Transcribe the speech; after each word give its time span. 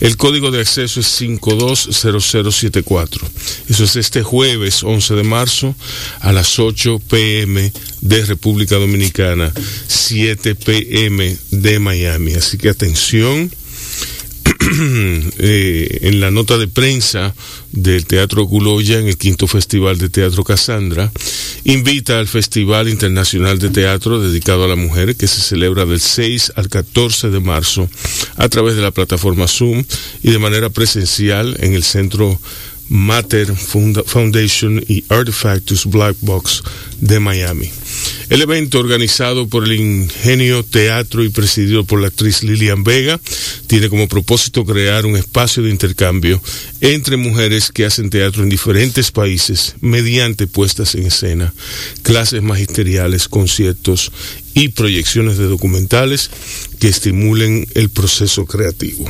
El 0.00 0.16
código 0.16 0.50
de 0.50 0.60
acceso 0.60 1.00
es 1.00 1.06
520074. 1.06 3.28
Eso 3.68 3.84
es 3.84 3.96
este 3.96 4.22
jueves 4.22 4.82
11 4.82 5.14
de 5.14 5.22
marzo 5.22 5.74
a 6.20 6.32
las 6.32 6.58
8 6.58 7.00
pm 7.08 7.72
de 8.00 8.26
República 8.26 8.76
Dominicana, 8.76 9.52
7 9.86 10.54
pm 10.54 11.36
de 11.50 11.78
Miami. 11.78 12.34
Así 12.34 12.58
que 12.58 12.68
atención. 12.68 13.50
eh, 15.38 15.98
en 16.02 16.20
la 16.20 16.30
nota 16.30 16.56
de 16.56 16.68
prensa 16.68 17.34
del 17.72 18.06
Teatro 18.06 18.44
Guloya 18.44 18.98
en 18.98 19.08
el 19.08 19.18
quinto 19.18 19.46
Festival 19.46 19.98
de 19.98 20.08
Teatro 20.08 20.42
Casandra, 20.42 21.12
invita 21.64 22.18
al 22.18 22.28
Festival 22.28 22.88
Internacional 22.88 23.58
de 23.58 23.70
Teatro 23.70 24.20
dedicado 24.20 24.64
a 24.64 24.68
la 24.68 24.76
mujer 24.76 25.16
que 25.16 25.26
se 25.26 25.40
celebra 25.40 25.84
del 25.84 26.00
6 26.00 26.52
al 26.56 26.68
14 26.68 27.30
de 27.30 27.40
marzo 27.40 27.88
a 28.36 28.48
través 28.48 28.76
de 28.76 28.82
la 28.82 28.90
plataforma 28.90 29.48
Zoom 29.48 29.84
y 30.22 30.30
de 30.30 30.38
manera 30.38 30.70
presencial 30.70 31.56
en 31.60 31.74
el 31.74 31.84
Centro 31.84 32.40
Mater 32.88 33.54
Foundation 33.54 34.82
y 34.88 35.04
Artefactus 35.08 35.86
Black 35.86 36.16
Box 36.20 36.62
de 37.00 37.20
Miami. 37.20 37.70
El 38.30 38.42
evento, 38.42 38.78
organizado 38.78 39.48
por 39.48 39.64
el 39.64 39.72
Ingenio 39.74 40.64
Teatro 40.64 41.22
y 41.22 41.28
presidido 41.28 41.84
por 41.84 42.00
la 42.00 42.08
actriz 42.08 42.42
Lilian 42.42 42.82
Vega, 42.82 43.20
tiene 43.66 43.88
como 43.88 44.08
propósito 44.08 44.64
crear 44.64 45.06
un 45.06 45.16
espacio 45.16 45.62
de 45.62 45.70
intercambio 45.70 46.40
entre 46.80 47.16
mujeres 47.16 47.70
que 47.70 47.84
hacen 47.84 48.10
teatro 48.10 48.42
en 48.42 48.48
diferentes 48.48 49.10
países 49.10 49.74
mediante 49.80 50.46
puestas 50.46 50.94
en 50.94 51.06
escena, 51.06 51.52
clases 52.02 52.42
magisteriales, 52.42 53.28
conciertos 53.28 54.10
y 54.54 54.68
proyecciones 54.68 55.36
de 55.36 55.44
documentales 55.44 56.30
que 56.78 56.88
estimulen 56.88 57.66
el 57.74 57.90
proceso 57.90 58.46
creativo. 58.46 59.04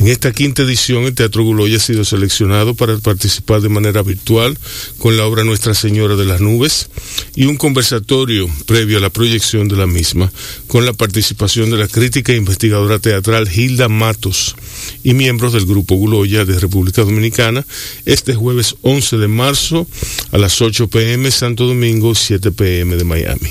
En 0.00 0.08
esta 0.08 0.32
quinta 0.32 0.62
edición, 0.62 1.04
el 1.04 1.14
Teatro 1.14 1.44
Guloya 1.44 1.76
ha 1.76 1.80
sido 1.80 2.04
seleccionado 2.04 2.74
para 2.74 2.98
participar 2.98 3.60
de 3.60 3.68
manera 3.68 4.02
virtual 4.02 4.58
con 4.98 5.16
la 5.16 5.24
obra 5.24 5.44
Nuestra 5.44 5.72
Señora 5.72 6.16
de 6.16 6.24
las 6.24 6.40
Nubes 6.40 6.88
y 7.36 7.44
un 7.44 7.56
conversatorio 7.56 8.48
previo 8.66 8.98
a 8.98 9.00
la 9.00 9.10
proyección 9.10 9.68
de 9.68 9.76
la 9.76 9.86
misma, 9.86 10.30
con 10.66 10.84
la 10.84 10.92
participación 10.92 11.70
de 11.70 11.78
la 11.78 11.88
crítica 11.88 12.32
e 12.32 12.36
investigadora 12.36 12.98
teatral 12.98 13.48
Hilda 13.48 13.88
Matos 13.88 14.56
y 15.04 15.14
miembros 15.14 15.52
del 15.52 15.64
Grupo 15.64 15.94
Guloya 15.94 16.44
de 16.44 16.58
República 16.58 17.02
Dominicana, 17.02 17.64
este 18.04 18.34
jueves 18.34 18.74
11 18.82 19.16
de 19.16 19.28
marzo 19.28 19.86
a 20.32 20.38
las 20.38 20.60
8 20.60 20.88
pm 20.88 21.30
Santo 21.30 21.66
Domingo, 21.66 22.14
7 22.14 22.50
pm 22.50 22.96
de 22.96 23.04
Miami. 23.04 23.50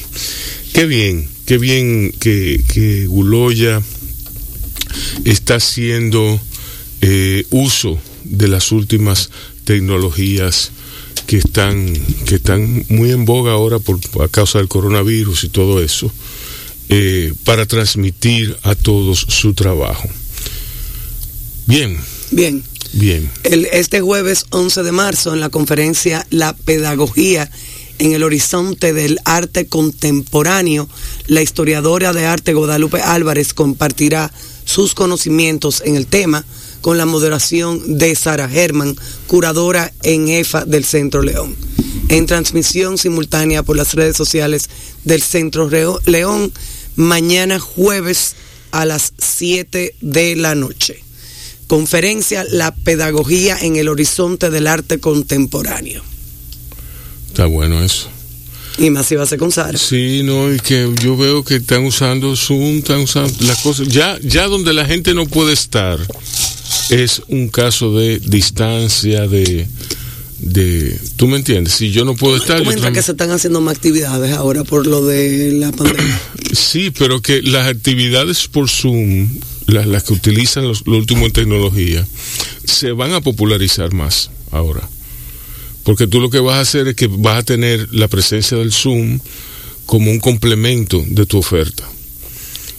Qué 0.74 0.86
bien, 0.86 1.28
qué 1.46 1.58
bien 1.58 2.12
que, 2.20 2.64
que 2.68 3.06
Guloya 3.08 3.82
está 5.26 5.56
haciendo 5.56 6.40
eh, 7.02 7.46
uso 7.50 8.00
de 8.24 8.48
las 8.48 8.72
últimas 8.72 9.30
tecnologías 9.66 10.72
que 11.28 11.38
están, 11.38 11.94
que 12.26 12.36
están 12.36 12.86
muy 12.90 13.12
en 13.12 13.26
boga 13.26 13.54
ahora 13.54 13.80
por, 13.80 14.00
a 14.22 14.28
causa 14.28 14.60
del 14.60 14.68
coronavirus 14.68 15.46
y 15.46 15.50
todo 15.50 15.82
eso, 15.82 16.12
eh, 16.90 17.34
para 17.44 17.66
transmitir 17.66 18.58
a 18.64 18.76
todos 18.76 19.26
su 19.30 19.54
trabajo. 19.54 20.10
Bien, 21.66 21.98
Bien. 22.32 22.64
bien. 22.92 23.32
El, 23.44 23.66
este 23.72 24.02
jueves 24.02 24.46
11 24.50 24.84
de 24.84 24.92
marzo 24.92 25.34
en 25.34 25.40
la 25.40 25.50
conferencia 25.50 26.28
La 26.30 26.54
Pedagogía 26.54 27.50
en 28.00 28.14
el 28.14 28.24
Horizonte 28.24 28.92
del 28.92 29.20
Arte 29.24 29.68
Contemporáneo, 29.68 30.90
la 31.28 31.42
historiadora 31.42 32.12
de 32.12 32.26
arte 32.26 32.54
Guadalupe 32.54 33.02
Álvarez 33.02 33.54
compartirá 33.54 34.32
sus 34.74 34.96
conocimientos 34.96 35.84
en 35.86 35.96
el 35.96 36.08
tema 36.08 36.44
con 36.82 36.98
la 36.98 37.06
moderación 37.06 38.00
de 38.00 38.16
Sara 38.16 38.50
Herman, 38.52 38.96
curadora 39.28 39.94
en 40.02 40.28
EFA 40.30 40.66
del 40.66 40.84
Centro 40.84 41.22
León. 41.22 41.56
En 42.10 42.26
transmisión 42.26 42.98
simultánea 42.98 43.62
por 43.62 43.78
las 43.78 43.94
redes 43.94 44.18
sociales 44.18 44.72
del 45.04 45.22
Centro 45.22 45.70
León, 45.70 46.52
mañana 46.96 47.60
jueves 47.60 48.36
a 48.72 48.86
las 48.86 49.14
7 49.20 49.96
de 50.02 50.36
la 50.38 50.56
noche. 50.56 51.04
Conferencia 51.68 52.44
La 52.50 52.74
Pedagogía 52.74 53.60
en 53.62 53.76
el 53.76 53.90
Horizonte 53.90 54.50
del 54.50 54.66
Arte 54.66 55.00
Contemporáneo. 55.00 56.02
Está 57.28 57.46
bueno 57.46 57.84
eso. 57.84 58.10
Y 58.78 58.90
más 58.90 59.06
si 59.06 59.16
va 59.16 59.24
a 59.24 59.28
ser 59.28 59.38
con 59.38 59.52
Sara. 59.52 59.78
Sí, 59.78 60.22
no, 60.24 60.54
y 60.54 60.60
que 60.60 60.92
yo 61.02 61.16
veo 61.16 61.44
que 61.44 61.58
están 61.58 61.86
usando 61.86 62.36
Zoom, 62.36 62.80
están 62.80 63.02
usando 63.02 63.32
las 63.42 63.62
cosas. 63.62 63.88
Ya, 63.88 64.18
ya 64.24 64.48
donde 64.48 64.74
la 64.74 64.86
gente 64.86 65.14
no 65.14 65.28
puede 65.28 65.54
estar 65.54 66.00
es 66.90 67.22
un 67.28 67.50
caso 67.50 67.96
de 67.96 68.20
distancia, 68.20 69.28
de, 69.28 69.68
de, 70.40 71.00
¿tú 71.16 71.28
me 71.28 71.38
entiendes? 71.38 71.74
Si 71.74 71.92
yo 71.92 72.04
no 72.04 72.16
puedo 72.16 72.36
estar, 72.36 72.62
que 72.64 73.02
se 73.02 73.12
están 73.12 73.32
haciendo 73.32 73.62
más 73.62 73.76
actividades 73.76 74.34
ahora 74.34 74.64
por 74.64 74.88
lo 74.88 75.06
de 75.06 75.52
la 75.54 75.72
pandemia. 75.72 76.22
sí, 76.54 76.92
pero 76.98 77.22
que 77.22 77.42
las 77.42 77.68
actividades 77.68 78.48
por 78.48 78.70
Zoom, 78.70 79.40
las, 79.68 79.86
las 79.86 80.04
que 80.04 80.14
utilizan 80.14 80.68
los, 80.68 80.86
lo 80.88 80.98
último 80.98 81.26
en 81.26 81.32
tecnología, 81.32 82.06
se 82.66 82.92
van 82.92 83.14
a 83.14 83.22
popularizar 83.22 83.94
más 83.94 84.32
ahora. 84.52 84.88
Porque 85.84 86.08
tú 86.08 86.20
lo 86.20 86.30
que 86.30 86.40
vas 86.40 86.56
a 86.56 86.62
hacer 86.62 86.88
es 86.88 86.96
que 86.96 87.08
vas 87.08 87.40
a 87.40 87.44
tener 87.44 87.94
la 87.94 88.08
presencia 88.08 88.58
del 88.58 88.72
Zoom 88.72 89.20
como 89.86 90.12
un 90.12 90.20
complemento 90.20 91.04
de 91.08 91.26
tu 91.26 91.38
oferta. 91.38 91.84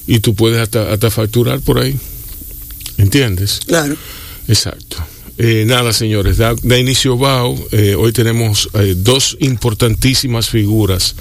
Y 0.07 0.21
tú 0.21 0.35
puedes 0.35 0.61
hasta, 0.61 0.93
hasta 0.93 1.11
facturar 1.11 1.61
por 1.61 1.79
ahí. 1.79 1.97
¿Entiendes? 2.99 3.61
Claro. 3.67 3.97
Exacto. 4.49 4.97
Eh, 5.37 5.65
nada, 5.67 5.93
señores, 5.93 6.39
da, 6.39 6.55
da 6.63 6.79
inicio 6.79 7.17
BAO. 7.17 7.59
Eh, 7.73 7.95
hoy 7.97 8.13
tenemos 8.13 8.69
eh, 8.75 8.95
dos 8.97 9.37
importantísimas 9.41 10.49
figuras 10.49 11.15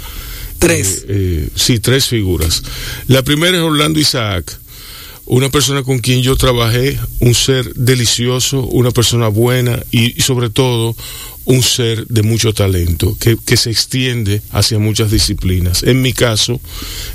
Tres. 0.59 1.05
Sí, 1.55 1.79
tres 1.79 2.07
figuras. 2.07 2.63
La 3.07 3.21
primera 3.21 3.57
es 3.57 3.63
Orlando 3.63 3.99
Isaac, 3.99 4.59
una 5.25 5.49
persona 5.49 5.83
con 5.83 5.99
quien 5.99 6.21
yo 6.21 6.35
trabajé, 6.35 6.99
un 7.19 7.33
ser 7.33 7.73
delicioso, 7.75 8.65
una 8.65 8.91
persona 8.91 9.27
buena 9.29 9.79
y, 9.91 10.21
sobre 10.21 10.49
todo 10.49 10.95
un 11.45 11.61
ser 11.61 12.07
de 12.07 12.23
mucho 12.23 12.53
talento 12.53 13.17
que, 13.19 13.37
que, 13.45 13.57
se 13.57 13.69
extiende 13.69 14.41
hacia 14.51 14.79
muchas 14.79 15.11
disciplinas. 15.11 15.83
En 15.83 16.01
mi 16.01 16.13
caso, 16.13 16.59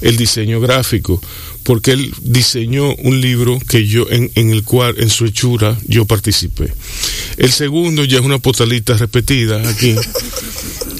el 0.02 0.18
diseño 0.18 0.60
gráfico, 0.60 1.20
porque 1.62 1.92
él 1.92 2.12
diseñó 2.22 2.94
un 2.96 3.20
libro 3.20 3.58
que 3.58 3.86
yo 3.86 4.06
en, 4.10 4.30
en 4.34 4.50
el 4.50 4.64
cual 4.64 4.96
en 4.98 5.08
su 5.08 5.24
hechura 5.24 5.78
yo 5.86 6.04
participé. 6.04 6.72
El 7.38 7.52
segundo 7.52 8.04
ya 8.04 8.18
es 8.18 8.24
una 8.24 8.38
potalita 8.38 8.96
repetida 8.96 9.66
aquí. 9.68 9.94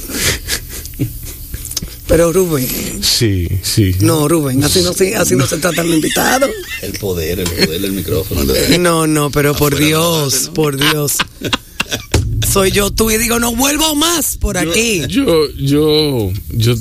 Pero 2.08 2.32
Rubén. 2.32 2.66
Sí, 3.02 3.46
sí. 3.62 3.94
No, 4.00 4.26
Rubén, 4.26 4.64
así 4.64 4.80
no, 4.80 4.90
así 4.90 5.36
no 5.36 5.46
se 5.46 5.58
trata 5.58 5.82
el 5.82 5.94
invitado. 5.94 6.48
El 6.80 6.92
poder, 6.92 7.40
el 7.40 7.48
poder 7.48 7.80
del 7.82 7.92
micrófono. 7.92 8.42
No, 8.80 9.06
no, 9.06 9.30
pero 9.30 9.54
por 9.54 9.76
Dios, 9.76 10.46
¿no? 10.46 10.54
por 10.54 10.76
Dios. 10.78 11.18
Soy 12.50 12.70
yo 12.70 12.90
tú 12.90 13.10
y 13.10 13.18
digo, 13.18 13.38
no 13.38 13.54
vuelvo 13.54 13.94
más 13.94 14.38
por 14.38 14.56
aquí. 14.56 15.02
Yo, 15.08 15.50
yo, 15.58 16.32
yo, 16.50 16.74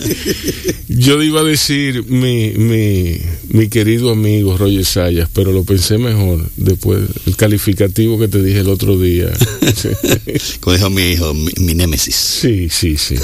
yo 0.88 1.22
iba 1.22 1.40
a 1.42 1.44
decir 1.44 2.04
mi, 2.06 2.52
mi, 2.52 3.20
mi 3.50 3.68
querido 3.68 4.10
amigo 4.10 4.56
Roger 4.56 4.84
Sayas, 4.84 5.28
pero 5.32 5.52
lo 5.52 5.62
pensé 5.62 5.98
mejor 5.98 6.44
después, 6.56 7.02
el 7.26 7.36
calificativo 7.36 8.18
que 8.18 8.26
te 8.26 8.42
dije 8.42 8.60
el 8.60 8.68
otro 8.68 8.98
día. 8.98 9.30
Como 10.60 10.76
dijo 10.76 10.90
mi 10.90 11.02
hijo, 11.12 11.34
mi, 11.34 11.52
mi 11.58 11.74
némesis. 11.74 12.16
Sí, 12.16 12.68
sí, 12.68 12.96
sí. 12.96 13.14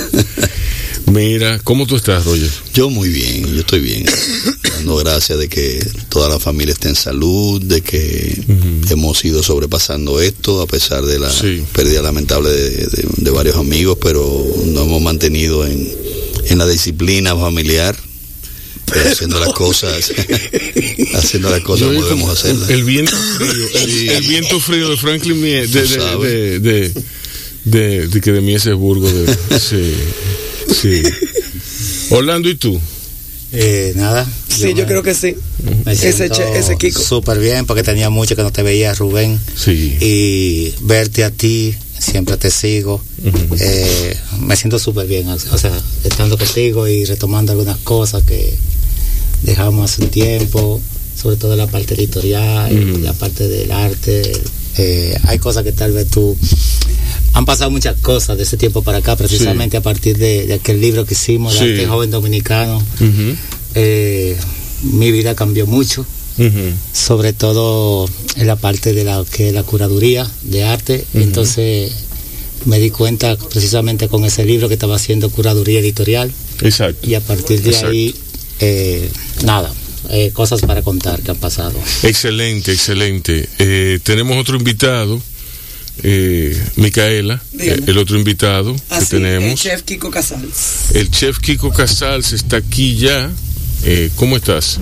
Mira, 1.11 1.59
¿cómo 1.65 1.87
tú 1.87 1.97
estás, 1.97 2.25
Roger? 2.25 2.51
Yo 2.73 2.89
muy 2.89 3.09
bien, 3.09 3.53
yo 3.53 3.61
estoy 3.61 3.81
bien. 3.81 4.05
Dando 4.77 4.97
gracias 4.97 5.39
de 5.39 5.49
que 5.49 5.85
toda 6.09 6.29
la 6.29 6.39
familia 6.39 6.73
esté 6.73 6.89
en 6.89 6.95
salud, 6.95 7.61
de 7.61 7.81
que 7.81 8.41
uh 8.47 8.53
-huh. 8.53 8.93
hemos 8.93 9.25
ido 9.25 9.43
sobrepasando 9.43 10.21
esto 10.21 10.61
a 10.63 10.67
pesar 10.67 11.05
de 11.05 11.19
la 11.19 11.31
sí. 11.31 11.65
pérdida 11.73 12.01
lamentable 12.03 12.51
de, 12.51 12.87
de, 12.87 13.09
de, 13.17 13.31
varios 13.31 13.57
amigos, 13.57 13.99
pero 14.01 14.23
nos 14.67 14.87
hemos 14.87 15.03
mantenido 15.03 15.67
en, 15.67 15.93
en 16.47 16.59
la 16.59 16.67
disciplina 16.67 17.35
familiar. 17.37 17.97
Eh, 18.95 19.09
haciendo 19.13 19.39
las 19.39 19.53
cosas 19.53 20.11
haciendo 21.15 21.49
las 21.49 21.61
cosas 21.61 21.87
como 21.87 22.03
debemos 22.03 22.31
hacerlas 22.31 22.69
el 22.71 22.83
viento 22.83 23.17
frío 23.39 23.69
el, 23.75 24.09
el, 24.09 24.27
viento 24.27 24.59
frío 24.59 24.89
de 24.89 24.97
Franklin 24.97 25.41
de, 25.41 25.67
de, 25.69 26.59
de, 26.59 26.93
de, 27.65 28.09
de, 28.09 28.21
que 28.21 28.33
de 28.33 28.41
Miesesburgo 28.41 29.09
de, 29.09 29.61
sí, 29.61 29.95
sí. 30.75 31.03
Orlando 32.11 32.49
y 32.49 32.55
tú 32.55 32.81
eh, 33.53 33.93
nada. 33.97 34.27
Sí, 34.49 34.69
yo, 34.69 34.71
yo 34.71 34.87
creo 34.87 35.03
que 35.03 35.15
sí. 35.15 35.35
Ese, 35.87 36.31
ese 36.55 36.77
Kiko. 36.77 37.01
Súper 37.01 37.39
bien, 37.39 37.67
porque 37.67 37.83
tenía 37.83 38.11
mucho 38.11 38.37
que 38.37 38.43
no 38.43 38.53
te 38.53 38.63
veía, 38.63 38.95
Rubén. 38.95 39.41
Sí. 39.57 39.97
Y 40.01 40.75
verte 40.83 41.25
a 41.25 41.31
ti, 41.31 41.75
siempre 41.99 42.37
te 42.37 42.51
sigo. 42.51 43.03
Uh 43.25 43.29
-huh. 43.29 43.57
eh, 43.61 44.17
me 44.41 44.57
siento 44.57 44.79
súper 44.79 45.07
bien, 45.07 45.29
o 45.29 45.39
sea, 45.39 45.73
estando 46.05 46.39
contigo 46.39 46.87
y 46.87 47.05
retomando 47.05 47.53
algunas 47.53 47.79
cosas 47.79 48.23
que 48.23 48.55
dejamos 49.43 49.91
hace 49.91 50.03
un 50.03 50.11
tiempo, 50.11 50.81
sobre 51.21 51.37
todo 51.37 51.57
la 51.57 51.67
parte 51.67 51.95
editorial, 51.95 52.73
uh 52.73 52.77
-huh. 52.77 53.01
la 53.01 53.13
parte 53.15 53.49
del 53.49 53.73
arte. 53.73 54.33
Eh, 54.79 55.19
hay 55.25 55.39
cosas 55.39 55.65
que 55.65 55.73
tal 55.73 55.93
vez 55.93 56.09
tú 56.09 56.37
han 57.33 57.45
pasado 57.45 57.71
muchas 57.71 57.99
cosas 58.01 58.37
de 58.37 58.43
ese 58.43 58.57
tiempo 58.57 58.83
para 58.83 58.99
acá, 58.99 59.17
precisamente 59.17 59.73
sí. 59.73 59.77
a 59.79 59.83
partir 59.83 60.19
de, 60.19 60.47
de, 60.47 60.55
aquel 60.55 60.81
libro 60.81 61.05
que 61.05 61.15
hicimos, 61.15 61.55
de 61.55 61.59
sí. 61.59 61.73
aquel 61.73 61.89
joven 61.89 62.11
dominicano. 62.11 62.79
Uh 62.79 63.05
-huh. 63.05 63.37
eh, 63.75 64.37
mi 64.83 65.13
vida 65.13 65.35
cambió 65.35 65.67
mucho, 65.67 66.03
uh 66.39 66.43
-huh. 66.43 66.73
sobre 66.93 67.33
todo 67.33 68.09
en 68.37 68.47
la 68.47 68.57
parte 68.57 68.93
de 68.93 69.05
la 69.05 69.25
que 69.31 69.53
la 69.53 69.63
curaduría 69.63 70.29
de 70.43 70.65
arte. 70.65 71.05
Uh 71.13 71.19
-huh. 71.19 71.23
Entonces 71.23 71.93
me 72.65 72.79
di 72.79 72.91
cuenta 72.91 73.37
precisamente 73.37 74.09
con 74.09 74.25
ese 74.25 74.45
libro 74.45 74.69
que 74.69 74.75
estaba 74.75 74.97
haciendo 74.97 75.31
curaduría 75.31 75.81
editorial. 75.81 76.31
Exacto. 76.63 77.07
Y 77.09 77.15
a 77.15 77.21
partir 77.21 77.63
de 77.63 77.71
Exacto. 77.71 77.91
ahí, 77.91 78.15
eh, 78.61 79.09
nada, 79.45 79.73
eh, 80.11 80.31
cosas 80.33 80.61
para 80.63 80.83
contar 80.83 81.23
que 81.23 81.31
han 81.31 81.37
pasado. 81.37 81.79
Excelente, 82.03 82.73
excelente. 82.73 83.49
Eh, 83.59 83.99
tenemos 84.03 84.37
otro 84.37 84.57
invitado 84.57 85.21
eh, 86.03 86.63
Micaela, 86.77 87.43
el 87.59 87.99
otro 87.99 88.19
invitado 88.19 88.75
Así, 88.89 89.07
que 89.07 89.17
tenemos. 89.17 89.51
El 89.51 89.57
chef 89.57 89.83
Kiko 89.83 90.11
Casals. 90.11 90.91
El 90.95 91.11
chef 91.11 91.39
Kiko 91.39 91.71
Casals 91.71 92.33
está 92.33 92.59
aquí 92.59 92.97
ya. 92.97 93.31
Eh, 93.85 94.11
¿Cómo 94.17 94.37
estás? 94.37 94.79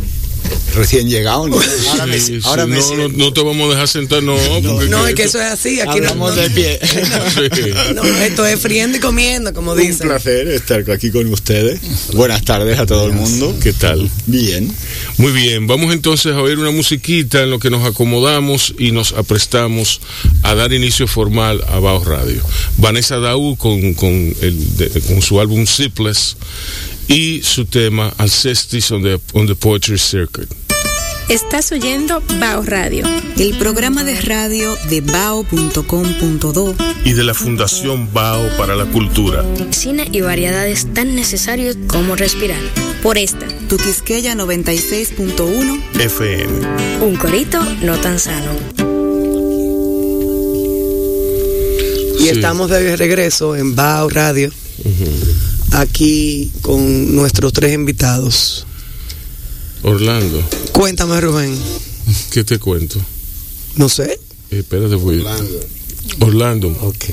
Recién 0.74 1.08
llegado, 1.08 1.48
¿no? 1.48 1.58
Ahora, 1.90 2.06
me, 2.06 2.20
sí, 2.20 2.38
ahora 2.44 2.64
sí, 2.64 2.70
me 2.70 2.76
no, 2.76 2.96
no, 2.96 3.08
no, 3.08 3.32
te 3.32 3.42
vamos 3.42 3.66
a 3.68 3.70
dejar 3.70 3.88
sentar, 3.88 4.22
no. 4.22 4.36
No, 4.60 5.06
es 5.06 5.14
que 5.14 5.24
eso 5.24 5.40
es 5.40 5.46
así. 5.46 5.80
Aquí 5.80 5.98
Hablamos 5.98 6.36
no, 6.36 6.42
de 6.42 6.50
pie. 6.50 6.78
No, 7.94 8.04
esto 8.04 8.46
es 8.46 8.60
friendo 8.60 8.98
y 8.98 9.00
comiendo, 9.00 9.52
como 9.52 9.74
dicen. 9.74 10.02
Un 10.02 10.08
placer 10.08 10.48
estar 10.48 10.88
aquí 10.90 11.10
con 11.10 11.26
ustedes. 11.32 11.80
Buenas 12.12 12.44
tardes 12.44 12.78
a 12.78 12.86
todo 12.86 13.06
el 13.06 13.12
mundo. 13.12 13.56
¿Qué 13.62 13.72
tal? 13.72 14.08
Bien. 14.26 14.72
Muy 15.16 15.32
bien. 15.32 15.66
Vamos 15.66 15.92
entonces 15.92 16.32
a 16.32 16.40
oír 16.40 16.58
una 16.58 16.70
musiquita 16.70 17.42
en 17.42 17.50
lo 17.50 17.58
que 17.58 17.70
nos 17.70 17.84
acomodamos 17.84 18.74
y 18.78 18.92
nos 18.92 19.12
aprestamos 19.12 20.00
a 20.42 20.54
dar 20.54 20.72
inicio 20.72 21.08
formal 21.08 21.64
a 21.68 21.78
Baos 21.78 22.06
Radio. 22.06 22.42
Vanessa 22.76 23.18
Daú 23.18 23.56
con, 23.56 23.94
con, 23.94 24.12
el, 24.40 24.76
de, 24.76 25.00
con 25.00 25.22
su 25.22 25.40
álbum 25.40 25.66
Zipless 25.66 26.36
y 27.08 27.40
su 27.42 27.64
tema 27.64 28.12
Alcestis 28.18 28.90
on 28.92 29.02
the, 29.02 29.18
on 29.32 29.46
the 29.46 29.54
Poetry 29.54 29.98
Circuit. 29.98 30.48
Estás 31.28 31.72
oyendo 31.72 32.22
Bao 32.40 32.62
Radio, 32.62 33.04
el 33.36 33.58
programa 33.58 34.02
de 34.02 34.18
radio 34.18 34.78
de 34.88 35.02
bao.com.do 35.02 36.74
y 37.04 37.12
de 37.12 37.24
la 37.24 37.34
Fundación 37.34 38.10
Bao 38.14 38.56
para 38.56 38.74
la 38.74 38.86
Cultura. 38.86 39.44
Cine 39.70 40.08
y 40.10 40.22
variedades 40.22 40.86
tan 40.94 41.14
necesarios 41.14 41.76
como 41.86 42.16
respirar. 42.16 42.62
Por 43.02 43.18
esta, 43.18 43.46
tu 43.68 43.76
Quisqueya 43.76 44.34
96.1 44.34 46.00
FM. 46.00 47.04
Un 47.04 47.16
corito 47.16 47.62
no 47.82 47.98
tan 47.98 48.18
sano. 48.18 48.52
Y 52.18 52.22
sí. 52.22 52.28
estamos 52.30 52.70
de 52.70 52.96
regreso 52.96 53.54
en 53.54 53.74
Bao 53.74 54.08
Radio. 54.08 54.50
Uh 54.84 54.88
-huh. 54.88 55.57
Aquí 55.72 56.50
con 56.62 57.14
nuestros 57.14 57.52
tres 57.52 57.74
invitados. 57.74 58.66
Orlando. 59.82 60.42
Cuéntame, 60.72 61.20
Rubén. 61.20 61.56
¿Qué 62.30 62.44
te 62.44 62.58
cuento? 62.58 63.00
No 63.76 63.88
sé. 63.88 64.18
Eh, 64.50 64.58
espérate, 64.60 64.94
voy. 64.94 65.18
Orlando. 65.18 65.60
Orlando. 66.20 66.68
Ok. 66.82 67.04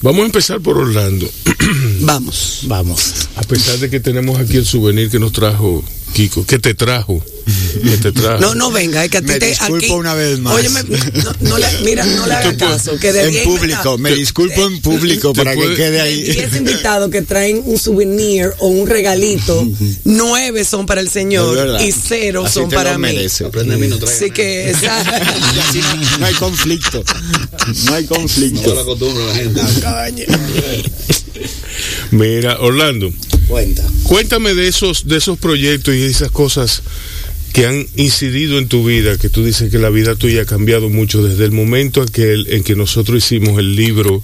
Vamos 0.00 0.22
a 0.22 0.26
empezar 0.26 0.60
por 0.60 0.78
Orlando. 0.78 1.28
Vamos. 2.00 2.60
Vamos. 2.64 3.28
A 3.36 3.42
pesar 3.42 3.78
de 3.78 3.90
que 3.90 4.00
tenemos 4.00 4.38
aquí 4.38 4.56
el 4.56 4.66
souvenir 4.66 5.10
que 5.10 5.18
nos 5.18 5.32
trajo 5.32 5.84
Kiko, 6.12 6.44
¿qué 6.46 6.58
te 6.58 6.74
trajo? 6.74 7.22
¿Qué 7.82 7.96
te 7.96 8.12
trajo? 8.12 8.40
No, 8.40 8.54
no 8.54 8.70
venga, 8.70 9.04
es 9.04 9.10
que 9.10 9.18
a 9.18 9.20
ti 9.20 9.28
me 9.28 9.38
te 9.38 9.46
disculpo 9.46 9.76
aquí, 9.76 9.90
una 9.90 10.14
vez 10.14 10.38
más. 10.38 10.54
Oye, 10.54 10.68
me, 10.68 10.82
no, 10.82 11.32
no, 11.40 11.58
le, 11.58 11.66
mira, 11.84 12.04
no 12.04 12.26
le 12.26 12.34
hagas 12.34 12.56
caso. 12.56 12.98
Que 12.98 13.12
de 13.12 13.42
en 13.42 13.44
público, 13.44 13.98
me 13.98 14.12
disculpo 14.14 14.66
en 14.66 14.80
público 14.80 15.32
para 15.32 15.54
que 15.54 15.74
quede 15.74 16.00
ahí. 16.00 16.22
10 16.22 16.56
invitados 16.56 17.10
que 17.10 17.22
traen 17.22 17.62
un 17.64 17.78
souvenir 17.78 18.52
o 18.58 18.68
un 18.68 18.86
regalito, 18.86 19.66
nueve 20.04 20.64
son 20.64 20.86
para 20.86 21.00
el 21.00 21.08
señor 21.08 21.80
y 21.80 21.92
cero 21.92 22.44
Así 22.44 22.54
son 22.54 22.70
para 22.70 22.98
mí. 22.98 23.16
No 23.66 24.06
Así 24.06 24.30
que 24.30 24.70
esa... 24.70 25.02
no 26.18 26.26
hay 26.26 26.34
conflicto. 26.34 27.04
No 27.84 27.94
hay 27.94 28.04
conflicto. 28.06 28.68
No 28.68 28.74
la 28.74 28.80
acostumbro 28.82 29.26
la 29.26 29.34
gente. 29.34 29.60
Mira, 32.10 32.58
Orlando. 32.60 33.12
Cuenta. 33.46 33.84
Cuéntame 34.04 34.54
de 34.54 34.68
esos, 34.68 35.06
de 35.06 35.16
esos 35.16 35.38
proyectos 35.38 35.94
y 35.94 36.02
esas 36.02 36.30
cosas 36.30 36.82
que 37.52 37.66
han 37.66 37.86
incidido 37.96 38.58
en 38.58 38.68
tu 38.68 38.84
vida, 38.84 39.16
que 39.16 39.28
tú 39.28 39.44
dices 39.44 39.70
que 39.70 39.78
la 39.78 39.90
vida 39.90 40.14
tuya 40.14 40.42
ha 40.42 40.46
cambiado 40.46 40.88
mucho 40.90 41.22
desde 41.22 41.44
el 41.44 41.52
momento 41.52 42.02
aquel 42.02 42.46
en 42.50 42.62
que 42.62 42.76
nosotros 42.76 43.24
hicimos 43.24 43.58
el 43.58 43.74
libro 43.74 44.22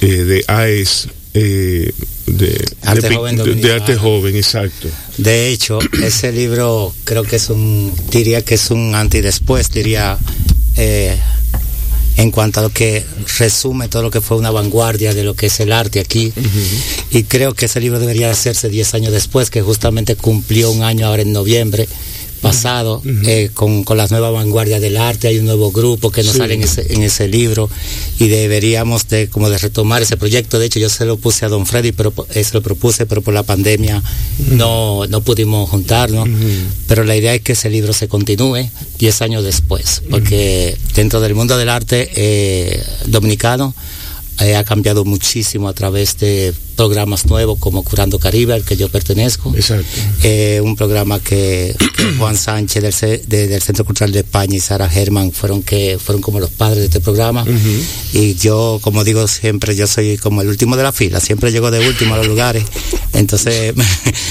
eh, 0.00 0.06
de 0.06 0.44
AES. 0.46 1.08
Eh, 1.34 1.92
de, 2.26 2.64
arte 2.82 3.08
de, 3.08 3.14
joven 3.14 3.36
de, 3.36 3.54
de, 3.54 3.72
arte 3.72 3.96
joven, 3.96 4.36
exacto. 4.36 4.88
De 5.16 5.48
hecho, 5.48 5.78
ese 6.02 6.30
libro 6.30 6.94
creo 7.04 7.24
que 7.24 7.36
es 7.36 7.48
un, 7.48 7.92
diría 8.10 8.42
que 8.42 8.54
es 8.54 8.70
un 8.70 8.94
anti 8.94 9.22
después, 9.22 9.70
diría, 9.70 10.18
eh, 10.76 11.18
en 12.16 12.30
cuanto 12.30 12.60
a 12.60 12.64
lo 12.64 12.70
que 12.70 13.04
resume 13.38 13.88
todo 13.88 14.02
lo 14.02 14.10
que 14.10 14.20
fue 14.20 14.36
una 14.36 14.50
vanguardia 14.50 15.14
de 15.14 15.24
lo 15.24 15.34
que 15.34 15.46
es 15.46 15.60
el 15.60 15.72
arte 15.72 16.00
aquí. 16.00 16.32
Uh 16.36 16.40
-huh. 16.40 17.18
Y 17.18 17.22
creo 17.24 17.54
que 17.54 17.66
ese 17.66 17.80
libro 17.80 17.98
debería 17.98 18.30
hacerse 18.30 18.68
10 18.68 18.94
años 18.94 19.12
después, 19.12 19.50
que 19.50 19.62
justamente 19.62 20.16
cumplió 20.16 20.70
un 20.70 20.82
año 20.82 21.06
ahora 21.06 21.22
en 21.22 21.32
noviembre, 21.32 21.88
pasado, 22.42 23.00
eh, 23.24 23.50
con, 23.54 23.84
con, 23.84 23.96
las 23.96 24.10
nuevas 24.10 24.32
vanguardias 24.32 24.80
del 24.80 24.96
arte, 24.96 25.28
hay 25.28 25.38
un 25.38 25.46
nuevo 25.46 25.70
grupo 25.70 26.10
que 26.10 26.24
nos 26.24 26.36
sale 26.36 26.54
en 26.54 26.62
ese, 26.62 26.92
en 26.92 27.02
ese 27.02 27.28
libro 27.28 27.70
y 28.18 28.28
deberíamos 28.28 29.08
de 29.08 29.28
como 29.28 29.48
de 29.48 29.58
retomar 29.58 30.02
ese 30.02 30.16
proyecto. 30.16 30.58
De 30.58 30.66
hecho, 30.66 30.80
yo 30.80 30.90
se 30.90 31.06
lo 31.06 31.16
puse 31.16 31.46
a 31.46 31.48
Don 31.48 31.64
Freddy, 31.64 31.92
pero 31.92 32.12
eh, 32.34 32.42
se 32.42 32.52
lo 32.54 32.60
propuse, 32.60 33.06
pero 33.06 33.22
por 33.22 33.32
la 33.32 33.44
pandemia 33.44 34.02
no, 34.50 35.06
no 35.06 35.20
pudimos 35.22 35.70
juntarnos. 35.70 36.28
Pero 36.88 37.04
la 37.04 37.16
idea 37.16 37.32
es 37.32 37.42
que 37.42 37.52
ese 37.52 37.70
libro 37.70 37.92
se 37.92 38.08
continúe 38.08 38.68
10 38.98 39.22
años 39.22 39.44
después, 39.44 40.02
porque 40.10 40.76
dentro 40.94 41.20
del 41.20 41.34
mundo 41.34 41.56
del 41.56 41.68
arte 41.68 42.10
eh, 42.14 42.84
dominicano, 43.06 43.72
eh, 44.40 44.56
ha 44.56 44.64
cambiado 44.64 45.04
muchísimo 45.04 45.68
a 45.68 45.72
través 45.72 46.18
de 46.18 46.54
programas 46.76 47.26
nuevos 47.26 47.58
como 47.58 47.84
Curando 47.84 48.18
Caribe, 48.18 48.54
al 48.54 48.64
que 48.64 48.76
yo 48.76 48.88
pertenezco. 48.88 49.52
Exacto. 49.54 49.86
Eh, 50.22 50.60
un 50.64 50.74
programa 50.74 51.20
que, 51.20 51.76
Juan 52.18 52.36
Sánchez 52.36 52.82
del, 53.28 53.62
Centro 53.62 53.84
Cultural 53.84 54.10
de 54.10 54.20
España 54.20 54.56
y 54.56 54.60
Sara 54.60 54.88
Germán 54.88 55.32
fueron 55.32 55.62
que 55.62 55.98
fueron 56.02 56.22
como 56.22 56.40
los 56.40 56.50
padres 56.50 56.78
de 56.78 56.84
este 56.86 57.00
programa. 57.00 57.44
Y 58.12 58.34
yo, 58.34 58.80
como 58.82 59.04
digo 59.04 59.28
siempre, 59.28 59.76
yo 59.76 59.86
soy 59.86 60.16
como 60.16 60.42
el 60.42 60.48
último 60.48 60.76
de 60.76 60.82
la 60.82 60.92
fila, 60.92 61.20
siempre 61.20 61.52
llego 61.52 61.70
de 61.70 61.86
último 61.86 62.14
a 62.14 62.18
los 62.18 62.26
lugares. 62.26 62.64
Entonces 63.12 63.74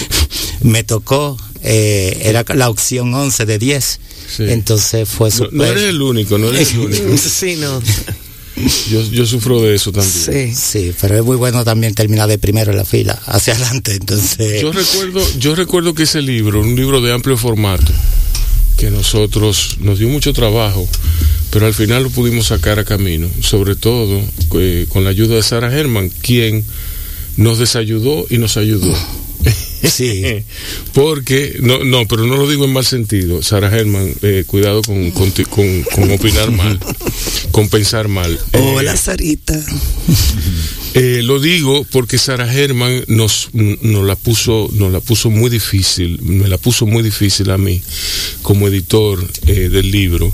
me 0.62 0.84
tocó, 0.84 1.38
eh, 1.62 2.22
era 2.24 2.44
la 2.56 2.70
opción 2.70 3.14
11 3.14 3.46
de 3.46 3.60
10. 3.60 4.00
Entonces 4.40 5.08
fue 5.08 5.30
super... 5.30 5.54
no, 5.54 5.66
eres 5.66 5.84
el 5.84 6.02
único, 6.02 6.38
no 6.38 6.50
eres 6.50 6.74
el 6.74 6.80
único. 6.80 7.18
sí, 7.18 7.56
no. 7.58 7.82
Yo, 8.90 9.02
yo 9.12 9.26
sufro 9.26 9.62
de 9.62 9.76
eso 9.76 9.92
también. 9.92 10.54
Sí, 10.54 10.56
sí, 10.56 10.94
pero 11.00 11.18
es 11.18 11.24
muy 11.24 11.38
bueno 11.38 11.64
también 11.64 11.94
terminar 11.94 12.28
de 12.28 12.38
primero 12.38 12.72
en 12.72 12.78
la 12.78 12.86
fila, 12.86 13.20
hacia 13.26 13.54
adelante, 13.54 13.94
entonces... 13.94 14.62
Yo 14.62 14.72
recuerdo, 14.72 15.22
yo 15.40 15.56
recuerdo 15.56 15.94
que 15.94 16.04
ese 16.04 16.22
libro, 16.22 16.62
un 16.62 16.76
libro 16.76 17.02
de 17.02 17.14
amplio 17.14 17.38
formato, 17.38 17.92
que 18.78 18.90
nosotros 18.90 19.78
nos 19.80 20.00
dio 20.00 20.10
mucho 20.10 20.34
trabajo, 20.34 20.88
pero 21.52 21.66
al 21.66 21.74
final 21.74 22.04
lo 22.04 22.10
pudimos 22.10 22.48
sacar 22.48 22.80
a 22.80 22.86
camino, 22.86 23.30
sobre 23.42 23.76
todo 23.76 24.22
eh, 24.56 24.86
con 24.90 25.04
la 25.04 25.12
ayuda 25.12 25.36
de 25.36 25.44
Sara 25.44 25.72
Herman, 25.72 26.10
quien 26.22 26.64
nos 27.38 27.60
desayudó 27.60 28.26
y 28.30 28.38
nos 28.38 28.58
ayudó. 28.58 28.92
Sí. 29.90 30.24
Porque, 30.94 31.58
no, 31.60 31.84
no, 31.84 32.08
pero 32.08 32.28
no 32.28 32.38
lo 32.38 32.50
digo 32.50 32.66
en 32.66 32.74
mal 32.74 32.86
sentido. 32.86 33.42
Sara 33.42 33.70
Germán, 33.70 34.14
eh, 34.22 34.44
cuidado 34.46 34.82
con, 34.84 35.12
con, 35.12 35.32
con, 35.32 36.12
opinar 36.12 36.52
mal, 36.52 36.80
con 37.52 37.68
pensar 37.68 38.08
mal. 38.08 38.40
Hola, 38.54 38.96
Sarita. 38.96 39.60
Eh, 40.94 41.22
lo 41.24 41.40
digo 41.40 41.86
porque 41.92 42.18
Sara 42.18 42.48
Germán 42.48 43.04
nos, 43.08 43.50
nos, 43.54 44.06
la 44.06 44.16
puso, 44.16 44.70
nos 44.74 44.92
la 44.92 45.00
puso 45.00 45.30
muy 45.30 45.50
difícil, 45.50 46.22
me 46.22 46.48
la 46.48 46.58
puso 46.58 46.86
muy 46.86 47.02
difícil 47.02 47.50
a 47.50 47.58
mí 47.58 47.82
como 48.42 48.68
editor 48.68 49.26
eh, 49.48 49.70
del 49.70 49.90
libro, 49.90 50.32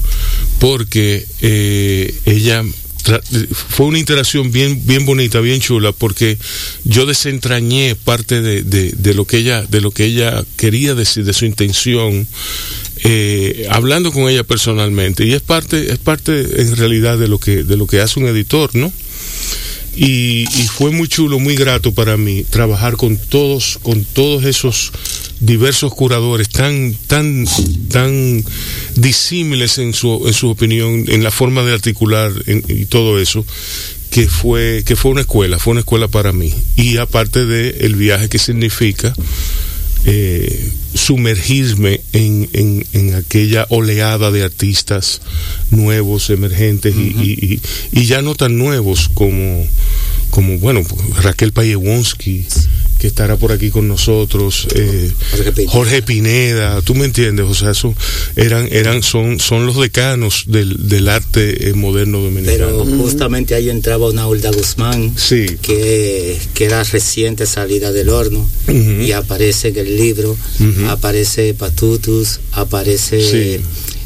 porque 0.59 1.25
ella 2.25 2.63
fue 3.51 3.85
una 3.85 3.99
interacción 3.99 4.51
bien, 4.51 4.85
bien 4.85 5.05
bonita, 5.05 5.39
bien 5.39 5.59
chula, 5.61 5.91
porque 5.91 6.37
yo 6.83 7.05
desentrañé 7.05 7.95
parte 7.95 8.41
de, 8.41 8.63
de, 8.63 9.13
lo 9.13 9.25
que 9.25 9.37
ella, 9.37 9.63
de 9.63 9.81
lo 9.81 9.91
que 9.91 10.05
ella 10.05 10.43
quería 10.55 10.95
decir, 10.95 11.23
de 11.23 11.33
su 11.33 11.45
intención, 11.45 12.27
eh, 13.03 13.67
hablando 13.69 14.11
con 14.11 14.29
ella 14.29 14.43
personalmente. 14.43 15.25
Y 15.25 15.33
es 15.33 15.41
parte, 15.41 15.91
es 15.91 15.99
parte 15.99 16.61
en 16.61 16.75
realidad 16.75 17.17
de 17.17 17.27
lo 17.27 17.39
que, 17.39 17.63
de 17.63 17.77
lo 17.77 17.87
que 17.87 18.01
hace 18.01 18.19
un 18.19 18.27
editor, 18.27 18.75
¿no? 18.75 18.91
Y, 19.99 20.43
y, 20.43 20.67
fue 20.67 20.91
muy 20.91 21.07
chulo, 21.07 21.39
muy 21.39 21.55
grato 21.55 21.91
para 21.91 22.17
mí 22.17 22.43
trabajar 22.43 22.97
con 22.97 23.17
todos, 23.17 23.79
con 23.81 24.03
todos 24.03 24.45
esos 24.45 24.91
diversos 25.39 25.91
curadores 25.93 26.49
tan, 26.49 26.93
tan, 27.07 27.45
tan 27.89 28.43
disímiles 28.95 29.79
en 29.79 29.93
su, 29.93 30.27
en 30.27 30.33
su 30.33 30.49
opinión, 30.49 31.05
en 31.07 31.23
la 31.23 31.31
forma 31.31 31.63
de 31.63 31.73
articular 31.73 32.31
y 32.67 32.85
todo 32.85 33.19
eso, 33.19 33.43
que 34.11 34.27
fue, 34.27 34.83
que 34.85 34.95
fue 34.95 35.11
una 35.11 35.21
escuela, 35.21 35.57
fue 35.59 35.71
una 35.71 35.81
escuela 35.81 36.07
para 36.07 36.31
mí. 36.31 36.53
Y 36.75 36.97
aparte 36.97 37.45
de 37.45 37.85
el 37.85 37.95
viaje 37.95 38.29
que 38.29 38.39
significa 38.39 39.13
eh, 40.05 40.71
sumergirme 41.07 42.01
en, 42.11 42.49
en, 42.91 43.15
aquella 43.15 43.65
oleada 43.69 44.29
de 44.29 44.43
artistas 44.43 45.21
nuevos, 45.71 46.29
emergentes 46.29 46.93
y, 46.97 47.61
y, 47.93 48.05
ya 48.05 48.21
no 48.21 48.35
tan 48.35 48.57
nuevos 48.57 49.09
como, 49.13 49.65
como 50.31 50.59
bueno, 50.59 50.81
Raquel 51.23 51.53
Payewonsky 51.53 52.45
que 52.97 53.07
estará 53.07 53.37
por 53.37 53.51
aquí 53.51 53.69
con 53.69 53.87
nosotros, 53.87 54.67
eh, 54.75 55.11
Jorge, 55.67 56.01
Pineda. 56.01 56.81
tú 56.81 56.95
me 56.95 57.05
entiendes, 57.05 57.45
o 57.45 57.53
sea, 57.53 57.71
eso 57.71 57.93
eran, 58.35 58.67
eran, 58.71 59.03
son, 59.03 59.39
son 59.39 59.65
los 59.65 59.79
decanos 59.79 60.45
del, 60.47 60.87
del 60.87 61.09
arte 61.09 61.69
eh, 61.69 61.73
moderno 61.73 62.19
dominicano. 62.19 62.83
Pero 62.83 62.85
justamente 62.97 63.55
ahí 63.55 63.69
entraba 63.69 64.09
una 64.09 64.27
Hulda 64.27 64.51
Guzmán, 64.51 65.13
sí. 65.15 65.57
que, 65.61 66.37
que 66.53 66.65
era 66.65 66.83
reciente 66.83 67.45
salida 67.45 67.91
del 67.91 68.09
horno, 68.09 68.47
y 68.67 69.11
aparece 69.11 69.69
en 69.69 69.77
el 69.77 69.97
libro, 69.97 70.35
aparece 70.87 71.53
Patutus, 71.53 72.39
aparece 72.51 73.61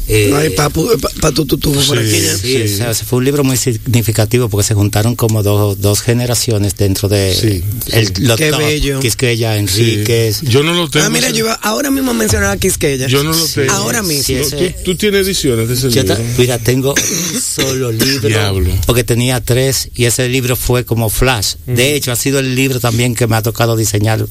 eh, 0.08 0.54
por 0.56 1.98
aquí. 1.98 2.20
Sí, 2.40 3.04
fue 3.06 3.18
un 3.18 3.24
libro 3.24 3.44
muy 3.44 3.56
significativo 3.56 4.48
porque 4.48 4.66
se 4.66 4.74
juntaron 4.74 5.14
como 5.16 5.42
dos, 5.42 5.80
dos 5.80 6.00
generaciones 6.00 6.76
dentro 6.76 7.08
de 7.08 7.34
sí, 7.34 7.62
el, 7.92 8.12
Qué 8.36 8.50
bello. 8.50 9.00
Quisqueya, 9.00 9.56
Enríquez. 9.56 10.42
Yo 10.42 10.62
no 10.62 10.74
lo 10.74 10.88
tengo. 10.88 11.06
Ah, 11.06 11.10
mira, 11.10 11.30
yo 11.30 11.46
ahora 11.62 11.90
mismo 11.90 12.14
mencionar 12.14 12.50
a 12.50 12.56
Quisqueya. 12.56 13.06
Yo 13.06 13.22
no 13.22 13.32
lo 13.32 13.46
tengo. 13.46 13.72
Ahora 13.72 14.02
mismo. 14.02 14.36
¿Tú, 14.84 14.96
tienes 14.96 15.26
ediciones 15.26 15.68
de 15.68 15.74
ese 15.74 15.88
libro? 15.88 16.16
mira, 16.38 16.58
tengo 16.58 16.94
solo 17.42 17.92
libro. 17.92 18.28
Diablo. 18.28 18.70
Porque 18.86 19.04
tenía 19.04 19.40
tres 19.40 19.90
y 19.94 20.04
ese 20.06 20.28
libro 20.28 20.56
fue 20.56 20.84
como 20.84 21.10
flash. 21.10 21.54
De 21.66 21.94
hecho, 21.94 22.12
ha 22.12 22.16
sido 22.16 22.38
el 22.38 22.54
libro 22.54 22.80
también 22.80 23.14
que 23.14 23.26
me 23.26 23.36
ha 23.36 23.42
tocado 23.42 23.76
diseñar 23.76 24.26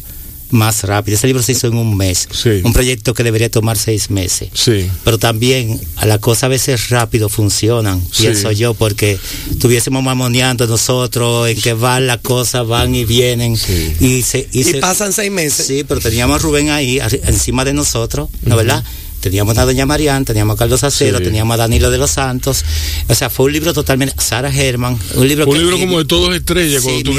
más 0.51 0.83
rápido. 0.83 1.17
Ese 1.17 1.27
libro 1.27 1.41
se 1.41 1.53
hizo 1.53 1.67
en 1.67 1.75
un 1.75 1.97
mes. 1.97 2.27
Un 2.63 2.73
proyecto 2.73 3.13
que 3.13 3.23
debería 3.23 3.49
tomar 3.49 3.77
seis 3.77 4.09
meses. 4.09 4.49
Sí. 4.53 4.89
Pero 5.03 5.17
también 5.17 5.79
a 5.95 6.05
la 6.05 6.17
cosa 6.19 6.45
a 6.45 6.49
veces 6.49 6.89
rápido 6.89 7.29
funcionan, 7.29 8.01
pienso 8.17 8.51
yo, 8.51 8.73
porque 8.73 9.17
estuviésemos 9.49 10.03
mamoneando 10.03 10.67
nosotros 10.67 11.49
en 11.49 11.59
que 11.59 11.73
van 11.73 12.07
las 12.07 12.19
cosas, 12.19 12.67
van 12.67 12.93
y 12.95 13.05
vienen. 13.05 13.57
Y, 13.99 14.21
se, 14.21 14.47
y, 14.51 14.73
pasan 14.75 15.13
seis 15.13 15.31
meses. 15.31 15.67
Sí, 15.67 15.83
pero 15.87 15.99
teníamos 15.99 16.35
a 16.35 16.39
Rubén 16.39 16.69
ahí, 16.69 16.99
encima 17.23 17.65
de 17.65 17.73
nosotros, 17.73 18.29
¿no 18.43 18.55
verdad? 18.55 18.83
Teníamos 19.21 19.57
a 19.57 19.65
Doña 19.65 19.85
Marián, 19.85 20.25
teníamos 20.25 20.55
a 20.55 20.57
Carlos 20.57 20.83
Acero, 20.83 21.21
teníamos 21.21 21.53
a 21.53 21.57
Danilo 21.57 21.89
de 21.89 21.97
los 21.97 22.11
Santos. 22.11 22.65
O 23.07 23.15
sea, 23.15 23.29
fue 23.29 23.45
un 23.45 23.53
libro 23.53 23.73
totalmente. 23.73 24.15
Sara 24.17 24.51
Germán, 24.51 24.97
un 25.15 25.27
libro. 25.27 25.45
Un 25.47 25.57
libro 25.57 25.79
como 25.79 25.99
de 25.99 26.05
todos 26.05 26.35
estrellas 26.35 26.83
cuando 26.83 27.03
tú 27.03 27.17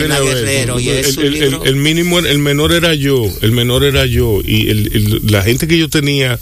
el, 1.64 1.76
mínimo, 1.76 2.18
el 2.18 2.38
menor 2.38 2.72
era 2.72 2.94
yo, 2.94 3.26
el 3.40 3.52
menor 3.52 3.84
era 3.84 4.04
yo. 4.04 4.40
Y 4.44 4.64
la 5.30 5.42
gente 5.42 5.66
que 5.66 5.78
yo 5.78 5.88
tenía 5.88 6.38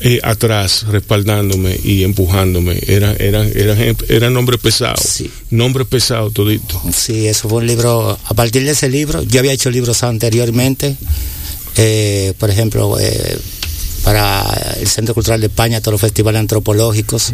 eh, 0.00 0.20
atrás 0.22 0.84
respaldándome 0.88 1.78
y 1.82 2.04
empujándome 2.04 2.78
era, 2.86 3.12
eran, 3.14 3.50
eran, 3.54 3.96
eran 4.08 4.32
nombres 4.34 4.60
pesados. 4.60 5.00
Sí. 5.00 5.30
Nombres 5.50 5.86
pesados 5.86 6.32
todito. 6.32 6.80
Sí, 6.92 7.26
eso 7.26 7.48
fue 7.48 7.58
un 7.58 7.66
libro. 7.66 8.18
A 8.24 8.34
partir 8.34 8.64
de 8.64 8.72
ese 8.72 8.88
libro, 8.88 9.22
yo 9.22 9.40
había 9.40 9.52
hecho 9.52 9.70
libros 9.70 10.02
anteriormente. 10.02 10.96
Eh, 11.78 12.32
por 12.38 12.50
ejemplo, 12.50 12.98
eh, 12.98 13.38
para 14.06 14.76
el 14.78 14.86
Centro 14.86 15.14
Cultural 15.14 15.40
de 15.40 15.48
España, 15.48 15.80
todos 15.80 15.94
los 15.94 16.00
festivales 16.00 16.38
antropológicos, 16.38 17.32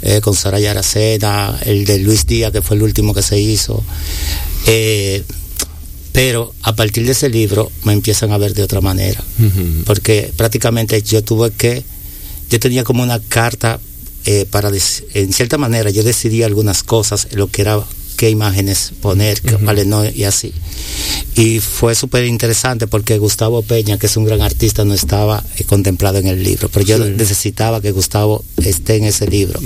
eh, 0.00 0.20
con 0.20 0.36
Saraya 0.36 0.70
Aracena, 0.70 1.58
el 1.66 1.84
de 1.84 1.98
Luis 1.98 2.24
Díaz, 2.24 2.52
que 2.52 2.62
fue 2.62 2.76
el 2.76 2.84
último 2.84 3.12
que 3.12 3.20
se 3.20 3.40
hizo. 3.40 3.82
Eh, 4.68 5.24
pero 6.12 6.54
a 6.62 6.76
partir 6.76 7.04
de 7.04 7.10
ese 7.10 7.28
libro 7.28 7.72
me 7.82 7.92
empiezan 7.92 8.30
a 8.30 8.38
ver 8.38 8.54
de 8.54 8.62
otra 8.62 8.80
manera, 8.80 9.20
porque 9.86 10.32
prácticamente 10.36 11.02
yo 11.02 11.24
tuve 11.24 11.50
que, 11.50 11.82
yo 12.48 12.60
tenía 12.60 12.84
como 12.84 13.02
una 13.02 13.18
carta 13.18 13.80
eh, 14.24 14.46
para, 14.48 14.70
en 15.14 15.32
cierta 15.32 15.58
manera, 15.58 15.90
yo 15.90 16.04
decidí 16.04 16.44
algunas 16.44 16.84
cosas, 16.84 17.26
lo 17.32 17.48
que 17.48 17.62
era 17.62 17.82
qué 18.24 18.30
imágenes 18.30 18.92
poner, 19.02 19.38
qué 19.42 19.84
no, 19.84 20.02
y 20.08 20.24
así. 20.24 20.54
Y 21.36 21.60
fue 21.60 21.94
súper 21.94 22.24
interesante 22.24 22.86
porque 22.86 23.18
Gustavo 23.18 23.60
Peña, 23.60 23.98
que 23.98 24.06
es 24.06 24.16
un 24.16 24.24
gran 24.24 24.40
artista, 24.40 24.82
no 24.86 24.94
estaba 24.94 25.44
eh, 25.58 25.64
contemplado 25.64 26.16
en 26.20 26.28
el 26.28 26.42
libro, 26.42 26.70
pero 26.70 26.86
yo 26.86 26.98
necesitaba 26.98 27.82
que 27.82 27.90
Gustavo 27.90 28.42
esté 28.56 28.96
en 28.96 29.04
ese 29.04 29.26
libro. 29.26 29.60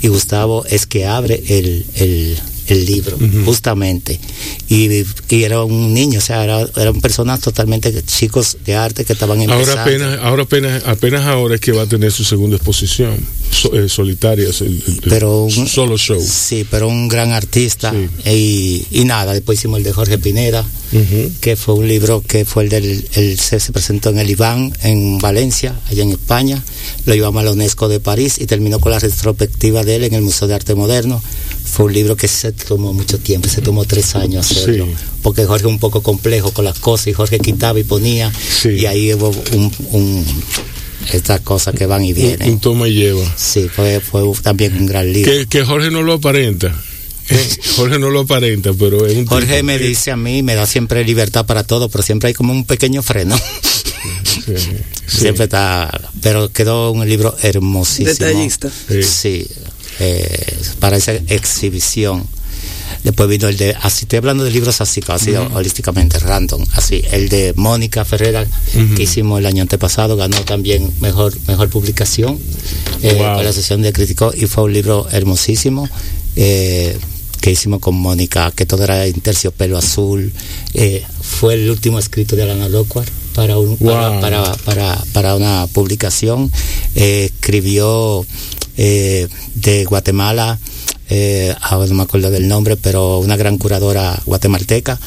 Y 0.00 0.08
Gustavo 0.08 0.64
es 0.66 0.86
que 0.86 1.06
abre 1.06 1.44
el, 1.46 1.86
el 1.94 2.38
libro, 2.68 3.18
justamente. 3.44 4.18
Y, 4.68 5.04
era 5.28 5.64
un 5.64 5.92
niño, 5.92 6.18
o 6.18 6.22
sea, 6.22 6.44
eran 6.44 7.00
personas 7.00 7.40
totalmente 7.40 7.92
chicos 8.04 8.58
de 8.64 8.74
arte 8.74 9.04
que 9.04 9.12
estaban 9.12 9.40
empezando. 9.40 9.70
Ahora 9.70 9.82
apenas, 9.82 10.18
ahora 10.20 10.42
apenas, 10.44 10.82
apenas 10.86 11.26
ahora 11.26 11.54
es 11.56 11.60
que 11.60 11.72
va 11.72 11.82
a 11.82 11.86
tener 11.86 12.12
su 12.12 12.24
segunda 12.24 12.56
exposición, 12.56 13.16
eh, 13.72 13.88
solitaria, 13.88 14.48
pero 15.08 15.44
un, 15.44 15.68
solo 15.68 15.96
show. 15.98 16.20
Sí, 16.20 16.66
pero 16.70 16.88
un 16.88 17.08
gran 17.08 17.32
artista. 17.32 17.92
Y, 18.24 18.86
y, 18.90 19.04
nada, 19.04 19.32
después 19.32 19.58
hicimos 19.58 19.78
el 19.78 19.84
de 19.84 19.92
Jorge 19.92 20.18
Pineda, 20.18 20.64
que 21.40 21.56
fue 21.56 21.74
un 21.74 21.88
libro 21.88 22.22
que 22.22 22.44
fue 22.44 22.64
el 22.64 22.68
del, 22.68 23.08
el, 23.14 23.38
se, 23.38 23.58
presentó 23.72 24.10
en 24.10 24.18
el 24.18 24.30
Iván, 24.30 24.72
en 24.82 25.18
Valencia, 25.18 25.74
allá 25.90 26.02
en 26.02 26.10
España. 26.10 26.62
Lo 27.06 27.14
llevamos 27.14 27.40
a 27.40 27.44
la 27.44 27.52
UNESCO 27.52 27.88
de 27.88 28.00
París 28.00 28.38
y 28.38 28.46
terminó 28.46 28.78
con 28.78 28.92
la 28.92 28.98
retrospectiva 28.98 29.84
de 29.84 29.96
él 29.96 30.04
en 30.04 30.14
el 30.14 30.22
Museo 30.22 30.48
de 30.48 30.54
Arte 30.54 30.74
Moderno. 30.74 31.22
Fue 31.72 31.86
un 31.86 31.94
libro 31.94 32.16
que 32.16 32.28
se 32.28 32.52
tomó 32.52 32.92
mucho 32.92 33.18
tiempo, 33.18 33.48
se 33.48 33.62
tomó 33.62 33.86
tres 33.86 34.14
años 34.14 34.50
hacerlo. 34.50 34.86
Porque 35.22 35.46
Jorge 35.46 35.66
un 35.66 35.78
poco 35.78 36.02
complejo 36.02 36.52
con 36.52 36.66
las 36.66 36.78
cosas 36.78 37.06
y 37.06 37.12
Jorge 37.14 37.38
quitaba 37.38 37.80
y 37.80 37.82
ponía. 37.82 38.30
Y 38.64 38.84
ahí 38.84 39.14
hubo 39.14 39.32
un, 39.52 40.24
estas 41.10 41.40
cosas 41.40 41.74
que 41.74 41.86
van 41.86 42.04
y 42.04 42.12
vienen. 42.12 42.50
Un, 42.50 42.60
toma 42.60 42.88
y 42.88 42.92
lleva. 42.92 43.24
Sí, 43.38 43.70
fue, 43.74 44.00
fue 44.00 44.22
también 44.42 44.76
un 44.76 44.84
gran 44.84 45.10
libro. 45.10 45.32
que 45.48 45.64
Jorge 45.64 45.90
no 45.90 46.02
lo 46.02 46.12
aparenta. 46.12 46.78
Jorge 47.76 47.98
no 47.98 48.10
lo 48.10 48.20
aparenta, 48.20 48.74
pero 48.74 49.06
es 49.06 49.16
un 49.16 49.24
Jorge 49.24 49.62
me 49.62 49.78
dice 49.78 50.10
a 50.10 50.16
mí, 50.16 50.42
me 50.42 50.54
da 50.54 50.66
siempre 50.66 51.02
libertad 51.04 51.46
para 51.46 51.64
todo, 51.64 51.88
pero 51.88 52.04
siempre 52.04 52.28
hay 52.28 52.34
como 52.34 52.52
un 52.52 52.66
pequeño 52.66 53.02
freno. 53.02 53.34
Siempre 55.06 55.44
está, 55.44 56.10
pero 56.20 56.50
quedó 56.50 56.90
un 56.90 57.06
libro 57.08 57.36
hermosísimo. 57.42 58.08
Detallista. 58.08 58.70
Sí, 59.02 59.46
eh, 60.02 60.58
para 60.80 60.96
esa 60.96 61.12
exhibición. 61.12 62.26
Después 63.04 63.28
vino 63.28 63.48
el 63.48 63.56
de, 63.56 63.74
así 63.80 64.04
estoy 64.04 64.18
hablando 64.18 64.44
de 64.44 64.50
libros 64.50 64.80
así, 64.80 65.00
casi 65.00 65.34
holísticamente 65.34 66.18
random, 66.18 66.64
así, 66.74 67.02
el 67.10 67.28
de 67.28 67.52
Mónica 67.56 68.04
Ferrera, 68.04 68.46
que 68.96 69.02
hicimos 69.02 69.38
el 69.40 69.46
año 69.46 69.62
antepasado, 69.62 70.16
ganó 70.16 70.36
también 70.42 70.92
mejor, 71.00 71.32
mejor 71.48 71.68
publicación 71.68 72.38
eh, 73.02 73.16
con 73.16 73.44
la 73.44 73.52
sesión 73.52 73.82
de 73.82 73.92
crítico 73.92 74.32
y 74.34 74.46
fue 74.46 74.64
un 74.64 74.72
libro 74.72 75.08
hermosísimo. 75.10 75.88
Eh, 76.36 76.96
que 77.40 77.50
hicimos 77.50 77.80
con 77.80 77.96
Mónica, 77.96 78.52
que 78.52 78.66
todo 78.66 78.84
era 78.84 79.04
en 79.04 79.20
terciopelo 79.20 79.76
azul. 79.76 80.32
Eh, 80.74 81.04
fue 81.20 81.54
el 81.54 81.68
último 81.70 81.98
escrito 81.98 82.36
de 82.36 82.44
Alana 82.44 82.68
Locuar 82.68 83.04
para, 83.34 83.58
un, 83.58 83.76
para, 83.76 84.20
para, 84.64 85.04
para, 85.12 85.34
una 85.34 85.66
publicación. 85.66 86.52
Escribió 86.94 88.24
eh, 88.76 89.28
de 89.54 89.84
Guatemala, 89.84 90.58
ahora 91.60 91.88
no 91.88 91.94
me 91.94 92.02
acuerdo 92.04 92.30
del 92.30 92.48
nombre, 92.48 92.76
pero 92.76 93.18
una 93.18 93.36
gran 93.36 93.58
curadora 93.58 94.18
guatemalteca. 94.24 94.98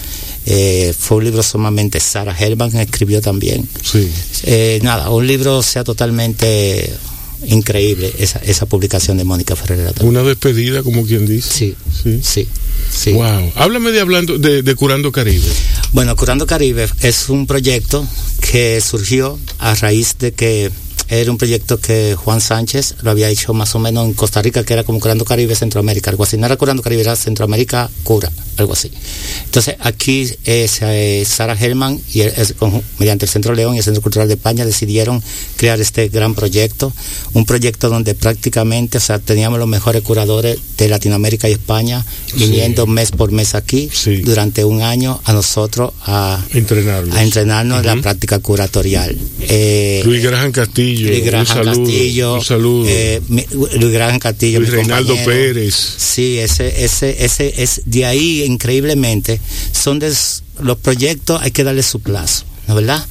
fue 0.98 1.18
un 1.18 1.24
libro 1.24 1.42
sumamente 1.42 2.00
Sara 2.00 2.36
Helman 2.38 2.76
escribió 2.78 3.22
también. 3.22 3.68
Sí. 3.82 4.12
nada, 4.84 5.10
un 5.10 5.26
libro 5.26 5.64
sea 5.64 5.84
totalmente 5.84 6.94
increíble 7.48 8.14
esa, 8.18 8.40
esa 8.40 8.66
publicación 8.66 9.18
de 9.18 9.24
Mónica 9.24 9.56
Ferreira. 9.56 9.94
Una 10.02 10.24
despedida, 10.24 10.84
como 10.84 11.06
quien 11.06 11.26
dice. 11.26 11.50
Sí, 11.52 11.76
sí, 12.22 12.48
sí. 12.92 13.12
Wow. 13.14 13.52
Háblame 13.56 13.92
de 13.92 14.02
hablando 14.02 14.38
de, 14.38 14.64
de, 14.64 14.76
Curando 14.76 15.12
Caribe. 15.12 15.48
Bueno, 15.92 16.16
Curando 16.16 16.46
Caribe 16.46 16.88
es 17.02 17.30
un 17.30 17.48
proyecto 17.48 18.06
que 18.52 18.82
surgió 18.82 19.40
a 19.60 19.76
raíz 19.76 20.18
de 20.20 20.32
que 20.32 20.72
era 21.08 21.32
un 21.32 21.38
proyecto 21.38 21.80
que 21.80 22.16
Juan 22.16 22.42
Sánchez 22.42 22.96
lo 23.02 23.12
había 23.12 23.30
hecho 23.30 23.54
más 23.54 23.76
o 23.76 23.80
menos 23.80 24.06
en 24.06 24.14
Costa 24.14 24.42
Rica, 24.42 24.64
que 24.64 24.74
era 24.74 24.84
como 24.84 25.00
Curando 25.00 25.26
Caribe, 25.26 25.56
Centroamérica, 25.56 26.10
algo 26.10 26.24
así. 26.24 26.38
No 26.38 26.46
era 26.46 26.56
Curando 26.58 26.82
Caribe, 26.82 27.02
era 27.02 27.16
Centroamérica 27.16 27.90
Cura, 28.04 28.32
algo 28.58 28.74
así. 28.74 28.92
Entonces, 29.46 29.76
aquí 29.80 30.30
eh, 30.46 31.26
Sara 31.26 31.56
Germán 31.56 32.00
y 32.14 32.24
mediante 33.00 33.26
el 33.26 33.30
Centro 33.30 33.54
León 33.54 33.76
y 33.76 33.80
el 33.80 33.84
Centro 33.84 34.02
Cultural 34.02 34.28
de 34.28 34.36
España 34.36 34.66
decidieron 34.66 35.22
crear 35.58 35.80
este 35.80 36.10
gran 36.10 36.34
proyecto, 36.34 36.92
un 37.34 37.46
proyecto 37.46 37.90
donde 37.90 38.16
prácticamente, 38.16 38.98
o 38.98 39.02
sea, 39.02 39.20
teníamos 39.20 39.60
los 39.60 39.68
mejores 39.68 40.02
curadores 40.02 40.58
de 40.78 40.90
Latinoamérica 40.90 41.50
y 41.50 41.54
España 41.54 42.06
viniendo 42.36 42.88
mes 42.88 43.12
por 43.12 43.32
mes 43.32 43.56
aquí 43.56 43.90
durante 44.24 44.64
un 44.66 44.82
año 44.82 45.22
a 45.24 45.34
nosotros 45.34 45.94
a, 46.02 46.42
a 46.42 46.58
entrenarnos 47.24 47.80
en 47.80 47.86
la 47.86 47.96
práctica 48.02 48.40
curatorial. 48.40 49.18
Eh, 49.42 50.02
Luis 50.06 50.24
Graham 50.24 50.52
Castillo 50.52 50.95
Luis 50.98 51.24
Graham 51.24 51.46
Castillo, 51.46 52.36
un 52.36 52.44
saludo. 52.44 52.86
Eh, 52.88 53.22
Luis 53.30 53.92
Graham 53.92 54.20
Castillo, 54.20 54.60
Luis 54.60 54.72
Reinaldo 54.72 55.16
Pérez. 55.26 55.76
Sí, 55.98 56.38
ese, 56.40 56.84
ese, 56.84 57.24
ese, 57.24 57.62
es 57.62 57.82
de 57.86 58.06
ahí 58.06 58.44
increíblemente 58.44 59.40
son 59.72 60.00
de 60.00 60.14
los 60.60 60.78
proyectos 60.78 61.42
hay 61.42 61.52
que 61.52 61.64
darle 61.64 61.84
su 61.84 62.00
plazo, 62.00 62.46
¿no 62.68 62.76
verdad? 62.76 63.06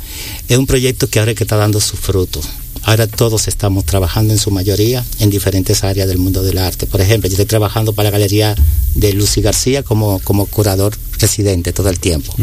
Es 0.49 0.59
un 0.59 0.67
proyecto 0.67 1.09
que 1.09 1.19
ahora 1.19 1.35
que 1.35 1.45
está 1.45 1.57
dando 1.57 1.81
su 1.81 1.97
fruto. 1.97 2.41
Ahora 2.85 3.07
todos 3.07 3.49
estamos 3.49 3.85
trabajando 3.87 4.35
en 4.35 4.39
su 4.39 4.51
mayoría 4.51 5.05
en 5.19 5.31
diferentes 5.31 5.85
áreas 5.85 6.07
del 6.07 6.19
mundo 6.19 6.43
del 6.43 6.59
arte. 6.59 6.87
Por 6.87 7.01
ejemplo, 7.01 7.29
yo 7.29 7.33
estoy 7.33 7.47
trabajando 7.47 7.95
para 7.95 8.11
la 8.11 8.19
Galería 8.19 8.55
de 8.95 9.13
Lucy 9.15 9.41
García 9.41 9.83
como, 9.83 10.19
como 10.21 10.45
curador 10.47 10.95
residente 11.19 11.73
todo 11.73 11.89
el 11.89 11.99
tiempo. 11.99 12.35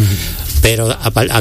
Pero 0.63 0.89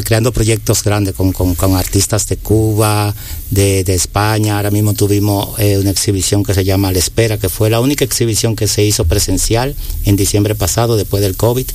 creando 0.04 0.32
proyectos 0.32 0.84
grandes 0.84 1.14
con, 1.14 1.32
con, 1.32 1.76
artistas 1.76 2.28
de 2.28 2.36
Cuba, 2.36 3.14
de, 3.50 3.84
de, 3.84 3.94
España. 3.94 4.56
Ahora 4.56 4.70
mismo 4.70 4.92
tuvimos 4.92 5.58
eh, 5.58 5.78
una 5.78 5.90
exhibición 5.90 6.42
que 6.42 6.52
se 6.52 6.64
llama 6.64 6.92
La 6.92 6.98
Espera, 6.98 7.38
que 7.38 7.48
fue 7.48 7.70
la 7.70 7.80
única 7.80 8.04
exhibición 8.04 8.54
que 8.54 8.68
se 8.68 8.84
hizo 8.84 9.06
presencial 9.06 9.74
en 10.04 10.16
diciembre 10.16 10.54
pasado, 10.54 10.96
después 10.96 11.22
del 11.22 11.36
COVID, 11.36 11.66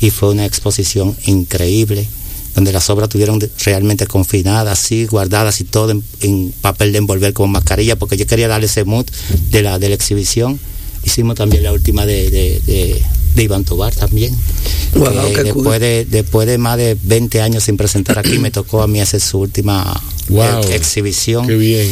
y 0.00 0.10
fue 0.10 0.30
una 0.30 0.44
exposición 0.44 1.16
increíble 1.26 2.08
donde 2.54 2.72
las 2.72 2.88
obras 2.90 3.08
tuvieron 3.08 3.40
realmente 3.64 4.06
confinadas, 4.06 4.78
así, 4.78 5.06
guardadas 5.06 5.60
y 5.60 5.64
todo 5.64 6.00
en, 6.20 6.52
papel 6.60 6.92
de 6.92 6.98
envolver 6.98 7.32
como 7.32 7.48
mascarilla, 7.48 7.96
porque 7.96 8.16
yo 8.16 8.26
quería 8.26 8.48
darle 8.48 8.66
ese 8.66 8.84
mood 8.84 9.06
de 9.50 9.62
la, 9.62 9.78
de 9.78 9.88
la 9.88 9.94
exhibición. 9.94 10.58
Hicimos 11.04 11.34
también 11.36 11.62
la 11.62 11.72
última 11.72 12.06
de, 12.06 12.30
de, 12.30 13.42
Iván 13.42 13.64
Tobar 13.64 13.94
también. 13.94 14.34
después, 15.42 15.80
de, 15.80 16.06
después 16.08 16.46
de 16.46 16.56
más 16.56 16.78
de 16.78 16.96
20 17.02 17.40
años 17.42 17.64
sin 17.64 17.76
presentar 17.76 18.18
aquí, 18.18 18.38
me 18.38 18.50
tocó 18.50 18.80
a 18.80 18.86
mí 18.86 19.00
hacer 19.00 19.20
su 19.20 19.40
última 19.40 20.00
eh, 20.30 20.60
exhibición. 20.74 21.46
Qué 21.46 21.56
bien. 21.56 21.90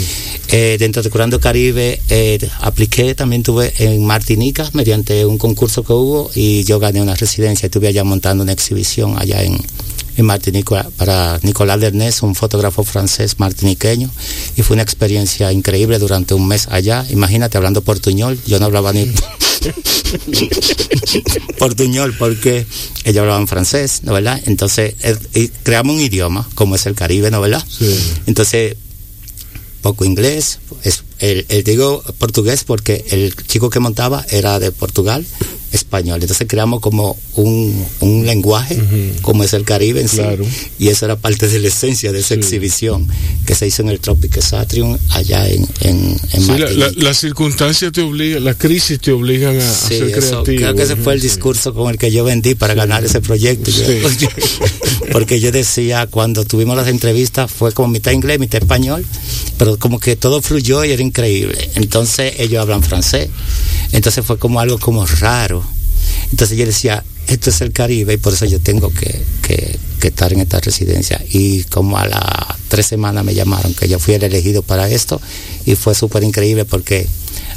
Eh, 0.48 0.76
dentro 0.78 1.02
de 1.02 1.10
Curando 1.10 1.40
Caribe 1.40 2.00
eh, 2.08 2.38
apliqué, 2.60 3.14
también 3.14 3.42
tuve 3.42 3.72
en 3.78 4.04
Martinica 4.06 4.68
mediante 4.72 5.26
un 5.26 5.36
concurso 5.36 5.82
que 5.82 5.92
hubo 5.92 6.30
y 6.34 6.64
yo 6.64 6.78
gané 6.78 7.02
una 7.02 7.14
residencia. 7.14 7.66
Estuve 7.66 7.88
allá 7.88 8.04
montando 8.04 8.42
una 8.42 8.52
exhibición 8.52 9.18
allá 9.18 9.42
en, 9.42 9.58
en 10.16 10.26
Martinica 10.26 10.88
para 10.96 11.38
Nicolás 11.42 11.80
Dernés, 11.80 12.22
un 12.22 12.34
fotógrafo 12.34 12.84
francés 12.84 13.38
martiniqueño, 13.38 14.10
y 14.56 14.62
fue 14.62 14.74
una 14.74 14.82
experiencia 14.82 15.52
increíble 15.52 15.98
durante 15.98 16.34
un 16.34 16.46
mes 16.48 16.68
allá. 16.70 17.04
Imagínate 17.10 17.56
hablando 17.56 17.82
portuñol, 17.82 18.38
yo 18.46 18.58
no 18.58 18.66
hablaba 18.66 18.92
ni 18.92 19.10
portuñol 21.58 22.14
porque 22.18 22.66
ellos 23.04 23.20
hablaban 23.20 23.48
francés, 23.48 24.00
¿no 24.02 24.12
verdad? 24.12 24.40
Entonces 24.46 24.94
creamos 25.62 25.96
un 25.96 26.02
idioma, 26.02 26.48
como 26.54 26.74
es 26.76 26.86
el 26.86 26.94
Caribe, 26.94 27.30
¿no 27.30 27.40
verdad? 27.40 27.64
Entonces, 28.26 28.76
poco 29.80 30.04
inglés, 30.04 30.58
es, 30.84 31.04
el, 31.18 31.46
digo 31.64 32.02
portugués 32.18 32.64
porque 32.64 33.04
el 33.10 33.34
chico 33.46 33.70
que 33.70 33.80
montaba 33.80 34.24
era 34.30 34.58
de 34.58 34.72
Portugal 34.72 35.26
español. 35.72 36.20
Entonces 36.20 36.46
creamos 36.48 36.80
como 36.80 37.16
un, 37.36 37.84
un 38.00 38.26
lenguaje, 38.26 38.80
como 39.22 39.44
es 39.44 39.52
el 39.54 39.64
Caribe 39.64 40.00
en 40.00 40.08
sí. 40.08 40.22
Y 40.78 40.88
eso 40.88 41.06
era 41.06 41.16
parte 41.16 41.48
de 41.48 41.58
la 41.58 41.68
esencia 41.68 42.12
de 42.12 42.20
esa 42.20 42.34
exhibición 42.34 43.08
que 43.46 43.54
se 43.54 43.66
hizo 43.66 43.82
en 43.82 43.88
el 43.88 44.00
Tropic 44.00 44.40
Satrium 44.40 44.98
allá 45.10 45.48
en, 45.48 45.66
en, 45.80 46.16
en 46.32 46.94
Las 46.96 47.18
circunstancias 47.18 47.92
te 47.92 48.02
obligan, 48.02 48.44
las 48.44 48.56
crisis 48.56 49.00
te 49.00 49.12
obligan 49.12 49.58
a, 49.58 49.72
ser 49.72 50.10
creativo. 50.12 50.44
Creo 50.44 50.74
que 50.74 50.82
ese 50.82 50.96
fue 50.96 51.14
el 51.14 51.20
discurso 51.20 51.74
con 51.74 51.90
el 51.90 51.98
que 51.98 52.10
yo 52.10 52.24
vendí 52.24 52.54
para 52.54 52.74
ganar 52.74 53.04
ese 53.04 53.20
proyecto. 53.20 53.70
Porque 55.12 55.40
yo 55.40 55.50
decía, 55.52 56.06
cuando 56.06 56.44
tuvimos 56.44 56.76
las 56.76 56.88
entrevistas, 56.88 57.50
fue 57.50 57.72
como 57.72 57.88
mitad 57.88 58.12
inglés, 58.12 58.38
mitad 58.38 58.62
español, 58.62 59.04
pero 59.58 59.78
como 59.78 59.98
que 59.98 60.16
todo 60.16 60.40
fluyó 60.42 60.84
y 60.84 60.92
era 60.92 61.02
increíble. 61.02 61.70
Entonces 61.74 62.34
ellos 62.38 62.60
hablan 62.62 62.82
francés. 62.82 63.28
Entonces 63.92 64.24
fue 64.24 64.38
como 64.38 64.60
algo 64.60 64.78
como 64.78 65.06
raro. 65.06 65.61
Entonces 66.30 66.56
yo 66.56 66.66
decía, 66.66 67.04
esto 67.26 67.50
es 67.50 67.60
el 67.60 67.72
Caribe 67.72 68.14
y 68.14 68.16
por 68.16 68.32
eso 68.32 68.44
yo 68.46 68.60
tengo 68.60 68.92
que, 68.92 69.22
estar 70.02 70.32
en 70.32 70.40
esta 70.40 70.58
residencia. 70.58 71.22
Y 71.30 71.62
como 71.64 71.96
a 71.96 72.06
las 72.06 72.20
tres 72.68 72.86
semanas 72.86 73.24
me 73.24 73.34
llamaron 73.34 73.72
que 73.72 73.88
yo 73.88 74.00
fui 74.00 74.14
el 74.14 74.24
elegido 74.24 74.62
para 74.62 74.88
esto 74.88 75.20
y 75.64 75.76
fue 75.76 75.94
súper 75.94 76.24
increíble 76.24 76.64
porque 76.64 77.06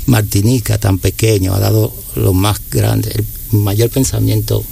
Martinica, 0.05 0.77
tan 0.77 0.99
pequeño, 0.99 1.55
ha 1.55 1.59
dado 1.59 1.91
lo 2.15 2.33
más 2.33 2.61
grande, 2.69 3.11
el 3.15 3.25
mayor 3.57 3.89
pensamiento 3.89 4.63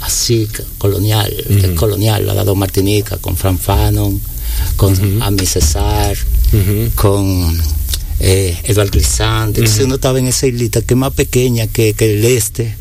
así 0.00 0.48
colonial, 0.78 1.30
colonial, 1.76 2.24
lo 2.24 2.32
ha 2.32 2.34
dado 2.34 2.54
Martinica 2.54 3.18
con 3.18 3.36
Fran 3.36 3.58
Fanon, 3.58 4.20
con 4.76 5.22
Ami 5.22 5.44
César, 5.44 6.16
con 6.94 7.60
eh, 8.20 8.56
Eduardo 8.64 8.92
Glissante. 8.92 9.60
Entonces 9.60 9.84
uno 9.84 9.96
estaba 9.96 10.18
en 10.18 10.26
esa 10.28 10.46
islita 10.46 10.82
que 10.82 10.94
es 10.94 10.98
más 10.98 11.12
pequeña 11.12 11.66
que, 11.66 11.94
el 11.98 12.24
este. 12.24 12.74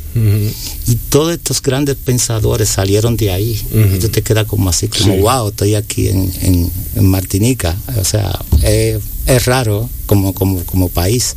Y 0.88 0.95
todos 1.10 1.34
estos 1.34 1.62
grandes 1.62 1.98
pensadores 1.98 2.69
salieron 2.69 3.17
de 3.17 3.32
ahí. 3.32 3.62
Y 3.95 4.00
tú 4.00 4.10
te 4.10 4.21
quedas 4.21 4.45
como 4.48 4.69
así, 4.69 4.88
como, 4.88 5.17
wow, 5.17 5.50
estoy 5.50 5.76
aquí 5.76 6.08
en, 6.08 6.71
Martinica. 7.02 7.76
O 7.98 8.04
sea, 8.06 8.39
es 8.62 9.45
raro 9.45 9.89
como, 10.06 10.34
como, 10.34 10.63
como 10.63 10.89
país, 10.89 11.36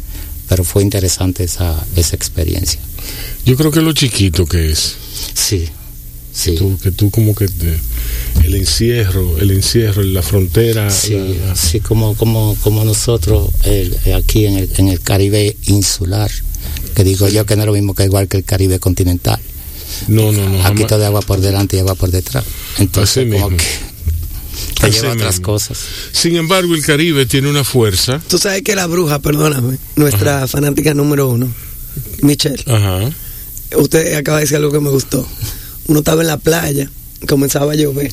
pero 0.49 0.65
fue 0.65 0.83
interesante 0.83 1.45
esa, 1.45 1.85
esa 1.97 2.15
experiencia. 2.15 2.81
Yo 3.45 3.57
creo 3.57 3.71
que 3.71 3.81
lo 3.81 3.93
chiquito 3.93 4.47
que 4.47 4.71
es. 4.71 4.95
Sí, 5.35 5.69
sí. 6.39 6.59
que 6.83 6.93
tú 6.93 7.11
como 7.11 7.35
que 7.35 7.49
el 8.45 8.55
encierro, 8.55 9.39
el 9.39 9.51
encierro 9.51 10.03
en 10.03 10.15
la 10.15 10.23
frontera. 10.23 10.91
Sí, 10.91 11.81
como, 11.81 12.17
como, 12.17 12.57
como 12.63 12.85
nosotros 12.85 13.51
aquí 14.17 14.47
en 14.47 14.57
el, 14.59 14.71
en 14.77 14.89
el 14.89 15.01
Caribe 15.01 15.57
insular, 15.67 16.31
que 16.95 17.05
digo 17.05 17.29
yo 17.29 17.45
que 17.45 17.57
no 17.57 17.63
es 17.63 17.67
lo 17.67 17.73
mismo 17.73 17.95
que 17.95 18.05
igual 18.05 18.29
que 18.29 18.37
el 18.37 18.45
Caribe 18.45 18.79
continental. 18.79 19.41
No, 20.07 20.31
no, 20.33 20.49
no. 20.49 20.65
Aquí 20.65 20.85
todo 20.85 20.99
de 20.99 21.07
agua 21.07 21.23
por 21.23 21.41
delante 21.41 21.77
y 21.77 21.81
agua 21.81 21.95
por 21.95 22.11
detrás. 22.11 22.45
Entonces, 22.79 23.27
como 23.33 23.49
que 23.57 23.65
te 24.81 24.91
lleva 24.91 25.13
otras 25.13 25.41
cosas. 25.41 25.79
Sin 26.13 26.37
embargo, 26.37 26.75
el 26.75 26.85
Caribe 26.85 27.27
tiene 27.27 27.49
una 27.49 27.65
fuerza. 27.65 28.21
Tú 28.29 28.39
sabes 28.39 28.63
que 28.63 28.77
la 28.77 28.87
bruja, 28.87 29.19
perdóname, 29.19 29.79
nuestra 29.97 30.47
fanática 30.47 30.95
número 30.95 31.29
uno, 31.29 31.53
Michelle. 32.23 32.63
Ajá. 32.67 33.11
Usted 33.77 34.15
acaba 34.15 34.39
de 34.39 34.45
decir 34.45 34.57
algo 34.57 34.71
que 34.71 34.81
me 34.81 34.91
gustó. 34.91 35.27
Uno 35.89 36.01
estaba 36.01 36.21
en 36.21 36.29
la 36.29 36.37
playa, 36.37 36.91
comenzaba 37.27 37.73
a 37.73 37.75
llover. 37.75 38.13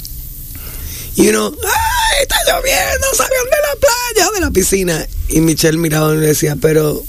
Y 1.15 1.27
uno, 1.29 1.53
¡ay, 1.63 2.17
está 2.21 2.35
lloviendo! 2.47 3.07
¡Salgan 3.13 3.45
de 3.45 3.57
la 3.61 3.79
playa, 3.79 4.31
de 4.33 4.41
la 4.41 4.51
piscina! 4.51 5.07
Y 5.29 5.41
Michelle 5.41 5.77
miraba 5.77 6.13
y 6.13 6.17
le 6.17 6.27
decía, 6.27 6.57
pero 6.59 7.03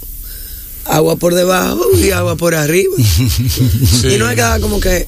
agua 0.85 1.15
por 1.15 1.33
debajo 1.35 1.85
y 1.97 2.11
agua 2.11 2.35
por 2.35 2.55
arriba. 2.55 2.93
Y 4.03 4.17
no 4.17 4.29
quedaba 4.29 4.59
como 4.59 4.79
que, 4.79 5.07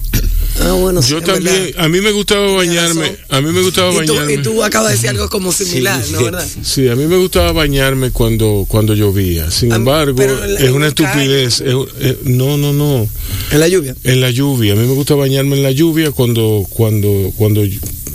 ah, 0.61 0.73
bueno, 0.73 1.01
Yo 1.01 1.21
también, 1.21 1.73
a 1.77 1.87
mí 1.87 2.01
me 2.01 2.11
gustaba 2.11 2.51
bañarme, 2.51 3.15
a 3.29 3.41
mí 3.41 3.51
me 3.51 3.61
gustaba 3.61 3.91
bañarme. 3.91 4.33
Y 4.33 4.37
tú 4.41 4.63
acabas 4.63 4.89
de 4.89 4.95
decir 4.95 5.09
algo 5.09 5.29
como 5.29 5.51
similar, 5.51 6.01
¿no 6.11 6.23
verdad? 6.23 6.47
Sí, 6.63 6.87
a 6.87 6.95
mí 6.95 7.05
me 7.05 7.17
gustaba 7.17 7.51
bañarme 7.51 8.11
cuando 8.11 8.65
cuando 8.67 8.93
llovía. 8.93 9.49
Sin 9.51 9.71
embargo, 9.71 10.21
es 10.21 10.71
una 10.71 10.87
estupidez. 10.87 11.63
no, 12.23 12.57
no, 12.57 12.73
no. 12.73 13.07
¿En 13.51 13.59
la 13.59 13.67
lluvia? 13.67 13.95
En 14.03 14.21
la 14.21 14.31
lluvia. 14.31 14.73
A 14.73 14.75
mí 14.75 14.87
me 14.87 14.93
gusta 14.93 15.15
bañarme 15.15 15.57
en 15.57 15.63
la 15.63 15.71
lluvia 15.71 16.11
cuando, 16.11 16.65
cuando, 16.69 17.31
cuando, 17.35 17.63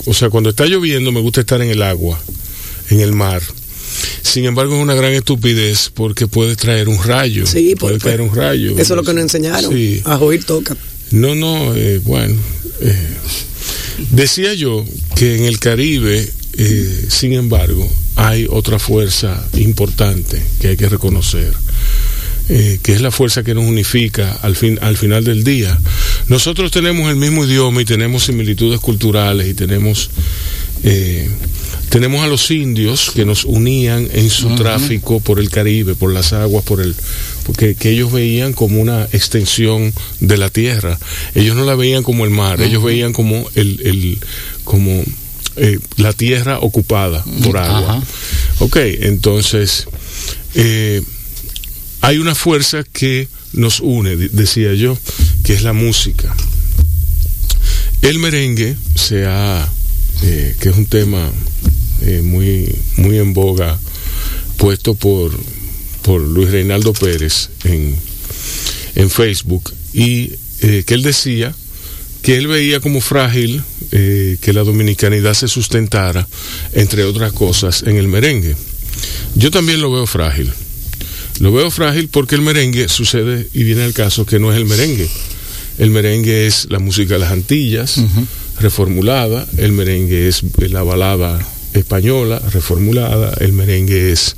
o 0.06 0.14
sea, 0.14 0.30
cuando 0.30 0.50
está 0.50 0.66
lloviendo 0.66 1.12
me 1.12 1.20
gusta 1.20 1.40
estar 1.40 1.60
en 1.62 1.70
el 1.70 1.82
agua, 1.82 2.18
en 2.90 3.00
el 3.00 3.12
mar. 3.12 3.42
Sin 4.22 4.44
embargo, 4.44 4.74
es 4.74 4.82
una 4.82 4.94
gran 4.94 5.12
estupidez 5.12 5.90
porque 5.94 6.26
puede 6.26 6.56
traer 6.56 6.88
un 6.88 7.02
rayo. 7.02 7.46
Sí, 7.46 7.74
puede 7.76 7.98
traer 7.98 8.20
un 8.20 8.34
rayo. 8.34 8.72
Eso 8.72 8.94
es 8.94 8.96
lo 8.96 9.02
que 9.02 9.12
nos 9.12 9.22
enseñaron. 9.22 9.72
Sí. 9.72 10.02
A 10.04 10.18
oír 10.18 10.44
toca. 10.44 10.76
No, 11.10 11.34
no, 11.34 11.74
eh, 11.74 12.00
bueno. 12.04 12.34
Eh, 12.80 13.08
decía 14.10 14.54
yo 14.54 14.84
que 15.16 15.36
en 15.36 15.44
el 15.44 15.58
Caribe, 15.58 16.28
eh, 16.56 17.06
sin 17.08 17.32
embargo, 17.32 17.88
hay 18.16 18.46
otra 18.50 18.78
fuerza 18.78 19.46
importante 19.54 20.42
que 20.60 20.68
hay 20.68 20.76
que 20.76 20.88
reconocer. 20.88 21.52
que 22.46 22.92
es 22.92 23.00
la 23.00 23.10
fuerza 23.10 23.42
que 23.42 23.54
nos 23.54 23.64
unifica 23.64 24.32
al, 24.42 24.54
fin, 24.54 24.78
al 24.82 24.98
final 24.98 25.24
del 25.24 25.44
día. 25.44 25.78
Nosotros 26.28 26.70
tenemos 26.70 27.08
el 27.08 27.16
mismo 27.16 27.46
idioma 27.46 27.80
y 27.80 27.86
tenemos 27.86 28.24
similitudes 28.24 28.80
culturales 28.80 29.48
y 29.48 29.54
tenemos 29.54 30.10
tenemos 31.88 32.24
a 32.24 32.26
los 32.26 32.50
indios 32.50 33.12
que 33.14 33.24
nos 33.24 33.44
unían 33.44 34.08
en 34.12 34.28
su 34.28 34.54
tráfico 34.56 35.20
por 35.20 35.38
el 35.38 35.48
Caribe, 35.48 35.94
por 35.94 36.12
las 36.12 36.32
aguas, 36.32 36.64
por 36.64 36.80
el 36.80 36.94
porque 37.44 37.74
que 37.74 37.90
ellos 37.90 38.10
veían 38.10 38.52
como 38.52 38.80
una 38.80 39.04
extensión 39.12 39.92
de 40.20 40.36
la 40.36 40.50
tierra. 40.50 40.98
Ellos 41.34 41.56
no 41.56 41.64
la 41.64 41.74
veían 41.74 42.02
como 42.02 42.24
el 42.24 42.30
mar, 42.30 42.60
ellos 42.60 42.82
veían 42.82 43.12
como 43.12 43.48
el, 43.54 43.80
el 43.84 44.18
como 44.64 45.04
eh, 45.56 45.78
la 45.98 46.12
tierra 46.12 46.58
ocupada 46.58 47.24
por 47.44 47.56
agua. 47.58 48.02
Ok, 48.58 48.76
entonces 48.76 49.86
eh, 50.54 51.02
hay 52.00 52.18
una 52.18 52.34
fuerza 52.34 52.82
que 52.82 53.28
nos 53.52 53.78
une, 53.80 54.16
decía 54.16 54.74
yo, 54.74 54.98
que 55.44 55.52
es 55.52 55.62
la 55.62 55.72
música. 55.72 56.34
El 58.02 58.18
merengue 58.18 58.74
se 58.96 59.26
ha, 59.26 59.68
eh, 60.22 60.56
que 60.58 60.70
es 60.70 60.76
un 60.76 60.86
tema 60.86 61.30
muy, 62.22 62.74
muy 62.96 63.18
en 63.18 63.32
boga, 63.32 63.78
puesto 64.56 64.94
por, 64.94 65.32
por 66.04 66.20
Luis 66.20 66.50
Reinaldo 66.50 66.92
Pérez 66.92 67.48
en, 67.64 67.96
en 68.94 69.10
Facebook, 69.10 69.72
y 69.92 70.32
eh, 70.60 70.84
que 70.86 70.94
él 70.94 71.02
decía 71.02 71.54
que 72.22 72.36
él 72.36 72.46
veía 72.46 72.80
como 72.80 73.00
frágil 73.00 73.62
eh, 73.90 74.36
que 74.40 74.52
la 74.52 74.62
dominicanidad 74.62 75.34
se 75.34 75.48
sustentara, 75.48 76.26
entre 76.72 77.04
otras 77.04 77.32
cosas, 77.32 77.82
en 77.82 77.96
el 77.96 78.08
merengue. 78.08 78.54
Yo 79.34 79.50
también 79.50 79.80
lo 79.80 79.90
veo 79.90 80.06
frágil. 80.06 80.52
Lo 81.40 81.52
veo 81.52 81.70
frágil 81.70 82.08
porque 82.08 82.34
el 82.34 82.42
merengue 82.42 82.88
sucede 82.88 83.48
y 83.52 83.64
viene 83.64 83.84
el 83.84 83.92
caso 83.92 84.24
que 84.24 84.38
no 84.38 84.52
es 84.52 84.58
el 84.58 84.64
merengue. 84.66 85.08
El 85.78 85.90
merengue 85.90 86.46
es 86.46 86.66
la 86.70 86.78
música 86.78 87.14
de 87.14 87.20
las 87.20 87.32
Antillas, 87.32 88.00
reformulada. 88.60 89.46
El 89.58 89.72
merengue 89.72 90.28
es 90.28 90.42
la 90.58 90.82
balada 90.82 91.44
española, 91.72 92.40
reformulada, 92.52 93.34
el 93.40 93.52
merengue 93.52 94.12
es... 94.12 94.36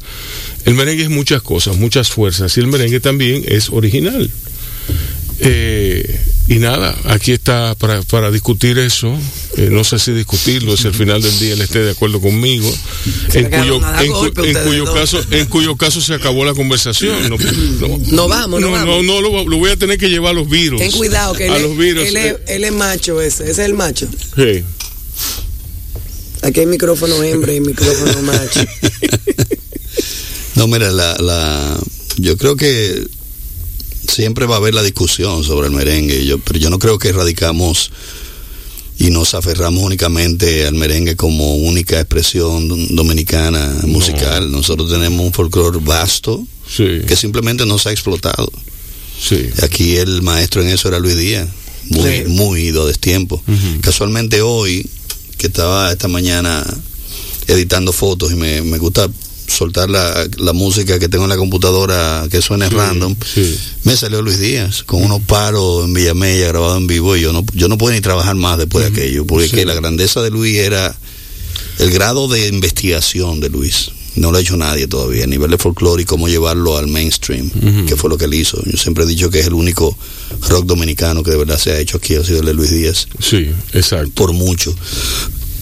El 0.67 0.75
merengue 0.75 1.05
es 1.05 1.11
muchas 1.11 1.43
cosas, 1.43 1.77
muchas 1.77 2.11
fuerzas, 2.11 2.57
y 2.57 2.61
el 2.61 2.67
merengue 2.67 2.99
también 2.99 3.45
es 3.47 3.71
original. 3.71 4.29
Eh, 5.39 6.21
y 6.49 6.57
nada, 6.57 6.97
aquí 7.05 7.31
está 7.31 7.77
para, 7.77 8.31
discutir 8.33 8.77
eso. 8.79 9.17
Eh, 9.57 9.69
no 9.71 9.85
sé 9.85 10.01
si 10.01 10.11
discutirlo, 10.11 10.77
si 10.77 10.89
al 10.89 10.95
final 10.95 11.23
del 11.23 11.39
día 11.39 11.53
él 11.53 11.61
esté 11.61 11.85
de 11.85 11.93
acuerdo 11.93 12.21
conmigo. 12.21 12.69
En 13.35 13.49
cuyo, 13.49 13.81
caso, 14.93 15.21
en 15.31 15.47
cuyo 15.47 15.77
caso 15.77 16.01
se 16.01 16.15
acabó 16.15 16.45
la 16.45 16.55
conversación. 16.55 17.31
No, 18.11 18.27
vamos, 18.27 18.61
no, 18.61 18.85
no, 18.85 19.03
no, 19.03 19.21
lo, 19.21 19.59
voy 19.59 19.71
a 19.71 19.77
tener 19.77 19.99
que 19.99 20.09
llevar 20.09 20.33
a 20.33 20.35
los 20.35 20.49
virus. 20.49 20.81
Ten 20.81 20.91
cuidado, 20.91 21.35
que 21.35 21.47
él, 21.47 21.63
los 21.63 21.77
virus, 21.77 22.09
él, 22.09 22.17
es, 22.17 22.37
él, 22.49 22.65
es, 22.65 22.73
macho 22.73 23.21
ese, 23.21 23.45
ese 23.45 23.53
es 23.53 23.59
el 23.61 23.75
macho. 23.75 24.09
Sí. 24.35 24.65
Aquí 26.43 26.61
hay 26.61 26.67
micrófono 26.67 27.23
hembra 27.23 27.53
y 27.53 27.61
micrófono 27.61 28.23
macho. 28.23 28.61
no, 30.57 30.67
mira, 30.69 30.91
la, 30.91 31.17
la, 31.19 31.81
yo 32.17 32.37
creo 32.37 32.57
que 32.57 33.07
siempre 34.09 34.47
va 34.47 34.57
a 34.57 34.59
haber 34.59 34.75
la 34.75 34.83
discusión 34.83 35.45
sobre 35.45 35.69
el 35.69 35.73
merengue, 35.73 36.25
yo, 36.25 36.39
pero 36.39 36.59
yo 36.59 36.71
no 36.71 36.79
creo 36.79 36.99
que 36.99 37.13
radicamos 37.13 37.91
y 38.99 39.11
nos 39.11 39.35
aferramos 39.35 39.83
únicamente 39.83 40.67
al 40.67 40.75
merengue 40.75 41.17
como 41.17 41.57
única 41.57 42.01
expresión 42.01 42.97
dominicana 42.97 43.81
musical. 43.85 44.51
Nosotros 44.51 44.91
tenemos 44.91 45.25
un 45.25 45.33
folclore 45.33 45.79
vasto 45.83 46.47
que 46.77 47.17
simplemente 47.17 47.67
no 47.67 47.79
se 47.79 47.91
ha 47.91 47.93
explotado. 47.93 48.51
Sí. 49.21 49.51
Aquí 49.63 49.97
el 49.97 50.23
maestro 50.23 50.63
en 50.63 50.69
eso 50.69 50.89
era 50.89 50.99
Luis 50.99 51.17
Díaz, 51.17 51.49
muy, 51.91 52.25
muy 52.25 52.61
ido 52.63 52.87
de 52.87 52.95
tiempo. 52.95 53.43
Casualmente 53.83 54.41
hoy 54.41 54.89
que 55.37 55.49
estaba 55.49 55.93
esta 55.93 56.09
mañana 56.09 56.65
editando 57.47 57.93
fotos 57.93 58.33
y 58.33 58.37
me, 58.37 58.79
gusta 58.79 59.09
soltar 59.47 59.91
la, 59.91 60.53
música 60.53 60.99
que 60.99 61.09
tengo 61.09 61.25
en 61.25 61.31
la 61.31 61.37
computadora 61.37 62.27
que 62.31 62.41
suene 62.41 62.69
random, 62.69 63.15
me 63.85 63.97
salió 63.97 64.23
Luis 64.23 64.39
Díaz 64.39 64.83
con 64.83 65.03
unos 65.03 65.23
paros 65.23 65.85
en 65.85 65.95
Villamella 65.95 66.49
grabado 66.49 66.77
en 66.77 66.87
vivo 66.87 67.17
y 67.17 67.21
yo 67.21 67.33
no, 67.33 67.45
yo 67.53 67.69
no 67.69 67.79
puedo 67.79 67.95
ni 67.95 68.01
trabajar 68.01 68.35
más 68.35 68.59
después 68.59 68.85
de 68.85 68.91
aquello, 68.91 69.27
porque 69.27 69.65
la 69.65 69.75
grandeza 69.75 70.23
de 70.23 70.31
Luis 70.31 70.57
era 70.57 70.97
el 71.79 71.91
grado 71.91 72.29
de 72.29 72.49
investigación 72.49 73.41
de 73.41 73.51
Luis. 73.51 73.91
No 74.17 74.33
lo 74.33 74.39
ha 74.39 74.41
hecho 74.41 74.57
nadie 74.57 74.87
todavía, 74.87 75.25
a 75.25 75.27
nivel 75.27 75.51
de 75.51 75.59
folclore 75.59 76.03
y 76.03 76.07
cómo 76.07 76.27
llevarlo 76.27 76.79
al 76.79 76.87
mainstream, 76.87 77.51
que 77.87 77.97
fue 77.97 78.09
lo 78.09 78.17
que 78.17 78.25
él 78.25 78.33
hizo. 78.33 78.59
Yo 78.65 78.79
siempre 78.79 79.05
he 79.05 79.07
dicho 79.07 79.29
que 79.29 79.41
es 79.41 79.47
el 79.47 79.53
único 79.53 79.97
rock 80.49 80.65
dominicano 80.65 81.23
que 81.23 81.33
de 81.33 81.37
verdad 81.37 81.59
se 81.59 81.73
ha 81.73 81.79
hecho 81.79 81.99
aquí, 81.99 82.15
ha 82.15 82.25
sido 82.25 82.41
el 82.41 82.47
de 82.47 82.55
Luis 82.55 82.71
Díaz. 82.71 83.09
Sí, 83.21 83.51
exacto. 83.75 84.11
Por 84.15 84.33
mucho. 84.33 84.75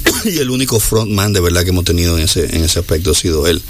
y 0.24 0.38
el 0.38 0.50
único 0.50 0.80
frontman 0.80 1.32
de 1.32 1.40
verdad 1.40 1.62
que 1.64 1.70
hemos 1.70 1.84
tenido 1.84 2.16
en 2.18 2.24
ese, 2.24 2.44
en 2.56 2.64
ese 2.64 2.78
aspecto 2.78 3.10
ha 3.10 3.14
sido 3.14 3.46
él. 3.46 3.62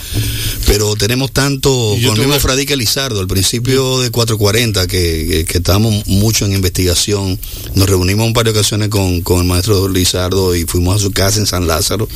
Pero 0.66 0.94
tenemos 0.96 1.32
tanto, 1.32 1.70
con 1.70 2.14
el 2.16 2.26
mismo 2.26 2.38
Fradique 2.38 2.76
Lizardo, 2.76 3.20
al 3.20 3.26
principio 3.26 4.00
de 4.00 4.10
440, 4.10 4.86
que, 4.86 5.44
que, 5.48 5.58
estábamos 5.58 6.06
mucho 6.06 6.44
en 6.44 6.52
investigación, 6.52 7.38
nos 7.74 7.88
reunimos 7.88 8.26
un 8.26 8.32
par 8.32 8.44
de 8.44 8.50
ocasiones 8.50 8.88
con, 8.88 9.20
con 9.22 9.40
el 9.40 9.46
maestro 9.46 9.88
Lizardo 9.88 10.54
y 10.54 10.64
fuimos 10.64 10.96
a 10.96 10.98
su 10.98 11.10
casa 11.12 11.38
en 11.38 11.46
San 11.46 11.66
Lázaro 11.66 12.08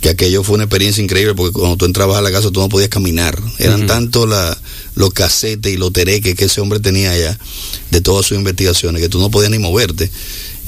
que 0.00 0.10
aquello 0.10 0.42
fue 0.42 0.56
una 0.56 0.64
experiencia 0.64 1.02
increíble 1.02 1.34
porque 1.34 1.52
cuando 1.52 1.76
tú 1.76 1.84
entrabas 1.84 2.18
a 2.18 2.22
la 2.22 2.30
casa 2.30 2.50
tú 2.50 2.60
no 2.60 2.68
podías 2.68 2.90
caminar. 2.90 3.38
Eran 3.58 3.86
tanto 3.86 4.26
la, 4.26 4.56
los 4.94 5.12
casetes 5.12 5.72
y 5.72 5.76
los 5.76 5.92
tereques 5.92 6.34
que 6.34 6.44
ese 6.44 6.60
hombre 6.60 6.80
tenía 6.80 7.10
allá 7.12 7.38
de 7.90 8.00
todas 8.00 8.26
sus 8.26 8.36
investigaciones 8.36 9.00
que 9.00 9.08
tú 9.08 9.18
no 9.18 9.30
podías 9.30 9.50
ni 9.50 9.58
moverte. 9.58 10.10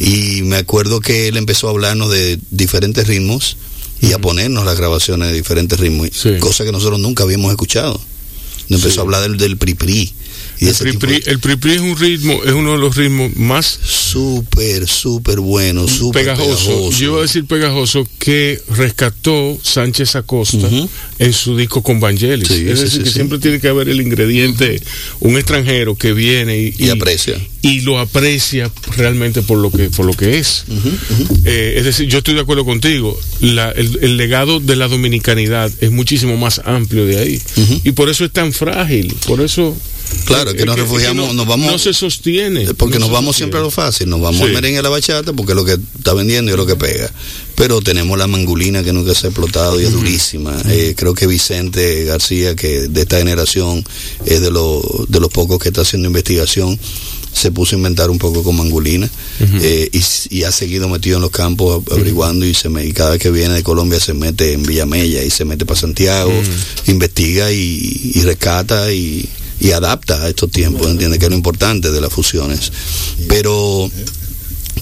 Y 0.01 0.43
me 0.43 0.57
acuerdo 0.57 1.01
que 1.01 1.29
él 1.29 1.37
empezó 1.37 1.69
a 1.69 1.71
hablarnos 1.71 2.11
de 2.11 2.39
diferentes 2.51 3.07
ritmos 3.07 3.57
y 4.01 4.13
a 4.13 4.19
ponernos 4.19 4.65
las 4.65 4.79
grabaciones 4.79 5.29
de 5.31 5.35
diferentes 5.35 5.79
ritmos, 5.81 6.11
cosa 6.41 6.65
que 6.65 6.73
nosotros 6.73 7.01
nunca 7.01 7.25
habíamos 7.25 7.51
escuchado. 7.51 8.01
empezó 8.69 9.01
a 9.01 9.05
hablar 9.05 9.23
del, 9.23 9.39
del 9.39 9.57
PRI-PRI. 9.57 10.13
El, 10.61 10.99
pri 10.99 11.23
el 11.27 11.39
pri 11.39 11.73
es 11.73 11.81
un 11.81 11.97
ritmo, 11.97 12.43
es 12.45 12.53
uno 12.53 12.73
de 12.73 12.79
los 12.79 12.97
ritmos 12.97 13.35
más 13.37 13.67
súper, 13.67 14.89
súper 14.89 15.41
bueno, 15.41 15.87
súper 15.87 16.25
pegajoso. 16.25 16.91
Yo 16.91 17.07
iba 17.07 17.19
a 17.19 17.23
decir 17.23 17.45
pegajoso 17.45 18.07
que 18.19 18.61
rescató 18.69 19.59
Sánchez 19.63 20.17
Acosta 20.17 20.69
en 21.19 21.33
su 21.33 21.57
disco 21.57 21.83
con 21.83 22.01
Vangelis. 22.01 22.51
es 22.51 22.81
decir, 22.81 23.03
que 23.03 23.11
siempre 23.11 23.39
tiene 23.39 23.61
que 23.61 23.69
haber 23.69 23.89
el 23.89 24.01
ingrediente, 24.01 24.83
un 25.21 25.37
extranjero 25.37 25.97
que 25.97 26.13
viene 26.13 26.59
y, 26.59 26.75
y, 26.79 26.91
aprecia. 26.91 27.39
Y 27.63 27.81
lo 27.81 27.99
aprecia 27.99 28.71
realmente 28.97 29.43
por 29.43 29.59
lo 29.59 29.71
que, 29.71 29.91
por 29.91 30.07
lo 30.07 30.15
que 30.15 30.39
es. 30.39 30.65
Eh, 31.45 31.75
es 31.77 31.85
decir, 31.85 32.09
yo 32.09 32.19
estoy 32.19 32.35
de 32.35 32.41
acuerdo 32.41 32.65
contigo. 32.65 33.19
La, 33.41 33.71
el, 33.71 33.99
el, 34.03 34.17
legado 34.17 34.61
de 34.61 34.77
la 34.77 34.89
dominicanidad 34.89 35.71
es 35.81 35.91
muchísimo 35.91 36.37
más 36.37 36.61
amplio 36.65 37.07
de 37.07 37.19
ahí. 37.19 37.43
Y 37.85 37.93
por 37.93 38.09
eso 38.09 38.25
es 38.25 38.33
tan 38.33 38.53
frágil. 38.53 39.15
Por 39.27 39.41
eso. 39.41 39.77
Claro, 40.25 40.55
que 40.55 40.65
nos 40.67 40.77
refugiamos, 40.77 41.35
nos 41.35 41.47
vamos. 41.47 41.73
No 41.73 41.79
se 41.79 41.95
sostiene. 41.95 42.75
Porque 42.75 42.99
nos 42.99 43.11
vamos 43.11 43.37
siempre 43.37 43.59
a 43.59 43.63
lo 43.63 43.71
fácil, 43.71 44.09
nos 44.09 44.21
vamos 44.21 44.43
al 44.43 44.53
merengue 44.53 44.79
a 44.79 44.83
la 44.83 44.89
bachata 44.89 45.33
porque 45.33 45.53
es 45.53 45.57
lo 45.57 45.65
que 45.65 45.73
está 45.73 46.13
vendiendo 46.15 46.51
y 46.51 46.55
es 46.55 46.59
lo 46.59 46.67
que 46.67 46.77
pega. 46.77 47.11
Pero 47.55 47.81
tenemos 47.81 48.17
la 48.19 48.27
mangulina 48.27 48.85
que 48.85 48.93
nunca 48.93 49.15
se 49.15 49.27
ha 49.27 49.31
explotado 49.31 49.81
y 49.81 49.85
es 49.85 49.93
durísima. 49.93 50.55
Eh, 50.69 50.95
creo 50.97 51.15
que 51.15 51.27
Vicente 51.27 52.05
García, 52.05 52.55
que 52.55 52.89
de 52.89 53.01
esta 53.01 53.19
generación 53.19 53.85
es 54.27 54.41
de, 54.41 54.51
lo, 54.51 55.07
de 55.09 55.19
los 55.19 55.31
pocos 55.31 55.59
que 55.59 55.69
está 55.69 55.81
haciendo 55.81 56.09
investigación, 56.09 56.79
se 57.33 57.51
puso 57.53 57.77
a 57.77 57.79
inventar 57.79 58.11
un 58.11 58.19
poco 58.19 58.43
con 58.43 58.57
mangulina 58.57 59.09
eh, 59.63 59.91
y, 60.31 60.43
ha 60.43 60.51
seguido 60.51 60.89
metido 60.89 61.17
en 61.17 61.23
los 61.23 61.31
campos 61.31 61.83
averiguando 61.91 62.47
y, 62.47 62.55
se 62.55 62.69
me, 62.69 62.85
y 62.85 62.93
cada 62.93 63.11
vez 63.11 63.21
que 63.21 63.31
viene 63.31 63.55
de 63.55 63.63
Colombia 63.63 64.01
se 64.01 64.15
mete 64.15 64.53
en 64.53 64.63
Villamella 64.63 65.23
y 65.23 65.31
se 65.31 65.45
mete 65.45 65.65
para 65.65 65.79
Santiago, 65.79 66.33
investiga 66.87 67.53
y, 67.53 68.13
y 68.15 68.23
rescata 68.23 68.93
y 68.93 69.29
y 69.61 69.73
adapta 69.73 70.23
a 70.23 70.29
estos 70.29 70.51
tiempos, 70.51 70.87
entiende 70.89 71.19
que 71.19 71.27
es 71.27 71.31
lo 71.31 71.37
importante 71.37 71.91
de 71.91 72.01
las 72.01 72.13
fusiones. 72.13 72.73
Pero 73.29 73.91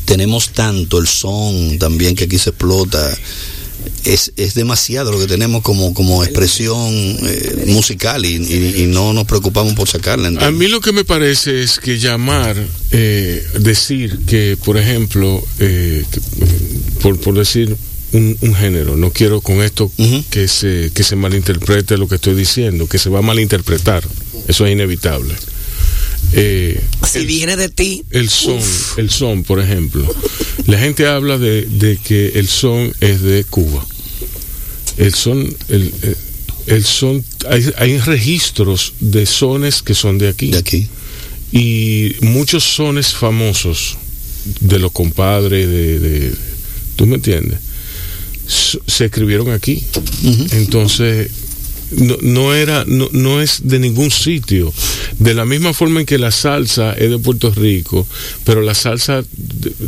tenemos 0.05 0.51
tanto 0.51 0.99
el 0.99 1.07
son 1.07 1.79
también 1.79 2.15
que 2.15 2.25
aquí 2.25 2.39
se 2.39 2.51
explota. 2.51 3.17
Es, 4.05 4.33
es 4.37 4.55
demasiado 4.55 5.13
lo 5.13 5.19
que 5.19 5.27
tenemos 5.27 5.63
como, 5.63 5.93
como 5.93 6.23
expresión 6.25 6.77
eh, 6.93 7.65
musical 7.69 8.25
y, 8.25 8.35
y, 8.35 8.87
no 8.87 9.13
nos 9.13 9.27
preocupamos 9.27 9.75
por 9.75 9.89
sacarla. 9.89 10.29
A 10.45 10.51
mí 10.51 10.69
lo 10.69 10.81
que 10.81 10.93
me 10.93 11.05
parece 11.05 11.63
es 11.63 11.79
que 11.79 11.99
llamar, 11.99 12.57
eh, 12.93 13.45
decir 13.61 14.19
que, 14.27 14.57
por 14.65 14.77
ejemplo, 14.77 15.45
eh, 15.59 16.05
que, 16.11 16.21
por, 17.01 17.19
por 17.21 17.35
decir 17.35 17.77
un, 18.13 18.37
un, 18.41 18.55
género. 18.55 18.97
No 18.97 19.11
quiero 19.11 19.41
con 19.41 19.63
esto 19.63 19.91
uh 19.97 20.05
-huh. 20.05 20.25
que, 20.31 20.49
se, 20.49 20.91
que 20.95 21.03
se 21.03 21.17
malinterprete 21.17 21.97
lo 21.97 22.09
que 22.09 22.17
estoy 22.17 22.35
diciendo, 22.35 22.89
que 22.89 22.99
se 22.99 23.11
va 23.11 23.19
a 23.19 23.23
malinterpretar. 23.23 24.05
Eso 24.49 24.67
es 24.67 24.73
inevitable. 24.73 25.35
Eh, 26.33 26.81
si 27.09 27.19
el, 27.19 27.27
viene 27.27 27.57
de 27.57 27.69
ti. 27.69 28.05
El 28.11 28.29
son, 28.29 28.59
uf. 28.59 28.99
el 28.99 29.11
son, 29.11 29.45
por 29.45 29.61
ejemplo. 29.61 30.07
La 30.67 30.79
gente 30.79 31.07
habla 31.07 31.39
de, 31.39 31.63
de, 31.67 31.97
que 31.99 32.39
el 32.39 32.49
son 32.49 32.93
es 33.01 33.23
de 33.23 33.45
Cuba. 33.45 33.85
El 34.97 35.15
son, 35.15 35.55
el, 35.69 35.93
el 36.67 36.85
son, 36.85 37.25
hay, 37.49 37.71
hay, 37.77 37.99
registros 37.99 38.95
de 39.01 39.27
sones 39.27 39.83
que 39.83 39.95
son 39.95 40.19
de 40.19 40.29
aquí. 40.29 40.51
De 40.51 40.59
aquí. 40.59 40.89
Y 41.53 42.17
muchos 42.23 42.65
sones 42.65 43.15
famosos 43.15 43.97
de 44.61 44.79
los 44.79 44.93
compadres, 44.93 45.69
de, 45.69 45.99
de 46.01 46.33
¿tú 46.97 47.07
me 47.07 47.17
entiendes? 47.17 47.61
se 48.47 49.05
escribieron 49.07 49.51
aquí. 49.51 49.83
Uh 49.97 50.01
-huh. 50.31 50.53
Entonces, 50.53 51.31
no, 51.91 52.17
no 52.21 52.55
era, 52.55 52.85
no, 52.87 53.09
no, 53.13 53.41
es 53.41 53.61
de 53.65 53.79
ningún 53.79 54.11
sitio. 54.11 54.73
De 55.19 55.35
la 55.35 55.45
misma 55.45 55.73
forma 55.73 56.01
en 56.01 56.07
que 56.07 56.19
la 56.19 56.31
salsa 56.31 56.93
es 56.93 57.11
de 57.11 57.19
Puerto 57.19 57.51
Rico, 57.51 58.07
pero 58.45 58.61
la 58.63 58.75
salsa, 58.75 59.25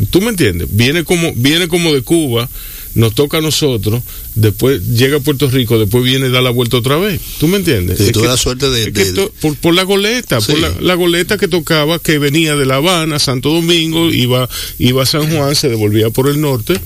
tú 0.09 0.21
me 0.21 0.29
entiendes, 0.29 0.67
viene 0.71 1.03
como, 1.03 1.33
viene 1.35 1.67
como 1.67 1.93
de 1.93 2.01
Cuba, 2.01 2.49
nos 2.95 3.13
toca 3.13 3.37
a 3.37 3.41
nosotros, 3.41 4.01
después 4.39 4.81
llega 4.87 5.17
a 5.17 5.19
Puerto 5.19 5.49
Rico, 5.49 5.77
después 5.77 6.03
viene 6.03 6.27
y 6.27 6.31
da 6.31 6.41
la 6.41 6.49
vuelta 6.49 6.77
otra 6.77 6.97
vez. 6.97 7.19
¿Tú 7.39 7.47
me 7.47 7.57
entiendes? 7.57 7.97
Sí, 7.97 8.11
tuve 8.11 8.27
la 8.27 8.37
suerte 8.37 8.69
de... 8.69 8.91
de... 8.91 9.13
To, 9.13 9.31
por, 9.41 9.55
por, 9.57 9.73
la 9.73 9.83
goleta, 9.83 10.41
sí. 10.41 10.51
por 10.51 10.61
la, 10.61 10.73
la, 10.79 10.93
goleta 10.95 11.37
que 11.37 11.47
tocaba, 11.47 11.99
que 11.99 12.19
venía 12.19 12.55
de 12.55 12.65
La 12.65 12.75
Habana, 12.75 13.19
Santo 13.19 13.49
Domingo, 13.49 14.09
iba, 14.11 14.49
iba 14.77 15.03
a 15.03 15.05
San 15.05 15.29
Juan, 15.35 15.55
se 15.55 15.69
devolvía 15.69 16.09
por 16.09 16.27
el 16.29 16.39
norte. 16.41 16.79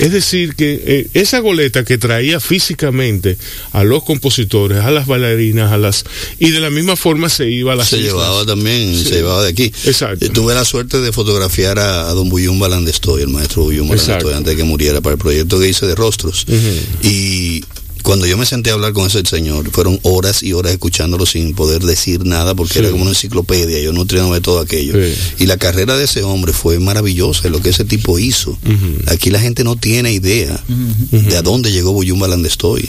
Es 0.00 0.12
decir, 0.12 0.54
que 0.54 0.82
eh, 0.84 1.08
esa 1.14 1.38
goleta 1.38 1.82
que 1.82 1.96
traía 1.96 2.38
físicamente 2.38 3.38
a 3.72 3.82
los 3.82 4.02
compositores, 4.04 4.78
a 4.78 4.90
las 4.90 5.06
bailarinas, 5.06 5.72
a 5.72 5.78
las 5.78 6.04
y 6.38 6.50
de 6.50 6.60
la 6.60 6.68
misma 6.68 6.96
forma 6.96 7.30
se 7.30 7.48
iba 7.48 7.72
a 7.72 7.76
las 7.76 7.88
Se 7.88 7.96
islas. 7.96 8.12
llevaba 8.12 8.44
también, 8.44 8.94
sí. 8.94 9.04
se 9.04 9.10
llevaba 9.16 9.42
de 9.42 9.50
aquí. 9.50 9.72
Exacto. 9.84 10.26
Eh, 10.26 10.28
tuve 10.28 10.52
la 10.52 10.66
suerte 10.66 11.00
de 11.00 11.12
fotografiar 11.12 11.78
a, 11.78 12.10
a 12.10 12.12
don 12.12 12.28
Buyumba 12.28 12.68
Landestoy, 12.68 13.22
el 13.22 13.28
maestro 13.28 13.62
Buyumba 13.62 13.96
Landestoy, 13.96 14.34
antes 14.34 14.52
de 14.52 14.56
que 14.56 14.64
muriera 14.64 15.00
para 15.00 15.14
el 15.14 15.18
proyecto 15.18 15.58
que 15.58 15.68
hice 15.68 15.86
de 15.86 15.94
Rostros. 15.94 16.44
Uh 16.46 16.52
-huh. 16.52 16.80
Y 17.02 17.64
cuando 18.02 18.26
yo 18.26 18.38
me 18.38 18.46
senté 18.46 18.70
a 18.70 18.74
hablar 18.74 18.92
con 18.92 19.06
ese 19.08 19.24
señor, 19.24 19.70
fueron 19.72 19.98
horas 20.02 20.42
y 20.42 20.52
horas 20.52 20.72
escuchándolo 20.72 21.26
sin 21.26 21.54
poder 21.54 21.82
decir 21.82 22.24
nada 22.24 22.54
porque 22.54 22.74
sí. 22.74 22.78
era 22.78 22.90
como 22.90 23.02
una 23.02 23.10
enciclopedia, 23.10 23.80
yo 23.80 23.92
nutriéndome 23.92 24.36
de 24.36 24.42
todo 24.42 24.60
aquello. 24.60 24.94
Sí. 24.94 25.14
Y 25.40 25.46
la 25.46 25.56
carrera 25.56 25.96
de 25.96 26.04
ese 26.04 26.22
hombre 26.22 26.52
fue 26.52 26.78
maravillosa, 26.78 27.48
lo 27.48 27.60
que 27.60 27.70
ese 27.70 27.84
tipo 27.84 28.18
hizo. 28.18 28.50
Uh 28.50 28.56
-huh. 28.68 29.12
Aquí 29.12 29.30
la 29.30 29.40
gente 29.40 29.64
no 29.64 29.74
tiene 29.74 30.12
idea 30.12 30.62
uh 30.68 30.72
-huh. 30.72 31.22
de 31.30 31.36
a 31.36 31.42
dónde 31.42 31.72
llegó 31.72 31.92
Buyumba 31.92 32.28
Landestoy 32.28 32.88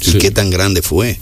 sí. 0.00 0.12
y 0.14 0.18
qué 0.18 0.30
tan 0.30 0.50
grande 0.50 0.82
fue. 0.82 1.18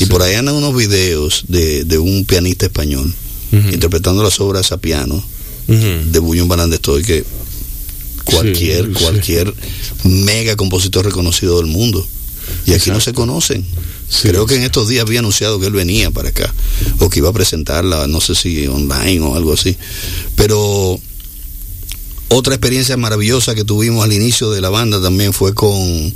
Y 0.00 0.06
por 0.06 0.22
ahí 0.22 0.34
andan 0.34 0.56
unos 0.56 0.74
videos 0.74 1.44
de, 1.46 1.84
de 1.84 1.98
un 1.98 2.24
pianista 2.24 2.66
español 2.66 3.14
interpretando 3.52 4.24
las 4.24 4.40
obras 4.40 4.72
a 4.72 4.78
piano 4.78 5.22
de 5.68 6.18
Buyumba 6.18 6.56
Landestoy 6.56 7.04
que 7.04 7.24
cualquier, 8.24 8.90
cualquier 8.92 9.54
mega 10.04 10.56
compositor 10.56 11.04
reconocido 11.04 11.58
del 11.58 11.66
mundo 11.66 12.06
y 12.66 12.70
aquí 12.70 12.90
Exacto. 12.90 12.92
no 12.94 13.00
se 13.00 13.12
conocen. 13.12 13.64
Sí, 14.08 14.28
Creo 14.28 14.46
que 14.46 14.56
en 14.56 14.62
estos 14.62 14.88
días 14.88 15.04
había 15.06 15.20
anunciado 15.20 15.58
que 15.58 15.66
él 15.66 15.72
venía 15.72 16.10
para 16.10 16.28
acá 16.28 16.52
o 17.00 17.08
que 17.08 17.20
iba 17.20 17.30
a 17.30 17.32
presentarla, 17.32 18.06
no 18.06 18.20
sé 18.20 18.34
si 18.34 18.66
online 18.66 19.20
o 19.20 19.34
algo 19.34 19.54
así. 19.54 19.76
Pero 20.36 21.00
otra 22.28 22.54
experiencia 22.54 22.96
maravillosa 22.96 23.54
que 23.54 23.64
tuvimos 23.64 24.04
al 24.04 24.12
inicio 24.12 24.50
de 24.50 24.60
la 24.60 24.68
banda 24.70 25.00
también 25.00 25.32
fue 25.32 25.54
con 25.54 26.12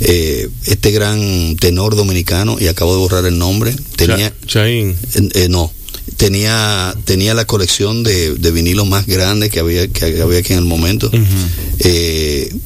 eh, 0.00 0.48
este 0.66 0.90
gran 0.90 1.56
tenor 1.56 1.96
dominicano 1.96 2.56
y 2.60 2.68
acabo 2.68 2.92
de 2.94 3.00
borrar 3.00 3.26
el 3.26 3.38
nombre. 3.38 3.74
Tenía 3.96 4.32
Chaín. 4.46 4.96
Eh, 5.14 5.28
eh, 5.34 5.48
no. 5.48 5.72
Tenía, 6.20 6.94
tenía 7.06 7.32
la 7.32 7.46
colección 7.46 8.02
de, 8.02 8.34
de 8.34 8.50
vinilos 8.50 8.86
más 8.86 9.06
grande 9.06 9.48
que 9.48 9.58
había, 9.58 9.88
que 9.88 10.20
había 10.20 10.38
aquí 10.40 10.52
en 10.52 10.58
el 10.58 10.66
momento. 10.66 11.08
Uh 11.12 11.16
-huh. 11.16 12.60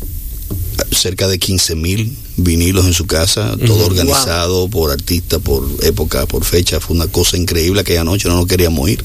cerca 0.91 1.29
de 1.29 1.39
15 1.39 1.75
mil 1.77 2.17
vinilos 2.37 2.85
en 2.87 2.95
su 2.95 3.07
casa, 3.07 3.57
todo 3.65 3.77
uh 3.77 3.81
-huh. 3.83 3.87
organizado 3.87 4.55
wow. 4.55 4.71
por 4.71 4.91
artista, 4.91 5.39
por 5.39 5.65
época, 5.83 6.27
por 6.27 6.45
fecha. 6.45 6.81
Fue 6.81 6.97
una 6.97 7.07
cosa 7.07 7.37
increíble 7.37 7.81
aquella 7.81 8.05
noche, 8.05 8.29
no 8.29 8.37
nos 8.37 8.47
queríamos 8.47 8.91
ir, 8.91 9.05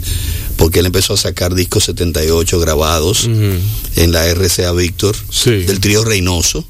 porque 0.58 0.80
él 0.80 0.88
empezó 0.88 1.14
a 1.14 1.18
sacar 1.18 1.54
discos 1.54 1.84
78 1.86 2.60
grabados 2.60 3.26
uh 3.26 3.30
-huh. 3.30 3.60
en 3.98 4.12
la 4.12 4.26
RCA 4.34 4.72
Víctor, 4.72 5.16
sí. 5.32 5.52
del 5.52 5.80
trío 5.80 6.04
Reynoso. 6.04 6.66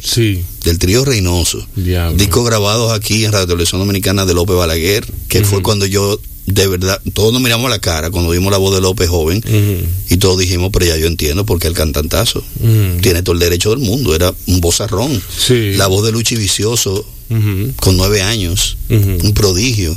Sí. 0.00 0.44
Del 0.64 0.78
trío 0.78 1.04
Reynoso. 1.04 1.66
Diablo. 1.74 2.16
Discos 2.18 2.44
grabados 2.44 2.92
aquí 2.92 3.24
en 3.24 3.32
Radio 3.32 3.46
Televisión 3.46 3.80
Dominicana 3.80 4.26
de 4.26 4.34
López 4.34 4.54
Balaguer, 4.56 5.04
que 5.28 5.38
uh 5.38 5.42
-huh. 5.42 5.46
fue 5.46 5.62
cuando 5.62 5.86
yo 5.86 6.20
de 6.46 6.66
verdad, 6.66 7.00
todos 7.14 7.32
nos 7.32 7.40
miramos 7.40 7.66
a 7.66 7.70
la 7.70 7.78
cara 7.78 8.10
cuando 8.10 8.30
vimos 8.30 8.50
la 8.52 8.58
voz 8.58 8.74
de 8.74 8.80
López 8.80 9.08
joven 9.08 9.38
uh 9.38 9.50
-huh. 9.50 9.86
y 10.10 10.16
todos 10.18 10.38
dijimos, 10.38 10.70
pero 10.72 10.84
ya 10.84 10.96
yo 10.98 11.06
entiendo 11.06 11.46
porque 11.46 11.68
el 11.68 11.74
cantantazo 11.74 12.44
uh 12.60 12.66
-huh. 12.66 13.00
tiene 13.00 13.22
todo 13.22 13.32
el 13.32 13.40
derecho 13.40 13.70
del 13.70 13.78
mundo, 13.78 14.14
era 14.14 14.32
un 14.46 14.60
bozarrón. 14.60 15.22
Sí. 15.36 15.72
La 15.76 15.86
voz 15.86 16.04
de 16.04 16.12
Luchi 16.12 16.36
Vicioso 16.36 17.06
uh 17.30 17.34
-huh. 17.34 17.74
con 17.76 17.96
nueve 17.96 18.20
años, 18.20 18.76
un 18.90 19.32
prodigio. 19.32 19.96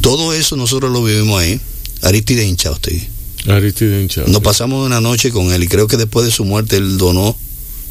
Todo 0.00 0.32
eso 0.34 0.56
nosotros 0.56 0.92
lo 0.92 1.02
vivimos 1.02 1.40
ahí. 1.42 1.58
Aristide 2.02 2.46
Inchausti. 2.46 3.02
Aristide 3.48 4.00
Inchausti. 4.02 4.30
Nos 4.30 4.42
pasamos 4.42 4.86
una 4.86 5.00
noche 5.00 5.32
con 5.32 5.52
él 5.52 5.64
y 5.64 5.66
creo 5.68 5.88
que 5.88 5.96
después 5.96 6.24
de 6.26 6.30
su 6.30 6.44
muerte 6.44 6.76
él 6.76 6.96
donó, 6.96 7.36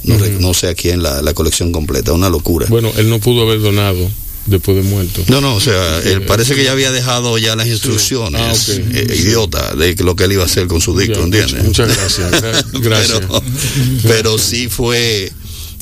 no, 0.03 0.17
no 0.39 0.53
sé 0.53 0.67
a 0.69 0.75
quién, 0.75 1.03
la, 1.03 1.21
la 1.21 1.33
colección 1.33 1.73
completa, 1.73 2.13
una 2.13 2.29
locura. 2.29 2.67
Bueno, 2.69 2.89
él 2.95 3.09
no 3.09 3.19
pudo 3.19 3.41
haber 3.41 3.59
donado 3.59 4.09
después 4.47 4.77
de 4.77 4.83
muerto. 4.83 5.23
No, 5.27 5.41
no, 5.41 5.55
o 5.55 5.59
sea, 5.59 5.99
él 5.99 6.23
parece 6.23 6.55
que 6.55 6.63
ya 6.63 6.71
había 6.71 6.91
dejado 6.91 7.37
ya 7.37 7.55
las 7.55 7.67
instrucciones, 7.67 8.57
sí. 8.57 8.71
ah, 8.73 8.89
okay. 8.89 9.01
eh, 9.01 9.15
idiota, 9.19 9.75
de 9.75 9.95
lo 10.03 10.15
que 10.15 10.23
él 10.23 10.33
iba 10.33 10.43
a 10.43 10.45
hacer 10.45 10.67
con 10.67 10.81
su 10.81 10.97
disco, 10.97 11.19
¿entiendes? 11.19 11.63
Muchas 11.63 11.95
gracias. 11.95 12.31
gracias. 12.73 13.19
pero, 13.27 13.43
pero, 14.03 14.37
sí 14.37 14.67
fue 14.69 15.31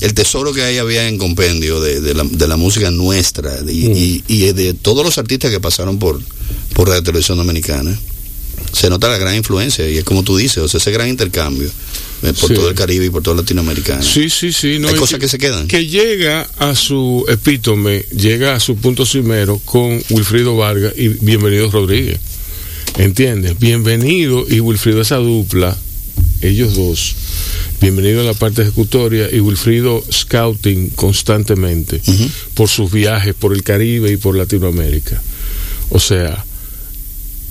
el 0.02 0.14
tesoro 0.14 0.52
que 0.54 0.64
ahí 0.64 0.78
había 0.78 1.08
en 1.08 1.18
compendio 1.18 1.80
de, 1.80 2.02
de, 2.02 2.14
la, 2.14 2.24
de 2.24 2.48
la, 2.48 2.58
música 2.58 2.92
nuestra 2.92 3.60
y, 3.62 3.88
mm. 3.88 3.96
y, 3.96 4.24
y, 4.28 4.52
de 4.52 4.74
todos 4.74 5.06
los 5.06 5.18
artistas 5.18 5.52
que 5.52 5.60
pasaron 5.60 6.00
por, 6.00 6.22
por 6.74 6.90
la 6.90 7.02
televisión 7.02 7.38
dominicana. 7.38 7.98
Se 8.72 8.90
nota 8.90 9.08
la 9.08 9.18
gran 9.18 9.36
influencia 9.36 9.88
y 9.90 9.98
es 9.98 10.04
como 10.04 10.24
tú 10.24 10.36
dices, 10.36 10.58
o 10.58 10.68
sea, 10.68 10.80
ese 10.80 10.92
gran 10.92 11.08
intercambio. 11.08 11.70
Eh, 12.26 12.34
por 12.34 12.54
todo 12.54 12.70
el 12.70 12.76
Caribe 12.76 13.06
y 13.06 13.10
por 13.10 13.22
todo 13.22 13.36
Latinoamérica. 13.36 14.02
Sí, 14.02 14.30
sí, 14.30 14.52
sí. 14.52 14.80
No, 14.80 14.88
Hay 14.88 14.96
cosas 14.96 15.20
que, 15.20 15.28
se 15.28 15.38
quedan. 15.38 15.68
Que 15.68 15.88
llega 15.88 16.48
a 16.58 16.76
su 16.76 17.26
epítome, 17.28 18.06
llega 18.16 18.56
a 18.56 18.60
su 18.60 18.76
punto 18.78 19.06
cimero 19.06 19.60
con 19.64 20.02
Wilfrido 20.10 20.56
Vargas 20.58 20.94
y 20.98 21.10
Bienvenido 21.10 21.70
Rodríguez. 21.70 22.20
¿Entiendes? 22.98 23.60
Bienvenido 23.60 24.46
y 24.50 24.60
Wilfrido, 24.60 25.02
esa 25.02 25.18
dupla, 25.18 25.78
ellos 26.42 26.76
dos. 26.76 27.16
Bienvenido 27.82 28.22
a 28.22 28.24
la 28.24 28.34
parte 28.34 28.62
ejecutoria 28.62 29.30
y 29.32 29.40
Wilfrido 29.40 30.04
scouting 30.12 30.90
constantemente 30.92 32.02
por 32.54 32.70
sus 32.70 32.92
viajes 32.92 33.34
por 33.34 33.54
el 33.54 33.64
Caribe 33.64 34.12
y 34.12 34.18
por 34.18 34.36
Latinoamérica. 34.36 35.22
O 35.90 36.00
sea, 36.00 36.44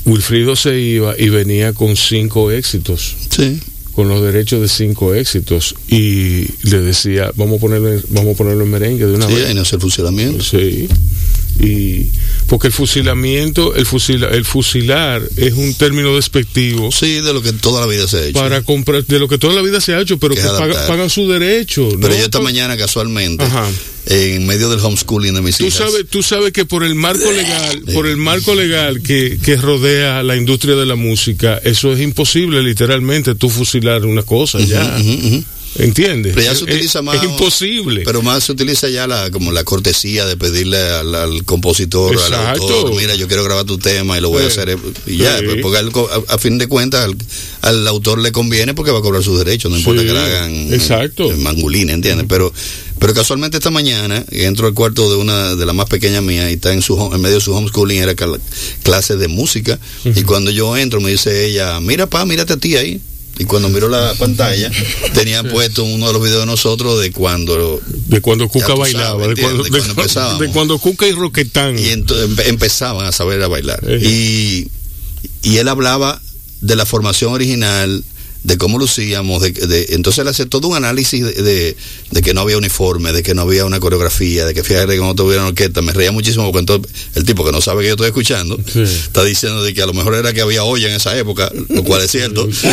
Wilfrido 0.06 0.56
se 0.56 0.78
iba 0.78 1.14
y 1.18 1.28
venía 1.28 1.72
con 1.72 1.96
cinco 1.96 2.50
éxitos. 2.50 3.14
Sí. 3.30 3.60
Con 3.94 4.08
los 4.08 4.22
derechos 4.22 4.60
de 4.60 4.68
cinco 4.68 5.14
éxitos. 5.14 5.74
Y 5.88 6.46
le 6.62 6.80
decía, 6.80 7.30
vamos 7.36 7.58
a 7.58 7.60
ponerlo, 7.60 8.00
vamos 8.08 8.34
a 8.34 8.36
ponerlo 8.36 8.64
en 8.64 8.70
merengue 8.70 9.06
de 9.06 9.14
una 9.14 9.28
sí, 9.28 9.34
vez. 9.34 9.48
Sí, 9.48 9.54
no 9.54 9.62
el 9.62 9.80
fusilamiento. 9.80 10.42
Sí. 10.42 10.88
Y 11.60 12.08
porque 12.48 12.66
el 12.66 12.72
fusilamiento, 12.72 13.74
el 13.74 13.86
fusila, 13.86 14.28
el 14.28 14.44
fusilar 14.44 15.22
es 15.36 15.54
un 15.54 15.72
término 15.74 16.14
despectivo. 16.14 16.90
Sí, 16.90 17.20
de 17.20 17.32
lo 17.32 17.42
que 17.42 17.52
toda 17.52 17.80
la 17.80 17.86
vida 17.86 18.08
se 18.08 18.18
ha 18.18 18.24
hecho. 18.26 18.38
Para 18.38 18.62
comprar, 18.62 19.04
de 19.04 19.18
lo 19.18 19.28
que 19.28 19.38
toda 19.38 19.54
la 19.54 19.62
vida 19.62 19.80
se 19.80 19.94
ha 19.94 20.00
hecho, 20.00 20.18
pero 20.18 20.34
que, 20.34 20.42
pagan 20.42 21.08
su 21.08 21.30
derecho. 21.30 21.88
Pero 22.00 22.14
yo 22.14 22.24
esta 22.24 22.40
mañana 22.40 22.76
casualmente, 22.76 23.44
en 24.06 24.46
medio 24.46 24.68
del 24.68 24.80
homeschooling 24.80 25.34
de 25.34 25.42
mis 25.42 25.58
tú 25.58 25.66
hijas. 25.66 25.90
Sabes, 25.90 26.06
tú 26.08 26.22
sabes 26.22 26.52
que 26.52 26.64
por 26.64 26.84
el 26.84 26.94
marco 26.94 27.30
legal, 27.30 27.82
por 27.94 28.06
el 28.06 28.16
marco 28.16 28.54
legal 28.54 29.02
que, 29.02 29.38
que 29.42 29.56
rodea 29.56 30.22
la 30.22 30.36
industria 30.36 30.74
de 30.74 30.86
la 30.86 30.94
música, 30.94 31.60
eso 31.64 31.92
es 31.92 32.00
imposible 32.00 32.62
literalmente, 32.62 33.34
tú 33.34 33.48
fusilar 33.48 34.04
una 34.04 34.22
cosa 34.22 34.60
ya. 34.60 34.98
¿Entiendes? 35.76 36.34
Pero 36.34 36.46
ya 36.46 36.54
se 36.54 36.64
utiliza 36.64 37.00
es, 37.00 37.04
más. 37.04 37.16
Es 37.16 37.24
imposible. 37.24 38.02
Pero 38.04 38.22
más 38.22 38.44
se 38.44 38.52
utiliza 38.52 38.88
ya 38.88 39.06
la, 39.06 39.30
como 39.30 39.50
la 39.52 39.64
cortesía 39.64 40.24
de 40.24 40.36
pedirle 40.36 40.78
al, 40.78 41.14
al 41.14 41.44
compositor, 41.44 42.12
Exacto. 42.12 42.36
al 42.36 42.60
autor, 42.60 42.94
mira, 42.94 43.14
yo 43.16 43.26
quiero 43.26 43.42
grabar 43.44 43.64
tu 43.64 43.78
tema 43.78 44.16
y 44.16 44.20
lo 44.20 44.30
voy 44.30 44.40
sí. 44.40 44.44
a 44.44 44.48
hacer. 44.48 44.78
Y 45.06 45.16
ya, 45.16 45.38
sí. 45.38 45.46
porque 45.62 45.78
al, 45.78 45.88
a, 45.88 46.34
a, 46.34 46.38
fin 46.38 46.58
de 46.58 46.68
cuentas 46.68 47.04
al, 47.04 47.16
al, 47.62 47.86
autor 47.88 48.20
le 48.20 48.30
conviene 48.30 48.74
porque 48.74 48.92
va 48.92 49.00
a 49.00 49.02
cobrar 49.02 49.22
sus 49.22 49.38
derechos, 49.38 49.70
no 49.70 49.78
importa 49.78 50.02
que 50.02 50.12
le 50.12 50.18
hagan 50.18 50.72
Exacto. 50.72 51.30
En 51.30 51.42
mangulina, 51.42 51.92
¿entiendes? 51.92 52.26
Pero 52.28 52.52
pero 53.00 53.12
casualmente 53.12 53.58
esta 53.58 53.70
mañana 53.70 54.24
entro 54.30 54.66
al 54.66 54.72
cuarto 54.72 55.10
de 55.10 55.16
una 55.16 55.56
de 55.56 55.66
la 55.66 55.72
más 55.72 55.86
pequeña 55.90 56.20
mía 56.20 56.50
y 56.50 56.54
está 56.54 56.72
en 56.72 56.80
su 56.80 56.96
en 57.12 57.20
medio 57.20 57.34
de 57.34 57.40
su 57.40 57.52
homeschooling 57.52 58.00
era 58.00 58.14
clase 58.82 59.16
de 59.16 59.28
música 59.28 59.78
uh 60.04 60.08
-huh. 60.08 60.18
y 60.20 60.22
cuando 60.22 60.50
yo 60.50 60.76
entro 60.76 61.00
me 61.00 61.10
dice 61.10 61.46
ella, 61.46 61.80
"Mira, 61.80 62.06
pa, 62.06 62.24
mírate 62.24 62.54
a 62.54 62.56
ti 62.56 62.76
ahí." 62.76 63.00
Y 63.38 63.44
cuando 63.44 63.68
miró 63.68 63.88
la 63.88 64.14
pantalla 64.14 64.70
tenían 65.12 65.48
puesto 65.48 65.84
uno 65.84 66.06
de 66.06 66.12
los 66.12 66.22
videos 66.22 66.40
de 66.40 66.46
nosotros 66.46 67.00
de 67.00 67.10
cuando 67.10 67.80
de 68.06 68.20
cuando 68.20 68.48
Cuca 68.48 68.74
bailaba 68.74 69.20
sabes, 69.20 69.36
de, 69.36 69.42
cuando, 69.42 69.64
de, 69.64 69.70
cuando, 69.70 69.90
empezábamos 69.90 70.40
de 70.40 70.50
cuando 70.50 70.78
Cuca 70.78 71.06
y 71.06 71.12
Roquetán. 71.12 71.78
Y 71.78 71.88
empe 71.88 72.14
empezaban 72.48 73.06
a 73.06 73.12
saber 73.12 73.42
a 73.42 73.48
bailar. 73.48 73.80
Y, 74.00 74.68
y 75.42 75.56
él 75.56 75.68
hablaba 75.68 76.20
de 76.60 76.76
la 76.76 76.86
formación 76.86 77.32
original 77.32 78.04
de 78.44 78.58
cómo 78.58 78.78
lucíamos, 78.78 79.42
de, 79.42 79.52
de, 79.52 79.86
entonces 79.90 80.20
él 80.20 80.28
hace 80.28 80.44
todo 80.44 80.68
un 80.68 80.76
análisis 80.76 81.24
de, 81.24 81.32
de, 81.32 81.76
de, 82.10 82.22
que 82.22 82.34
no 82.34 82.42
había 82.42 82.58
uniforme, 82.58 83.10
de 83.12 83.22
que 83.22 83.34
no 83.34 83.42
había 83.42 83.64
una 83.64 83.80
coreografía, 83.80 84.44
de 84.44 84.52
que 84.52 84.62
fíjate 84.62 84.94
que 84.94 85.00
no 85.00 85.14
tuviera 85.14 85.46
orquesta, 85.46 85.80
me 85.80 85.94
reía 85.94 86.12
muchísimo 86.12 86.44
porque 86.44 86.58
entonces 86.60 86.92
el 87.14 87.24
tipo 87.24 87.42
que 87.42 87.52
no 87.52 87.62
sabe 87.62 87.82
que 87.82 87.88
yo 87.88 87.94
estoy 87.94 88.08
escuchando, 88.08 88.60
sí. 88.70 88.82
está 88.82 89.24
diciendo 89.24 89.64
de 89.64 89.72
que 89.72 89.80
a 89.80 89.86
lo 89.86 89.94
mejor 89.94 90.14
era 90.14 90.34
que 90.34 90.42
había 90.42 90.62
olla 90.62 90.88
en 90.88 90.94
esa 90.94 91.18
época, 91.18 91.50
lo 91.70 91.84
cual 91.84 92.02
es 92.02 92.10
cierto, 92.10 92.46
sí. 92.52 92.68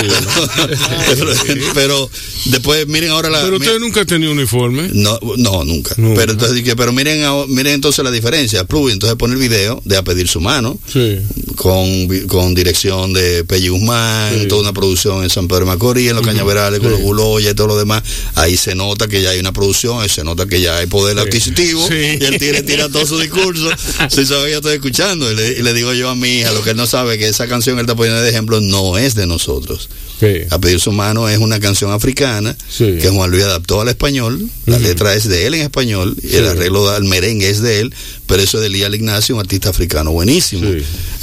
pero, 1.07 1.33
pero, 1.73 2.09
después 2.47 2.85
miren 2.87 3.11
ahora 3.11 3.29
la... 3.29 3.41
Pero 3.41 3.55
usted 3.55 3.67
miren, 3.67 3.81
nunca 3.81 4.01
ha 4.01 4.05
tenido 4.05 4.33
uniforme. 4.33 4.89
No, 4.91 5.17
no, 5.37 5.63
nunca. 5.63 5.95
No, 5.97 6.13
pero 6.15 6.33
entonces, 6.33 6.61
pero 6.75 6.91
miren, 6.91 7.23
miren 7.47 7.75
entonces 7.75 8.03
la 8.03 8.11
diferencia, 8.11 8.65
Pluy, 8.65 8.91
entonces 8.91 9.15
pone 9.17 9.35
el 9.35 9.39
video 9.39 9.81
de 9.85 9.95
A 9.95 10.03
Pedir 10.03 10.27
Su 10.27 10.41
Mano, 10.41 10.77
sí. 10.91 11.17
con, 11.55 12.09
con 12.27 12.53
dirección 12.55 13.13
de 13.13 13.45
Pelli 13.45 13.69
Guzmán, 13.69 14.49
toda 14.49 14.63
una 14.63 14.73
producción 14.73 15.23
en 15.23 15.29
San 15.29 15.47
Pedro 15.47 15.60
Macorís, 15.65 16.09
en 16.09 16.15
los 16.15 16.25
cañaverales, 16.25 16.79
con 16.79 16.91
los 16.91 17.01
buloyas 17.01 17.51
y 17.51 17.55
todo 17.55 17.67
lo 17.67 17.77
demás, 17.77 18.03
ahí 18.35 18.57
se 18.57 18.75
nota 18.75 19.07
que 19.07 19.21
ya 19.21 19.31
hay 19.31 19.39
una 19.39 19.53
producción, 19.53 20.01
ahí 20.01 20.09
se 20.09 20.23
nota 20.23 20.45
que 20.45 20.61
ya 20.61 20.77
hay 20.77 20.87
poder 20.87 21.19
adquisitivo, 21.19 21.87
y 21.91 22.23
el 22.23 22.37
tigre 22.37 22.63
tira 22.63 22.89
todo 22.89 23.05
su 23.05 23.19
discurso, 23.19 23.69
si 24.09 24.25
sabe 24.25 24.45
que 24.45 24.51
yo 24.51 24.57
estoy 24.57 24.75
escuchando, 24.75 25.31
y 25.31 25.35
le, 25.35 25.59
y 25.59 25.61
le, 25.61 25.73
digo 25.73 25.93
yo 25.93 26.09
a 26.09 26.15
mi 26.15 26.39
hija, 26.39 26.51
lo 26.51 26.63
que 26.63 26.71
él 26.71 26.77
no 26.77 26.87
sabe, 26.87 27.17
que 27.17 27.27
esa 27.27 27.47
canción 27.47 27.75
que 27.75 27.81
él 27.81 27.85
está 27.85 27.95
poniendo 27.95 28.21
de 28.21 28.29
ejemplo 28.29 28.61
no 28.61 28.97
es 28.97 29.15
de 29.15 29.27
nosotros. 29.27 29.89
A 30.51 30.59
pedir 30.59 30.79
su 30.79 30.91
mano 30.91 31.27
es 31.29 31.39
una 31.39 31.59
canción 31.59 31.91
africana 31.91 32.55
que 32.77 33.09
Juan 33.09 33.31
Luis 33.31 33.43
adaptó 33.43 33.81
al 33.81 33.87
español, 33.87 34.47
la 34.67 34.77
letra 34.77 35.15
es 35.15 35.27
de 35.27 35.47
él 35.47 35.55
en 35.55 35.61
español, 35.61 36.15
y 36.21 36.35
el 36.35 36.47
arreglo 36.47 36.89
al 36.89 37.05
merengue 37.05 37.49
es 37.49 37.61
de 37.61 37.79
él, 37.79 37.93
pero 38.27 38.41
eso 38.43 38.57
es 38.57 38.63
de 38.63 38.69
Lial 38.69 38.93
Ignacio, 38.93 39.35
un 39.35 39.41
artista 39.41 39.69
africano 39.69 40.11
buenísimo. 40.11 40.67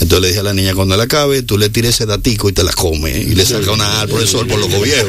Entonces 0.01 0.21
le 0.21 0.29
dije 0.29 0.41
a 0.41 0.43
la 0.43 0.55
niña, 0.55 0.75
cuando 0.75 0.97
la 0.97 1.05
acabe, 1.05 1.43
tú 1.43 1.59
le 1.59 1.69
tires 1.69 1.95
ese 1.95 2.07
datico 2.07 2.49
y 2.49 2.53
te 2.53 2.65
la 2.65 2.73
come, 2.73 3.17
y 3.17 3.35
le 3.35 3.45
saca 3.47 3.71
una 3.71 4.01
al 4.01 4.09
profesor 4.31 4.47
por 4.47 4.61
loco 4.61 4.83
viejo. 4.83 5.09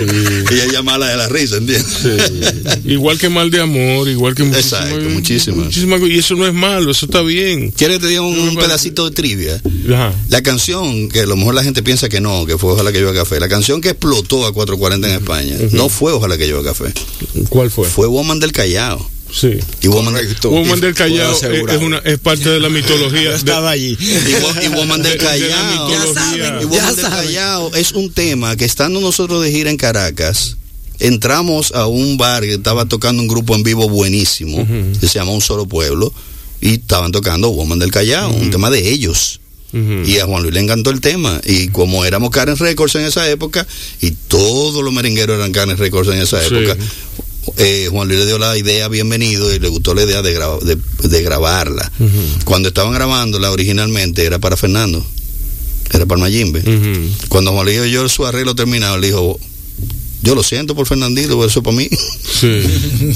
Y 0.52 0.60
ella 0.70 0.82
mala 0.82 1.08
de 1.08 1.18
la 1.18 1.28
risa, 1.28 1.58
¿entiendes? 1.58 2.82
igual 2.86 3.18
que 3.18 3.30
mal 3.30 3.52
de 3.52 3.62
amor, 3.62 4.08
igual 4.08 4.36
que 4.36 4.44
muchísima, 4.44 4.80
Exacto, 4.82 5.10
muchísimas. 5.10 5.66
Muchísima, 5.66 5.98
y 5.98 6.20
eso 6.20 6.36
no 6.36 6.48
es 6.48 6.54
malo, 6.54 6.92
eso 6.92 7.06
está 7.06 7.22
bien. 7.22 7.72
¿Quieres 7.72 7.98
que 7.98 8.04
te 8.04 8.08
diga 8.10 8.22
un, 8.22 8.38
un 8.38 8.56
pedacito 8.56 9.10
de 9.10 9.16
trivia? 9.16 9.62
Ajá. 9.94 10.14
La 10.30 10.42
canción, 10.42 11.10
que 11.10 11.22
a 11.22 11.26
lo 11.26 11.36
mejor 11.36 11.56
la 11.56 11.64
gente 11.64 11.84
piensa 11.84 12.10
que 12.10 12.22
no, 12.22 12.46
que 12.46 12.58
fue 12.58 12.70
Ojalá 12.70 12.92
que 12.92 13.02
yo 13.02 13.14
café, 13.14 13.40
la 13.40 13.50
canción 13.50 13.82
que 13.82 13.90
explotó 13.90 14.46
a 14.46 14.54
440 14.54 15.08
en 15.08 15.14
España, 15.16 15.56
uh 15.60 15.64
-huh. 15.64 15.72
no 15.72 15.90
fue 15.90 16.14
Ojalá 16.14 16.38
que 16.38 16.48
yo 16.48 16.64
café. 16.64 16.94
¿Cuál 17.50 17.72
fue? 17.72 17.88
Fue 17.88 18.08
Woman 18.08 18.40
del 18.40 18.52
Callao. 18.52 19.10
Sí. 19.32 19.60
Y 19.82 19.88
Woman, 19.88 20.16
Woman 20.44 20.80
del 20.80 20.94
Callao 20.94 21.32
es, 21.32 21.44
es, 21.44 21.82
una, 21.82 22.00
es 22.00 22.18
parte 22.20 22.50
de 22.50 22.60
la 22.60 22.70
mitología. 22.70 23.36
Estaba 23.36 23.72
allí. 23.72 23.98
Y, 24.00 24.66
y 24.66 24.68
Woman 24.70 25.02
del 25.02 25.18
Callao. 25.18 25.88
De, 25.88 25.94
de 25.94 26.00
ya 26.00 26.14
saben, 26.14 26.62
y 26.62 26.66
Woman 26.66 26.96
del 26.96 27.06
Callao 27.06 27.76
es 27.76 27.92
un 27.92 28.12
tema 28.12 28.56
que 28.56 28.66
estando 28.66 29.00
nosotros 29.02 29.44
de 29.44 29.52
gira 29.52 29.70
en 29.70 29.78
Caracas, 29.78 30.58
entramos 31.00 31.72
a 31.74 31.88
un 31.88 32.18
bar 32.18 32.44
que 32.44 32.54
estaba 32.54 32.86
tocando 32.86 33.22
un 33.22 33.28
grupo 33.28 33.56
en 33.56 33.64
vivo 33.64 33.88
buenísimo, 33.88 34.58
uh 34.58 34.66
-huh. 34.66 35.00
que 35.00 35.08
se 35.08 35.20
llama 35.20 35.32
Un 35.32 35.42
Solo 35.42 35.66
Pueblo, 35.66 36.14
y 36.62 36.74
estaban 36.74 37.12
tocando 37.12 37.50
Woman 37.50 37.80
del 37.80 37.92
Callao, 37.92 38.30
uh 38.32 38.34
-huh. 38.34 38.42
un 38.42 38.52
tema 38.52 38.70
de 38.70 38.90
ellos. 38.90 39.40
Uh 39.72 39.78
-huh. 39.78 40.08
Y 40.08 40.18
a 40.20 40.26
Juan 40.26 40.42
Luis 40.42 40.54
le 40.54 40.62
encantó 40.62 40.90
el 40.90 41.00
tema. 41.00 41.40
Y 41.46 41.68
como 41.68 42.04
éramos 42.04 42.32
Karen 42.32 42.58
Records 42.58 42.96
en 42.96 43.04
esa 43.04 43.30
época, 43.30 43.68
y 44.02 44.12
todos 44.28 44.84
los 44.84 44.92
merengueros 44.92 45.38
eran 45.38 45.52
Karen 45.52 45.78
Records 45.78 46.10
en 46.10 46.20
esa 46.20 46.44
época, 46.44 46.76
sí. 46.76 46.88
Eh, 47.58 47.88
Juan 47.92 48.08
Luis 48.08 48.20
le 48.20 48.26
dio 48.26 48.38
la 48.38 48.58
idea 48.58 48.88
bienvenido 48.88 49.54
y 49.54 49.60
le 49.60 49.70
gustó 49.70 49.94
la 49.94 50.04
idea 50.04 50.22
de, 50.22 50.34
gra 50.34 50.48
de, 50.62 50.78
de 51.08 51.22
grabarla. 51.24 51.92
Uh 52.00 52.04
-huh. 52.06 52.44
Cuando 52.44 52.70
estaban 52.70 52.94
grabándola 52.94 53.52
originalmente 53.52 54.26
era 54.26 54.40
para 54.40 54.58
Fernando, 54.58 55.06
era 55.94 56.06
para 56.06 56.22
Mayimbe. 56.22 56.60
Uh 56.60 56.64
-huh. 56.64 57.10
Cuando 57.30 57.52
Juan 57.52 57.66
Luis 57.66 57.80
oyó 57.80 58.08
su 58.10 58.26
arreglo 58.26 58.56
terminado, 58.56 58.98
le 58.98 59.08
dijo, 59.08 59.40
yo 60.22 60.36
lo 60.36 60.44
siento 60.44 60.76
por 60.76 60.86
Fernandito, 60.86 61.44
eso 61.46 61.64
para 61.64 61.78
mí. 61.78 61.88
Sí. 62.40 62.62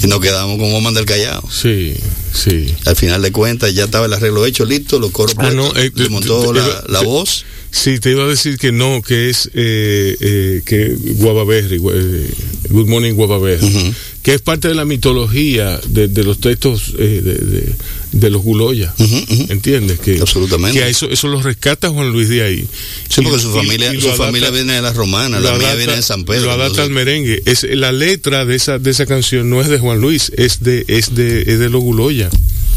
y 0.02 0.06
nos 0.06 0.20
quedamos 0.20 0.58
con 0.58 0.72
Oman 0.72 0.94
del 0.94 1.04
Callao. 1.04 1.42
Sí, 1.50 1.94
sí. 2.32 2.74
Al 2.86 2.96
final 2.96 3.20
de 3.22 3.30
cuentas 3.30 3.74
ya 3.74 3.84
estaba 3.84 4.06
el 4.06 4.12
arreglo 4.12 4.46
hecho, 4.46 4.64
listo, 4.64 4.98
los 4.98 5.10
coros 5.10 5.34
ah, 5.38 5.50
no, 5.50 5.74
eh, 5.76 5.92
le 5.94 6.08
montó 6.08 6.52
te, 6.52 6.60
la, 6.90 7.00
te, 7.00 7.04
voz. 7.04 7.44
Sí, 7.70 7.98
te 7.98 8.10
iba 8.12 8.24
a 8.24 8.28
decir 8.28 8.56
que 8.56 8.72
no, 8.72 9.02
que 9.02 9.28
es 9.28 9.50
eh, 9.52 10.16
eh, 10.20 10.62
que 10.64 10.96
Guavaberry, 11.16 11.78
Good 11.78 12.86
Morning 12.86 13.14
Guavaberry, 13.14 13.64
uh 13.64 13.68
-huh. 13.68 13.94
Que 14.24 14.32
es 14.32 14.40
parte 14.40 14.68
de 14.68 14.74
la 14.74 14.86
mitología 14.86 15.78
de, 15.86 16.08
de 16.08 16.24
los 16.24 16.40
textos 16.40 16.94
eh, 16.98 17.20
de, 17.22 17.34
de, 17.34 17.74
de, 18.12 18.30
los 18.30 18.40
Guloya, 18.42 18.94
uh 18.96 19.02
-huh, 19.02 19.22
uh 19.22 19.26
-huh. 19.26 19.50
¿entiendes? 19.50 20.00
Que, 20.00 20.18
Absolutamente. 20.18 20.80
Que 20.80 20.88
eso, 20.88 21.10
eso 21.10 21.28
lo 21.28 21.42
rescata 21.42 21.90
Juan 21.90 22.10
Luis 22.10 22.30
de 22.30 22.42
ahí. 22.42 22.66
Sí, 23.10 23.20
porque 23.20 23.36
y, 23.36 23.42
su 23.42 23.52
familia, 23.52 23.92
y, 23.92 23.98
y 23.98 24.00
su 24.00 24.06
adapta, 24.06 24.24
familia 24.24 24.48
viene 24.50 24.72
de 24.72 24.80
las 24.80 24.96
romanas, 24.96 25.42
la 25.42 25.50
adapta, 25.50 25.66
mía 25.66 25.76
viene 25.76 25.96
de 25.96 26.02
San 26.02 26.24
Pedro. 26.24 26.46
Lo 26.46 26.52
adapta 26.52 26.82
al 26.82 26.88
merengue. 26.90 27.42
Es, 27.44 27.64
la 27.64 27.92
letra 27.92 28.46
de 28.46 28.56
esa, 28.56 28.78
de 28.78 28.90
esa 28.92 29.04
canción 29.04 29.50
no 29.50 29.60
es 29.60 29.68
de 29.68 29.78
Juan 29.78 30.00
Luis, 30.00 30.32
es 30.38 30.62
de, 30.62 30.86
es 30.88 31.14
de, 31.14 31.42
es 31.42 31.58
de 31.58 31.68
los 31.68 31.82
Guloya. 31.82 32.30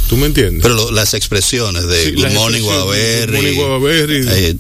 ¿Tú 0.08 0.16
me 0.16 0.28
entiendes? 0.28 0.62
Pero 0.62 0.76
lo, 0.76 0.92
las 0.92 1.14
expresiones 1.14 1.86
de 1.88 2.06
sí, 2.06 2.12
Good 2.12 2.32
Morning 2.32 2.62
Guavaberry, 2.62 3.26
Good 3.26 3.34
Morning 3.34 3.56
Guavaberry 3.56 4.26
eh, 4.30 4.56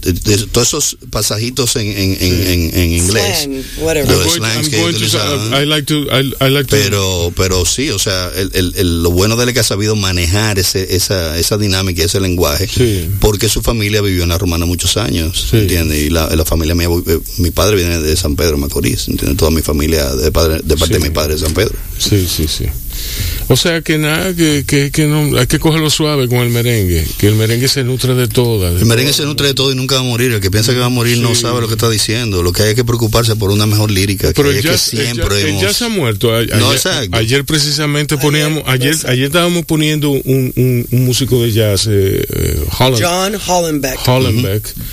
todos 0.51 0.67
esos 0.67 0.97
pasajitos 1.09 1.75
en, 1.77 1.87
en, 1.87 2.17
en, 2.19 2.77
en 2.77 2.91
inglés. 2.91 3.43
Slang, 3.43 3.63
whatever. 3.79 4.09
Los 4.09 4.33
slangs 4.33 4.69
que 4.69 4.83
utilizaban. 4.83 5.53
I 5.53 5.65
like 5.65 5.85
to, 5.85 5.95
I, 6.03 6.33
I 6.41 6.49
like 6.49 6.69
to 6.69 6.75
pero, 6.75 7.33
pero 7.35 7.65
sí, 7.65 7.89
o 7.91 7.99
sea, 7.99 8.29
el, 8.35 8.51
el, 8.53 8.73
el, 8.75 9.03
lo 9.03 9.11
bueno 9.11 9.37
de 9.37 9.43
él 9.43 9.49
es 9.49 9.53
que 9.53 9.59
ha 9.61 9.63
sabido 9.63 9.95
manejar 9.95 10.59
ese, 10.59 10.95
esa, 10.95 11.37
esa 11.37 11.57
dinámica, 11.57 12.03
ese 12.03 12.19
lenguaje, 12.19 12.67
sí. 12.67 13.09
porque 13.19 13.47
su 13.47 13.61
familia 13.61 14.01
vivió 14.01 14.23
en 14.23 14.29
la 14.29 14.37
Romana 14.37 14.65
muchos 14.65 14.97
años, 14.97 15.47
sí. 15.49 15.57
¿entiendes? 15.57 16.03
Y 16.03 16.09
la, 16.09 16.27
la, 16.35 16.45
familia 16.45 16.75
mía, 16.75 16.87
eh, 17.07 17.19
mi 17.37 17.51
padre 17.51 17.77
viene 17.77 17.99
de 17.99 18.17
San 18.17 18.35
Pedro 18.35 18.57
Macorís, 18.57 19.07
¿entiendes? 19.07 19.37
Toda 19.37 19.51
mi 19.51 19.61
familia 19.61 20.13
de, 20.13 20.31
padre, 20.31 20.59
de 20.63 20.75
parte 20.75 20.95
de 20.95 20.99
mi 20.99 21.09
padre 21.09 21.35
de 21.35 21.39
San 21.39 21.53
Pedro. 21.53 21.75
Sí, 21.97 22.27
sí, 22.27 22.47
sí. 22.47 22.65
O 23.49 23.55
sea 23.55 23.81
que 23.81 23.97
nada, 23.97 24.35
que, 24.35 24.65
que, 24.67 24.91
que, 24.91 25.05
no, 25.05 25.37
hay 25.37 25.47
que 25.47 25.59
cogerlo 25.59 25.89
suave 25.89 26.27
con 26.27 26.39
el 26.39 26.49
merengue, 26.49 27.07
que 27.17 27.27
el 27.27 27.35
merengue 27.35 27.67
se 27.67 27.83
nutre 27.83 28.13
de 28.13 28.27
todo. 28.27 28.67
el 28.67 28.85
merengue 28.85 29.13
se 29.13 29.23
nutre 29.23 29.47
de 29.47 29.53
todo 29.53 29.71
y 29.71 29.75
nunca 29.75 29.95
va 29.95 30.01
a 30.01 30.03
morir. 30.03 30.31
El 30.31 30.41
que 30.41 30.51
piensa 30.51 30.73
que 30.73 30.79
va 30.79 30.87
a 30.87 30.89
morir 30.89 31.19
no 31.19 31.33
sabe 31.35 31.61
lo 31.61 31.67
que 31.67 31.75
está 31.75 31.89
diciendo. 31.89 32.43
Lo 32.43 32.51
que 32.51 32.63
hay 32.63 32.75
que 32.75 32.83
preocuparse 32.83 33.35
por 33.35 33.51
una 33.51 33.65
mejor 33.65 33.91
lírica. 33.91 34.31
Pero 34.35 34.51
que, 34.51 34.61
ya, 34.61 34.71
que 34.71 34.77
siempre 34.77 35.57
ya, 35.59 35.73
se 35.73 35.85
ha 35.85 35.89
muerto. 35.89 36.35
Ayer, 36.35 36.57
no, 36.57 36.71
ayer 37.13 37.45
precisamente 37.45 38.17
poníamos, 38.17 38.63
ayer, 38.67 38.95
ayer 39.07 39.25
estábamos 39.25 39.65
poniendo 39.65 40.09
un, 40.09 40.53
un, 40.55 40.87
un 40.91 41.05
músico 41.05 41.41
de 41.41 41.51
jazz, 41.51 41.87
eh, 41.87 42.25
eh 42.29 42.59
Holland, 42.77 43.01
John 43.01 43.41
Hollenbeck. 43.47 44.07
Hollenbeck. 44.07 44.65
Uh 44.65 44.79
-huh 44.79 44.83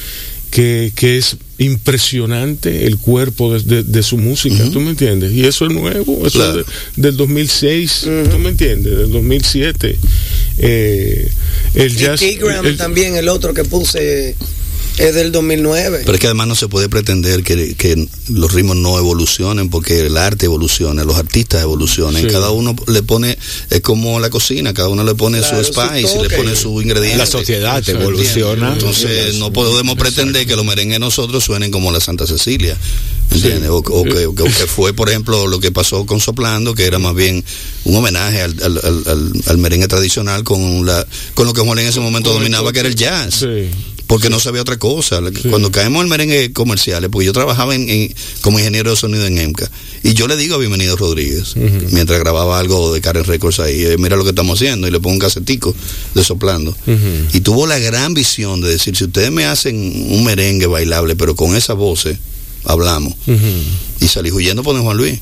que, 0.55 0.93
que 0.95 1.19
es 1.19 1.37
impresionante 1.59 2.87
el 2.87 2.99
cuerpo 2.99 3.55
de, 3.55 3.63
de, 3.63 3.83
de 3.85 4.03
su 4.03 4.17
música, 4.19 4.57
uh 4.57 4.67
-huh. 4.67 4.73
¿tú 4.73 4.81
me 4.81 4.91
entiendes? 4.91 5.33
Y 5.33 5.45
eso 5.45 5.67
es 5.67 5.73
nuevo, 5.73 6.27
eso 6.27 6.39
claro. 6.39 6.61
es 6.61 6.67
de, 6.97 7.03
del 7.03 7.17
2006, 7.17 8.03
uh 8.05 8.09
-huh. 8.09 8.31
¿tú 8.31 8.39
me 8.39 8.49
entiendes? 8.51 8.99
Del 8.99 9.11
2007. 9.13 9.97
Eh, 10.59 11.29
el 11.75 11.97
jazz... 11.97 12.23
Y 12.23 12.37
Graham 12.37 12.67
el, 12.67 12.77
también, 12.77 13.17
el 13.17 13.29
otro 13.29 13.55
que 13.55 13.65
puse 13.65 14.35
es 14.99 15.15
del 15.15 15.33
2009. 15.33 16.03
Pero 16.05 16.15
es 16.15 16.21
que 16.21 16.27
además 16.27 16.47
no 16.47 16.55
se 16.55 16.69
puede 16.69 16.89
pretender 16.89 17.43
que, 17.43 17.75
que, 17.75 18.07
los 18.29 18.53
ritmos 18.53 18.77
no 18.77 18.97
evolucionen 18.97 19.69
porque 19.69 20.07
el 20.07 20.17
arte 20.17 20.47
evoluciona, 20.47 21.05
los 21.05 21.17
artistas 21.17 21.63
evolucionan. 21.63 22.23
Sí. 22.23 22.29
Cada 22.29 22.51
uno 22.51 22.77
le 22.87 23.03
pone, 23.03 23.37
es 23.71 23.81
como 23.81 24.21
la 24.21 24.31
cocina, 24.31 24.73
cada 24.73 24.89
uno 24.89 25.05
le 25.05 25.15
pone 25.15 25.41
claro, 25.41 25.65
su 25.65 25.73
spice, 25.73 26.09
su 26.09 26.23
le 26.23 26.31
pone 26.31 26.57
su 26.57 26.81
ingrediente. 26.81 27.19
La 27.19 27.27
sociedad 27.27 27.87
evoluciona. 27.89 28.73
Entonces 28.73 29.35
no 29.37 29.53
podemos 29.53 29.97
pretender 29.97 30.43
Exacto. 30.43 30.49
que 30.49 30.57
los 30.57 30.65
merengues 30.65 31.01
nosotros 31.01 31.43
suenen 31.45 31.71
como 31.71 31.91
la 31.91 32.01
Santa 32.01 32.27
Cecilia. 32.27 32.77
¿Entiendes? 33.31 33.63
Sí. 33.63 33.69
O, 33.69 33.79
o, 33.79 34.05
que, 34.05 34.27
o, 34.27 34.35
que, 34.35 34.49
fue, 34.51 34.93
por 34.93 35.09
ejemplo, 35.09 35.47
lo 35.49 35.59
que 35.59 35.73
pasó 35.73 36.07
con 36.07 36.21
Soplando, 36.21 36.75
que 36.75 36.85
era 36.85 36.99
más 36.99 37.15
bien 37.15 37.45
un 37.85 37.97
homenaje 37.97 38.43
al, 38.43 38.55
al, 38.63 38.79
al, 38.79 39.33
al 39.47 39.59
merengue 39.59 39.89
tradicional 39.89 40.45
con, 40.45 40.87
la, 40.87 41.05
con 41.35 41.47
lo 41.47 41.53
que 41.53 41.63
Juan 41.63 41.79
en 41.81 41.89
ese 41.89 42.01
momento 42.01 42.33
dominaba, 42.33 42.73
que 42.73 42.79
era 42.79 42.89
el 42.89 42.95
jazz. 42.95 43.35
Sí 43.35 43.71
porque 44.07 44.31
no 44.31 44.39
sabía 44.41 44.63
otra 44.63 44.79
cosa. 44.79 45.21
Sí. 45.35 45.49
Cuando 45.49 45.71
caemos 45.71 46.03
en 46.03 46.09
merengue 46.09 46.53
comerciales, 46.53 47.11
porque 47.11 47.27
yo 47.27 47.33
trabajaba 47.33 47.75
en, 47.75 47.89
en, 47.89 48.15
como 48.41 48.59
ingeniero 48.59 48.91
de 48.91 48.97
sonido 48.97 49.27
en 49.27 49.39
EMCA, 49.39 49.71
y 50.03 50.15
yo 50.15 50.29
le 50.29 50.37
digo 50.37 50.55
a 50.55 50.59
Bienvenido 50.59 50.97
Rodríguez, 50.97 51.57
uh 51.57 51.61
-huh. 51.61 51.89
mientras 51.91 52.19
grababa 52.21 52.59
algo 52.59 52.93
de 52.93 53.01
Karen 53.01 53.25
Records 53.25 53.61
ahí, 53.61 53.85
eh, 53.85 53.97
mira 53.99 54.17
lo 54.17 54.25
que 54.25 54.31
estamos 54.31 54.61
haciendo, 54.61 54.87
y 54.87 54.91
le 54.91 55.01
pongo 55.01 55.15
un 55.15 55.21
casetico 55.21 55.75
de 56.15 56.25
soplando. 56.25 56.77
Uh 56.87 56.91
-huh. 56.91 57.35
Y 57.35 57.41
tuvo 57.41 57.67
la 57.67 57.79
gran 57.79 58.15
visión 58.15 58.61
de 58.61 58.69
decir, 58.71 58.97
si 58.97 59.05
ustedes 59.05 59.31
me 59.33 59.47
hacen 59.47 59.77
un 60.11 60.25
merengue 60.25 60.67
bailable, 60.67 61.17
pero 61.17 61.35
con 61.35 61.57
esa 61.57 61.75
voz, 61.75 62.07
hablamos. 62.65 63.15
Uh 63.27 63.33
-huh. 63.33 63.63
Y 64.01 64.09
salí 64.09 64.31
huyendo 64.31 64.63
por 64.63 64.79
Juan 64.81 64.97
Luis. 64.97 65.19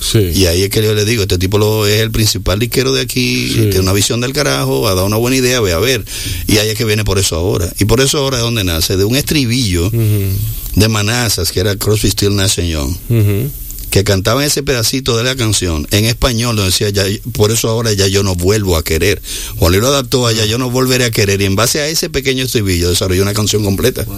Sí. 0.00 0.30
Y 0.34 0.46
ahí 0.46 0.62
es 0.62 0.70
que 0.70 0.82
yo 0.82 0.94
le 0.94 1.04
digo, 1.04 1.22
este 1.22 1.38
tipo 1.38 1.58
lo, 1.58 1.86
es 1.86 2.00
el 2.00 2.10
principal 2.10 2.58
disquero 2.58 2.92
de 2.92 3.00
aquí, 3.00 3.48
sí. 3.48 3.54
tiene 3.54 3.80
una 3.80 3.92
visión 3.92 4.20
del 4.20 4.32
carajo, 4.32 4.88
ha 4.88 4.94
dado 4.94 5.06
una 5.06 5.16
buena 5.16 5.36
idea, 5.36 5.60
ve 5.60 5.72
a 5.72 5.78
ver. 5.78 6.04
Y 6.46 6.58
ahí 6.58 6.68
es 6.68 6.76
que 6.76 6.84
viene 6.84 7.04
por 7.04 7.18
eso 7.18 7.36
ahora. 7.36 7.72
Y 7.78 7.84
por 7.86 8.00
eso 8.00 8.18
ahora 8.18 8.38
es 8.38 8.42
donde 8.42 8.64
nace, 8.64 8.96
de 8.96 9.04
un 9.04 9.16
estribillo 9.16 9.86
uh 9.86 9.90
-huh. 9.90 10.32
de 10.74 10.88
Manazas, 10.88 11.52
que 11.52 11.60
era 11.60 11.76
Crosby, 11.76 12.10
Still, 12.10 12.36
Nash 12.36 12.60
Young. 12.60 12.96
Uh 13.08 13.14
-huh 13.14 13.50
que 13.96 14.04
cantaban 14.04 14.44
ese 14.44 14.62
pedacito 14.62 15.16
de 15.16 15.24
la 15.24 15.36
canción 15.36 15.88
en 15.90 16.04
español, 16.04 16.54
donde 16.54 16.70
decía, 16.70 16.90
ya, 16.90 17.04
por 17.32 17.50
eso 17.50 17.70
ahora 17.70 17.94
ya 17.94 18.06
yo 18.06 18.22
no 18.22 18.34
vuelvo 18.34 18.76
a 18.76 18.84
querer. 18.84 19.22
Juan 19.56 19.72
Luis 19.72 19.80
lo 19.80 19.88
adaptó 19.88 20.26
a 20.26 20.32
ya 20.32 20.44
yo 20.44 20.58
no 20.58 20.70
volveré 20.70 21.06
a 21.06 21.10
querer, 21.10 21.40
y 21.40 21.46
en 21.46 21.56
base 21.56 21.80
a 21.80 21.88
ese 21.88 22.10
pequeño 22.10 22.44
estribillo 22.44 22.90
desarrolló 22.90 23.22
una 23.22 23.32
canción 23.32 23.64
completa. 23.64 24.04
Wow. 24.04 24.16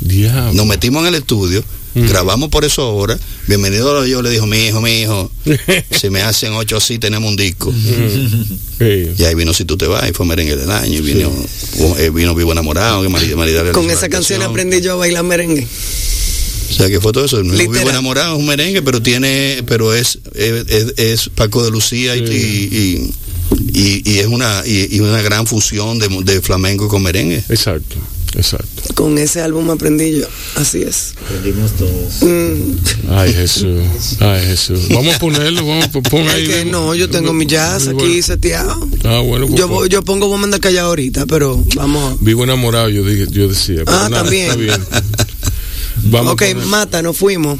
Diablo. 0.00 0.52
Nos 0.54 0.66
metimos 0.66 1.02
en 1.02 1.08
el 1.08 1.14
estudio, 1.16 1.64
mm. 1.94 2.08
grabamos 2.08 2.48
por 2.50 2.64
eso 2.64 2.82
ahora. 2.82 3.18
Bienvenido 3.46 3.98
a 3.98 4.06
yo 4.06 4.22
le 4.22 4.30
dijo, 4.30 4.46
mi 4.46 4.66
hijo, 4.66 4.80
mi 4.80 5.02
hijo, 5.02 5.30
si 5.90 6.10
me 6.10 6.22
hacen 6.22 6.52
ocho 6.52 6.76
así 6.76 6.98
tenemos 6.98 7.28
un 7.28 7.36
disco. 7.36 7.72
Mm. 7.72 8.42
Sí. 8.78 9.10
Y 9.18 9.24
ahí 9.24 9.34
vino 9.34 9.54
Si 9.54 9.64
tú 9.64 9.76
te 9.76 9.86
vas, 9.86 10.08
y 10.08 10.12
fue 10.12 10.26
merengue 10.26 10.56
del 10.56 10.70
año, 10.70 10.98
y 10.98 11.00
vino, 11.00 11.30
sí. 11.30 11.82
Eh, 11.98 12.10
vino 12.10 12.34
Vivo 12.34 12.52
Enamorado, 12.52 13.02
que 13.02 13.08
María, 13.08 13.36
María 13.36 13.72
Con 13.72 13.90
esa 13.90 14.08
canción 14.08 14.42
aprendí 14.42 14.80
yo 14.80 14.92
a 14.92 14.96
bailar 14.96 15.24
merengue. 15.24 15.66
O 16.68 16.72
sea 16.72 16.88
que 16.88 17.00
fue 17.00 17.12
todo 17.12 17.24
eso. 17.24 17.42
Vivo 17.42 17.74
enamorado 17.76 18.34
es 18.34 18.40
un 18.40 18.46
merengue, 18.46 18.82
pero 18.82 19.00
tiene, 19.00 19.62
pero 19.66 19.94
es, 19.94 20.18
es, 20.34 20.66
es, 20.68 20.94
es 20.96 21.28
Paco 21.30 21.64
de 21.64 21.70
Lucía 21.70 22.14
sí. 22.14 22.20
y, 22.20 22.76
y, 22.76 23.80
y, 23.80 24.12
y, 24.12 24.18
es 24.18 24.26
una 24.26 24.62
y, 24.66 24.98
una 25.00 25.22
gran 25.22 25.46
fusión 25.46 25.98
de, 25.98 26.08
de 26.24 26.42
flamenco 26.42 26.88
con 26.88 27.02
merengue. 27.02 27.42
Exacto. 27.48 27.96
Exacto. 28.36 28.94
Con 28.94 29.16
ese 29.18 29.40
álbum 29.40 29.70
aprendí 29.70 30.20
yo, 30.20 30.26
así 30.56 30.82
es. 30.82 31.14
Aprendimos 31.24 31.72
todos. 31.72 32.22
Mm. 32.22 33.10
Ay, 33.10 33.32
Jesús. 33.32 33.82
Ay, 34.20 34.44
Jesús. 34.46 34.88
Vamos 34.90 35.14
a 35.14 35.18
ponerlo, 35.18 35.66
vamos 35.66 35.86
a 35.86 36.00
poner 36.02 36.30
ahí. 36.30 36.46
Que 36.46 36.64
no, 36.66 36.94
yo 36.94 37.08
tengo 37.08 37.32
mi 37.32 37.46
jazz 37.46 37.88
aquí 37.88 38.20
seteado. 38.22 38.88
Ah, 39.04 39.20
bueno. 39.20 39.46
Pues, 39.46 39.58
yo, 39.58 39.86
yo 39.86 40.02
pongo 40.02 40.28
Woman 40.28 40.50
de 40.50 40.60
Calla 40.60 40.82
ahorita, 40.82 41.26
pero 41.26 41.62
vamos. 41.74 42.20
Vivo 42.20 42.44
enamorado, 42.44 42.88
yo, 42.90 43.04
dije, 43.04 43.26
yo 43.30 43.48
decía. 43.48 43.82
ah, 43.86 44.08
nada, 44.10 44.22
también. 44.22 44.44
Está 44.50 44.56
bien. 44.56 44.86
Vamos 46.04 46.34
ok, 46.34 46.42
mata, 46.66 47.02
nos 47.02 47.16
fuimos. 47.16 47.58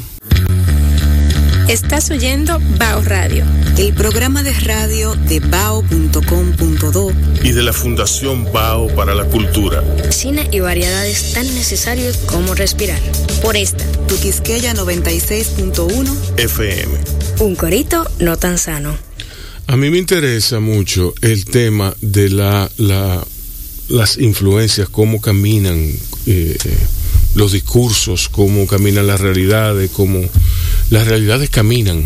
Estás 1.67 2.09
oyendo 2.11 2.61
Bao 2.79 3.01
Radio, 3.03 3.43
el 3.77 3.93
programa 3.93 4.41
de 4.41 4.53
radio 4.53 5.15
de 5.15 5.41
bao.com.do 5.41 7.11
y 7.43 7.51
de 7.51 7.61
la 7.61 7.73
Fundación 7.73 8.49
Bao 8.53 8.87
para 8.95 9.13
la 9.13 9.25
Cultura. 9.25 9.83
Cine 10.09 10.47
y 10.53 10.61
variedades 10.61 11.33
tan 11.33 11.45
necesarios 11.55 12.15
como 12.19 12.55
respirar. 12.55 13.01
Por 13.41 13.57
esta, 13.57 13.83
tu 14.07 14.17
Quisqueya 14.17 14.73
96.1 14.75 16.15
FM. 16.37 16.93
Un 17.41 17.55
corito 17.57 18.09
no 18.19 18.37
tan 18.37 18.57
sano. 18.57 18.97
A 19.67 19.75
mí 19.75 19.89
me 19.89 19.97
interesa 19.97 20.61
mucho 20.61 21.13
el 21.21 21.43
tema 21.43 21.93
de 21.99 22.29
la, 22.29 22.71
la 22.77 23.27
las 23.89 24.17
influencias, 24.17 24.87
cómo 24.87 25.19
caminan. 25.19 25.91
Eh, 26.27 26.57
los 27.35 27.51
discursos, 27.51 28.29
cómo 28.29 28.65
caminan 28.65 29.05
las 29.05 29.21
realidades, 29.21 29.91
cómo 29.91 30.21
las 30.89 31.07
realidades 31.07 31.49
caminan. 31.49 32.03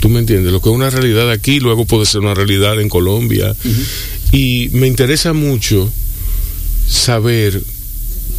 ¿Tú 0.00 0.08
me 0.08 0.20
entiendes? 0.20 0.52
Lo 0.52 0.60
que 0.60 0.68
es 0.68 0.74
una 0.74 0.90
realidad 0.90 1.30
aquí 1.30 1.60
luego 1.60 1.84
puede 1.84 2.06
ser 2.06 2.20
una 2.20 2.34
realidad 2.34 2.80
en 2.80 2.88
Colombia. 2.88 3.54
Uh 3.64 3.68
-huh. 3.68 3.84
Y 4.32 4.68
me 4.72 4.86
interesa 4.86 5.32
mucho 5.32 5.90
saber 6.88 7.60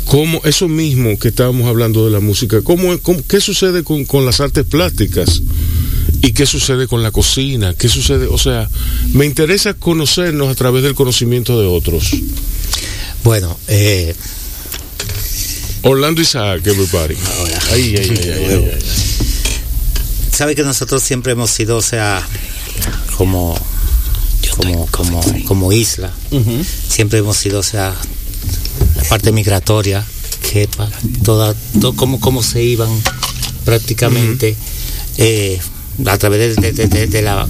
cómo, 0.05 0.41
eso 0.43 0.67
mismo 0.67 1.17
que 1.19 1.29
estábamos 1.29 1.67
hablando 1.67 2.05
de 2.05 2.11
la 2.11 2.19
música, 2.19 2.61
cómo, 2.61 2.97
cómo 2.99 3.21
qué 3.27 3.41
sucede 3.41 3.83
con, 3.83 4.05
con, 4.05 4.25
las 4.25 4.39
artes 4.39 4.65
plásticas 4.65 5.41
y 6.21 6.31
qué 6.31 6.45
sucede 6.45 6.87
con 6.87 7.03
la 7.03 7.11
cocina, 7.11 7.73
qué 7.77 7.89
sucede, 7.89 8.27
o 8.27 8.37
sea, 8.37 8.69
me 9.13 9.25
interesa 9.25 9.73
conocernos 9.73 10.49
a 10.49 10.55
través 10.55 10.83
del 10.83 10.95
conocimiento 10.95 11.59
de 11.59 11.67
otros. 11.67 12.11
Bueno, 13.23 13.57
eh, 13.67 14.15
Orlando 15.83 16.21
Isaac, 16.21 16.65
everybody. 16.65 17.15
Ahora. 17.37 17.59
Ay, 17.71 17.95
ay, 17.97 18.09
ay, 18.09 18.19
ay, 18.23 18.43
ay, 18.49 18.71
ay. 18.73 19.08
Sabe 20.39 20.55
que 20.55 20.63
nosotros 20.63 21.03
siempre 21.03 21.33
hemos 21.33 21.49
sido, 21.49 21.75
o 21.75 21.81
sea, 21.81 22.25
como, 23.17 23.59
como, 24.55 24.87
como, 24.87 25.21
como 25.45 25.73
isla. 25.73 26.13
Uh 26.31 26.39
-huh. 26.39 26.65
Siempre 26.87 27.19
hemos 27.19 27.35
sido, 27.35 27.59
o 27.59 27.63
sea, 27.63 27.93
la 28.95 29.03
parte 29.09 29.33
migratoria, 29.33 30.07
que 30.49 30.65
toda, 31.25 31.53
todo, 31.81 31.93
como, 31.93 32.21
como 32.21 32.41
se 32.41 32.63
iban 32.63 32.87
prácticamente 33.65 34.51
uh 34.51 34.55
-huh. 34.55 35.25
eh, 35.25 35.61
a 36.05 36.17
través 36.17 36.55
de, 36.55 36.71
de, 36.71 36.87
de, 36.87 37.07
de 37.07 37.21
la, 37.21 37.45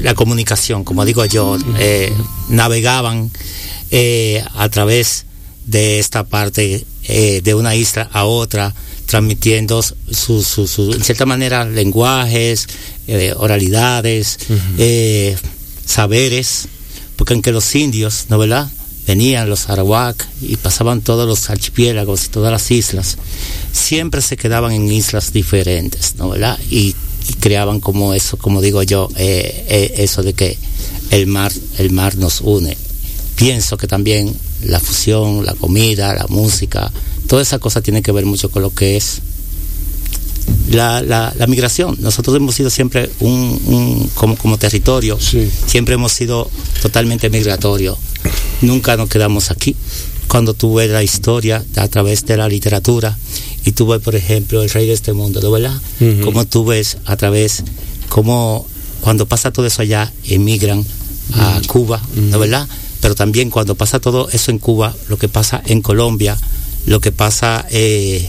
la, 0.00 0.14
comunicación, 0.14 0.84
como 0.84 1.04
digo 1.04 1.26
yo, 1.26 1.58
eh, 1.78 2.10
navegaban 2.48 3.30
eh, 3.90 4.42
a 4.54 4.66
través 4.70 5.26
de 5.66 5.98
esta 5.98 6.24
parte 6.24 6.86
eh, 7.04 7.42
de 7.44 7.54
una 7.54 7.74
isla 7.74 8.08
a 8.14 8.24
otra, 8.24 8.74
transmitiendo 9.12 9.82
su, 9.82 10.42
su, 10.42 10.66
su 10.66 10.90
en 10.94 11.04
cierta 11.04 11.26
manera 11.26 11.66
lenguajes, 11.66 12.66
eh, 13.06 13.34
oralidades, 13.36 14.38
uh 14.48 14.52
-huh. 14.54 14.58
eh, 14.78 15.36
saberes, 15.84 16.66
porque 17.16 17.34
aunque 17.34 17.52
los 17.52 17.74
indios, 17.74 18.24
¿no 18.30 18.38
verdad? 18.38 18.70
Venían 19.06 19.50
los 19.50 19.68
arawak 19.68 20.26
y 20.40 20.56
pasaban 20.56 21.02
todos 21.02 21.28
los 21.28 21.50
archipiélagos 21.50 22.24
y 22.24 22.28
todas 22.28 22.50
las 22.50 22.70
islas, 22.70 23.18
siempre 23.70 24.22
se 24.22 24.38
quedaban 24.38 24.72
en 24.72 24.90
islas 24.90 25.30
diferentes, 25.30 26.14
¿no 26.16 26.30
verdad? 26.30 26.58
Y, 26.70 26.94
y 27.28 27.32
creaban 27.38 27.80
como 27.80 28.14
eso, 28.14 28.38
como 28.38 28.62
digo 28.62 28.82
yo, 28.82 29.10
eh, 29.16 29.66
eh, 29.68 29.92
eso 29.98 30.22
de 30.22 30.32
que 30.32 30.56
el 31.10 31.26
mar, 31.26 31.52
el 31.76 31.90
mar 31.90 32.16
nos 32.16 32.40
une. 32.40 32.78
Pienso 33.36 33.76
que 33.76 33.86
también 33.86 34.34
la 34.64 34.80
fusión, 34.80 35.44
la 35.44 35.52
comida, 35.52 36.14
la 36.14 36.26
música, 36.30 36.90
toda 37.32 37.40
esa 37.40 37.58
cosa 37.58 37.80
tiene 37.80 38.02
que 38.02 38.12
ver 38.12 38.26
mucho 38.26 38.50
con 38.50 38.60
lo 38.60 38.74
que 38.74 38.98
es 38.98 39.22
la, 40.68 41.00
la, 41.00 41.32
la 41.38 41.46
migración. 41.46 41.96
Nosotros 42.00 42.36
hemos 42.36 42.54
sido 42.54 42.68
siempre 42.68 43.10
un, 43.20 43.58
un 43.64 44.10
como, 44.14 44.36
como, 44.36 44.58
territorio, 44.58 45.18
sí. 45.18 45.50
siempre 45.64 45.94
hemos 45.94 46.12
sido 46.12 46.50
totalmente 46.82 47.30
migratorio. 47.30 47.96
Nunca 48.60 48.98
nos 48.98 49.08
quedamos 49.08 49.50
aquí. 49.50 49.74
Cuando 50.28 50.52
tú 50.52 50.74
ves 50.74 50.90
la 50.90 51.02
historia 51.02 51.64
a 51.76 51.88
través 51.88 52.26
de 52.26 52.36
la 52.36 52.48
literatura 52.48 53.16
y 53.64 53.72
tú 53.72 53.86
ves, 53.86 54.02
por 54.02 54.14
ejemplo, 54.14 54.62
el 54.62 54.68
rey 54.68 54.86
de 54.86 54.92
este 54.92 55.14
mundo, 55.14 55.40
¿no 55.40 55.50
verdad? 55.50 55.80
Uh 56.00 56.04
-huh. 56.04 56.24
Como 56.24 56.44
tú 56.44 56.66
ves 56.66 56.98
a 57.06 57.16
través, 57.16 57.64
como 58.10 58.66
cuando 59.00 59.24
pasa 59.24 59.50
todo 59.52 59.64
eso 59.64 59.80
allá, 59.80 60.12
emigran 60.24 60.84
a 61.32 61.62
Cuba, 61.66 61.98
¿no 62.14 62.38
verdad? 62.38 62.68
Pero 63.00 63.14
también 63.14 63.48
cuando 63.48 63.74
pasa 63.74 64.00
todo 64.00 64.28
eso 64.28 64.50
en 64.50 64.58
Cuba, 64.58 64.94
lo 65.08 65.16
que 65.16 65.28
pasa 65.28 65.62
en 65.64 65.80
Colombia, 65.80 66.36
lo 66.86 67.00
que 67.00 67.12
pasa 67.12 67.66
eh, 67.70 68.28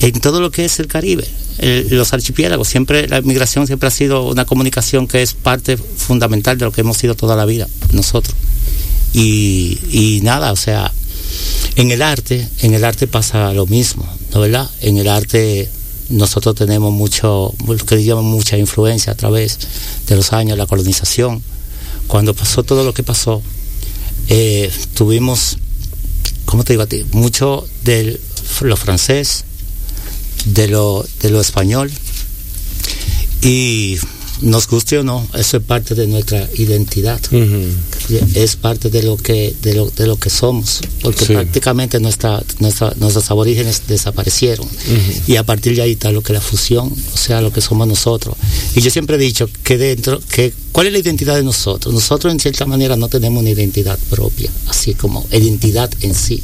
en 0.00 0.20
todo 0.20 0.40
lo 0.40 0.50
que 0.50 0.64
es 0.64 0.78
el 0.80 0.88
Caribe, 0.88 1.26
los 1.90 2.12
archipiélagos, 2.12 2.66
siempre 2.66 3.06
la 3.06 3.20
migración 3.20 3.66
siempre 3.66 3.86
ha 3.86 3.90
sido 3.90 4.28
una 4.28 4.44
comunicación 4.44 5.06
que 5.06 5.22
es 5.22 5.34
parte 5.34 5.76
fundamental 5.76 6.58
de 6.58 6.64
lo 6.64 6.72
que 6.72 6.80
hemos 6.80 6.96
sido 6.96 7.14
toda 7.14 7.36
la 7.36 7.44
vida 7.44 7.68
nosotros. 7.92 8.34
Y, 9.14 10.20
nada, 10.22 10.52
o 10.52 10.56
sea, 10.56 10.92
en 11.76 11.90
el 11.90 12.02
arte, 12.02 12.48
en 12.60 12.74
el 12.74 12.84
arte 12.84 13.06
pasa 13.06 13.52
lo 13.52 13.66
mismo, 13.66 14.06
¿no 14.32 14.40
verdad? 14.40 14.68
En 14.80 14.96
el 14.98 15.08
arte 15.08 15.68
nosotros 16.08 16.54
tenemos 16.54 16.92
mucho, 16.92 17.54
que 17.86 18.04
llaman 18.04 18.24
mucha 18.24 18.56
influencia 18.58 19.12
a 19.12 19.16
través 19.16 19.58
de 20.06 20.16
los 20.16 20.32
años, 20.32 20.58
la 20.58 20.66
colonización. 20.66 21.42
Cuando 22.06 22.34
pasó 22.34 22.62
todo 22.62 22.84
lo 22.84 22.92
que 22.94 23.02
pasó, 23.02 23.42
eh, 24.28 24.70
tuvimos, 24.94 25.58
¿cómo 26.52 26.64
te 26.64 26.74
digo 26.74 26.82
a 26.82 26.86
ti? 26.86 27.06
Mucho 27.12 27.66
de 27.82 28.20
lo 28.60 28.76
francés, 28.76 29.46
de 30.44 30.68
lo, 30.68 31.02
de 31.22 31.30
lo 31.30 31.40
español. 31.40 31.90
Y 33.40 33.96
nos 34.42 34.68
guste 34.68 34.98
o 34.98 35.04
no, 35.04 35.26
eso 35.34 35.56
es 35.56 35.62
parte 35.62 35.94
de 35.94 36.06
nuestra 36.06 36.48
identidad. 36.56 37.20
Es 38.34 38.56
parte 38.56 38.90
de 38.90 39.02
lo 39.02 39.16
que, 39.16 39.54
de 39.62 39.74
lo, 39.74 39.90
de 39.90 40.06
lo 40.06 40.16
que 40.16 40.30
somos, 40.30 40.80
porque 41.02 41.26
prácticamente 41.26 42.00
nuestra, 42.00 42.42
nuestra, 42.58 42.92
nuestros 42.98 43.30
aborígenes 43.30 43.82
desaparecieron. 43.86 44.68
Y 45.26 45.36
a 45.36 45.44
partir 45.44 45.76
de 45.76 45.82
ahí 45.82 45.92
está 45.92 46.10
lo 46.10 46.22
que 46.22 46.32
la 46.32 46.40
fusión, 46.40 46.92
o 47.14 47.16
sea, 47.16 47.40
lo 47.40 47.52
que 47.52 47.60
somos 47.60 47.86
nosotros. 47.86 48.36
Y 48.74 48.80
yo 48.80 48.90
siempre 48.90 49.16
he 49.16 49.18
dicho 49.18 49.48
que 49.62 49.78
dentro, 49.78 50.20
que 50.20 50.52
¿cuál 50.72 50.88
es 50.88 50.92
la 50.92 50.98
identidad 50.98 51.36
de 51.36 51.44
nosotros? 51.44 51.94
Nosotros 51.94 52.32
en 52.32 52.40
cierta 52.40 52.66
manera 52.66 52.96
no 52.96 53.08
tenemos 53.08 53.40
una 53.40 53.50
identidad 53.50 53.98
propia, 54.10 54.50
así 54.68 54.94
como 54.94 55.26
identidad 55.32 55.90
en 56.00 56.14
sí. 56.14 56.42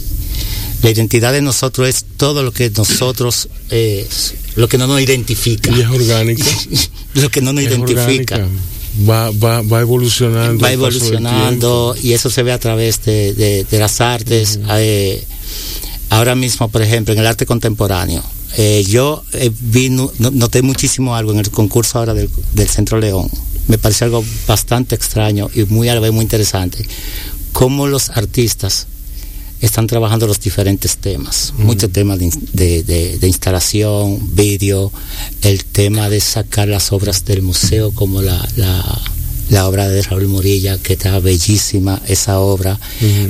La 0.83 0.91
identidad 0.91 1.33
de 1.33 1.43
nosotros 1.43 1.89
es 1.89 2.05
todo 2.17 2.43
lo 2.43 2.53
que 2.53 2.71
nosotros, 2.71 3.49
eh, 3.71 4.07
lo 4.55 4.69
que 4.69 4.79
no 4.79 4.87
nos 4.87 5.01
identifica. 5.01 5.71
Y 5.73 5.81
es 5.81 5.89
orgánico. 5.89 6.47
lo 7.15 7.31
que 7.31 7.41
no 7.41 7.53
nos 7.53 7.65
identifica. 7.65 8.47
Va, 9.09 9.31
va, 9.31 9.63
va, 9.63 9.81
evolucionando. 9.81 10.63
Va 10.63 10.73
evolucionando 10.73 11.97
y 12.01 12.13
eso 12.13 12.31
se 12.31 12.43
ve 12.43 12.53
a 12.53 12.59
través 12.59 13.03
de, 13.05 13.67
las 13.73 14.01
artes. 14.01 14.61
Eh, 14.71 15.25
ahora 16.11 16.35
mismo, 16.37 16.69
por 16.69 16.83
ejemplo, 16.83 17.13
en 17.13 17.21
el 17.21 17.27
arte 17.27 17.45
contemporáneo, 17.45 18.23
eh, 18.57 18.85
yo 18.89 19.25
vi, 19.61 19.91
noté 19.91 20.63
muchísimo 20.63 21.17
algo 21.17 21.33
en 21.33 21.41
el 21.41 21.51
concurso 21.51 21.99
ahora 21.99 22.15
del, 22.15 22.31
del 22.55 22.69
Centro 22.69 22.99
León. 22.99 23.29
Me 23.67 23.79
pareció 23.79 24.07
algo 24.07 24.25
bastante 24.47 24.95
extraño 24.95 25.51
y 25.55 25.65
muy, 25.65 25.89
muy 26.13 26.23
interesante. 26.23 26.87
Cómo 27.53 27.87
los 27.89 28.11
artistas 28.11 28.87
están 29.61 29.87
trabajando 29.87 30.27
los 30.27 30.41
diferentes 30.41 30.99
temas, 30.99 31.53
muchos 31.59 31.91
temas 31.91 32.19
de, 32.19 33.19
instalación, 33.23 34.35
vídeo, 34.35 34.93
el 35.43 35.65
tema 35.65 36.09
de 36.09 36.21
sacar 36.21 36.69
las 36.69 36.93
obras 36.93 37.25
del 37.25 37.43
museo 37.43 37.91
como 37.93 38.23
la, 38.23 38.49
la, 39.51 39.69
obra 39.69 39.89
de 39.89 40.03
Raúl 40.03 40.29
Morilla, 40.29 40.79
que 40.79 40.93
está 40.93 41.19
bellísima 41.19 42.01
esa 42.07 42.39
obra, 42.39 42.79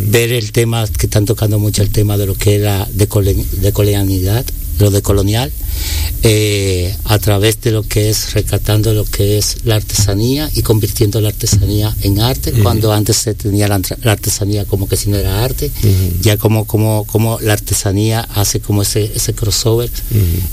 ver 0.08 0.32
el 0.32 0.52
tema, 0.52 0.86
que 0.86 1.06
están 1.06 1.24
tocando 1.24 1.58
mucho 1.58 1.82
el 1.82 1.90
tema 1.90 2.18
de 2.18 2.26
lo 2.26 2.34
que 2.34 2.56
es 2.56 2.62
la 2.62 2.86
decolonialidad, 2.92 4.44
lo 4.78 4.90
de 4.90 5.02
colonial, 5.02 5.50
eh, 6.22 6.94
a 7.04 7.18
través 7.18 7.60
de 7.60 7.70
lo 7.70 7.82
que 7.82 8.10
es 8.10 8.32
rescatando 8.34 8.92
lo 8.92 9.04
que 9.04 9.38
es 9.38 9.58
la 9.64 9.76
artesanía 9.76 10.50
y 10.54 10.62
convirtiendo 10.62 11.20
la 11.20 11.28
artesanía 11.28 11.94
en 12.02 12.20
arte, 12.20 12.52
cuando 12.52 12.92
antes 12.92 13.16
se 13.16 13.34
tenía 13.34 13.68
la, 13.68 13.80
artesanía 14.04 14.64
como 14.64 14.88
que 14.88 14.96
si 14.96 15.10
no 15.10 15.16
era 15.16 15.44
arte, 15.44 15.70
ya 16.20 16.36
como, 16.36 16.64
como, 16.66 17.04
como 17.04 17.38
la 17.40 17.52
artesanía 17.52 18.20
hace 18.20 18.60
como 18.60 18.82
ese, 18.82 19.12
ese 19.14 19.34
crossover 19.34 19.90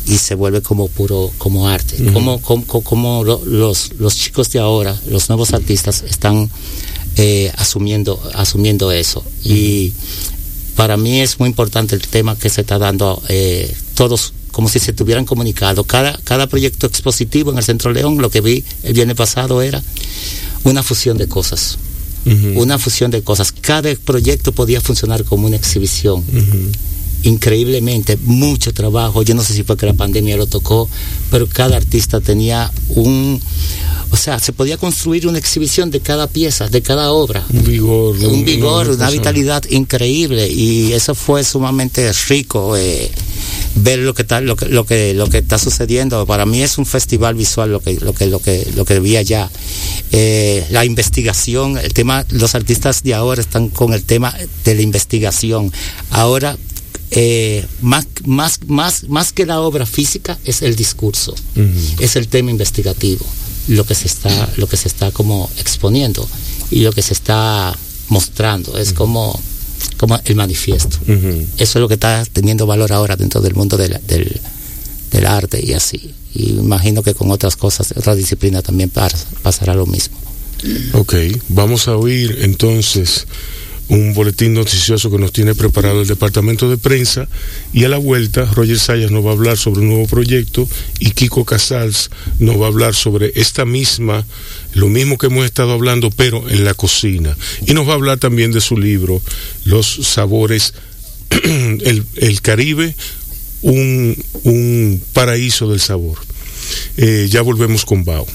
y 0.08 0.18
se 0.18 0.36
vuelve 0.36 0.62
como 0.62 0.88
puro, 0.88 1.32
como 1.38 1.68
arte, 1.68 1.98
como, 2.12 2.42
como, 2.42 2.66
como 2.66 3.24
los, 3.24 3.94
los 3.98 4.16
chicos 4.16 4.52
de 4.52 4.60
ahora, 4.60 5.00
los 5.10 5.30
nuevos 5.30 5.54
artistas 5.54 6.04
están 6.08 6.50
eh, 7.18 7.50
asumiendo, 7.56 8.22
asumiendo 8.34 8.92
eso. 8.92 9.24
Y 9.44 9.94
para 10.76 10.98
mí 10.98 11.22
es 11.22 11.40
muy 11.40 11.50
importante 11.50 11.96
el 11.96 12.02
tema 12.02 12.36
que 12.36 12.50
se 12.50 12.62
está 12.62 12.78
dando 12.78 13.22
eh, 13.30 13.74
todos 13.96 14.34
como 14.52 14.70
si 14.70 14.80
se 14.80 14.94
tuvieran 14.94 15.26
comunicado. 15.26 15.84
Cada, 15.84 16.18
cada 16.24 16.48
proyecto 16.48 16.88
expositivo 16.88 17.52
en 17.52 17.58
el 17.58 17.64
Centro 17.64 17.92
León, 17.92 18.20
lo 18.20 18.30
que 18.30 18.40
vi 18.40 18.64
el 18.84 18.94
viernes 18.94 19.18
pasado 19.18 19.62
era 19.62 19.84
una 20.64 20.82
fusión 20.82 21.18
de 21.18 21.28
cosas. 21.28 21.78
Una 22.56 22.80
fusión 22.80 23.12
de 23.12 23.22
cosas. 23.22 23.52
Cada 23.52 23.94
proyecto 23.96 24.52
podía 24.52 24.82
funcionar 24.82 25.26
como 25.26 25.46
una 25.46 25.58
exhibición. 25.58 26.24
Increíblemente, 27.26 28.18
mucho 28.24 28.74
trabajo. 28.74 29.24
Yo 29.24 29.36
no 29.36 29.44
sé 29.44 29.54
si 29.54 29.64
fue 29.64 29.78
que 29.78 29.86
la 29.86 29.94
pandemia 29.94 30.38
lo 30.38 30.46
tocó, 30.48 30.88
pero 31.32 31.48
cada 31.48 31.76
artista 31.76 32.22
tenía 32.22 32.72
un, 32.90 33.42
o 34.12 34.18
sea, 34.18 34.40
se 34.40 34.54
podía 34.54 34.78
construir 34.78 35.28
una 35.28 35.38
exhibición 35.38 35.92
de 35.92 36.00
cada 36.00 36.28
pieza, 36.28 36.68
de 36.68 36.82
cada 36.82 37.12
obra. 37.12 37.44
Un 37.52 37.64
vigor. 37.64 38.16
Un 38.18 38.46
vigor, 38.46 38.90
una, 38.90 39.10
vitalidad 39.10 39.64
increíble 39.70 40.48
y 40.48 40.94
eso 40.94 41.16
fue 41.16 41.44
sumamente 41.44 42.14
rico. 42.30 42.78
Eh, 42.78 43.12
ver 43.76 44.00
lo 44.00 44.14
que 44.14 44.22
está 44.22 44.40
lo 44.40 44.56
que, 44.56 44.68
lo 44.68 44.86
que 44.86 45.14
lo 45.14 45.30
que 45.30 45.40
está 45.40 45.58
sucediendo 45.58 46.26
para 46.26 46.46
mí 46.46 46.62
es 46.62 46.78
un 46.78 46.86
festival 46.86 47.36
visual 47.36 47.72
lo 47.72 47.82
que 47.82 47.96
lo 48.00 48.14
que 48.14 48.28
lo 48.28 48.40
que 48.40 48.66
lo 48.74 48.86
que 48.86 49.00
vi 49.00 49.18
allá 49.18 49.50
eh, 50.14 50.66
la 50.70 50.86
investigación 50.86 51.78
el 51.78 51.94
tema 51.94 52.26
los 52.30 52.56
artistas 52.56 53.04
de 53.04 53.14
ahora 53.14 53.42
están 53.42 53.68
con 53.68 53.94
el 53.94 54.04
tema 54.04 54.34
de 54.64 54.76
la 54.76 54.82
investigación 54.82 55.74
ahora 56.10 56.58
eh, 57.12 57.66
más, 57.82 58.08
más, 58.26 58.60
más, 58.68 59.04
más 59.10 59.32
que 59.32 59.46
la 59.46 59.62
obra 59.62 59.86
física 59.86 60.38
es 60.44 60.62
el 60.62 60.76
discurso, 60.76 61.36
es 62.00 62.16
el 62.16 62.28
tema 62.28 62.52
investigativo 62.52 63.26
lo 63.68 63.86
que 63.86 63.96
se 63.96 64.08
está, 64.08 64.50
lo 64.58 64.68
que 64.68 64.78
se 64.78 64.88
está 64.88 65.12
como 65.12 65.50
exponiendo 65.58 66.28
y 66.72 66.82
lo 66.82 66.92
que 66.92 67.02
se 67.02 67.14
está 67.14 67.76
mostrando. 68.10 68.78
Es 68.78 68.94
como, 68.94 69.40
como 69.98 70.20
el 70.24 70.36
manifiesto. 70.36 70.98
Eso 71.08 71.48
es 71.58 71.76
lo 71.76 71.88
que 71.88 71.96
está 71.96 72.26
teniendo 72.26 72.66
valor 72.66 72.92
ahora 72.94 73.16
dentro 73.16 73.42
del 73.42 73.56
mundo 73.56 73.78
del, 73.78 74.00
del, 74.08 75.26
arte 75.26 75.66
y 75.66 75.74
así. 75.74 76.14
Y 76.34 76.50
imagino 76.50 77.02
que 77.02 77.14
con 77.14 77.32
otras 77.32 77.56
cosas, 77.56 77.94
otras 77.96 78.18
disciplinas 78.18 78.64
también 78.64 78.92
pasará 79.42 79.74
lo 79.74 79.86
mismo. 79.86 80.18
Ok, 80.94 81.14
vamos 81.50 81.88
a 81.88 81.96
oír 81.96 82.40
entonces 82.42 83.26
un 83.88 84.14
boletín 84.14 84.54
noticioso 84.54 85.12
que 85.12 85.20
nos 85.20 85.32
tiene 85.32 85.54
preparado 85.54 86.02
el 86.02 86.08
departamento 86.08 86.70
de 86.70 86.78
prensa 86.78 87.28
y 87.74 87.84
a 87.84 87.90
la 87.90 87.98
vuelta 87.98 88.46
Roger 88.46 88.80
Sayas 88.80 89.12
nos 89.12 89.24
va 89.24 89.30
a 89.30 89.34
hablar 89.34 89.58
sobre 89.58 89.82
un 89.82 89.90
nuevo 89.90 90.08
proyecto 90.08 90.68
y 91.00 91.12
Kiko 91.12 91.46
Casals 91.46 92.10
nos 92.40 92.60
va 92.60 92.66
a 92.66 92.70
hablar 92.70 92.96
sobre 92.96 93.32
esta 93.36 93.66
misma, 93.66 94.26
lo 94.74 94.88
mismo 94.88 95.18
que 95.18 95.28
hemos 95.28 95.46
estado 95.46 95.74
hablando, 95.74 96.10
pero 96.10 96.50
en 96.50 96.66
la 96.66 96.74
cocina. 96.74 97.38
Y 97.68 97.74
nos 97.74 97.88
va 97.88 97.92
a 97.92 97.96
hablar 97.96 98.18
también 98.18 98.52
de 98.52 98.62
su 98.62 98.78
libro, 98.78 99.22
Los 99.66 100.00
sabores, 100.04 100.74
el, 101.44 102.42
Caribe, 102.42 102.96
un, 103.62 105.02
paraíso 105.14 105.70
del 105.70 105.80
sabor. 105.80 106.18
Eh, 106.98 107.28
ya 107.30 107.42
volvemos 107.42 107.86
con 107.86 108.04
Bao. 108.04 108.26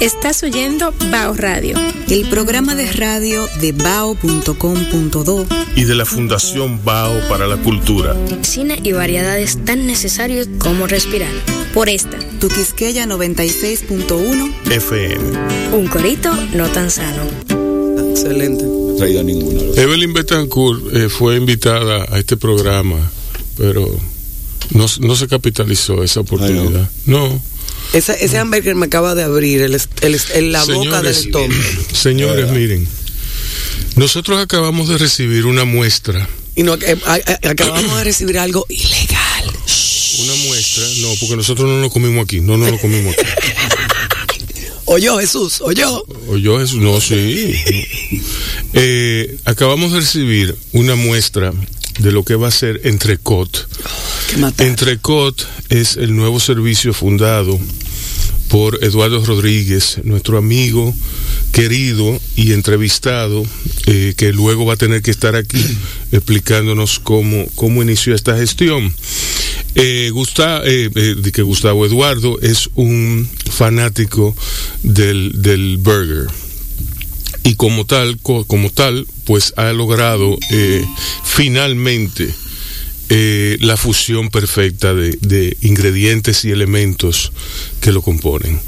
Estás 0.00 0.42
oyendo 0.42 0.92
Bao 1.10 1.34
Radio, 1.34 1.78
el 2.08 2.28
programa 2.28 2.74
de 2.74 2.90
radio 2.92 3.48
de 3.60 3.72
bao.com.do 3.72 5.46
y 5.76 5.84
de 5.84 5.94
la 5.94 6.04
Fundación 6.04 6.84
Bao 6.84 7.16
para 7.28 7.46
la 7.46 7.56
Cultura. 7.56 8.16
Cine 8.42 8.80
y 8.82 8.92
variedades 8.92 9.64
tan 9.64 9.86
necesarios 9.86 10.48
como 10.58 10.86
respirar. 10.88 11.30
Por 11.72 11.88
esta, 11.88 12.18
Tu 12.40 12.48
Quisqueya 12.48 13.06
96.1 13.06 14.52
FM. 14.70 15.38
Un 15.72 15.86
corito 15.86 16.32
no 16.54 16.68
tan 16.68 16.90
sano. 16.90 17.22
Excelente. 18.10 18.64
No 18.64 18.94
traído 18.96 19.22
ninguna. 19.22 19.60
Evelyn 19.80 20.12
Betancourt 20.12 20.94
eh, 20.94 21.08
fue 21.08 21.36
invitada 21.36 22.06
a 22.10 22.18
este 22.18 22.36
programa, 22.36 22.98
pero 23.56 23.88
no, 24.70 24.86
no 25.00 25.16
se 25.16 25.28
capitalizó 25.28 26.02
esa 26.02 26.20
oportunidad. 26.20 26.90
no. 27.06 27.53
Ese, 27.92 28.24
ese 28.24 28.38
hamburger 28.38 28.74
me 28.74 28.86
acaba 28.86 29.14
de 29.14 29.22
abrir 29.22 29.62
el, 29.62 29.80
el, 30.00 30.52
la 30.52 30.64
boca 30.64 31.02
del 31.02 31.12
estómago. 31.12 31.62
Señores, 31.92 32.50
miren, 32.50 32.88
nosotros 33.96 34.40
acabamos 34.40 34.88
de 34.88 34.98
recibir 34.98 35.46
una 35.46 35.64
muestra. 35.64 36.28
Y 36.56 36.62
no, 36.62 36.74
eh, 36.74 36.96
acabamos 37.48 37.98
de 37.98 38.04
recibir 38.04 38.38
algo 38.38 38.66
ilegal. 38.68 39.52
Una 40.20 40.34
muestra, 40.46 40.84
no, 41.00 41.08
porque 41.20 41.36
nosotros 41.36 41.68
no 41.68 41.80
lo 41.80 41.90
comimos 41.90 42.24
aquí, 42.24 42.40
no, 42.40 42.56
no 42.56 42.70
lo 42.70 42.78
comimos 42.78 43.14
aquí. 43.14 43.24
Oyó 44.86 45.18
Jesús, 45.18 45.60
oyó. 45.62 46.04
Oyó 46.28 46.60
Jesús, 46.60 46.80
no, 46.80 47.00
sí. 47.00 47.54
Eh, 48.74 49.38
acabamos 49.44 49.92
de 49.92 50.00
recibir 50.00 50.56
una 50.72 50.94
muestra 50.94 51.52
de 51.98 52.12
lo 52.12 52.22
que 52.22 52.34
va 52.34 52.48
a 52.48 52.50
ser 52.50 52.82
Entrecot. 52.84 53.66
Entrecot 54.58 55.46
es 55.68 55.96
el 55.96 56.14
nuevo 56.14 56.40
servicio 56.40 56.92
fundado 56.92 57.58
por 58.48 58.82
Eduardo 58.84 59.24
Rodríguez, 59.24 60.00
nuestro 60.04 60.38
amigo 60.38 60.94
querido 61.52 62.20
y 62.36 62.52
entrevistado, 62.52 63.44
eh, 63.86 64.14
que 64.16 64.32
luego 64.32 64.66
va 64.66 64.74
a 64.74 64.76
tener 64.76 65.02
que 65.02 65.10
estar 65.10 65.34
aquí 65.36 65.64
explicándonos 66.12 66.98
cómo, 67.00 67.46
cómo 67.54 67.82
inició 67.82 68.14
esta 68.14 68.36
gestión. 68.36 68.94
Eh, 69.76 70.12
eh, 70.14 70.90
eh, 70.94 71.32
que 71.32 71.42
Gustavo 71.42 71.84
Eduardo 71.84 72.38
es 72.40 72.70
un 72.76 73.28
fanático 73.50 74.36
del, 74.84 75.42
del 75.42 75.78
burger 75.78 76.28
y 77.42 77.56
como 77.56 77.84
tal, 77.84 78.18
como 78.20 78.70
tal, 78.70 79.06
pues 79.24 79.52
ha 79.56 79.72
logrado 79.72 80.38
finalmente 81.24 82.32
la 83.08 83.76
fusión 83.76 84.30
perfecta 84.30 84.94
de, 84.94 85.56
ingredientes 85.60 86.44
y 86.44 86.50
elementos 86.50 87.32
que 87.80 87.92
lo 87.92 88.02
componen. 88.02 88.60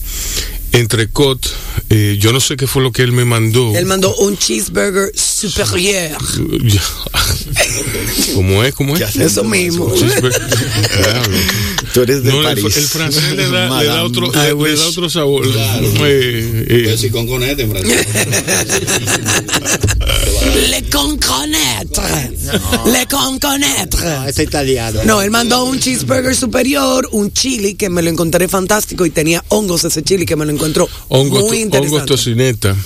Entrecot, 0.72 1.40
eh, 1.88 2.16
yo 2.20 2.32
no 2.32 2.40
sé 2.40 2.56
qué 2.56 2.66
fue 2.66 2.82
lo 2.82 2.92
que 2.92 3.02
él 3.02 3.12
me 3.12 3.24
mandó. 3.24 3.74
Él 3.74 3.86
mandó 3.86 4.14
un 4.16 4.36
cheeseburger 4.36 5.10
superior. 5.16 6.18
¿Cómo 8.34 8.62
es? 8.62 8.74
¿Cómo 8.74 8.96
es? 8.96 9.16
Eso 9.16 9.44
mismo. 9.44 9.92
Tú 11.94 12.02
eres 12.02 12.22
de 12.22 12.32
París. 12.42 12.76
El, 12.76 12.82
francés 12.82 13.32
le 13.32 13.48
da, 13.48 13.80
le 13.80 13.86
da, 13.86 14.04
otro, 14.04 14.30
le, 14.30 14.54
le, 14.54 14.76
da 14.76 14.86
otro 14.86 15.08
sabor. 15.08 15.50
Claro. 15.50 15.86
Eh, 16.06 16.66
eh. 16.68 16.82
Pues 16.84 17.00
si 17.00 17.10
con 17.10 17.26
conete 17.26 17.62
en 17.62 17.70
francés. 17.70 18.06
Le 20.70 20.82
conconetre. 20.90 22.36
No. 22.44 22.92
Le 22.92 23.06
conconetre. 23.06 24.04
No, 24.04 24.24
es 24.26 24.38
italiano. 24.38 25.00
No, 25.04 25.22
él 25.22 25.30
mandó 25.30 25.64
un 25.64 25.78
cheeseburger 25.78 26.34
superior, 26.34 27.08
un 27.12 27.32
chili 27.32 27.74
que 27.74 27.88
me 27.88 28.02
lo 28.02 28.10
encontré 28.10 28.48
fantástico 28.48 29.06
y 29.06 29.10
tenía 29.10 29.42
hongos 29.48 29.84
ese 29.84 30.02
chili 30.02 30.26
que 30.26 30.36
me 30.36 30.44
lo 30.44 30.52
encontró 30.66 30.88
Hongo, 31.08 31.40
muy 31.48 31.58
interesante. 31.58 31.94
Hongos 31.96 32.06
tocineta. 32.06 32.76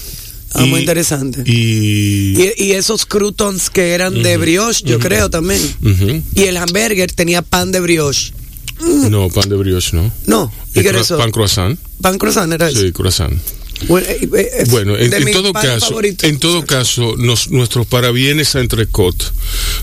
Ah, 0.52 0.64
muy 0.66 0.80
interesante. 0.80 1.42
Y, 1.46 2.34
y, 2.36 2.52
y, 2.56 2.72
esos 2.72 3.06
croutons 3.06 3.70
que 3.70 3.90
eran 3.90 4.14
uh 4.14 4.18
-huh, 4.18 4.22
de 4.22 4.36
brioche, 4.36 4.84
yo 4.84 4.96
uh 4.96 4.98
-huh. 4.98 5.02
creo 5.02 5.30
también. 5.30 5.60
Uh 5.82 5.88
-huh. 5.88 6.22
Y 6.34 6.42
el 6.42 6.56
hamburger 6.56 7.12
tenía 7.12 7.42
pan 7.42 7.70
de 7.70 7.78
brioche. 7.80 8.32
No, 9.10 9.28
pan 9.28 9.48
de 9.48 9.56
brioche 9.56 9.96
no. 9.96 10.10
No. 10.26 10.52
¿Y 10.74 10.82
qué 10.82 10.88
era 10.88 11.00
eso? 11.00 11.18
Pan 11.18 11.30
croissant. 11.30 11.78
Pan 12.00 12.18
croissant 12.18 12.52
era 12.52 12.68
eso. 12.68 12.80
Sí, 12.80 12.92
croissant. 12.92 13.32
Bueno, 13.88 14.06
eh, 14.08 14.28
eh, 14.32 14.64
bueno 14.68 14.96
en, 14.96 15.12
en 15.12 15.32
todo 15.32 15.52
caso, 15.52 16.00
en 16.02 16.38
todo 16.38 16.66
caso, 16.66 17.14
nos, 17.16 17.50
nuestros 17.50 17.86
parabienes 17.86 18.54
a 18.54 18.60
Entrecot, 18.60 19.32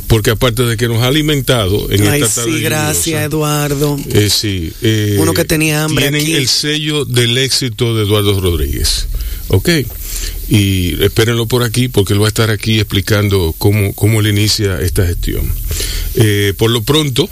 porque 0.08 0.32
aparte 0.32 0.64
de 0.64 0.78
que 0.78 0.88
nos 0.88 1.02
ha 1.02 1.08
alimentado 1.08 1.92
en 1.92 2.08
Ay, 2.08 2.22
esta 2.22 2.42
tarde 2.42 2.58
sí, 2.58 2.64
gracias, 2.64 3.22
Eduardo. 3.24 3.98
Eh, 4.12 4.30
sí, 4.30 4.72
eh, 4.82 5.18
uno 5.20 5.34
que 5.34 5.46
tenía 5.46 5.84
hambre. 5.84 6.04
Tienen 6.04 6.22
aquí. 6.22 6.36
el 6.36 6.48
sello 6.48 7.06
del 7.06 7.38
éxito 7.38 7.96
de 7.96 8.04
Eduardo 8.04 8.40
Rodríguez. 8.40 9.08
Ok. 9.50 9.70
Y 10.50 11.02
espérenlo 11.04 11.46
por 11.46 11.64
aquí 11.64 11.88
porque 11.88 12.14
él 12.14 12.22
va 12.22 12.26
a 12.26 12.30
estar 12.30 12.50
aquí 12.50 12.80
explicando 12.80 13.54
cómo, 13.58 13.94
cómo 13.94 14.20
él 14.22 14.28
inicia 14.28 14.80
esta 14.80 15.06
gestión. 15.06 15.52
Eh, 16.16 16.54
por 16.58 16.72
lo 16.72 16.84
pronto, 16.84 17.30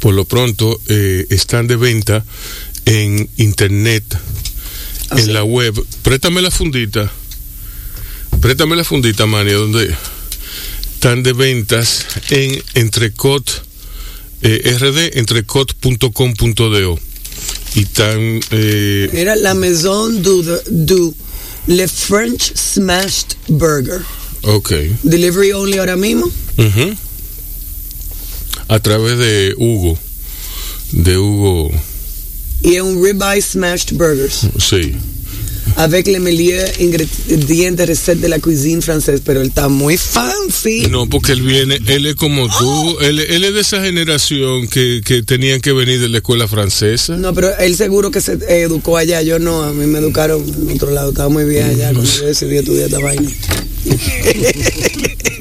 por 0.00 0.14
lo 0.14 0.24
pronto, 0.24 0.80
eh, 0.88 1.26
están 1.30 1.66
de 1.66 1.76
venta 1.76 2.24
en 2.84 3.28
internet 3.36 4.04
¿Ah, 4.14 4.18
en 5.10 5.24
sí? 5.24 5.32
la 5.32 5.42
web. 5.44 5.74
Préstame 6.02 6.42
la 6.42 6.50
fundita. 6.50 7.10
Préstame 8.40 8.76
la 8.76 8.84
fundita, 8.84 9.26
Mania, 9.26 9.54
donde 9.54 9.94
están 10.94 11.22
de 11.22 11.32
ventas 11.32 12.06
en 12.30 12.62
Entrecot 12.74 13.62
eh, 14.42 14.76
RD, 14.78 15.18
entrecot.com.do. 15.18 16.98
Y. 17.74 17.86
Eh, 18.50 19.10
Era 19.12 19.36
la 19.36 19.54
Maison 19.54 20.22
du, 20.22 20.42
du 20.70 21.14
Le 21.66 21.86
French 21.88 22.52
Smashed 22.54 23.36
Burger. 23.48 24.00
ok. 24.42 24.72
Delivery 25.02 25.52
only 25.52 25.78
ahora 25.78 25.96
mismo. 25.96 26.26
Uh 26.56 26.62
-huh. 26.64 26.96
A 28.68 28.78
través 28.80 29.18
de 29.18 29.54
Hugo. 29.56 29.98
De 30.92 31.16
Hugo. 31.18 31.70
Y 32.62 32.76
es 32.76 32.82
un 32.82 33.02
ribeye 33.02 33.40
smashed 33.40 33.96
burgers. 33.96 34.46
Sí. 34.58 34.94
Avec 35.76 36.08
le 36.08 36.18
meilleur 36.18 36.66
ingrédients 36.80 37.76
recette 37.86 38.20
de 38.20 38.28
la 38.28 38.40
cuisine 38.40 38.82
française, 38.82 39.20
pero 39.24 39.40
él 39.42 39.48
está 39.48 39.68
muy 39.68 39.96
fancy. 39.96 40.88
No, 40.90 41.08
porque 41.08 41.32
él 41.32 41.42
viene, 41.42 41.78
él 41.86 42.06
es 42.06 42.16
como 42.16 42.48
tú, 42.48 42.68
oh. 42.68 43.00
él, 43.00 43.20
él, 43.20 43.44
es 43.44 43.54
de 43.54 43.60
esa 43.60 43.80
generación 43.82 44.66
que, 44.66 45.02
que, 45.04 45.22
tenían 45.22 45.60
que 45.60 45.72
venir 45.72 46.00
de 46.00 46.08
la 46.08 46.18
escuela 46.18 46.48
francesa. 46.48 47.16
No, 47.16 47.32
pero 47.32 47.56
él 47.58 47.76
seguro 47.76 48.10
que 48.10 48.20
se 48.20 48.38
educó 48.62 48.96
allá, 48.96 49.22
yo 49.22 49.38
no, 49.38 49.62
a 49.62 49.72
mí 49.72 49.86
me 49.86 50.00
educaron 50.00 50.42
en 50.42 50.74
otro 50.74 50.90
lado, 50.90 51.10
estaba 51.10 51.28
muy 51.28 51.44
bien 51.44 51.66
allá 51.66 51.92
cuando 51.92 52.10
yo 52.10 52.26
decidí 52.26 52.56
estudiar 52.56 52.86
esta 52.86 52.98
vaina. 52.98 53.30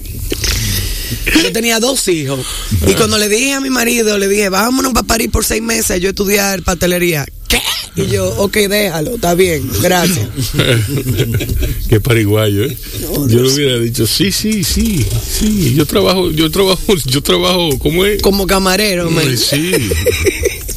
Yo 1.43 1.51
tenía 1.51 1.79
dos 1.79 2.07
hijos. 2.07 2.39
Y 2.87 2.93
cuando 2.93 3.17
le 3.17 3.27
dije 3.29 3.53
a 3.53 3.61
mi 3.61 3.69
marido, 3.69 4.17
le 4.17 4.27
dije, 4.27 4.49
vámonos 4.49 4.93
para 4.93 5.07
París 5.07 5.29
por 5.31 5.45
seis 5.45 5.61
meses, 5.61 5.99
yo 6.01 6.09
estudiar 6.09 6.61
pastelería. 6.63 7.25
¿Qué? 7.47 7.61
Y 7.95 8.07
yo, 8.07 8.29
ok, 8.37 8.55
déjalo, 8.69 9.15
está 9.15 9.33
bien, 9.33 9.67
gracias. 9.81 10.27
Qué 11.89 11.99
pariguayo, 11.99 12.65
¿eh? 12.65 12.77
No, 13.01 13.27
yo 13.27 13.41
le 13.41 13.53
hubiera 13.53 13.79
dicho, 13.79 14.05
sí, 14.05 14.31
sí, 14.31 14.63
sí, 14.63 15.03
sí, 15.39 15.73
yo 15.73 15.85
trabajo, 15.85 16.29
yo 16.29 16.51
trabajo, 16.51 16.81
yo 17.05 17.23
trabajo, 17.23 17.79
¿cómo 17.79 18.05
es? 18.05 18.21
Como 18.21 18.45
camarero, 18.45 19.09
man. 19.09 19.35
Sí, 19.35 19.71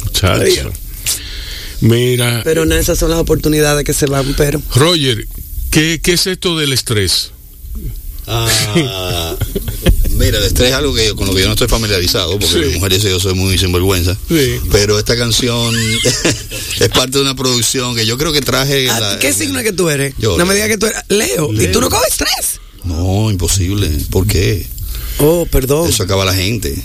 muchacho. 0.03 0.71
Mira. 1.81 2.41
Pero 2.43 2.65
no, 2.65 2.75
esas 2.75 2.97
son 2.97 3.11
las 3.11 3.19
oportunidades 3.19 3.83
que 3.83 3.93
se 3.93 4.07
van, 4.07 4.33
pero. 4.35 4.61
Roger, 4.73 5.27
¿qué, 5.69 5.99
qué 6.01 6.13
es 6.13 6.25
esto 6.25 6.57
del 6.57 6.73
estrés? 6.73 7.31
Ah, 8.33 9.35
mira, 10.11 10.37
el 10.37 10.45
estrés 10.45 10.69
es 10.69 10.75
algo 10.75 10.93
que 10.93 11.13
con 11.15 11.27
lo 11.27 11.33
que 11.33 11.41
yo 11.41 11.47
no 11.47 11.53
estoy 11.53 11.67
familiarizado, 11.67 12.39
porque 12.39 12.47
sí. 12.47 12.59
mi 12.59 12.75
mujer 12.75 12.93
dice 12.93 13.07
que 13.07 13.11
yo 13.11 13.19
soy 13.19 13.33
muy 13.33 13.57
sinvergüenza. 13.57 14.17
Sí. 14.29 14.59
Pero 14.71 14.97
esta 14.97 15.17
canción 15.17 15.75
es 16.79 16.89
parte 16.89 17.17
de 17.17 17.21
una 17.21 17.35
producción 17.35 17.93
que 17.95 18.05
yo 18.05 18.17
creo 18.17 18.31
que 18.31 18.41
traje. 18.41 18.85
La, 18.85 19.19
¿Qué 19.19 19.33
signo 19.33 19.59
es 19.59 19.65
que 19.65 19.73
tú 19.73 19.89
eres? 19.89 20.13
Yo, 20.17 20.37
no 20.37 20.45
me 20.45 20.53
digas 20.53 20.69
que 20.69 20.77
tú 20.77 20.85
eres 20.85 21.01
Leo. 21.09 21.51
Leo. 21.51 21.69
¿Y 21.69 21.71
tú 21.71 21.81
no 21.81 21.89
coges 21.89 22.11
estrés? 22.11 22.61
No, 22.85 23.29
imposible. 23.29 23.89
¿Por 24.09 24.25
qué? 24.25 24.65
Oh, 25.19 25.45
perdón. 25.45 25.89
Eso 25.89 26.03
acaba 26.03 26.25
la 26.25 26.33
gente. 26.33 26.75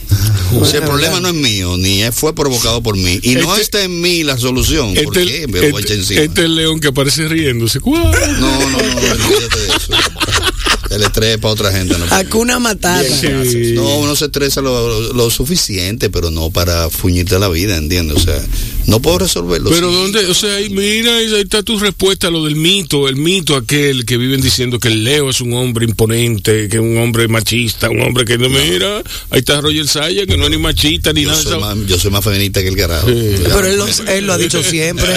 o 0.61 0.65
sea, 0.65 0.81
el 0.81 0.87
problema 0.87 1.21
no 1.21 1.29
es 1.29 1.35
mío, 1.35 1.77
ni 1.79 2.03
fue 2.13 2.35
provocado 2.35 2.83
por 2.83 2.97
mí. 2.97 3.19
Y 3.23 3.37
no 3.37 3.57
está 3.57 3.83
en 3.83 4.01
mí 4.01 4.25
la 4.25 4.37
solución. 4.37 4.89
Este, 4.91 5.05
¿Por 5.05 5.15
qué? 5.15 5.47
Me 5.49 5.67
este, 5.69 5.95
encima. 5.95 6.21
este 6.23 6.41
es 6.41 6.45
el 6.47 6.57
león 6.57 6.81
que 6.81 6.89
aparece 6.89 7.29
riéndose. 7.29 7.81
No, 7.85 7.93
no, 7.93 8.71
no, 8.71 8.79
olvídate 8.79 9.59
de 9.59 9.69
eso. 9.69 9.93
El 10.97 11.03
estrés 11.03 11.37
para 11.37 11.53
otra 11.53 11.73
gente. 11.73 11.97
No 11.99 12.07
Hakuna 12.11 12.59
Matata. 12.59 13.05
Sí. 13.05 13.73
No, 13.75 13.99
uno 13.99 14.17
se 14.17 14.27
estresa 14.27 14.63
lo, 14.63 14.89
lo, 14.89 15.13
lo, 15.13 15.31
suficiente, 15.31 16.09
pero 16.09 16.31
no 16.31 16.51
para 16.51 16.89
fuñirte 16.89 17.39
la 17.39 17.49
vida, 17.49 17.77
¿entiendes? 17.77 18.17
O 18.17 18.21
sea, 18.21 18.43
no 18.87 19.01
puedo 19.01 19.19
resolverlo. 19.19 19.69
Pero 19.69 19.91
sí. 19.91 19.95
¿dónde? 19.95 20.27
O 20.27 20.35
sea, 20.35 20.59
mira, 20.71 21.17
ahí 21.17 21.35
está 21.35 21.63
tu 21.63 21.79
respuesta 21.79 22.29
a 22.29 22.31
lo 22.31 22.45
del 22.45 22.57
mito, 22.57 23.09
el 23.09 23.17
mito 23.17 23.57
aquel 23.57 24.07
que 24.07 24.17
viven 24.17 24.41
diciendo 24.41 24.79
que 24.79 24.89
el 24.89 25.05
Leo 25.05 25.29
es 25.29 25.41
un 25.43 25.53
hombre 25.53 25.85
imponente, 25.85 26.69
que 26.69 26.77
es 26.77 26.83
un 26.83 26.97
hombre 26.97 27.29
machista, 27.29 27.91
un 27.91 28.01
hombre 28.01 28.25
que 28.25 28.39
no, 28.39 28.49
no. 28.49 28.59
mira, 28.59 29.03
ahí 29.31 29.41
está 29.41 29.61
Roger 29.61 29.87
Saya, 29.87 30.27
que 30.27 30.39
no 30.39 30.45
es 30.45 30.51
ni 30.51 30.59
machista 30.59 31.13
ni 31.13 31.25
yo 31.25 31.31
nada. 31.31 31.43
Soy 31.43 31.61
más, 31.61 31.77
yo 31.87 31.99
soy 31.99 32.11
más 32.11 32.25
feminista 32.25 32.63
que 32.63 32.69
el 32.69 32.77
carajo. 32.77 33.09
Sí. 33.09 33.37
Pero 33.45 33.67
él 33.67 33.77
lo, 33.77 33.87
él 33.87 34.27
lo, 34.27 34.33
ha 34.33 34.39
dicho 34.39 34.63
siempre. 34.63 35.15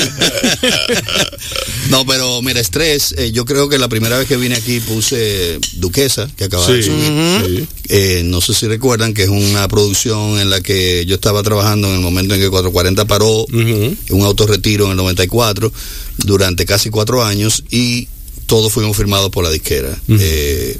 no, 1.90 2.06
pero 2.06 2.42
mira, 2.42 2.60
estrés, 2.60 3.14
eh, 3.18 3.32
yo 3.32 3.46
creo 3.46 3.70
que 3.70 3.78
la 3.78 3.88
primera 3.88 4.18
vez 4.18 4.28
que 4.28 4.36
vine 4.36 4.56
aquí 4.56 4.80
puse 4.80 5.60
Duquesa, 5.76 6.30
que 6.36 6.46
acaba 6.46 6.66
sí, 6.66 6.74
de 6.74 6.84
subir. 6.84 7.12
Uh 7.12 7.16
-huh. 7.16 7.68
eh, 7.90 8.22
no 8.26 8.42
sé 8.42 8.54
si 8.54 8.68
recuerdan 8.68 9.14
que 9.14 9.24
es 9.24 9.30
una 9.30 9.68
producción 9.68 10.40
en 10.40 10.50
la 10.50 10.62
que 10.62 11.06
yo 11.06 11.16
estaba 11.16 11.44
trabajando 11.44 11.88
en 11.90 11.96
el 11.96 12.02
momento 12.02 12.34
en 12.36 12.42
que 12.42 12.50
440 12.50 13.06
paró, 13.06 13.42
uh 13.42 13.48
-huh. 13.48 13.98
un 14.12 14.22
autorretiro 14.24 14.86
en 14.86 14.92
el 14.92 14.98
94, 14.98 15.72
durante 16.18 16.66
casi 16.66 16.90
cuatro 16.90 17.24
años, 17.24 17.64
y 17.70 18.08
todos 18.46 18.72
fuimos 18.74 18.98
firmados 18.98 19.30
por 19.30 19.44
la 19.44 19.52
disquera. 19.52 19.90
Uh 20.08 20.14
-huh. 20.14 20.18
eh, 20.20 20.78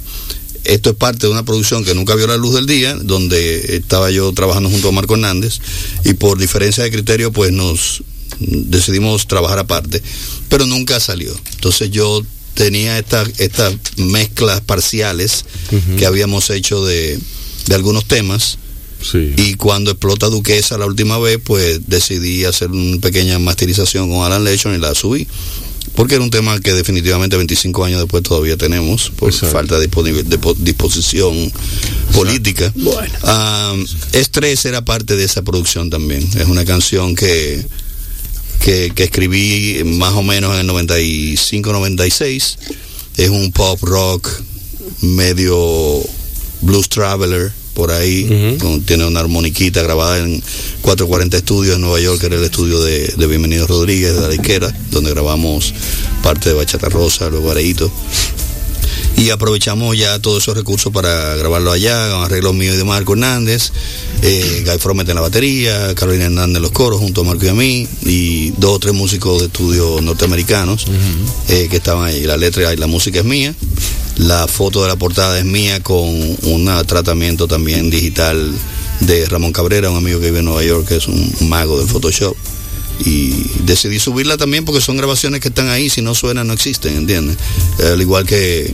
esto 0.66 0.90
es 0.92 0.96
parte 0.96 1.26
de 1.28 1.32
una 1.32 1.44
producción 1.44 1.84
que 1.84 1.96
nunca 1.96 2.16
vio 2.16 2.28
la 2.28 2.38
luz 2.38 2.54
del 2.56 2.66
día, 2.66 2.96
donde 2.96 3.78
estaba 3.78 4.12
yo 4.12 4.32
trabajando 4.34 4.70
junto 4.70 4.90
a 4.90 4.92
Marco 4.92 5.14
Hernández, 5.14 5.60
y 6.04 6.14
por 6.14 6.38
diferencia 6.38 6.84
de 6.84 6.92
criterio, 6.92 7.32
pues 7.32 7.52
nos 7.52 8.04
decidimos 8.40 9.28
trabajar 9.28 9.60
aparte, 9.60 10.02
pero 10.48 10.66
nunca 10.66 11.00
salió. 11.00 11.34
Entonces 11.54 11.92
yo 11.92 12.22
tenía 12.60 13.00
estas 13.00 13.40
estas 13.40 13.74
mezclas 13.96 14.60
parciales 14.60 15.46
uh 15.72 15.76
-huh. 15.76 15.96
que 15.96 16.06
habíamos 16.06 16.50
hecho 16.50 16.86
de, 16.86 17.18
de 17.68 17.76
algunos 17.76 18.04
temas. 18.06 18.58
Sí. 19.02 19.34
Y 19.38 19.54
cuando 19.54 19.92
explota 19.92 20.28
Duquesa 20.28 20.78
la 20.78 20.86
última 20.86 21.18
vez, 21.20 21.40
pues 21.42 21.88
decidí 21.88 22.44
hacer 22.44 22.70
una 22.70 23.00
pequeña 23.00 23.40
masterización 23.40 24.10
con 24.10 24.26
Alan 24.26 24.44
Lechon 24.44 24.76
y 24.76 24.78
la 24.78 24.94
subí. 24.94 25.26
Porque 25.96 26.16
era 26.16 26.24
un 26.24 26.30
tema 26.32 26.60
que 26.60 26.74
definitivamente 26.74 27.38
25 27.38 27.86
años 27.86 28.02
después 28.02 28.24
todavía 28.24 28.58
tenemos, 28.58 29.10
por 29.16 29.30
Exacto. 29.30 29.56
falta 29.56 29.80
de, 29.80 29.88
de, 29.88 30.40
disposición 30.58 31.36
Exacto. 31.38 32.12
política. 32.12 32.74
Bueno. 32.76 33.14
Um, 33.24 33.86
Estrés 34.12 34.66
era 34.66 34.84
parte 34.84 35.16
de 35.16 35.24
esa 35.24 35.44
producción 35.44 35.90
también. 35.90 36.22
Es 36.38 36.48
una 36.48 36.66
canción 36.66 37.16
que 37.16 37.66
que, 38.60 38.92
que 38.94 39.04
escribí 39.06 39.82
más 39.86 40.14
o 40.14 40.24
menos 40.24 40.54
en 40.54 40.62
el 40.62 40.76
95-96. 40.76 42.58
Es 43.18 43.30
un 43.30 43.52
pop 43.52 43.82
rock 43.84 44.30
medio 45.02 46.02
blues 46.62 46.90
traveler 46.90 47.52
por 47.74 47.92
ahí, 47.92 48.58
tiene 48.86 49.06
una 49.06 49.22
armoniquita 49.22 49.82
grabada 49.82 50.18
en 50.18 50.44
440 50.82 51.38
Estudios 51.38 51.76
en 51.76 51.82
Nueva 51.82 52.02
York, 52.02 52.20
que 52.20 52.26
era 52.26 52.36
el 52.36 52.44
estudio 52.44 52.82
de, 52.82 53.08
de 53.08 53.28
Bienvenido 53.28 53.68
Rodríguez, 53.68 54.20
de 54.20 54.28
la 54.28 54.36
Iquera, 54.36 54.70
donde 54.92 55.12
grabamos 55.12 55.74
parte 56.22 56.50
de 56.50 56.56
Bachata 56.56 56.90
Rosa, 56.90 57.30
luego 57.30 57.52
Areito. 57.52 57.90
Y 59.20 59.32
aprovechamos 59.32 59.98
ya 59.98 60.18
todos 60.20 60.42
esos 60.42 60.56
recursos 60.56 60.94
para 60.94 61.36
grabarlo 61.36 61.72
allá, 61.74 62.10
con 62.10 62.24
arreglos 62.24 62.54
míos 62.54 62.76
y 62.76 62.78
de 62.78 62.86
Marco 62.86 63.14
Hernández, 63.14 63.72
eh, 64.22 64.64
Guy 64.66 64.78
Fromet 64.80 65.10
en 65.10 65.16
la 65.16 65.22
batería, 65.22 65.94
Carolina 65.94 66.26
Hernández 66.26 66.56
en 66.56 66.62
los 66.62 66.72
coros 66.72 67.00
junto 67.00 67.22
a 67.22 67.24
Marco 67.26 67.46
y 67.46 67.50
a 67.50 67.54
mí, 67.54 67.88
y 68.04 68.52
dos 68.52 68.76
o 68.76 68.80
tres 68.80 68.94
músicos 68.94 69.42
de 69.42 69.48
estudio 69.48 70.00
norteamericanos 70.02 70.88
eh, 71.50 71.68
que 71.70 71.78
estaban 71.78 72.08
ahí. 72.08 72.24
La 72.24 72.38
letra 72.38 72.74
y 72.74 72.78
la 72.78 72.88
música 72.88 73.20
es 73.20 73.26
mía 73.26 73.54
la 74.20 74.48
foto 74.48 74.82
de 74.82 74.90
la 74.90 74.98
portada 74.98 75.40
es 75.40 75.46
mía 75.46 75.82
con 75.82 76.06
un 76.08 76.84
tratamiento 76.86 77.48
también 77.48 77.90
digital 77.90 78.54
de 79.00 79.26
Ramón 79.26 79.54
Cabrera, 79.54 79.90
un 79.90 79.98
amigo 79.98 80.20
que 80.20 80.26
vive 80.26 80.40
en 80.40 80.46
Nueva 80.46 80.64
York, 80.64 80.88
que 80.90 80.98
es 80.98 81.08
un 81.08 81.34
mago 81.48 81.80
del 81.80 81.88
Photoshop. 81.88 82.36
Y 83.06 83.32
decidí 83.64 83.98
subirla 83.98 84.36
también 84.36 84.66
porque 84.66 84.82
son 84.82 84.98
grabaciones 84.98 85.40
que 85.40 85.48
están 85.48 85.70
ahí, 85.70 85.90
si 85.90 86.02
no 86.02 86.16
suenan 86.16 86.48
no 86.48 86.54
existen, 86.54 86.98
¿entiendes? 86.98 87.38
Al 87.82 88.02
igual 88.02 88.26
que 88.26 88.74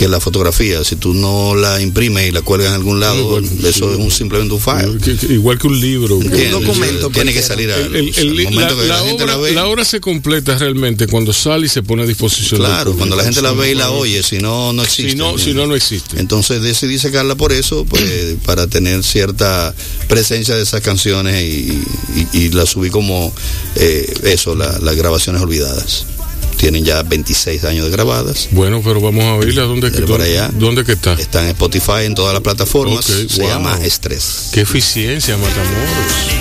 que 0.00 0.08
la 0.08 0.18
fotografía. 0.18 0.82
Si 0.82 0.96
tú 0.96 1.12
no 1.12 1.54
la 1.54 1.78
imprimes 1.82 2.26
y 2.26 2.30
la 2.30 2.40
cuelgas 2.40 2.70
en 2.70 2.74
algún 2.74 3.00
lado, 3.00 3.38
eso 3.38 3.92
es 3.92 3.98
un, 3.98 4.10
simplemente 4.10 4.54
un 4.54 4.58
file. 4.58 4.98
igual 5.28 5.58
que 5.58 5.66
un 5.66 5.78
libro. 5.78 6.16
Un 6.16 6.50
documento. 6.50 7.10
Tiene 7.10 7.34
que 7.34 7.42
salir 7.42 7.70
al, 7.70 7.90
momento 7.90 8.78
que 8.78 8.86
la, 8.86 9.02
obra, 9.02 9.26
la 9.26 9.36
ve. 9.36 9.52
La 9.52 9.66
obra 9.66 9.84
se 9.84 10.00
completa 10.00 10.56
realmente 10.56 11.06
cuando 11.06 11.34
sale 11.34 11.66
y 11.66 11.68
se 11.68 11.82
pone 11.82 12.04
a 12.04 12.06
disposición. 12.06 12.62
Claro, 12.62 12.94
cuando 12.96 13.14
la 13.14 13.24
gente 13.24 13.42
la 13.42 13.52
ve 13.52 13.72
y 13.72 13.74
la 13.74 13.90
oye, 13.90 14.22
si 14.22 14.38
no, 14.38 14.72
no 14.72 14.82
existe. 14.84 15.10
Si 15.10 15.18
no, 15.18 15.36
si 15.36 15.52
no, 15.52 15.66
no 15.66 15.76
existe. 15.76 16.18
Entonces 16.18 16.62
decidí 16.62 16.98
sacarla 16.98 17.34
por 17.34 17.52
eso, 17.52 17.84
pues, 17.84 18.02
para 18.46 18.68
tener 18.68 19.04
cierta 19.04 19.74
presencia 20.08 20.56
de 20.56 20.62
esas 20.62 20.80
canciones 20.80 21.42
y, 21.42 21.78
y, 22.32 22.48
la 22.52 22.64
subí 22.64 22.88
como 22.88 23.34
eh, 23.76 24.10
eso, 24.22 24.54
las 24.54 24.96
grabaciones 24.96 25.42
olvidadas 25.42 26.06
tienen 26.60 26.84
ya 26.84 27.02
26 27.02 27.64
años 27.64 27.86
de 27.86 27.90
grabadas. 27.90 28.48
Bueno, 28.50 28.82
pero 28.84 29.00
vamos 29.00 29.24
a 29.24 29.34
oírla. 29.36 29.62
¿Dónde, 29.62 29.90
que, 29.90 30.02
por 30.02 30.20
allá, 30.20 30.50
¿dónde 30.52 30.84
que 30.84 30.92
está? 30.92 31.14
Está 31.14 31.42
en 31.42 31.48
Spotify, 31.48 32.04
en 32.04 32.14
todas 32.14 32.34
las 32.34 32.42
plataformas. 32.42 33.06
Se 33.06 33.26
llama 33.26 33.78
Estrés. 33.82 34.50
Qué 34.52 34.60
eficiencia, 34.60 35.38
Matamoros. 35.38 36.39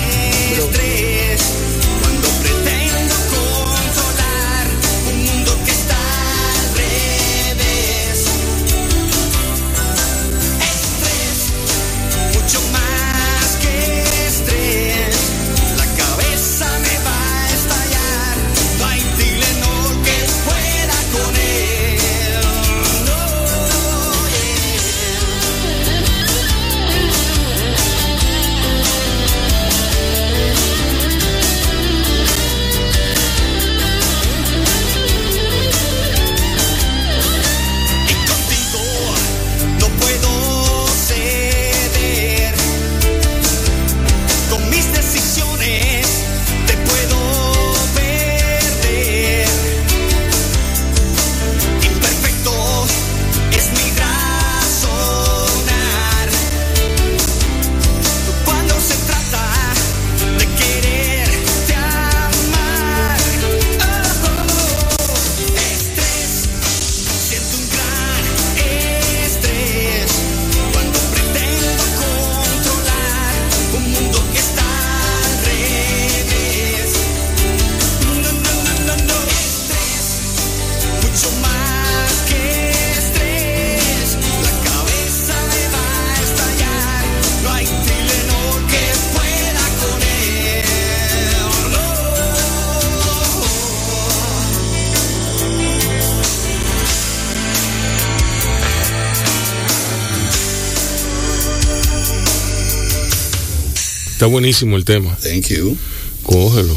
Está 104.19 104.27
buenísimo 104.27 104.75
el 104.75 104.83
tema. 104.83 105.15
Thank 105.23 105.47
you. 105.47 105.77
Cógelo. 106.23 106.75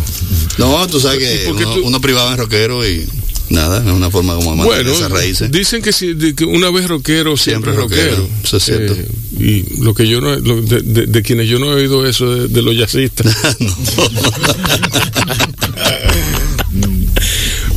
No, 0.59 0.86
tú 0.86 1.01
sabes 1.01 1.18
que 1.18 1.51
uno, 1.51 1.74
uno, 1.82 2.01
privado 2.01 2.30
en 2.30 2.38
rockero 2.38 2.88
y 2.88 3.05
nada, 3.49 3.82
es 3.84 3.90
una 3.90 4.12
forma 4.12 4.36
como 4.36 4.55
mantener 4.55 4.84
bueno, 4.84 4.97
esas 4.97 5.11
raíces. 5.11 5.51
Dicen 5.51 5.82
que, 5.82 5.93
si, 5.93 6.14
que 6.36 6.45
una 6.45 6.70
vez 6.70 6.86
rockero, 6.86 7.36
siempre, 7.36 7.72
rockero. 7.72 8.28
Eso 8.45 8.59
es 8.59 8.62
cierto. 8.64 8.95
Eh, 8.95 9.09
y 9.40 9.82
lo 9.82 9.93
que 9.93 10.07
yo 10.07 10.20
no, 10.20 10.36
de, 10.40 10.82
de, 10.82 11.22
quienes 11.24 11.49
yo 11.49 11.59
no 11.59 11.72
he 11.72 11.82
oído 11.82 12.07
eso 12.07 12.47
de, 12.47 12.62
los 12.62 12.76
jazzistas. 12.76 13.26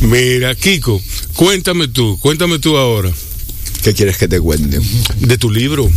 Mira, 0.00 0.54
Kiko, 0.54 1.02
cuéntame 1.34 1.88
tú, 1.88 2.20
cuéntame 2.20 2.60
tú 2.60 2.76
ahora. 2.76 3.10
¿Qué 3.82 3.94
quieres 3.94 4.16
que 4.16 4.28
te 4.28 4.38
cuente? 4.38 4.78
De 5.18 5.38
tu 5.38 5.50
libro. 5.50 5.90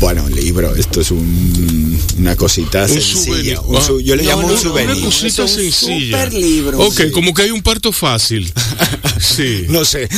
Bueno, 0.00 0.26
libro, 0.30 0.74
esto 0.74 1.02
es 1.02 1.10
un, 1.10 2.00
una 2.18 2.34
cosita 2.34 2.88
sencilla. 2.88 3.60
Un 3.60 3.82
su, 3.82 4.00
yo 4.00 4.16
le 4.16 4.24
llamo 4.24 4.46
un 4.46 4.56
souvenir. 4.56 4.96
Una 4.96 5.04
cosita 5.04 5.46
sencilla. 5.46 6.24
Super 6.24 6.32
libro. 6.32 6.78
Ok, 6.80 7.10
como 7.12 7.34
que 7.34 7.42
hay 7.42 7.50
un 7.50 7.62
parto 7.62 7.92
fácil. 7.92 8.50
sí. 9.20 9.66
No 9.68 9.84
sé. 9.84 10.08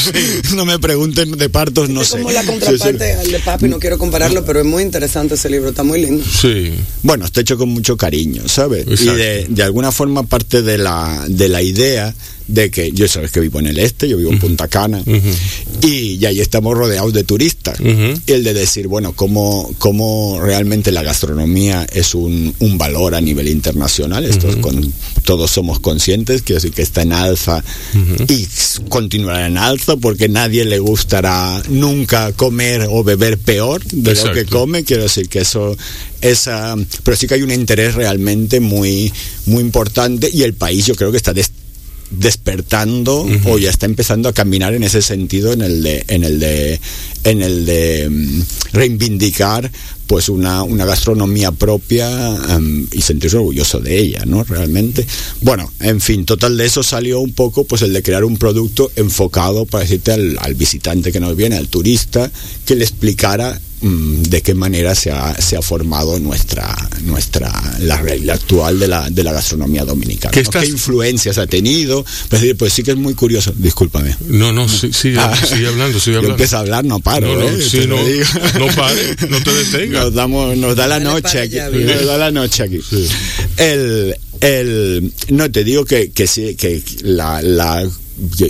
no 0.54 0.66
me 0.66 0.78
pregunten 0.78 1.32
de 1.32 1.48
partos, 1.48 1.88
no 1.88 2.04
sé. 2.04 2.18
Es 2.18 2.22
como 2.22 2.32
la 2.32 2.44
contraparte 2.44 3.14
al 3.14 3.30
de 3.32 3.40
papi, 3.40 3.68
no 3.68 3.78
quiero 3.78 3.96
compararlo, 3.96 4.44
pero 4.44 4.60
es 4.60 4.66
muy 4.66 4.82
interesante 4.82 5.36
ese 5.36 5.48
libro, 5.48 5.70
está 5.70 5.84
muy 5.84 6.02
lindo. 6.02 6.22
Sí. 6.24 6.74
Bueno, 7.02 7.24
está 7.24 7.40
hecho 7.40 7.56
con 7.56 7.70
mucho 7.70 7.96
cariño, 7.96 8.46
¿sabes? 8.46 8.86
Y 9.00 9.06
de, 9.06 9.46
de 9.48 9.62
alguna 9.62 9.90
forma 9.90 10.22
parte 10.24 10.60
de 10.60 10.76
la, 10.76 11.24
de 11.26 11.48
la 11.48 11.62
idea 11.62 12.14
de 12.52 12.70
que 12.70 12.90
yo 12.92 13.08
sabes 13.08 13.30
que 13.30 13.40
vivo 13.40 13.58
en 13.60 13.66
el 13.66 13.78
este, 13.78 14.08
yo 14.08 14.16
vivo 14.16 14.30
en 14.32 14.38
Punta 14.38 14.68
Cana, 14.68 15.02
y, 15.82 16.24
ahí 16.24 16.40
estamos 16.40 16.76
rodeados 16.76 17.12
de 17.12 17.24
turistas. 17.24 17.78
Y 17.80 18.32
el 18.32 18.44
de 18.44 18.54
decir, 18.54 18.88
bueno, 18.88 19.12
cómo, 19.12 19.70
cómo 19.78 20.40
realmente 20.42 20.92
la 20.92 21.02
gastronomía 21.02 21.86
es 21.92 22.14
un, 22.14 22.54
un 22.58 22.78
valor 22.78 23.14
a 23.14 23.20
nivel 23.20 23.48
internacional, 23.48 24.24
esto 24.24 24.48
con, 24.60 24.92
todos 25.24 25.50
somos 25.50 25.80
conscientes, 25.80 26.42
quiero 26.42 26.60
decir 26.60 26.72
que 26.72 26.82
está 26.82 27.02
en 27.02 27.12
alza. 27.12 27.62
Y 28.28 28.46
continuará 28.88 29.46
en 29.46 29.56
alza 29.56 29.96
porque 29.96 30.28
nadie 30.28 30.64
le 30.64 30.78
gustará 30.78 31.62
nunca 31.68 32.32
comer 32.32 32.86
o 32.90 33.04
beber 33.04 33.38
peor 33.38 33.84
de 33.84 34.14
lo 34.14 34.32
que 34.32 34.44
come, 34.44 34.84
quiero 34.84 35.04
decir 35.04 35.28
que 35.28 35.40
eso 35.40 35.76
esa 36.20 36.76
pero 37.02 37.16
sí 37.16 37.26
que 37.26 37.34
hay 37.34 37.42
un 37.42 37.50
interés 37.50 37.94
realmente 37.94 38.60
muy 38.60 39.12
muy 39.46 39.62
importante 39.62 40.28
y 40.32 40.42
el 40.42 40.54
país 40.54 40.86
yo 40.86 40.94
creo 40.94 41.10
que 41.10 41.16
está 41.16 41.32
despertando 42.10 43.26
o 43.44 43.58
ya 43.58 43.70
está 43.70 43.86
empezando 43.86 44.28
a 44.28 44.32
caminar 44.32 44.74
en 44.74 44.82
ese 44.82 45.00
sentido 45.00 45.52
en 45.52 45.62
el 45.62 45.82
de 45.82 46.04
en 46.08 46.24
el 46.24 46.40
de 46.40 46.80
en 47.24 47.42
el 47.42 47.66
de 47.66 48.08
mm, 48.10 48.40
reivindicar 48.72 49.70
pues 50.06 50.28
una, 50.28 50.64
una 50.64 50.84
gastronomía 50.84 51.52
propia 51.52 52.10
y 52.90 53.00
sentirse 53.00 53.36
orgulloso 53.36 53.78
de 53.78 53.96
ella, 53.96 54.24
¿no? 54.26 54.42
Realmente. 54.42 55.06
Bueno, 55.40 55.72
en 55.78 56.00
fin, 56.00 56.24
total 56.24 56.56
de 56.56 56.66
eso 56.66 56.82
salió 56.82 57.20
un 57.20 57.32
poco 57.32 57.62
pues 57.62 57.82
el 57.82 57.92
de 57.92 58.02
crear 58.02 58.24
un 58.24 58.36
producto 58.36 58.90
enfocado 58.96 59.66
para 59.66 59.84
decirte 59.84 60.10
al, 60.10 60.36
al 60.40 60.54
visitante 60.54 61.12
que 61.12 61.20
nos 61.20 61.36
viene, 61.36 61.56
al 61.56 61.68
turista, 61.68 62.28
que 62.66 62.74
le 62.74 62.82
explicara 62.82 63.60
de 63.82 64.42
qué 64.42 64.54
manera 64.54 64.94
se 64.94 65.10
ha, 65.10 65.34
se 65.40 65.56
ha 65.56 65.62
formado 65.62 66.18
nuestra, 66.18 66.76
nuestra, 67.02 67.50
la 67.80 67.96
regla 67.96 68.34
actual 68.34 68.78
de 68.78 68.88
la, 68.88 69.08
de 69.08 69.24
la 69.24 69.32
gastronomía 69.32 69.84
dominicana. 69.84 70.32
¿Qué, 70.32 70.66
influencias 70.66 71.38
ha 71.38 71.46
tenido? 71.46 72.04
Pues, 72.28 72.54
pues, 72.58 72.72
sí 72.72 72.82
que 72.82 72.90
es 72.90 72.96
muy 72.96 73.14
curioso, 73.14 73.52
discúlpame. 73.56 74.14
No, 74.28 74.52
no, 74.52 74.68
sí, 74.68 74.92
sigue, 74.92 75.18
ah. 75.18 75.32
hablando, 75.66 75.98
sigue 75.98 76.16
hablando. 76.16 76.28
Yo 76.28 76.30
empiezo 76.32 76.56
a 76.58 76.60
hablar, 76.60 76.84
no 76.84 77.00
paro. 77.00 77.26
No, 77.34 77.40
no, 77.40 77.48
¿eh? 77.48 78.22
no, 78.58 78.66
no 78.66 78.74
pare, 78.74 79.16
no 79.28 79.42
te 79.42 79.54
detengas. 79.54 80.04
Nos, 80.04 80.14
damos, 80.14 80.56
nos 80.58 80.76
da 80.76 80.86
la 80.86 81.00
noche 81.00 81.40
aquí. 81.40 81.56
nos 81.56 82.06
da 82.06 82.18
la 82.18 82.30
noche 82.30 82.64
aquí. 82.64 82.80
El, 83.56 84.14
el, 84.40 85.12
no, 85.28 85.50
te 85.50 85.64
digo 85.64 85.84
que, 85.86 86.10
que 86.10 86.26
sí, 86.26 86.54
que 86.54 86.82
la, 87.02 87.40
la 87.40 87.88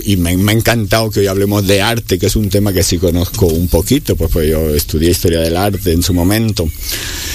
y 0.05 0.17
me, 0.17 0.31
ha 0.31 0.53
encantado 0.53 1.09
que 1.09 1.21
hoy 1.21 1.27
hablemos 1.27 1.65
de 1.65 1.81
arte, 1.81 2.19
que 2.19 2.27
es 2.27 2.35
un 2.35 2.49
tema 2.49 2.73
que 2.73 2.83
sí 2.83 2.97
conozco 2.97 3.45
un 3.45 3.67
poquito, 3.67 4.15
pues, 4.15 4.31
pues 4.31 4.49
yo 4.49 4.75
estudié 4.75 5.11
historia 5.11 5.39
del 5.39 5.55
arte 5.55 5.91
en 5.91 6.03
su 6.03 6.13
momento, 6.13 6.67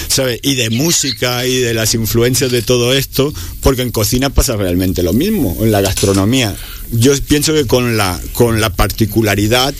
¿sabes? 0.07 0.39
Y 0.43 0.55
de 0.55 0.69
música 0.69 1.45
y 1.45 1.57
de 1.57 1.73
las 1.73 1.93
influencias 1.95 2.51
de 2.51 2.61
todo 2.61 2.93
esto, 2.93 3.33
porque 3.61 3.81
en 3.81 3.91
cocina 3.91 4.29
pasa 4.29 4.55
realmente 4.55 5.03
lo 5.03 5.13
mismo, 5.13 5.57
en 5.61 5.71
la 5.71 5.81
gastronomía. 5.81 6.55
Yo 6.91 7.13
pienso 7.27 7.53
que 7.53 7.65
con 7.65 7.97
la, 7.97 8.19
con 8.33 8.61
la 8.61 8.69
particularidad 8.69 9.73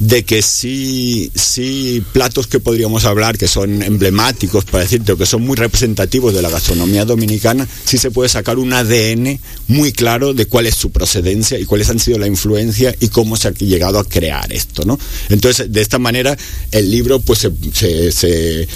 de 0.00 0.24
que 0.24 0.42
sí, 0.42 1.30
sí 1.34 2.02
platos 2.12 2.46
que 2.46 2.60
podríamos 2.60 3.04
hablar 3.04 3.38
que 3.38 3.48
son 3.48 3.82
emblemáticos, 3.82 4.64
para 4.64 4.84
decirte, 4.84 5.12
o 5.12 5.16
que 5.16 5.26
son 5.26 5.42
muy 5.42 5.56
representativos 5.56 6.34
de 6.34 6.42
la 6.42 6.50
gastronomía 6.50 7.04
dominicana, 7.04 7.66
sí 7.84 7.98
se 7.98 8.10
puede 8.10 8.28
sacar 8.28 8.58
un 8.58 8.72
ADN 8.72 9.38
muy 9.68 9.92
claro 9.92 10.34
de 10.34 10.46
cuál 10.46 10.66
es 10.66 10.74
su 10.74 10.90
procedencia 10.90 11.58
y 11.58 11.64
cuáles 11.64 11.90
han 11.90 11.98
sido 12.00 12.18
la 12.18 12.26
influencia 12.26 12.94
y 13.00 13.08
cómo 13.08 13.36
se 13.36 13.48
ha 13.48 13.52
llegado 13.52 13.98
a 13.98 14.04
crear 14.04 14.52
esto, 14.52 14.84
¿no? 14.84 14.98
Entonces, 15.28 15.72
de 15.72 15.80
esta 15.80 15.98
manera, 15.98 16.36
el 16.72 16.90
libro 16.90 17.20
pues 17.20 17.40
se 17.72 18.12
se 18.12 18.68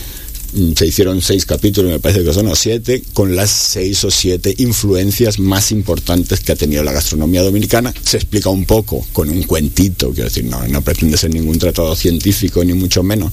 hicieron 0.55 1.21
seis 1.21 1.45
capítulos, 1.45 1.91
me 1.91 2.01
parece 2.01 2.25
que 2.25 2.33
son 2.33 2.49
o 2.49 2.57
siete, 2.57 3.03
con 3.13 3.37
las 3.37 3.51
seis 3.51 4.03
o 4.05 4.11
siete 4.11 4.55
influencias 4.59 5.39
más 5.39 5.71
importantes 5.73 6.41
que 6.41 6.53
ha 6.53 6.57
tenido 6.57 6.83
la 6.83 6.93
gastronomía 6.93 7.43
dominicana. 7.43 7.93
Se 8.03 8.17
explica 8.17 8.49
un 8.49 8.65
poco 8.65 9.07
con 9.13 9.29
un 9.29 9.43
cuentito, 9.43 10.11
quiero 10.11 10.29
decir, 10.29 10.45
no, 10.45 10.67
no 10.67 10.83
pretende 10.83 11.17
ser 11.17 11.33
ningún 11.33 11.59
tratado 11.59 11.95
científico, 11.95 12.65
ni 12.65 12.73
mucho 12.75 13.03
menos 13.03 13.33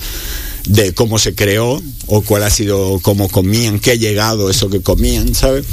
de 0.68 0.94
cómo 0.94 1.20
se 1.20 1.36
creó 1.36 1.82
o 2.08 2.22
cuál 2.22 2.44
ha 2.44 2.50
sido, 2.50 3.00
cómo 3.02 3.30
comían, 3.30 3.80
qué 3.80 3.92
ha 3.92 3.96
llegado 3.96 4.50
eso 4.50 4.70
que 4.70 4.82
comían, 4.82 5.34
¿sabes? 5.36 5.66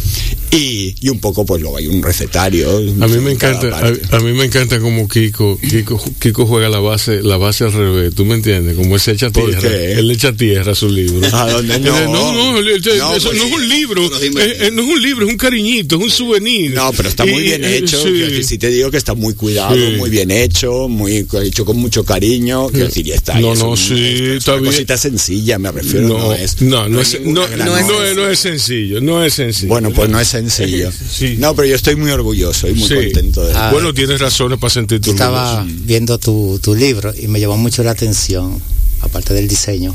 Y, 0.50 0.94
y 1.00 1.08
un 1.08 1.18
poco 1.18 1.46
pues 1.46 1.62
luego 1.62 1.78
hay 1.78 1.86
un 1.86 2.02
recetario. 2.02 2.68
A 3.00 3.08
mí 3.08 3.18
me 3.18 3.32
encanta, 3.32 3.78
a, 4.10 4.20
mí 4.20 4.32
me 4.32 4.44
encanta 4.44 4.80
como 4.80 5.08
Kiko, 5.08 5.58
Kiko, 5.58 6.02
Kiko 6.18 6.46
juega 6.46 6.68
la 6.68 6.80
base, 6.80 7.22
la 7.22 7.38
base 7.38 7.64
al 7.64 7.72
revés, 7.72 8.14
¿tú 8.14 8.24
me 8.24 8.34
entiendes? 8.34 8.76
Como 8.76 8.94
él 8.94 9.00
se 9.00 9.12
echa 9.12 9.30
tierra, 9.30 9.68
él 9.68 10.10
echa 10.10 10.32
tierra 10.34 10.72
a 10.72 10.74
su 10.74 10.90
libro. 10.90 11.26
¿A 11.34 11.50
dónde 11.50 11.78
no? 11.80 12.12
no, 12.12 12.32
no, 12.32 12.60
eso 12.60 13.30
pues 13.30 13.38
no 13.38 13.44
es 13.44 13.52
un 13.52 13.68
libro, 13.68 14.10
no 14.10 14.18
es 14.18 14.86
un 14.86 15.02
libro, 15.02 15.26
es 15.26 15.32
un 15.32 15.38
cariñito, 15.38 15.96
es 15.96 16.02
un 16.02 16.10
souvenir. 16.10 16.74
No, 16.74 16.92
pero 16.92 17.08
está 17.08 17.24
muy 17.24 17.42
bien 17.42 17.64
hecho, 17.64 18.02
sí. 18.02 18.44
si 18.44 18.58
te 18.58 18.68
digo 18.68 18.90
que 18.90 18.98
está 18.98 19.14
muy 19.14 19.34
cuidado, 19.34 19.76
muy 19.96 20.10
bien 20.10 20.30
hecho, 20.30 20.88
muy 20.88 21.26
hecho 21.42 21.64
con 21.64 21.78
mucho 21.78 22.04
cariño, 22.04 22.68
quiero 22.68 22.86
decir, 22.86 23.06
ya 23.06 23.14
está. 23.14 23.40
No, 23.40 23.54
no, 23.54 23.76
sí, 23.76 24.34
está 24.36 24.56
bien 24.56 24.81
sencilla, 24.96 25.58
me 25.58 25.72
refiero. 25.72 26.08
No, 26.08 26.32
es, 26.32 26.60
no, 26.60 26.88
no, 26.88 27.00
es, 27.00 27.20
no, 27.20 27.46
no, 27.56 28.28
es, 28.28 28.38
sencillo, 28.38 29.00
no 29.00 29.24
es 29.24 29.34
sencillo. 29.34 29.68
Bueno, 29.68 29.90
pues 29.90 30.08
no 30.08 30.20
es 30.20 30.28
sencillo. 30.28 30.90
No, 31.38 31.54
pero 31.54 31.68
yo 31.68 31.76
estoy 31.76 31.96
muy 31.96 32.10
orgulloso 32.10 32.68
y 32.68 32.74
muy 32.74 32.88
contento 32.88 33.44
de 33.44 33.54
ah, 33.54 33.70
Bueno, 33.72 33.94
tienes 33.94 34.20
razones 34.20 34.58
para 34.58 34.70
sentirte 34.72 35.10
Estaba 35.10 35.64
viendo 35.66 36.18
tu, 36.18 36.58
tu 36.62 36.74
libro 36.74 37.12
y 37.18 37.28
me 37.28 37.40
llamó 37.40 37.56
mucho 37.56 37.82
la 37.82 37.92
atención, 37.92 38.60
aparte 39.00 39.34
del 39.34 39.48
diseño, 39.48 39.94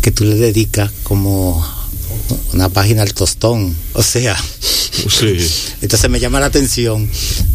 que 0.00 0.10
tú 0.10 0.24
le 0.24 0.36
dedicas 0.36 0.90
como 1.02 1.64
una 2.52 2.68
página 2.68 3.02
al 3.02 3.14
tostón, 3.14 3.74
o 3.94 4.02
sea, 4.02 4.36
sí. 4.60 5.36
entonces 5.80 6.10
me 6.10 6.20
llama 6.20 6.40
la 6.40 6.46
atención 6.46 7.08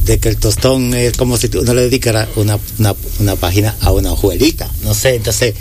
de 0.06 0.18
que 0.20 0.30
el 0.30 0.38
tostón 0.38 0.94
es 0.94 1.16
como 1.16 1.38
si 1.38 1.50
uno 1.56 1.74
le 1.74 1.84
dedicara 1.84 2.28
una, 2.36 2.60
una, 2.80 2.96
una 3.20 3.36
página 3.36 3.76
a 3.82 3.92
una 3.92 4.12
hojuelita, 4.14 4.70
no 4.84 4.94
sé, 4.94 5.16
entonces 5.16 5.54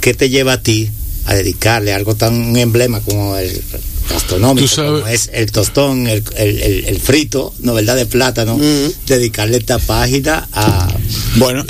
¿qué 0.00 0.14
te 0.14 0.30
lleva 0.30 0.54
a 0.54 0.62
ti 0.62 0.90
a 1.26 1.34
dedicarle 1.34 1.92
algo 1.92 2.14
tan 2.14 2.34
un 2.34 2.56
emblema 2.56 3.00
como 3.00 3.36
el 3.36 3.62
gastronómico, 4.08 4.66
como 4.74 5.06
es 5.06 5.30
el 5.32 5.52
tostón, 5.52 6.06
el, 6.06 6.22
el, 6.36 6.98
frito, 6.98 7.52
no 7.60 7.74
verdad, 7.74 7.96
de 7.96 8.06
plátano, 8.06 8.58
dedicarle 9.06 9.58
esta 9.58 9.78
página 9.78 10.48
a... 10.52 10.88
Bueno, 11.36 11.64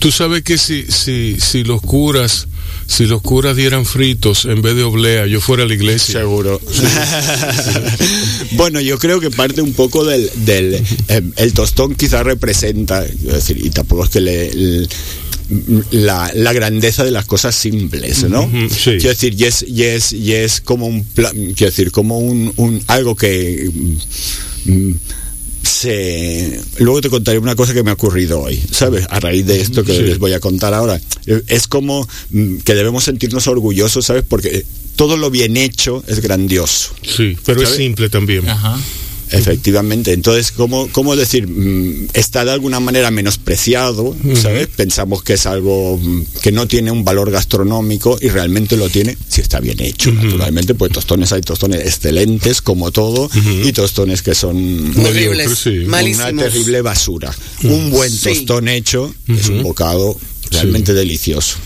tú 0.00 0.10
sabes 0.10 0.42
que 0.42 0.58
si, 0.58 0.86
si, 0.88 1.36
si 1.40 1.62
los 1.62 1.80
curas 1.80 2.48
si 2.86 3.06
los 3.06 3.22
curas 3.22 3.56
dieran 3.56 3.86
fritos 3.86 4.44
en 4.44 4.60
vez 4.60 4.76
de 4.76 4.82
oblea, 4.82 5.26
yo 5.26 5.40
fuera 5.40 5.62
a 5.62 5.66
la 5.66 5.74
iglesia. 5.74 6.20
Seguro. 6.20 6.60
bueno, 8.52 8.80
yo 8.80 8.98
creo 8.98 9.20
que 9.20 9.30
parte 9.30 9.62
un 9.62 9.72
poco 9.72 10.04
del, 10.04 10.30
del 10.44 10.74
eh, 11.08 11.22
el 11.36 11.52
tostón 11.54 11.94
quizás 11.94 12.24
representa, 12.24 13.00
decir, 13.00 13.58
y 13.64 13.70
tampoco 13.70 14.04
es 14.04 14.10
que 14.10 14.20
le, 14.20 14.86
la, 15.90 16.30
la, 16.34 16.52
grandeza 16.52 17.04
de 17.04 17.10
las 17.10 17.26
cosas 17.26 17.54
simples, 17.54 18.24
¿no? 18.24 18.50
Quiero 18.82 19.08
decir, 19.08 19.34
y 19.38 19.44
es, 19.44 19.64
y 19.66 19.82
es, 19.84 20.12
y 20.12 20.32
es 20.32 20.60
como 20.60 20.86
un 20.86 21.02
quiero 21.04 21.66
decir, 21.70 21.90
como 21.90 22.18
un, 22.18 22.52
un 22.56 22.82
algo 22.86 23.14
que 23.14 23.70
mm, 24.64 24.92
se 25.62 26.60
luego 26.78 27.00
te 27.00 27.10
contaré 27.10 27.38
una 27.38 27.56
cosa 27.56 27.74
que 27.74 27.82
me 27.82 27.90
ha 27.90 27.94
ocurrido 27.94 28.40
hoy, 28.40 28.60
¿sabes? 28.70 29.06
A 29.10 29.20
raíz 29.20 29.46
de 29.46 29.60
esto 29.60 29.84
que 29.84 30.00
les 30.02 30.18
voy 30.18 30.32
a 30.32 30.40
contar 30.40 30.74
ahora. 30.74 31.00
Es 31.46 31.66
como 31.66 32.06
mm, 32.30 32.58
que 32.58 32.74
debemos 32.74 33.04
sentirnos 33.04 33.46
orgullosos, 33.46 34.06
¿sabes? 34.06 34.24
Porque 34.28 34.64
todo 34.96 35.16
lo 35.16 35.30
bien 35.30 35.56
hecho 35.56 36.04
es 36.06 36.20
grandioso. 36.20 36.94
Sí, 37.02 37.36
pero 37.44 37.62
es 37.62 37.70
simple 37.70 38.08
también. 38.08 38.48
Ajá. 38.48 38.78
Efectivamente, 39.38 40.12
entonces, 40.12 40.52
¿cómo, 40.52 40.88
cómo 40.92 41.16
decir? 41.16 41.46
Mm, 41.46 42.08
está 42.14 42.44
de 42.44 42.52
alguna 42.52 42.80
manera 42.80 43.10
menospreciado, 43.10 44.14
¿sabes? 44.40 44.68
Pensamos 44.68 45.22
que 45.22 45.34
es 45.34 45.46
algo 45.46 45.98
mm, 45.98 46.22
que 46.42 46.52
no 46.52 46.66
tiene 46.66 46.90
un 46.90 47.04
valor 47.04 47.30
gastronómico 47.30 48.18
y 48.20 48.28
realmente 48.28 48.76
lo 48.76 48.88
tiene 48.88 49.16
si 49.28 49.40
está 49.40 49.60
bien 49.60 49.80
hecho. 49.80 50.12
Naturalmente, 50.12 50.74
pues 50.74 50.92
tostones 50.92 51.32
hay 51.32 51.42
tostones 51.42 51.80
excelentes 51.80 52.62
como 52.62 52.90
todo 52.90 53.28
y 53.64 53.72
tostones 53.72 54.22
que 54.22 54.34
son 54.34 54.94
horribles, 54.98 55.66
una 55.66 56.32
terrible 56.32 56.82
basura. 56.82 57.34
Un 57.64 57.90
buen 57.90 58.16
tostón 58.18 58.68
hecho 58.68 59.14
es 59.28 59.48
un 59.48 59.62
bocado 59.62 60.16
realmente 60.50 60.94
delicioso. 60.94 61.56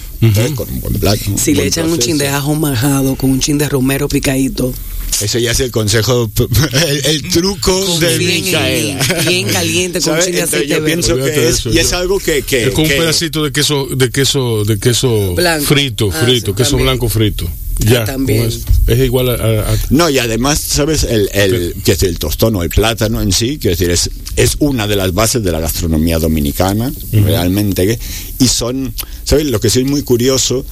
Con 0.55 0.69
un 0.69 0.81
buen 0.81 0.95
plato. 0.95 1.23
Si 1.37 1.55
le 1.55 1.67
echan 1.67 1.89
un 1.89 1.99
chin 1.99 2.19
de 2.19 2.29
ajo 2.29 2.55
majado 2.55 3.15
con 3.15 3.31
un 3.31 3.41
chin 3.41 3.59
de 3.59 3.69
romero 3.69 4.09
picadito. 4.09 4.73
Eso 5.21 5.39
ya 5.39 5.51
es 5.51 5.61
el 5.61 5.71
consejo, 5.71 6.31
el, 7.05 7.29
truco 7.31 7.99
de 7.99 8.19
bien, 8.19 8.45
Micaela. 8.45 9.23
Bien 9.29 9.49
caliente 9.49 10.01
con 10.01 10.21
chile 10.21 10.43
aceite 10.43 10.69
Yo 10.69 10.85
pienso 10.85 11.17
que 11.17 11.49
es, 11.49 11.67
y 11.67 11.79
es 11.79 11.93
algo 11.93 12.19
que, 12.19 12.43
que 12.43 12.71
con 12.73 12.85
un 12.85 12.91
pedacito 12.91 13.43
de 13.43 13.53
queso, 13.53 13.89
de 13.91 14.11
queso, 14.11 14.65
de 14.65 14.79
queso 14.79 15.35
frito, 15.65 16.11
ah, 16.13 16.25
frito, 16.25 16.55
queso 16.55 16.77
blanco 16.77 17.09
frito. 17.09 17.49
Ya, 17.79 18.05
también. 18.05 18.51
Es, 18.87 18.99
igual 18.99 19.29
a, 19.29 19.77
No, 19.91 20.11
y 20.11 20.19
además, 20.19 20.59
¿sabes? 20.59 21.05
El, 21.05 21.29
el, 21.33 21.75
que 21.85 21.93
es 21.93 22.03
el 22.03 22.19
tostón 22.19 22.57
o 22.57 22.63
el 22.63 22.71
plátano 22.71 23.23
en 23.23 23.33
sí, 23.33 23.59
que 23.59 23.71
decir, 23.71 23.91
es, 23.91 24.11
es 24.37 24.57
una 24.59 24.87
de 24.87 24.97
las 24.97 25.15
bases 25.15 25.43
de 25.43 25.53
la 25.53 25.61
gastronomía 25.61 26.19
dominicana, 26.19 26.93
realmente. 27.13 27.99
Y 28.41 28.49
son, 28.49 28.93
¿sabes? 29.25 29.47
Lo 29.47 29.61
que 29.61 29.71
soy 29.71 29.85
muy 29.85 30.03
curioso 30.03 30.65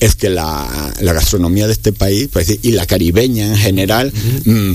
es 0.00 0.14
que 0.16 0.30
la, 0.30 0.94
la 1.00 1.12
gastronomía 1.12 1.66
de 1.66 1.74
este 1.74 1.92
país 1.92 2.28
pues, 2.32 2.58
y 2.62 2.72
la 2.72 2.86
caribeña 2.86 3.46
en 3.46 3.56
general 3.56 4.12
mm, 4.44 4.72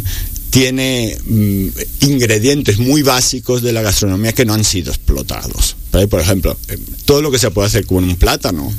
tiene 0.55 1.17
mm, 1.25 1.67
ingredientes 1.99 2.77
muy 2.77 3.01
básicos 3.01 3.61
de 3.61 3.73
la 3.73 3.81
gastronomía 3.81 4.31
que 4.31 4.45
no 4.45 4.53
han 4.53 4.63
sido 4.63 4.89
explotados. 4.89 5.75
Por 6.09 6.19
ejemplo, 6.19 6.57
eh, 6.67 6.77
todo 7.05 7.21
lo 7.21 7.31
que 7.31 7.39
se 7.39 7.49
puede 7.51 7.67
hacer 7.67 7.85
con 7.85 8.03
un 8.03 8.17
plátano, 8.17 8.71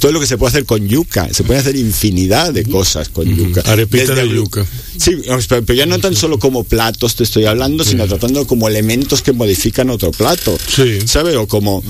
todo 0.00 0.10
lo 0.10 0.18
que 0.18 0.26
se 0.26 0.36
puede 0.36 0.48
hacer 0.48 0.64
con 0.64 0.88
yuca, 0.88 1.32
se 1.32 1.44
puede 1.44 1.60
hacer 1.60 1.76
infinidad 1.76 2.52
de 2.52 2.64
cosas 2.64 3.08
con 3.08 3.32
yuca. 3.32 3.62
Arepita 3.64 4.14
de 4.14 4.28
yuca. 4.28 4.66
Sí, 4.96 5.12
pero 5.48 5.74
ya 5.74 5.86
no 5.86 6.00
tan 6.00 6.16
solo 6.16 6.38
como 6.38 6.64
platos 6.64 7.14
te 7.14 7.22
estoy 7.22 7.44
hablando, 7.44 7.84
sino 7.84 8.08
tratando 8.08 8.44
como 8.46 8.66
elementos 8.66 9.22
que 9.22 9.32
modifican 9.32 9.88
otro 9.88 10.10
plato. 10.10 10.58
Sí. 10.68 10.98
¿Sabes? 11.06 11.36
O 11.36 11.46
como. 11.46 11.84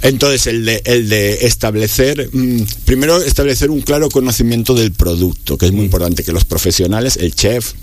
Entonces, 0.00 0.46
el 0.46 0.64
de, 0.64 0.80
el 0.86 1.08
de 1.10 1.46
establecer. 1.46 2.30
Mm, 2.32 2.62
primero, 2.86 3.20
establecer 3.22 3.70
un 3.70 3.82
claro 3.82 4.08
conocimiento 4.08 4.74
del 4.74 4.92
producto, 4.92 5.58
que 5.58 5.66
es 5.66 5.72
muy 5.72 5.84
importante, 5.84 6.24
que 6.24 6.32
los 6.32 6.44
profesionales, 6.44 7.18
el 7.18 7.34
chef, 7.34 7.74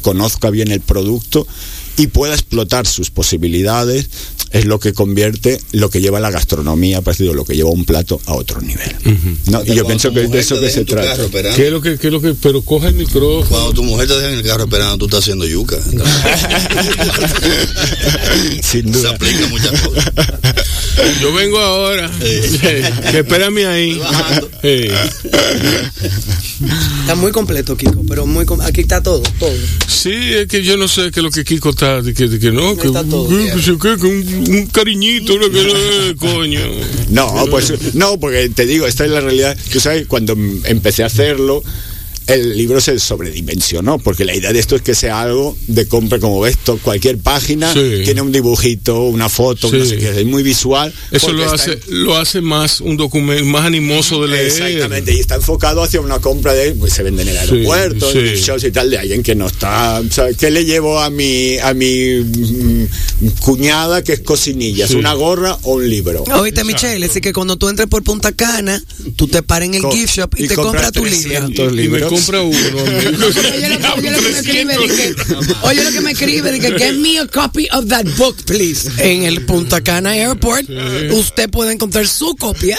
conozca 0.00 0.50
bien 0.50 0.70
el 0.70 0.80
producto 0.80 1.46
y 1.96 2.06
pueda 2.08 2.34
explotar 2.34 2.86
sus 2.86 3.10
posibilidades 3.10 4.08
es 4.50 4.64
lo 4.64 4.80
que 4.80 4.92
convierte 4.92 5.60
lo 5.72 5.90
que 5.90 6.00
lleva 6.00 6.18
la 6.20 6.30
gastronomía, 6.30 7.02
parecido 7.02 7.34
lo 7.34 7.44
que 7.44 7.54
lleva 7.54 7.70
un 7.70 7.84
plato 7.84 8.20
a 8.26 8.34
otro 8.34 8.60
nivel. 8.60 8.96
¿no? 9.46 9.62
Y 9.64 9.74
yo 9.74 9.86
pienso 9.86 10.12
que 10.12 10.24
es 10.24 10.30
de 10.30 10.40
eso 10.40 10.60
que 10.60 10.70
se 10.70 10.84
trata. 10.84 11.16
¿Qué 11.54 11.66
es 11.66 11.72
lo 11.72 11.80
que, 11.80 11.98
qué 11.98 12.08
es 12.08 12.12
lo 12.12 12.20
que, 12.20 12.34
pero 12.34 12.62
coge 12.62 12.88
el 12.88 12.94
micrófono. 12.94 13.48
Cuando 13.48 13.72
tu 13.72 13.84
mujer 13.84 14.08
te 14.08 14.14
deja 14.14 14.32
en 14.32 14.38
el 14.38 14.42
carro 14.44 14.64
esperando, 14.64 14.98
tú 14.98 15.04
estás 15.06 15.20
haciendo 15.20 15.46
yuca. 15.46 15.76
Sin 18.62 18.90
duda. 18.90 19.02
Se 19.02 19.14
aplica 19.14 19.46
muchas 19.46 19.80
cosas. 19.80 20.12
Yo 21.20 21.32
vengo 21.32 21.58
ahora. 21.58 22.10
espérame 23.14 23.66
ahí. 23.66 24.00
Está 27.00 27.14
muy 27.14 27.32
completo, 27.32 27.76
Kiko, 27.76 28.02
pero 28.08 28.26
muy 28.26 28.46
aquí 28.62 28.82
está 28.82 29.02
todo, 29.02 29.22
todo. 29.38 29.54
Sí, 29.86 30.12
es 30.12 30.46
que 30.48 30.62
yo 30.62 30.76
no 30.76 30.88
sé 30.88 31.10
qué 31.10 31.20
es 31.20 31.24
lo 31.24 31.30
que 31.30 31.44
Kiko 31.44 31.70
está, 31.80 32.02
que, 32.02 32.38
que 32.38 32.52
no, 32.52 32.76
que, 32.76 32.88
está 32.88 33.02
todo, 33.04 33.24
un, 33.24 34.66
cariñito, 34.72 35.38
que, 35.38 36.14
coño. 36.18 36.60
No, 37.08 37.46
pues 37.50 37.94
no, 37.94 38.18
porque 38.20 38.50
te 38.50 38.66
digo, 38.66 38.86
esta 38.86 39.04
es 39.04 39.10
la 39.10 39.20
realidad. 39.20 39.56
Tú 39.72 39.80
sabes, 39.80 40.06
cuando 40.06 40.34
empecé 40.64 41.02
a 41.02 41.06
hacerlo, 41.06 41.62
el 42.34 42.56
libro 42.56 42.80
se 42.80 42.98
sobredimensionó, 42.98 43.98
porque 43.98 44.24
la 44.24 44.34
idea 44.34 44.52
de 44.52 44.58
esto 44.58 44.76
es 44.76 44.82
que 44.82 44.94
sea 44.94 45.20
algo 45.20 45.56
de 45.66 45.86
compra 45.86 46.18
como 46.18 46.46
esto, 46.46 46.78
cualquier 46.82 47.18
página 47.18 47.72
tiene 47.72 48.20
un 48.20 48.32
dibujito, 48.32 49.02
una 49.02 49.28
foto, 49.28 49.70
no 49.70 49.84
sé 49.84 49.96
qué, 49.96 50.20
es 50.20 50.26
muy 50.26 50.42
visual. 50.42 50.92
Eso 51.10 51.32
lo 51.32 51.50
hace, 51.50 51.78
lo 51.88 52.16
hace 52.16 52.40
más 52.40 52.80
un 52.80 52.96
documento, 52.96 53.44
más 53.46 53.64
animoso 53.64 54.22
de 54.22 54.28
leer. 54.28 54.46
Exactamente, 54.46 55.12
y 55.12 55.20
está 55.20 55.36
enfocado 55.36 55.82
hacia 55.82 56.00
una 56.00 56.20
compra 56.20 56.54
de, 56.54 56.72
pues 56.72 56.92
se 56.92 57.02
vende 57.02 57.22
en 57.22 57.28
el 57.28 57.38
aeropuerto, 57.38 58.10
en 58.12 58.34
shows 58.36 58.64
y 58.64 58.70
tal, 58.70 58.90
de 58.90 58.98
alguien 58.98 59.22
que 59.22 59.34
no 59.34 59.46
está, 59.46 60.02
¿sabes? 60.10 60.36
¿Qué 60.36 60.50
le 60.50 60.64
llevo 60.64 61.00
a 61.00 61.10
mi, 61.10 61.58
a 61.58 61.74
mi 61.74 62.20
mm, 62.20 63.28
cuñada 63.40 64.02
que 64.04 64.14
es 64.14 64.20
cocinilla? 64.20 64.84
¿Es 64.84 64.92
una 64.92 65.14
gorra 65.14 65.58
o 65.62 65.74
un 65.74 65.88
libro? 65.88 66.24
Oíste, 66.24 66.64
Michelle, 66.64 67.04
es 67.04 67.20
que 67.20 67.32
cuando 67.32 67.56
tú 67.56 67.68
entres 67.68 67.88
por 67.88 68.02
Punta 68.02 68.32
Cana, 68.32 68.82
tú 69.16 69.26
te 69.26 69.42
pares 69.42 69.68
en 69.68 69.74
el 69.74 69.82
gift 69.90 70.16
shop 70.16 70.34
y, 70.36 70.48
te 70.48 70.54
compras 70.54 70.92
tu 70.92 71.04
libro 71.04 72.08
uno. 72.28 72.50
Oye, 75.62 75.84
lo 75.84 75.92
que 75.92 76.00
me 76.00 76.12
escribe, 76.12 76.52
dice, 76.52 76.78
get 76.78 76.94
me 76.94 77.18
a 77.18 77.26
copy 77.26 77.68
of 77.72 77.88
that 77.88 78.06
book, 78.16 78.36
please. 78.46 78.88
En 78.98 79.24
el 79.24 79.44
Punta 79.46 79.80
Cana 79.80 80.14
Airport, 80.14 80.68
usted 81.12 81.50
puede 81.50 81.72
encontrar 81.72 82.06
su 82.06 82.36
copia 82.36 82.78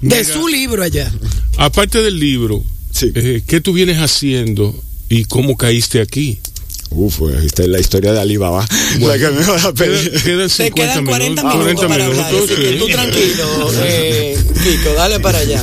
de 0.00 0.24
su 0.24 0.48
libro 0.48 0.82
allá. 0.82 1.12
Aparte 1.58 2.02
del 2.02 2.18
libro, 2.18 2.64
eh, 3.02 3.42
¿qué 3.46 3.60
tú 3.60 3.72
vienes 3.72 3.98
haciendo 3.98 4.74
y 5.08 5.24
cómo 5.24 5.56
caíste 5.56 6.00
aquí? 6.00 6.38
Uf, 6.90 7.16
pues 7.18 7.44
esta 7.44 7.62
es 7.62 7.68
la 7.68 7.80
historia 7.80 8.12
de 8.12 8.20
Alibaba. 8.20 8.66
la 9.00 9.18
que 9.18 9.30
me 9.30 9.44
va 9.44 9.62
a 9.62 9.72
pedir. 9.74 10.10
Quedan 10.22 10.48
50 10.50 10.74
quedan 10.74 11.04
40 11.04 11.42
minutos, 11.42 11.62
40 11.62 11.88
para 11.88 12.08
minutos, 12.08 12.26
hablar, 12.26 12.44
así 12.44 12.54
que 12.54 12.72
tú 12.78 12.86
tranquilo, 12.86 13.72
eh, 13.82 14.38
Kiko, 14.62 14.94
dale 14.94 15.20
para 15.20 15.38
allá. 15.38 15.62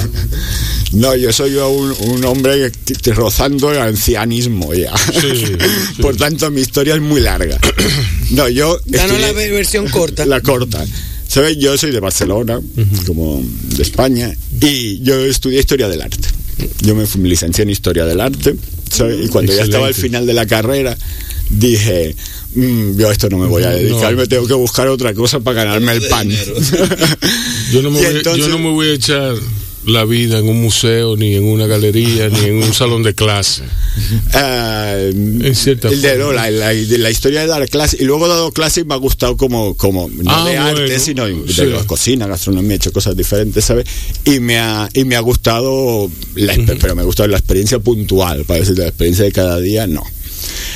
No, 0.93 1.15
yo 1.15 1.33
soy 1.33 1.55
un, 1.55 1.95
un 2.07 2.25
hombre 2.25 2.71
rozando 3.15 3.71
el 3.71 3.79
ancianismo 3.79 4.73
ya. 4.75 4.93
Por 6.01 6.15
tanto, 6.15 6.49
mi 6.51 6.61
historia 6.61 6.95
es 6.95 7.01
muy 7.01 7.21
larga. 7.21 7.59
No, 8.31 8.49
yo. 8.49 8.79
Danos 8.85 9.19
la 9.19 9.31
versión 9.31 9.87
corta. 9.89 10.25
La 10.25 10.41
corta. 10.41 10.83
¿Sabes? 11.27 11.57
Yo 11.57 11.77
soy 11.77 11.91
de 11.91 11.99
Barcelona, 11.99 12.59
como 13.05 13.43
de 13.75 13.83
España, 13.83 14.35
y 14.59 15.03
yo 15.03 15.19
estudié 15.19 15.59
historia 15.59 15.87
del 15.87 16.01
arte. 16.01 16.27
Yo 16.81 16.95
me 16.95 17.05
licencié 17.27 17.63
en 17.63 17.69
historia 17.69 18.05
del 18.05 18.21
arte. 18.21 18.55
Y 18.99 19.27
cuando 19.29 19.53
ya 19.53 19.63
estaba 19.63 19.87
al 19.87 19.93
final 19.93 20.25
de 20.25 20.33
la 20.33 20.45
carrera, 20.45 20.97
dije, 21.49 22.15
mm, 22.55 22.97
yo 22.97 23.09
a 23.09 23.11
esto 23.11 23.29
no 23.29 23.37
me 23.37 23.47
voy 23.47 23.63
a 23.63 23.71
dedicar, 23.71 24.15
me 24.15 24.27
tengo 24.27 24.47
que 24.47 24.53
buscar 24.53 24.87
otra 24.87 25.13
cosa 25.13 25.39
para 25.39 25.63
ganarme 25.63 25.93
el 25.93 26.07
pan. 26.07 26.29
yo, 27.71 27.81
no 27.81 27.91
me 27.91 27.99
voy, 27.99 28.23
yo 28.23 28.47
no 28.47 28.59
me 28.59 28.69
voy 28.69 28.89
a 28.89 28.93
echar 28.93 29.35
la 29.85 30.05
vida 30.05 30.39
en 30.39 30.47
un 30.47 30.61
museo, 30.61 31.15
ni 31.17 31.35
en 31.35 31.45
una 31.45 31.67
galería, 31.67 32.29
ni 32.29 32.45
en 32.45 32.63
un 32.63 32.73
salón 32.73 33.03
de 33.03 33.13
clase. 33.13 33.63
Uh, 33.63 35.43
en 35.45 35.55
cierta 35.55 35.89
el 35.89 36.01
de, 36.01 36.17
la, 36.17 36.49
la, 36.49 36.73
la, 36.73 37.11
historia 37.11 37.41
de 37.41 37.47
dar 37.47 37.67
clase 37.69 37.97
y 37.99 38.05
luego 38.05 38.27
dado 38.27 38.51
clase 38.51 38.83
me 38.85 38.93
ha 38.93 38.97
gustado 38.97 39.37
como, 39.37 39.75
como 39.75 40.09
no 40.09 40.31
ah, 40.31 40.47
de 40.47 40.57
arte, 40.57 40.99
sino 40.99 41.25
de 41.25 41.65
la 41.67 41.83
cocina, 41.85 42.27
gastronomía, 42.27 42.73
he 42.73 42.75
hecho 42.75 42.91
cosas 42.91 43.15
diferentes, 43.15 43.65
¿sabes? 43.65 43.85
Y 44.25 44.39
me 44.39 44.57
ha, 44.57 44.89
y 44.93 45.05
me 45.05 45.15
ha 45.15 45.19
gustado, 45.19 46.09
la, 46.35 46.55
pero 46.79 46.95
me 46.95 47.01
ha 47.01 47.05
gustado 47.05 47.27
la 47.27 47.37
experiencia 47.37 47.79
puntual, 47.79 48.45
para 48.45 48.59
decir, 48.59 48.77
la 48.77 48.87
experiencia 48.87 49.25
de 49.25 49.31
cada 49.31 49.59
día, 49.59 49.87
no. 49.87 50.03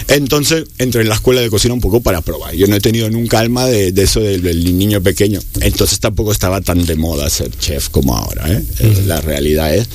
Entonces 0.08 0.66
entré 0.78 1.02
en 1.02 1.10
la 1.10 1.16
escuela 1.16 1.42
de 1.42 1.50
cocina 1.50 1.74
un 1.74 1.82
poco 1.82 2.02
para 2.02 2.22
probar. 2.22 2.56
Yo 2.56 2.68
no 2.68 2.76
he 2.76 2.80
tenido 2.80 3.10
nunca 3.10 3.40
alma 3.40 3.66
de, 3.66 3.94
eso 3.98 4.22
del, 4.22 4.78
niño 4.78 5.02
pequeño. 5.02 5.40
Entonces 5.62 6.00
tampoco 6.00 6.32
estaba 6.32 6.62
tan 6.62 6.86
de 6.86 6.96
moda 6.96 7.30
ser 7.30 7.52
chef 7.58 7.90
como 7.90 8.16
ahora. 8.16 8.52
¿eh? 8.52 8.64
La 9.06 9.22
realidad 9.22 9.76
es. 9.76 9.88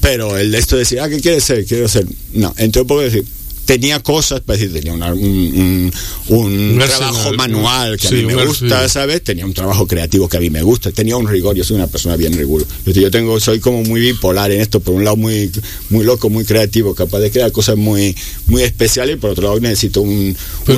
Pero 0.00 0.36
el 0.36 0.52
de 0.52 0.58
esto 0.58 0.76
de 0.76 0.80
decir, 0.80 1.00
ah, 1.00 1.08
¿qué 1.08 1.20
quieres 1.20 1.44
ser? 1.44 1.64
Quiero 1.64 1.88
ser. 1.88 2.06
No, 2.34 2.54
entré 2.58 2.82
un 2.82 2.88
poco 2.88 3.00
decir, 3.00 3.24
tenía 3.64 4.00
cosas, 4.00 4.42
pues 4.44 4.60
decir, 4.60 4.74
tenía 4.74 4.92
un, 4.92 5.92
un, 6.28 6.78
trabajo 6.78 7.32
manual 7.34 7.96
que 7.96 8.08
a 8.08 8.10
mí 8.10 8.24
me 8.24 8.46
gusta, 8.46 8.88
¿sabes? 8.88 9.22
Tenía 9.22 9.46
un 9.46 9.54
trabajo 9.54 9.86
creativo 9.86 10.28
que 10.28 10.36
a 10.36 10.40
mí 10.40 10.50
me 10.50 10.62
gusta, 10.62 10.90
tenía 10.92 11.16
un 11.16 11.28
rigor, 11.28 11.56
yo 11.56 11.64
soy 11.64 11.76
una 11.76 11.86
persona 11.86 12.16
bien 12.16 12.36
rigurosa. 12.36 12.70
Yo 12.86 13.10
tengo, 13.10 13.40
soy 13.40 13.60
como 13.60 13.82
muy 13.82 14.00
bipolar 14.00 14.52
en 14.52 14.60
esto, 14.60 14.80
por 14.80 14.94
un 14.94 15.04
lado 15.04 15.16
muy, 15.16 15.50
muy 15.90 16.04
loco, 16.04 16.30
muy 16.30 16.44
creativo, 16.44 16.94
capaz 16.94 17.20
de 17.20 17.30
crear 17.30 17.52
cosas 17.52 17.76
muy, 17.76 18.16
muy 18.46 18.62
especiales, 18.62 19.16
y 19.16 19.18
por 19.18 19.30
otro 19.30 19.44
lado 19.44 19.60
necesito 19.60 20.02
un, 20.02 20.36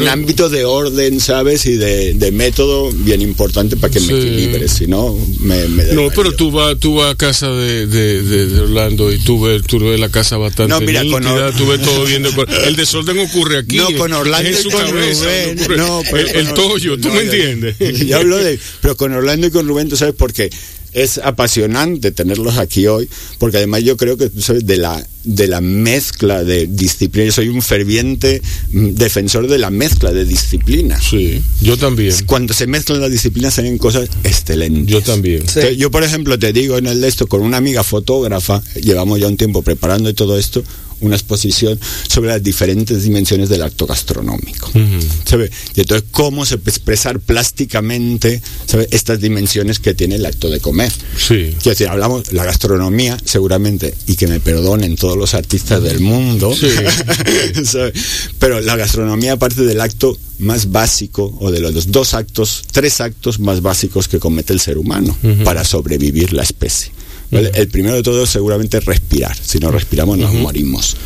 ámbito 0.08 0.48
de 0.48 0.64
orden, 0.64 1.20
¿sabes? 1.20 1.66
Y 1.66 1.76
de, 1.76 2.30
método 2.36 2.90
bien 2.92 3.22
importante 3.22 3.76
para 3.76 3.92
que 3.92 4.00
me 4.00 4.12
equilibre, 4.12 4.68
si 4.68 4.86
no, 4.86 5.16
me, 5.40 5.66
me 5.68 5.84
No, 5.94 6.08
pero 6.14 6.34
tú 6.34 6.50
vas 6.50 6.78
tú 6.78 6.96
vas 6.96 7.12
a 7.12 7.14
casa 7.14 7.50
de, 7.50 7.86
de, 7.86 8.60
Orlando 8.60 9.12
y 9.12 9.18
tú 9.18 9.40
ves, 9.40 9.62
tú 9.62 9.78
ves 9.78 9.98
la 9.98 10.08
casa 10.08 10.36
bastante 10.36 10.72
no, 10.72 10.80
mira, 10.80 11.02
nítida, 11.02 11.52
tú 11.52 11.66
ves 11.66 11.80
todo 11.82 12.04
bien 12.04 12.26
El 12.64 12.75
desorden 12.76 13.18
ocurre 13.18 13.58
aquí. 13.58 13.76
No, 13.76 13.88
con 13.96 14.12
Orlando 14.12 14.50
y 14.50 14.70
con 14.70 14.90
Rubén. 14.90 15.58
No, 15.76 16.02
el, 16.02 16.54
toyo, 16.54 16.98
¿tú 16.98 17.08
me 17.10 17.22
entiendes? 17.22 17.76
Yo 18.06 18.18
hablo 18.18 18.36
de. 18.36 18.58
Pero 18.80 18.96
con 18.96 19.12
Orlando 19.12 19.46
y 19.46 19.50
con 19.50 19.66
Rubén, 19.66 19.88
¿tú 19.88 19.96
sabes 19.96 20.14
por 20.14 20.32
qué? 20.32 20.50
es 20.96 21.18
apasionante 21.18 22.10
tenerlos 22.10 22.56
aquí 22.56 22.86
hoy, 22.86 23.06
porque 23.38 23.58
además 23.58 23.84
yo 23.84 23.98
creo 23.98 24.16
que 24.16 24.30
¿sabes? 24.40 24.64
de 24.64 24.78
la 24.78 25.06
de 25.24 25.46
la 25.46 25.60
mezcla 25.60 26.42
de 26.42 26.66
disciplinas, 26.68 27.34
soy 27.34 27.48
un 27.48 27.60
ferviente 27.60 28.40
mm, 28.72 28.90
defensor 28.94 29.46
de 29.46 29.58
la 29.58 29.70
mezcla 29.70 30.12
de 30.12 30.24
disciplinas. 30.24 31.04
Sí, 31.04 31.42
yo 31.60 31.76
también. 31.76 32.14
Cuando 32.24 32.54
se 32.54 32.66
mezclan 32.66 33.00
las 33.00 33.10
disciplinas 33.10 33.52
salen 33.54 33.76
cosas 33.76 34.08
excelentes. 34.24 34.86
Yo 34.86 35.02
también. 35.02 35.42
Yo, 35.76 35.90
por 35.90 36.02
ejemplo, 36.02 36.38
te 36.38 36.52
digo 36.54 36.78
en 36.78 36.86
el 36.86 37.02
de 37.02 37.08
esto, 37.08 37.26
con 37.26 37.42
una 37.42 37.58
amiga 37.58 37.82
fotógrafa, 37.84 38.62
llevamos 38.80 39.20
ya 39.20 39.26
un 39.26 39.36
tiempo 39.36 39.60
preparando 39.60 40.14
todo 40.14 40.38
esto, 40.38 40.64
una 41.00 41.16
exposición 41.16 41.78
sobre 42.08 42.30
las 42.30 42.42
diferentes 42.42 43.02
dimensiones 43.02 43.48
del 43.48 43.62
acto 43.62 43.86
gastronómico. 43.86 44.70
Y 44.74 45.80
entonces, 45.80 46.08
cómo 46.10 46.44
se 46.44 46.56
expresar 46.70 47.20
plásticamente 47.20 48.42
estas 48.90 49.20
dimensiones 49.20 49.78
que 49.78 49.94
tiene 49.94 50.16
el 50.16 50.26
acto 50.26 50.50
de 50.50 50.60
comer. 50.60 50.92
Sí. 51.16 51.54
Es 51.56 51.64
decir, 51.64 51.88
hablamos 51.88 52.32
la 52.32 52.44
gastronomía, 52.44 53.16
seguramente, 53.24 53.94
y 54.06 54.16
que 54.16 54.26
me 54.26 54.40
perdonen 54.40 54.96
todos 54.96 55.16
los 55.16 55.34
artistas 55.34 55.82
del 55.82 56.00
mundo, 56.00 56.54
pero 58.38 58.60
la 58.60 58.76
gastronomía 58.76 59.32
aparte 59.32 59.62
del 59.62 59.80
acto 59.80 60.16
más 60.38 60.70
básico, 60.70 61.36
o 61.40 61.50
de 61.50 61.60
los 61.60 61.90
dos 61.90 62.14
actos, 62.14 62.62
tres 62.70 63.00
actos 63.00 63.38
más 63.40 63.62
básicos 63.62 64.08
que 64.08 64.18
comete 64.18 64.52
el 64.52 64.60
ser 64.60 64.78
humano 64.78 65.16
para 65.44 65.64
sobrevivir 65.64 66.32
la 66.32 66.42
especie. 66.42 66.92
El 67.30 67.68
primero 67.68 67.96
de 67.96 68.02
todo 68.02 68.24
es 68.24 68.30
seguramente 68.30 68.80
respirar. 68.80 69.36
Si 69.36 69.58
no 69.58 69.70
respiramos 69.70 70.18
nos 70.18 70.32
morimos. 70.32 70.96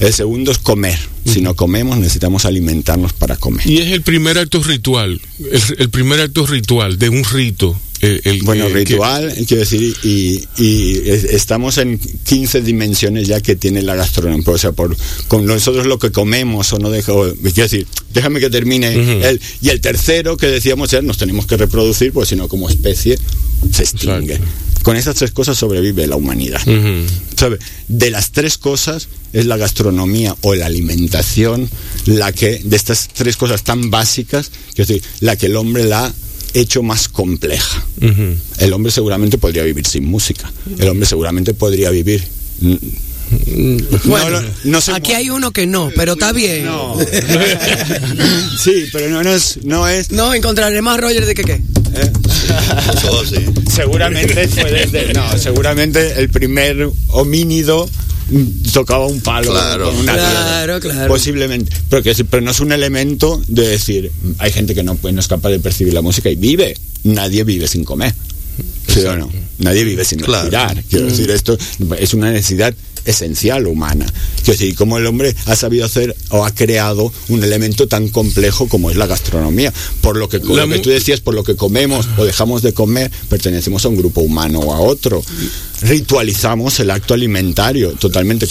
El 0.00 0.12
segundo 0.12 0.52
es 0.52 0.58
comer. 0.58 0.98
Si 1.24 1.40
no 1.40 1.54
comemos 1.54 1.98
necesitamos 1.98 2.44
alimentarnos 2.44 3.12
para 3.12 3.36
comer. 3.36 3.66
Y 3.66 3.78
es 3.78 3.92
el 3.92 4.02
primer 4.02 4.38
acto 4.38 4.62
ritual, 4.62 5.20
el, 5.78 5.90
primer 5.90 6.20
acto 6.20 6.46
ritual 6.46 6.98
de 6.98 7.08
un 7.08 7.24
rito. 7.24 7.78
El, 8.00 8.42
bueno, 8.42 8.68
ritual, 8.68 9.34
quiero 9.46 9.60
decir, 9.60 9.96
y, 10.02 10.42
estamos 11.06 11.78
en 11.78 11.98
15 11.98 12.60
dimensiones 12.62 13.26
ya 13.26 13.40
que 13.40 13.56
tiene 13.56 13.82
la 13.82 13.94
gastronomía. 13.94 14.44
O 14.46 14.58
sea, 14.58 14.72
por, 14.72 14.96
con 15.28 15.46
nosotros 15.46 15.86
lo 15.86 15.98
que 15.98 16.10
comemos 16.10 16.72
o 16.72 16.78
no 16.78 16.90
dejo, 16.90 17.32
quiero 17.42 17.62
decir, 17.62 17.86
déjame 18.12 18.40
que 18.40 18.50
termine. 18.50 18.92
el, 19.28 19.40
y 19.60 19.70
el 19.70 19.80
tercero 19.80 20.36
que 20.36 20.46
decíamos 20.46 20.92
es, 20.92 21.02
nos 21.02 21.18
tenemos 21.18 21.46
que 21.46 21.56
reproducir, 21.56 22.12
porque 22.12 22.30
si 22.30 22.36
no, 22.36 22.48
como 22.48 22.68
especie, 22.68 23.18
se 23.72 23.82
extingue. 23.82 24.40
Con 24.82 24.96
esas 24.96 25.16
tres 25.16 25.32
cosas 25.32 25.58
sobrevive 25.58 26.06
la 26.06 26.16
humanidad. 26.16 26.60
De 27.88 28.10
las 28.10 28.30
tres 28.30 28.56
cosas 28.56 29.08
es 29.32 29.46
la 29.46 29.56
gastronomía 29.56 30.36
o 30.42 30.54
la 30.54 30.66
alimentación 30.66 31.68
la 32.04 32.32
que, 32.32 32.60
de 32.62 32.76
estas 32.76 33.08
tres 33.08 33.36
cosas 33.36 33.64
tan 33.64 33.90
básicas, 33.90 34.52
que 34.74 34.82
decir, 34.82 35.02
la 35.20 35.36
que 35.36 35.46
el 35.46 35.56
hombre 35.56 35.84
la 35.84 36.14
hecho 36.54 36.82
más 36.82 37.08
compleja. 37.08 37.84
El 38.58 38.72
hombre 38.72 38.92
seguramente 38.92 39.38
podría 39.38 39.62
vivir 39.62 39.86
sin 39.86 40.04
música. 40.06 40.52
El 40.78 40.88
hombre 40.88 41.06
seguramente 41.06 41.54
podría 41.54 41.90
vivir 41.90 42.24
bueno, 44.04 44.40
no, 44.64 44.78
aquí 44.94 45.12
hay 45.12 45.30
uno 45.30 45.50
que 45.50 45.66
no, 45.66 45.90
pero 45.96 46.12
está 46.12 46.32
bien. 46.32 46.66
sí, 48.58 48.86
pero 48.92 49.22
no, 49.22 49.30
es, 49.30 49.58
no 49.64 49.88
es. 49.88 50.12
No, 50.12 50.32
encontraremos 50.32 50.94
a 50.94 50.96
Roger 50.96 51.26
de 51.26 51.34
que 51.34 51.42
qué. 51.42 51.52
¿Eh? 51.52 52.12
Seguramente 53.74 54.48
fue 54.48 54.70
desde. 54.70 55.12
No, 55.12 55.36
seguramente 55.38 56.20
el 56.20 56.28
primer 56.28 56.88
homínido 57.08 57.88
tocaba 58.72 59.06
un 59.06 59.20
palo 59.20 59.52
claro. 59.52 59.86
con 59.86 59.96
una 59.96 60.14
claro, 60.14 60.80
claro. 60.80 61.08
posiblemente 61.08 61.72
pero 61.88 62.02
que 62.02 62.12
pero 62.24 62.42
no 62.42 62.50
es 62.50 62.60
un 62.60 62.72
elemento 62.72 63.40
de 63.46 63.68
decir 63.68 64.10
hay 64.38 64.50
gente 64.50 64.74
que 64.74 64.82
no, 64.82 64.96
pues, 64.96 65.14
no 65.14 65.20
es 65.20 65.28
capaz 65.28 65.50
de 65.50 65.60
percibir 65.60 65.94
la 65.94 66.02
música 66.02 66.28
y 66.28 66.34
vive 66.34 66.76
nadie 67.04 67.44
vive 67.44 67.68
sin 67.68 67.84
comer 67.84 68.14
¿Sí 68.88 69.00
o 69.00 69.16
no? 69.16 69.30
Nadie 69.58 69.84
vive 69.84 70.04
sin 70.04 70.20
respirar. 70.20 70.82
Quiero 70.88 71.06
decir, 71.06 71.30
esto 71.30 71.58
es 71.98 72.14
una 72.14 72.30
necesidad 72.30 72.74
esencial 73.04 73.66
humana. 73.66 74.06
Que 74.44 74.52
decir, 74.52 74.74
cómo 74.74 74.98
el 74.98 75.06
hombre 75.06 75.34
ha 75.46 75.56
sabido 75.56 75.84
hacer 75.84 76.14
o 76.30 76.44
ha 76.44 76.54
creado 76.54 77.12
un 77.28 77.42
elemento 77.42 77.86
tan 77.88 78.08
complejo 78.08 78.68
como 78.68 78.90
es 78.90 78.96
la 78.96 79.06
gastronomía. 79.06 79.72
Por 80.00 80.16
lo 80.16 80.28
que, 80.28 80.38
lo 80.38 80.68
que 80.68 80.78
tú 80.78 80.90
decías, 80.90 81.20
por 81.20 81.34
lo 81.34 81.44
que 81.44 81.56
comemos 81.56 82.08
o 82.16 82.24
dejamos 82.24 82.62
de 82.62 82.72
comer, 82.72 83.10
pertenecemos 83.28 83.84
a 83.84 83.88
un 83.88 83.96
grupo 83.96 84.20
humano 84.20 84.60
o 84.60 84.74
a 84.74 84.80
otro. 84.80 85.22
Ritualizamos 85.82 86.80
el 86.80 86.90
acto 86.90 87.14
alimentario 87.14 87.92
totalmente. 87.92 88.46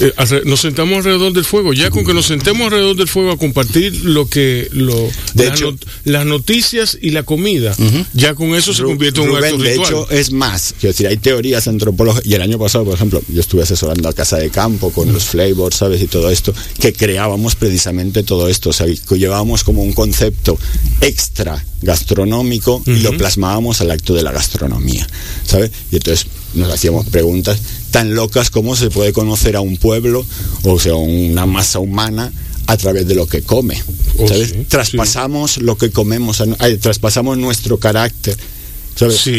Eh, 0.00 0.12
nos 0.44 0.60
sentamos 0.60 0.98
alrededor 0.98 1.32
del 1.32 1.44
fuego. 1.44 1.72
Ya 1.72 1.90
con 1.90 2.04
que 2.04 2.14
nos 2.14 2.26
sentemos 2.26 2.66
alrededor 2.66 2.96
del 2.96 3.08
fuego 3.08 3.32
a 3.32 3.36
compartir 3.36 4.04
lo 4.04 4.28
que. 4.28 4.68
Lo, 4.72 4.94
de 5.34 5.46
las, 5.46 5.58
hecho, 5.58 5.76
las 6.04 6.26
noticias 6.26 6.98
y 7.00 7.10
la 7.10 7.24
comida, 7.24 7.74
ya 8.14 8.34
con 8.34 8.54
eso 8.54 8.72
se 8.72 8.82
convierte 8.82 9.22
en 9.22 9.30
un 9.30 9.36
acto 9.36 9.58
De 9.58 9.74
hecho, 9.74 10.10
es 10.10 10.30
más. 10.30 10.74
Quiero 10.78 10.92
decir, 10.92 11.06
hay 11.06 11.16
teorías 11.16 11.66
antropológicas. 11.66 12.26
Y 12.26 12.34
el 12.34 12.42
año 12.42 12.58
pasado, 12.58 12.84
por 12.84 12.94
ejemplo, 12.94 13.20
yo 13.28 13.40
estuve 13.40 13.62
asesorando 13.62 14.08
a 14.08 14.12
Casa 14.12 14.36
de 14.38 14.50
Campo 14.50 14.90
con 14.90 15.12
los 15.12 15.24
flavors, 15.24 15.76
¿sabes? 15.76 16.00
Y 16.02 16.06
todo 16.06 16.30
esto, 16.30 16.54
que 16.80 16.92
creábamos 16.92 17.56
precisamente 17.56 18.22
todo 18.22 18.48
esto, 18.48 18.70
o 18.70 18.72
sea, 18.72 18.86
que 18.86 19.18
llevábamos 19.18 19.64
como 19.64 19.82
un 19.82 19.92
concepto 19.92 20.58
extra 21.00 21.64
gastronómico 21.82 22.82
y 22.86 22.96
lo 23.00 23.16
plasmábamos 23.16 23.80
al 23.80 23.90
acto 23.90 24.14
de 24.14 24.22
la 24.22 24.32
gastronomía, 24.32 25.06
¿sabes? 25.44 25.70
Y 25.92 25.96
entonces 25.96 26.26
nos 26.54 26.72
hacíamos 26.72 27.06
preguntas 27.06 27.58
tan 27.90 28.14
locas 28.14 28.50
como 28.50 28.76
se 28.76 28.90
puede 28.90 29.12
conocer 29.12 29.56
a 29.56 29.60
un 29.60 29.76
pueblo, 29.76 30.24
o 30.64 30.78
sea, 30.78 30.94
una 30.94 31.46
masa 31.46 31.78
humana 31.78 32.32
a 32.66 32.76
través 32.76 33.06
de 33.06 33.14
lo 33.14 33.26
que 33.26 33.42
come. 33.42 33.82
Oh, 34.18 34.28
¿sabes? 34.28 34.54
traspasamos 34.68 35.58
lo 35.58 35.78
que 35.78 35.90
comemos, 35.90 36.42
traspasamos 36.80 37.38
nuestro 37.38 37.78
carácter 37.78 38.36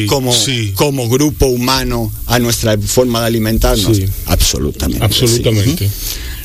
como, 0.07 0.33
como 0.75 1.09
grupo 1.09 1.47
humano 1.47 2.11
a 2.27 2.39
nuestra 2.39 2.77
forma 2.77 3.19
de 3.21 3.27
alimentarnos. 3.27 3.99
Absolutamente. 4.25 5.03
Absolutamente. 5.03 5.89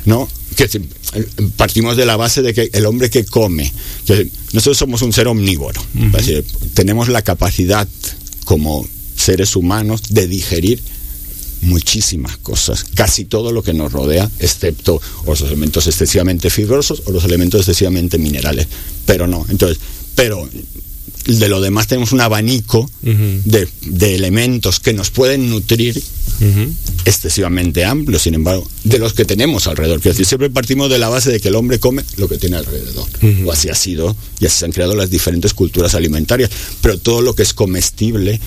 ¿No? 0.05 0.29
Que 0.57 0.69
partimos 1.57 1.97
de 1.97 2.07
la 2.07 2.17
base 2.17 2.43
de 2.43 2.53
que 2.55 2.71
el 2.73 2.87
hombre 2.87 3.11
que 3.11 3.25
come, 3.25 3.73
que 4.07 4.29
nosotros 4.53 4.77
somos 4.77 5.03
un 5.03 5.13
ser 5.13 5.29
omnívoro, 5.29 5.81
tenemos 6.75 7.09
la 7.09 7.23
capacidad 7.23 7.89
como 8.45 8.87
seres 9.25 9.57
humanos 9.57 10.03
de 10.11 10.27
digerir 10.27 10.81
muchísimas 11.63 12.37
cosas, 12.37 12.85
casi 12.95 13.25
todo 13.25 13.53
lo 13.53 13.63
que 13.63 13.73
nos 13.73 13.93
rodea, 13.93 14.31
excepto 14.39 15.01
los 15.27 15.41
elementos 15.41 15.87
excesivamente 15.87 16.51
fibrosos 16.51 17.03
o 17.07 17.13
los 17.13 17.25
elementos 17.25 17.61
excesivamente 17.61 18.19
minerales. 18.19 18.69
Pero 19.07 19.27
no, 19.27 19.47
entonces, 19.49 19.79
pero 20.15 20.49
de 21.27 21.49
lo 21.49 21.61
demás 21.61 21.87
tenemos 21.87 22.13
un 22.13 22.21
abanico 22.21 22.89
de, 23.03 23.69
elementos 24.15 24.79
que 24.79 24.93
nos 24.93 25.11
pueden 25.11 25.49
nutrir 25.49 26.01
excesivamente 27.07 27.85
amplio, 27.85 28.19
sin 28.19 28.35
embargo, 28.35 28.69
de 28.85 28.99
los 28.99 29.15
que 29.15 29.25
tenemos 29.25 29.67
alrededor. 29.67 30.01
Quiero 30.01 30.13
decir, 30.13 30.27
siempre 30.27 30.51
partimos 30.51 30.91
de 30.91 30.99
la 30.99 31.09
base 31.09 31.31
de 31.31 31.41
que 31.41 31.49
el 31.49 31.55
hombre 31.55 31.81
come 31.81 32.05
lo 32.19 32.29
que 32.29 32.37
tiene 32.37 32.57
alrededor. 32.57 33.09
O 33.47 33.53
así 33.53 33.71
ha 33.71 33.75
sido, 33.75 34.15
y 34.39 34.47
así 34.47 34.59
se 34.59 34.65
han 34.67 34.73
creado 34.73 34.95
las 34.95 35.11
diferentes 35.11 35.55
culturas 35.55 35.95
alimentarias. 35.95 36.51
Pero 36.83 36.99
todo 36.99 37.23
lo 37.23 37.35
que 37.35 37.43
es 37.43 37.55
comestible 37.55 38.39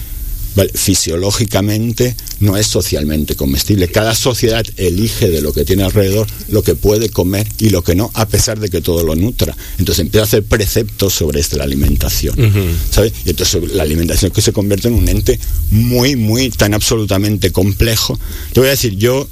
fisiológicamente 0.73 2.15
no 2.39 2.57
es 2.57 2.67
socialmente 2.67 3.35
comestible. 3.35 3.87
Cada 3.89 4.15
sociedad 4.15 4.65
elige 4.77 5.29
de 5.29 5.41
lo 5.41 5.53
que 5.53 5.65
tiene 5.65 5.83
alrededor 5.83 6.27
lo 6.49 6.63
que 6.63 6.75
puede 6.75 7.09
comer 7.09 7.47
y 7.59 7.69
lo 7.69 7.83
que 7.83 7.95
no, 7.95 8.11
a 8.13 8.27
pesar 8.27 8.59
de 8.59 8.69
que 8.69 8.81
todo 8.81 9.03
lo 9.03 9.15
nutra. 9.15 9.55
Entonces 9.77 10.03
empieza 10.03 10.23
a 10.23 10.27
hacer 10.27 10.43
preceptos 10.43 11.13
sobre 11.13 11.39
esta, 11.39 11.57
la 11.57 11.63
alimentación. 11.63 12.35
Y 12.37 13.29
entonces 13.29 13.71
la 13.71 13.83
alimentación 13.83 14.31
que 14.31 14.41
se 14.41 14.53
convierte 14.53 14.87
en 14.87 14.95
un 14.95 15.07
ente 15.07 15.39
muy, 15.71 16.15
muy, 16.15 16.49
tan 16.49 16.73
absolutamente 16.73 17.51
complejo. 17.51 18.19
Te 18.53 18.59
voy 18.59 18.67
a 18.67 18.71
decir, 18.71 18.95
yo 18.95 19.27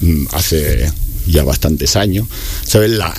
mm, 0.00 0.26
hace 0.32 0.92
ya 1.26 1.44
bastantes 1.44 1.96
años, 1.96 2.26
¿sabes? 2.64 2.90
La, 2.90 3.14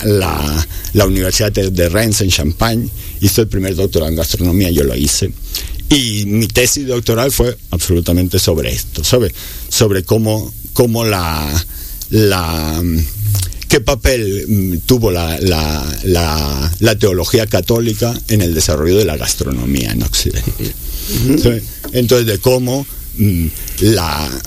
la, 0.92 1.06
Universidad 1.06 1.52
de, 1.52 1.70
de 1.70 1.88
Rennes 1.88 2.20
en 2.20 2.28
Champagne 2.28 2.88
hizo 3.20 3.40
el 3.40 3.48
primer 3.48 3.74
doctorado 3.74 4.10
en 4.10 4.16
gastronomía, 4.16 4.70
yo 4.70 4.84
lo 4.84 4.94
hice. 4.94 5.32
Y 5.94 6.26
mi 6.26 6.48
tesis 6.48 6.86
doctoral 6.88 7.30
fue 7.30 7.56
absolutamente 7.70 8.40
sobre 8.40 8.72
esto, 8.72 9.04
¿sabes? 9.04 9.32
Sobre 9.68 10.02
cómo, 10.02 10.52
cómo 10.72 11.04
la, 11.04 11.64
la 12.10 12.82
qué 13.68 13.80
papel 13.80 14.44
mm, 14.48 14.76
tuvo 14.86 15.12
la, 15.12 15.38
la, 15.40 16.72
la, 16.80 16.98
teología 16.98 17.46
católica 17.46 18.12
en 18.28 18.42
el 18.42 18.54
desarrollo 18.54 18.96
de 18.96 19.04
la 19.04 19.16
gastronomía 19.16 19.92
en 19.92 20.02
Occidente. 20.02 20.72
Entonces, 21.92 22.26
de 22.26 22.38
cómo 22.38 22.86
mm, 23.18 23.46
la, 23.80 24.42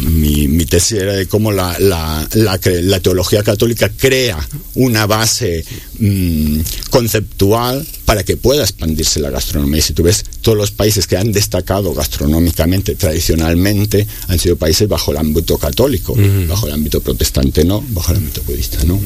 mi, 0.00 0.64
tesis 0.66 0.98
era 0.98 1.12
de 1.14 1.26
cómo 1.26 1.52
la, 1.52 1.76
la, 1.78 2.28
la, 2.34 3.00
teología 3.00 3.42
católica 3.42 3.90
crea 3.90 4.38
una 4.74 5.06
base 5.06 5.64
mm, 5.98 6.60
conceptual 6.90 7.86
para 8.04 8.24
que 8.24 8.36
pueda 8.36 8.62
expandirse 8.62 9.20
la 9.20 9.30
gastronomía. 9.30 9.78
Y 9.78 9.82
si 9.82 9.92
tú 9.92 10.02
ves, 10.02 10.24
todos 10.40 10.56
los 10.56 10.70
países 10.70 11.06
que 11.06 11.16
han 11.16 11.32
destacado 11.32 11.94
gastronómicamente, 11.94 12.94
tradicionalmente, 12.94 14.06
han 14.28 14.38
sido 14.38 14.56
países 14.56 14.88
bajo 14.88 15.12
el 15.12 15.18
ámbito 15.18 15.58
católico, 15.58 16.14
bajo 16.48 16.66
el 16.66 16.72
ámbito 16.72 17.00
protestante 17.00 17.64
no, 17.64 17.84
bajo 17.90 18.12
el 18.12 18.18
ámbito 18.18 18.42
budista 18.46 18.78
no. 18.84 19.00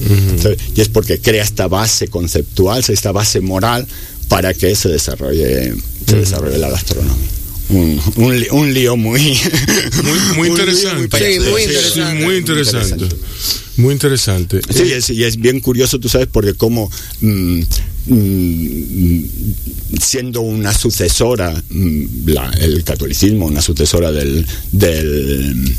Y 0.74 0.80
es 0.80 0.88
porque 0.88 1.20
crea 1.20 1.42
esta 1.42 1.68
base 1.68 2.08
conceptual, 2.08 2.82
esta 2.86 3.12
base 3.12 3.40
moral 3.40 3.86
para 4.28 4.54
que 4.54 4.74
se 4.74 4.88
desarrolle, 4.88 5.74
se 6.06 6.16
desarrolle 6.16 6.58
la 6.58 6.70
gastronomía 6.70 7.45
un, 7.68 8.00
un, 8.50 8.74
lío 8.74 8.96
muy 8.96 9.38
muy, 10.36 10.48
interesante. 10.48 11.18
muy, 11.50 11.64
interesante. 11.64 12.24
muy 12.24 12.36
interesante. 12.36 13.08
Muy 13.76 13.92
interesante. 13.92 14.60
Sí, 14.70 15.14
y 15.14 15.24
es 15.24 15.36
bien 15.36 15.60
curioso, 15.60 15.98
tú 15.98 16.08
sabes, 16.08 16.28
porque 16.30 16.54
como 16.54 16.90
mm, 17.20 17.60
mm, 18.06 19.24
siendo 20.00 20.40
una 20.40 20.72
sucesora, 20.72 21.62
mm, 21.70 22.28
el 22.60 22.84
catolicismo, 22.84 23.46
una 23.46 23.60
sucesora 23.60 24.12
del, 24.12 24.46
del 24.72 25.74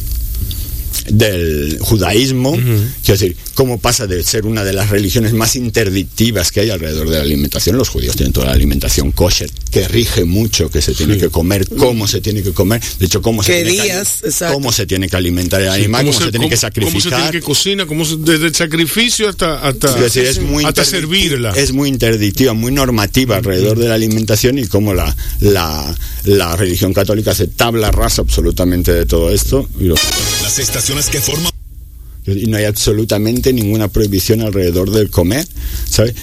del 1.10 1.78
judaísmo, 1.80 2.54
quiero 2.54 3.20
decir, 3.20 3.36
cómo 3.54 3.80
pasa 3.80 4.08
de 4.08 4.24
ser 4.24 4.46
una 4.46 4.64
de 4.64 4.74
las 4.74 4.90
religiones 4.90 5.34
más 5.34 5.56
interdictivas 5.56 6.52
que 6.52 6.62
hay 6.62 6.70
alrededor 6.70 7.10
de 7.10 7.18
la 7.18 7.24
alimentación. 7.24 7.78
Los 7.78 7.90
judíos 7.90 8.16
tienen 8.16 8.34
toda 8.34 8.48
la 8.48 8.54
alimentación 8.54 9.12
kosher, 9.12 9.50
que 9.72 9.88
rige 9.88 10.26
mucho 10.26 10.70
que 10.70 10.82
se 10.82 10.94
tiene 10.94 11.18
que 11.18 11.30
comer, 11.30 11.68
cómo 11.70 12.08
se 12.08 12.22
tiene 12.22 12.44
que 12.44 12.52
comer, 12.52 12.82
de 13.00 13.06
hecho, 13.06 13.22
cómo 13.22 13.44
se, 13.44 13.64
tiene, 13.64 13.84
que, 13.84 14.32
cómo 14.52 14.72
se 14.72 14.86
tiene 14.86 15.10
que 15.10 15.16
alimentar 15.16 15.62
el 15.62 15.70
animal, 15.70 16.06
cómo, 16.06 16.20
se, 16.20 16.32
tiene 16.32 16.50
que 16.50 16.58
sacrificar. 16.58 17.02
Cómo 17.02 17.10
se 17.10 17.16
tiene 17.16 17.32
que 17.32 17.42
cocinar, 17.42 17.88
cómo 17.88 18.06
desde 18.06 18.48
el 18.48 18.56
sacrificio 18.56 19.30
hasta, 19.30 19.68
hasta, 19.68 20.06
es 20.06 20.40
muy 20.40 20.66
hasta 20.66 20.84
servirla. 20.86 21.52
Es 21.52 21.72
muy 21.72 21.90
interdictiva, 21.90 22.54
muy 22.54 22.72
normativa 22.72 23.38
alrededor 23.38 23.78
de 23.80 23.88
la 23.88 23.96
alimentación 23.96 24.58
y 24.60 24.68
cómo 24.68 24.94
la, 24.94 25.16
la, 25.40 25.96
la 26.26 26.56
religión 26.56 26.94
católica 26.94 27.34
se 27.34 27.48
tabla 27.48 27.92
rasa 27.92 28.22
absolutamente 28.22 28.94
de 28.94 29.06
todo 29.06 29.32
esto. 29.32 29.68
Las 29.80 30.60
que 31.10 31.20
forman 31.22 31.52
y 32.28 32.46
no 32.46 32.58
hay 32.58 32.66
absolutamente 32.66 33.52
ninguna 33.52 33.88
prohibición 33.88 34.42
alrededor 34.42 34.92
del 34.92 35.10
comer, 35.10 35.48
¿sabes? 35.90 36.14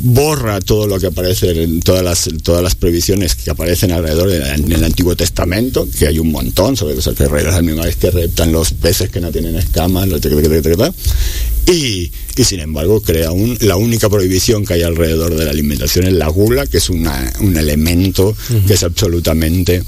borra 0.00 0.60
todo 0.60 0.86
lo 0.86 1.00
que 1.00 1.06
aparece 1.06 1.64
en 1.64 1.80
todas 1.80 2.04
las 2.04 2.28
todas 2.44 2.62
las 2.62 2.76
prohibiciones 2.76 3.34
que 3.34 3.50
aparecen 3.50 3.90
alrededor 3.90 4.30
en 4.30 4.70
el 4.70 4.84
Antiguo 4.84 5.16
Testamento, 5.16 5.88
que 5.98 6.06
hay 6.06 6.20
un 6.20 6.30
montón 6.30 6.76
sobre 6.76 6.94
los 6.94 7.06
los 7.06 7.54
animales 7.54 7.96
que 7.96 8.12
reptan, 8.12 8.52
los 8.52 8.72
peces 8.72 9.10
que 9.10 9.20
no 9.20 9.32
tienen 9.32 9.56
escamas, 9.56 10.08
y, 11.66 12.12
y 12.36 12.44
sin 12.44 12.60
embargo 12.60 13.00
crea 13.00 13.32
un, 13.32 13.58
la 13.60 13.74
única 13.74 14.08
prohibición 14.08 14.64
que 14.64 14.74
hay 14.74 14.82
alrededor 14.82 15.34
de 15.34 15.44
la 15.44 15.50
alimentación 15.50 16.06
es 16.06 16.12
la 16.12 16.28
gula, 16.28 16.66
que 16.66 16.78
es 16.78 16.88
una, 16.88 17.32
un 17.40 17.56
elemento 17.56 18.36
que 18.66 18.74
es 18.74 18.82
absolutamente 18.84 19.82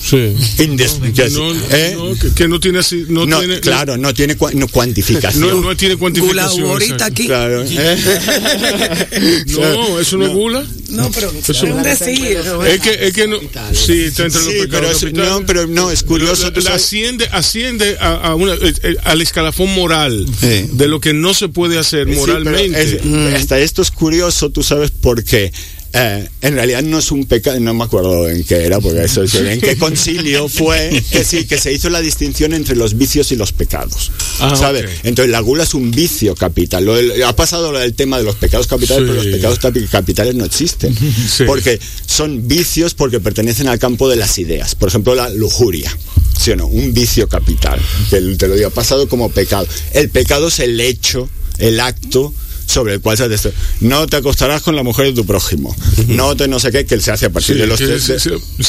Sí. 0.00 0.36
¿Eh? 0.58 1.96
que, 2.34 2.48
no 2.48 2.60
tiene 2.60 2.80
así. 2.80 3.04
No, 3.08 3.26
tiene, 3.26 3.60
claro, 3.60 3.96
no 3.96 4.12
tiene 4.12 4.36
cuantificación. 4.36 5.62
No, 5.62 5.76
tiene 5.76 5.96
cuantificación. 5.96 6.68
ahorita 6.68 7.06
aquí. 7.06 7.26
Claro, 7.26 7.64
¿eh? 7.66 9.44
no, 9.46 10.00
eso 10.00 10.18
no, 10.18 10.26
es 10.26 10.32
gula. 10.32 10.66
No, 10.90 11.10
pero 11.10 11.32
es 11.46 11.62
un 11.62 11.82
decir. 11.82 12.38
Es 12.66 12.80
que, 12.80 13.06
es 13.06 13.12
que 13.12 13.26
no. 13.26 13.38
Sí, 13.72 14.04
está 14.04 14.24
entre 14.24 14.42
los 14.42 14.52
pecados 14.52 14.98
pero 15.00 15.24
no, 15.24 15.46
pero 15.46 15.66
no, 15.66 15.90
es 15.90 16.02
curioso. 16.02 16.52
asciende 16.70 17.28
asciende 17.32 17.96
a, 17.98 18.34
una, 18.34 18.54
eh, 18.54 18.96
al 19.04 19.20
escalafón 19.20 19.72
moral 19.74 20.26
de 20.40 20.88
lo 20.88 21.00
que 21.00 21.14
no 21.14 21.34
se 21.34 21.48
puede 21.48 21.78
hacer 21.78 22.06
moralmente. 22.06 23.00
hasta 23.34 23.58
esto 23.58 23.82
es 23.82 23.90
curioso, 23.90 24.50
tú 24.50 24.62
sabes 24.62 24.90
por 24.90 25.24
qué 25.24 25.52
eh, 25.96 26.28
en 26.40 26.54
realidad 26.54 26.82
no 26.82 26.98
es 26.98 27.12
un 27.12 27.24
pecado, 27.24 27.58
no 27.60 27.72
me 27.72 27.84
acuerdo 27.84 28.28
en 28.28 28.42
qué 28.42 28.64
era, 28.64 28.80
porque 28.80 29.04
eso 29.04 29.22
es, 29.22 29.32
en 29.36 29.60
qué 29.60 29.76
concilio 29.78 30.48
fue 30.48 31.02
que 31.12 31.22
sí, 31.22 31.44
que 31.44 31.56
se 31.56 31.72
hizo 31.72 31.88
la 31.88 32.00
distinción 32.00 32.52
entre 32.52 32.74
los 32.74 32.98
vicios 32.98 33.30
y 33.30 33.36
los 33.36 33.52
pecados. 33.52 34.10
Ah, 34.40 34.56
¿Sabes? 34.56 34.90
Entonces 35.04 35.30
la 35.30 35.38
gula 35.38 35.62
es 35.62 35.72
un 35.72 35.92
vicio 35.92 36.34
capital. 36.34 36.88
ha 37.24 37.36
pasado 37.36 37.70
lo 37.70 37.78
del 37.78 37.94
tema 37.94 38.18
de 38.18 38.24
los 38.24 38.34
pecados 38.34 38.66
capitales, 38.66 39.04
pero 39.06 39.22
los 39.22 39.26
pecados 39.26 39.60
capitales 39.88 40.34
no 40.34 40.44
existen. 40.44 40.96
Porque 41.46 41.78
son 42.06 42.48
vicios 42.48 42.94
porque 42.94 43.20
pertenecen 43.20 43.68
al 43.68 43.78
campo 43.78 44.08
de 44.08 44.16
las 44.16 44.38
ideas. 44.38 44.74
Por 44.74 44.88
ejemplo, 44.88 45.14
la 45.14 45.28
lujuria. 45.30 45.96
¿Sí 46.38 46.50
o 46.50 46.56
no? 46.56 46.66
Un 46.66 46.92
vicio 46.92 47.28
capital. 47.28 47.80
Que 48.10 48.20
te 48.20 48.48
lo 48.48 48.56
digo, 48.56 48.68
ha 48.68 48.70
pasado 48.70 49.08
como 49.08 49.30
pecado. 49.30 49.66
El 49.92 50.10
pecado 50.10 50.48
es 50.48 50.58
el 50.58 50.80
hecho, 50.80 51.28
el 51.58 51.78
acto 51.78 52.34
sobre 52.66 52.94
el 52.94 53.00
cual 53.00 53.16
se 53.16 53.28
te... 53.28 53.52
no 53.80 54.06
te 54.06 54.16
acostarás 54.16 54.62
con 54.62 54.76
la 54.76 54.82
mujer 54.82 55.06
de 55.06 55.12
tu 55.12 55.26
prójimo. 55.26 55.74
No 56.08 56.36
te 56.36 56.48
no 56.48 56.60
sé 56.60 56.72
qué 56.72 56.84
que 56.84 57.00
se 57.00 57.10
hace 57.10 57.26
a 57.26 57.30
partir 57.30 57.56
de 57.56 57.66
los 57.66 57.80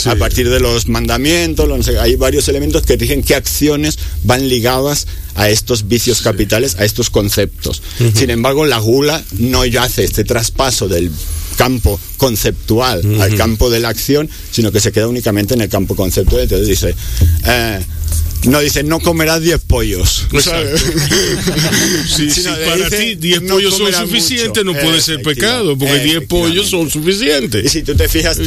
a 0.05 0.15
partir 0.15 0.49
de 0.49 0.59
los 0.59 0.87
mandamientos 0.87 1.87
hay 1.87 2.15
varios 2.15 2.47
elementos 2.47 2.83
que 2.83 2.97
dicen 2.97 3.23
qué 3.23 3.35
acciones 3.35 3.97
van 4.23 4.47
ligadas 4.47 5.07
a 5.35 5.49
estos 5.49 5.87
vicios 5.87 6.21
capitales 6.21 6.75
a 6.79 6.85
estos 6.85 7.09
conceptos. 7.09 7.81
Sin 8.13 8.29
embargo 8.29 8.65
la 8.65 8.79
gula 8.79 9.23
no 9.37 9.65
ya 9.65 9.83
hace 9.83 10.03
este 10.03 10.23
traspaso 10.23 10.87
del 10.87 11.11
campo 11.55 11.99
conceptual 12.17 13.01
al 13.21 13.35
campo 13.35 13.69
de 13.69 13.79
la 13.79 13.89
acción 13.89 14.29
sino 14.51 14.71
que 14.71 14.79
se 14.79 14.91
queda 14.91 15.07
únicamente 15.07 15.53
en 15.53 15.61
el 15.61 15.69
campo 15.69 15.95
conceptual. 15.95 16.43
Entonces 16.43 16.67
dice 16.67 16.95
eh, 17.45 17.79
no 18.47 18.59
dice, 18.59 18.83
no 18.83 18.99
comerás 18.99 19.41
10 19.41 19.61
pollos. 19.61 20.27
si 22.07 22.29
para 22.65 22.89
ti 22.89 23.15
10 23.15 23.41
pollos 23.41 23.77
son 23.77 23.93
suficientes, 23.93 24.63
no 24.63 24.73
puede 24.73 25.01
ser 25.01 25.21
pecado, 25.21 25.77
porque 25.77 25.99
10 25.99 26.27
pollos 26.27 26.69
son 26.69 26.89
suficientes. 26.89 27.65
Y 27.65 27.69
si 27.69 27.83
tú 27.83 27.95
te 27.95 28.07
fijas, 28.07 28.39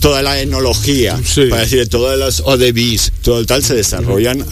toda, 0.00 0.22
la 0.22 0.40
enología, 0.40 1.20
para 1.50 1.62
decir, 1.62 1.88
todas 1.88 2.18
las 2.18 2.40
ODBs, 2.40 3.12
todo 3.22 3.40
el 3.40 3.46
tal, 3.46 3.62
se 3.64 3.74
desarrollan 3.74 4.44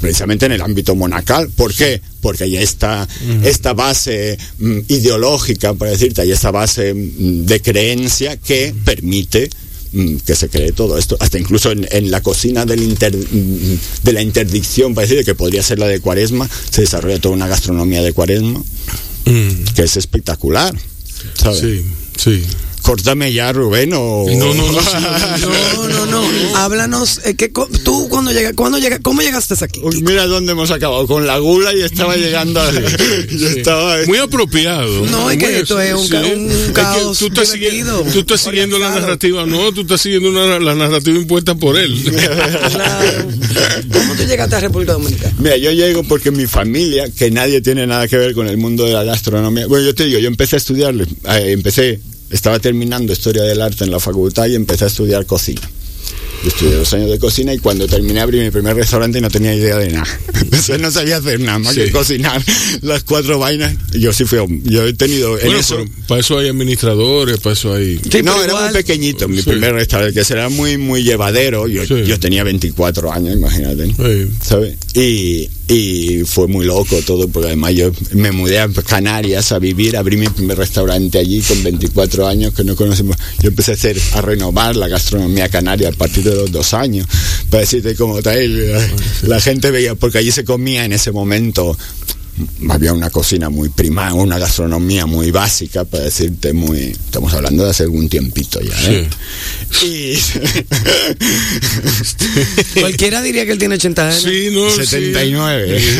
precisamente 0.00 0.46
en 0.46 0.52
el 0.52 0.62
ámbito 0.62 0.94
monacal. 0.94 1.48
¿Por 1.50 1.74
qué? 1.74 2.00
Porque 2.20 2.44
hay 2.44 2.56
esta, 2.56 3.08
esta 3.42 3.72
base 3.72 4.38
mm, 4.58 4.78
ideológica, 4.88 5.74
para 5.74 5.92
decirte, 5.92 6.22
hay 6.22 6.32
esta 6.32 6.50
base 6.50 6.94
mm, 6.94 7.46
de 7.46 7.60
creencia 7.60 8.36
que 8.36 8.74
permite 8.84 9.50
Mm, 9.92 10.18
que 10.18 10.36
se 10.36 10.48
cree 10.48 10.70
todo 10.70 10.96
esto, 10.96 11.16
hasta 11.18 11.36
incluso 11.36 11.72
en, 11.72 12.10
la 12.12 12.20
cocina 12.20 12.64
del 12.64 12.80
mm, 12.80 14.04
de 14.04 14.12
la 14.12 14.22
interdicción, 14.22 14.94
parece 14.94 15.24
que 15.24 15.34
podría 15.34 15.64
ser 15.64 15.80
la 15.80 15.88
de 15.88 15.98
Cuaresma, 15.98 16.48
se 16.70 16.82
desarrolla 16.82 17.18
toda 17.18 17.34
una 17.34 17.48
gastronomía 17.48 18.00
de 18.00 18.12
Cuaresma, 18.12 18.60
mm. 19.24 19.64
que 19.74 19.82
es 19.82 19.96
espectacular. 19.96 20.72
Sí, 21.60 21.84
sí. 22.16 22.44
Córtame 22.90 23.32
ya, 23.32 23.52
Rubén, 23.52 23.92
o... 23.94 24.26
No, 24.28 24.52
no, 24.52 24.72
no, 24.72 26.06
no, 26.06 26.56
Háblanos, 26.56 27.20
eh, 27.24 27.36
que, 27.36 27.48
tú 27.84 28.08
cuando 28.08 28.32
llega, 28.32 28.52
cuando 28.54 28.78
llega, 28.78 28.98
¿cómo 28.98 29.22
llegaste 29.22 29.54
aquí? 29.64 29.80
mira 30.02 30.26
dónde 30.26 30.50
hemos 30.50 30.72
acabado, 30.72 31.06
con 31.06 31.24
la 31.24 31.38
gula 31.38 31.72
y 31.72 31.82
estaba 31.82 32.16
llegando 32.16 32.60
a... 32.60 32.72
Muy 34.08 34.18
apropiado. 34.18 35.06
No, 35.06 35.30
es 35.30 35.38
que 35.38 35.60
esto 35.60 35.80
es 35.80 35.94
un, 35.94 36.72
caos 36.72 37.16
tú, 37.16 37.28
estás 37.28 37.50
siguiendo, 37.50 38.02
tú 38.12 38.18
estás 38.18 38.40
siguiendo 38.40 38.76
la 38.76 38.90
narrativa, 38.90 39.46
no, 39.46 39.70
tú 39.70 39.82
estás 39.82 40.00
siguiendo 40.00 40.58
la 40.58 40.74
narrativa 40.74 41.16
impuesta 41.16 41.54
por 41.54 41.78
él. 41.78 41.94
¿Cómo 43.92 44.14
tú 44.16 44.24
llegaste 44.24 44.56
a 44.56 44.60
República 44.60 44.94
Dominicana? 44.94 45.32
Mira, 45.38 45.56
yo 45.58 45.70
llego 45.70 46.02
porque 46.02 46.32
mi 46.32 46.46
familia, 46.46 47.08
que 47.08 47.30
nadie 47.30 47.60
tiene 47.60 47.86
nada 47.86 48.08
que 48.08 48.16
ver 48.16 48.34
con 48.34 48.48
el 48.48 48.56
mundo 48.56 48.84
de 48.84 48.94
la 48.94 49.04
gastronomía, 49.04 49.68
bueno, 49.68 49.86
yo 49.86 49.94
te 49.94 50.06
digo, 50.06 50.18
yo 50.18 50.26
empecé 50.26 50.56
a 50.56 50.58
estudiarle, 50.58 51.04
eh, 51.04 51.52
empecé 51.52 52.00
estaba 52.30 52.58
terminando 52.58 53.12
historia 53.12 53.42
del 53.42 53.60
arte 53.60 53.84
en 53.84 53.90
la 53.90 54.00
facultad 54.00 54.46
y 54.46 54.54
empecé 54.54 54.84
a 54.84 54.88
estudiar 54.88 55.26
cocina. 55.26 55.62
Yo 56.42 56.48
estudié 56.48 56.74
dos 56.74 56.92
años 56.94 57.10
de 57.10 57.18
cocina 57.18 57.52
y 57.52 57.58
cuando 57.58 57.86
terminé 57.86 58.20
abrí 58.20 58.40
mi 58.40 58.50
primer 58.50 58.74
restaurante 58.74 59.20
no 59.20 59.30
tenía 59.30 59.54
idea 59.54 59.76
de 59.76 59.90
nada. 59.90 60.06
Entonces 60.40 60.80
no 60.80 60.90
sabía 60.90 61.18
hacer 61.18 61.40
nada 61.40 61.58
más 61.58 61.74
que 61.74 61.90
cocinar 61.90 62.42
las 62.82 63.04
cuatro 63.04 63.38
vainas. 63.38 63.76
Yo 63.92 64.12
sí 64.12 64.24
fui, 64.24 64.38
yo 64.64 64.86
he 64.86 64.92
tenido 64.94 65.38
en 65.38 65.54
eso. 65.56 65.84
Para 66.08 66.20
eso 66.20 66.38
hay 66.38 66.48
administradores, 66.48 67.38
para 67.38 67.52
eso 67.52 67.74
hay. 67.74 68.00
no, 68.24 68.42
era 68.42 68.54
muy 68.54 68.72
pequeñito, 68.72 69.28
mi 69.28 69.42
primer 69.42 69.74
restaurante, 69.74 70.14
que 70.14 70.24
será 70.24 70.48
muy, 70.48 70.78
muy 70.78 71.02
llevadero. 71.02 71.66
Yo, 71.68 71.84
yo 71.84 72.18
tenía 72.18 72.42
24 72.44 73.12
años, 73.12 73.36
imagínate. 73.36 73.94
¿Sabes? 74.42 74.76
Y, 74.94 75.48
y 75.68 76.24
fue 76.24 76.48
muy 76.48 76.66
loco 76.66 77.00
todo, 77.06 77.28
porque 77.28 77.48
además 77.48 77.74
yo 77.74 77.92
me 78.12 78.32
mudé 78.32 78.58
a 78.58 78.68
Canarias 78.68 79.52
a 79.52 79.58
vivir, 79.58 79.96
abrí 79.96 80.16
mi 80.16 80.28
primer 80.28 80.58
restaurante 80.58 81.18
allí 81.18 81.40
con 81.42 81.62
24 81.62 82.26
años 82.26 82.54
que 82.54 82.64
no 82.64 82.74
conocemos. 82.74 83.16
Yo 83.40 83.50
empecé 83.50 83.72
a 83.72 83.74
hacer, 83.74 83.96
a 84.14 84.20
renovar 84.20 84.74
la 84.74 84.88
gastronomía 84.88 85.48
canaria 85.48 85.90
a 85.90 85.92
partir 85.92 86.24
de 86.24 86.29
los 86.34 86.52
dos 86.52 86.74
años, 86.74 87.06
para 87.48 87.62
decirte 87.62 87.94
cómo 87.94 88.22
tal, 88.22 88.72
la 89.22 89.40
gente 89.40 89.70
veía, 89.70 89.94
porque 89.94 90.18
allí 90.18 90.32
se 90.32 90.44
comía 90.44 90.84
en 90.84 90.92
ese 90.92 91.12
momento 91.12 91.76
había 92.68 92.92
una 92.92 93.10
cocina 93.10 93.50
muy 93.50 93.68
prima, 93.68 94.12
una 94.14 94.38
gastronomía 94.38 95.06
muy 95.06 95.30
básica, 95.30 95.84
para 95.84 96.04
decirte 96.04 96.52
muy, 96.52 96.90
estamos 96.90 97.32
hablando 97.32 97.64
de 97.64 97.70
hace 97.70 97.84
algún 97.84 98.08
tiempito 98.08 98.60
ya, 98.60 98.90
¿eh? 98.90 99.08
Y... 99.82 100.18
Cualquiera 102.80 103.22
diría 103.22 103.46
que 103.46 103.52
él 103.52 103.58
tiene 103.58 103.76
80 103.76 104.08
años. 104.08 104.22
Sí, 104.22 104.48
no, 104.52 104.70
79. 104.70 105.80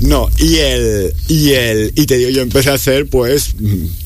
no, 0.00 0.30
y 0.38 0.56
el, 0.56 1.14
y 1.28 1.52
el, 1.52 1.92
y 1.94 2.06
te 2.06 2.16
digo, 2.16 2.30
yo 2.30 2.42
empecé 2.42 2.70
a 2.70 2.74
hacer 2.74 3.06
pues 3.06 3.54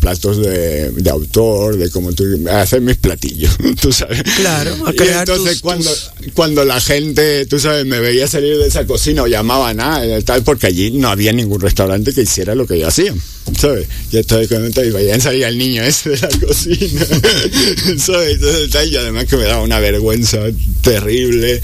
platos 0.01 0.39
de, 0.39 0.91
de 0.91 1.11
autor, 1.11 1.77
de 1.77 1.91
como 1.91 2.13
tú, 2.13 2.25
a 2.51 2.63
hacer 2.63 2.81
mis 2.81 2.97
platillos, 2.97 3.57
tú 3.81 3.93
sabes. 3.93 4.23
Claro, 4.37 4.87
a 4.87 4.93
crear 4.93 5.29
y 5.29 5.31
entonces 5.31 5.61
cuando, 5.61 5.91
cuando 6.35 6.65
la 6.65 6.81
gente, 6.81 7.47
tú 7.47 7.59
sabes, 7.59 7.87
me 7.87 8.01
veía 8.01 8.29
salir 8.29 8.59
de 8.59 8.67
esa 8.67 8.87
cocina 8.87 9.23
llamaba 9.27 9.73
nada, 9.75 10.21
tal, 10.23 10.43
porque 10.43 10.67
allí 10.67 10.91
no 10.91 11.09
había 11.09 11.33
ningún 11.33 11.61
restaurante 11.61 12.13
que 12.13 12.23
hiciera 12.23 12.55
lo 12.55 12.67
que 12.67 12.79
yo 12.79 12.89
hacía. 12.89 13.15
¿sabes? 13.59 13.87
Yo 14.11 14.21
estoy 14.21 14.49
contento 14.49 14.85
y 14.85 14.91
vayan 14.91 15.21
salía 15.21 15.49
el 15.49 15.59
niño 15.59 15.83
ese 15.83 16.11
de 16.11 16.19
la 16.19 16.29
cocina, 16.29 17.07
¿sabes? 17.99 18.35
Entonces, 18.35 18.91
y 18.91 18.97
además 18.97 19.27
que 19.27 19.37
me 19.37 19.45
daba 19.45 19.63
una 19.63 19.79
vergüenza 19.79 20.39
terrible, 20.83 21.61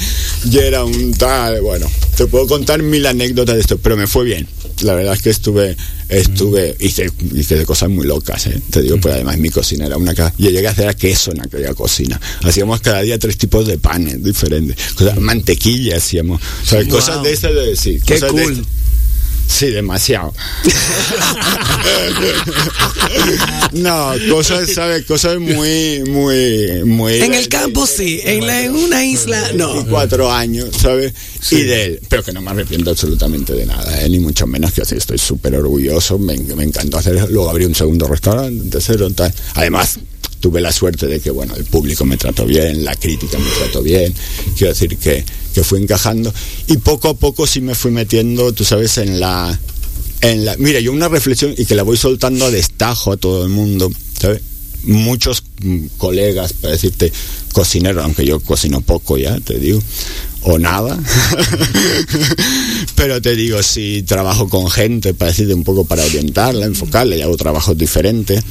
y 0.50 0.58
era 0.58 0.84
un 0.84 1.12
tal, 1.14 1.60
bueno, 1.60 1.90
te 2.16 2.26
puedo 2.26 2.46
contar 2.46 2.82
mil 2.82 3.04
anécdotas 3.06 3.56
de 3.56 3.60
esto, 3.60 3.78
pero 3.78 3.96
me 3.96 4.06
fue 4.06 4.24
bien. 4.24 4.46
La 4.82 4.94
verdad 4.94 5.14
es 5.14 5.22
que 5.22 5.30
estuve, 5.30 5.76
estuve, 6.08 6.76
hice, 6.80 7.10
hice 7.34 7.64
cosas 7.64 7.88
muy 7.88 8.06
locas, 8.06 8.46
¿eh? 8.46 8.60
te 8.70 8.82
digo, 8.82 8.98
pues 8.98 9.14
además 9.14 9.38
mi 9.38 9.50
cocina 9.50 9.86
era 9.86 9.96
una 9.96 10.14
casa, 10.14 10.34
yo 10.38 10.50
llegué 10.50 10.66
a 10.66 10.70
hacer 10.70 10.94
queso 10.96 11.32
en 11.32 11.40
aquella 11.40 11.74
cocina, 11.74 12.20
hacíamos 12.42 12.80
cada 12.80 13.02
día 13.02 13.18
tres 13.18 13.36
tipos 13.38 13.66
de 13.66 13.78
panes 13.78 14.22
diferentes, 14.22 14.76
cosas, 14.94 15.18
mantequilla 15.18 15.96
hacíamos, 15.96 16.40
¿sabes? 16.64 16.88
cosas 16.88 17.22
de 17.22 17.32
esas 17.32 17.54
de 17.54 17.66
decir, 17.66 18.02
Qué 18.04 18.20
cool. 18.20 18.64
Sí, 19.52 19.66
demasiado. 19.66 20.32
no, 23.72 24.12
cosas, 24.30 24.72
¿sabes? 24.72 25.04
Cosas 25.04 25.38
muy, 25.38 26.02
muy, 26.08 26.82
muy. 26.86 27.20
En 27.20 27.34
el 27.34 27.48
campo 27.48 27.86
sí, 27.86 28.20
en, 28.24 28.46
la, 28.46 28.64
en 28.64 28.74
una 28.74 29.04
isla 29.04 29.52
no. 29.54 29.86
Cuatro 29.86 30.32
años, 30.32 30.70
¿sabes? 30.80 31.12
Y 31.50 31.64
de 31.64 31.84
él, 31.84 32.00
pero 32.08 32.22
que 32.22 32.32
no 32.32 32.40
me 32.40 32.50
arrepiento 32.50 32.90
absolutamente 32.90 33.52
de 33.52 33.66
nada, 33.66 34.02
¿eh? 34.02 34.08
ni 34.08 34.20
mucho 34.20 34.46
menos 34.46 34.72
que 34.72 34.82
así 34.82 34.96
estoy 34.96 35.18
súper 35.18 35.54
orgulloso, 35.54 36.18
me, 36.18 36.34
me 36.38 36.64
encantó 36.64 36.96
hacer. 36.96 37.30
Luego 37.30 37.50
abrí 37.50 37.66
un 37.66 37.74
segundo 37.74 38.08
restaurante, 38.08 38.62
un 38.62 38.70
tercero, 38.70 39.10
tal. 39.10 39.34
Además, 39.54 39.98
tuve 40.42 40.60
la 40.60 40.72
suerte 40.72 41.06
de 41.06 41.20
que, 41.20 41.30
bueno, 41.30 41.54
el 41.54 41.64
público 41.64 42.04
me 42.04 42.16
trató 42.16 42.44
bien, 42.44 42.84
la 42.84 42.96
crítica 42.96 43.38
me 43.38 43.48
trató 43.48 43.80
bien, 43.80 44.12
quiero 44.58 44.72
decir 44.74 44.98
que, 44.98 45.24
que 45.54 45.62
fui 45.62 45.80
encajando 45.80 46.34
y 46.66 46.78
poco 46.78 47.08
a 47.08 47.14
poco 47.14 47.46
sí 47.46 47.60
me 47.60 47.76
fui 47.76 47.92
metiendo, 47.92 48.52
tú 48.52 48.64
sabes, 48.64 48.98
en 48.98 49.20
la... 49.20 49.58
En 50.20 50.44
la 50.44 50.56
mira, 50.56 50.78
yo 50.78 50.92
una 50.92 51.08
reflexión 51.08 51.54
y 51.56 51.64
que 51.64 51.74
la 51.74 51.82
voy 51.82 51.96
soltando 51.96 52.44
a 52.44 52.50
destajo 52.50 53.12
a 53.12 53.16
todo 53.16 53.44
el 53.44 53.50
mundo, 53.50 53.90
¿sabes? 54.20 54.40
Muchos 54.84 55.42
mm, 55.62 55.86
colegas, 55.96 56.52
para 56.52 56.74
decirte, 56.74 57.12
cocineros, 57.52 58.04
aunque 58.04 58.24
yo 58.24 58.40
cocino 58.40 58.80
poco 58.80 59.18
ya, 59.18 59.38
te 59.40 59.58
digo, 59.58 59.80
o 60.42 60.58
nada. 60.58 60.98
Pero 62.96 63.22
te 63.22 63.36
digo, 63.36 63.62
si 63.62 64.02
trabajo 64.02 64.48
con 64.48 64.70
gente, 64.70 65.14
para 65.14 65.30
decirte 65.30 65.54
un 65.54 65.64
poco 65.64 65.84
para 65.84 66.04
orientarla, 66.04 66.66
enfocarla, 66.66 67.16
y 67.16 67.22
hago 67.22 67.36
trabajos 67.36 67.76
diferentes. 67.78 68.42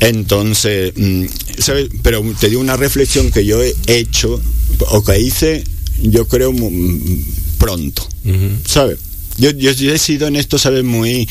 Entonces, 0.00 0.92
mm, 0.96 1.24
¿sabes? 1.58 1.88
Pero 2.02 2.22
te 2.38 2.48
digo 2.48 2.60
una 2.60 2.76
reflexión 2.76 3.30
que 3.30 3.44
yo 3.44 3.62
he 3.62 3.74
hecho, 3.86 4.40
o 4.90 5.02
que 5.02 5.20
hice, 5.20 5.64
yo 6.02 6.26
creo, 6.28 6.54
pronto, 7.58 8.06
¿sabes? 8.64 8.98
Yo, 9.38 9.50
yo, 9.50 9.70
he 9.70 9.98
sido 9.98 10.26
en 10.26 10.36
esto, 10.36 10.58
¿sabes? 10.58 10.84
Muy... 10.84 11.28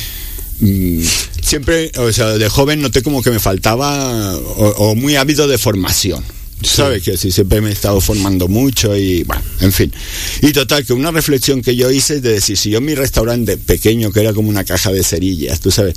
Mm, 0.60 1.02
siempre, 1.42 1.92
o 1.98 2.12
sea, 2.12 2.38
de 2.38 2.50
joven 2.50 2.82
noté 2.82 3.04
como 3.04 3.22
que 3.22 3.32
me 3.32 3.40
faltaba, 3.40 4.36
o, 4.38 4.96
muy 4.96 5.16
ávido 5.16 5.48
de 5.48 5.58
formación. 5.58 6.24
¿Sabes? 6.64 7.04
Que 7.04 7.18
sí, 7.18 7.32
siempre 7.32 7.62
me 7.62 7.70
he 7.70 7.74
estado 7.74 8.02
formando 8.02 8.48
mucho 8.48 8.96
y, 8.98 9.24
bueno, 9.24 9.44
en 9.62 9.72
fin. 9.72 9.94
Y 10.42 10.52
total, 10.54 10.86
que 10.86 10.94
una 10.94 11.12
reflexión 11.12 11.62
que 11.62 11.76
yo 11.76 11.92
hice 11.92 12.16
es 12.16 12.22
de 12.22 12.34
decir, 12.34 12.58
si 12.58 12.70
yo 12.70 12.82
mi 12.82 12.96
restaurante 12.96 13.58
pequeño, 13.58 14.12
que 14.12 14.22
era 14.22 14.34
como 14.34 14.50
una 14.50 14.64
caja 14.64 14.92
de 14.92 15.04
cerillas, 15.04 15.60
tú 15.60 15.72
sabes, 15.72 15.96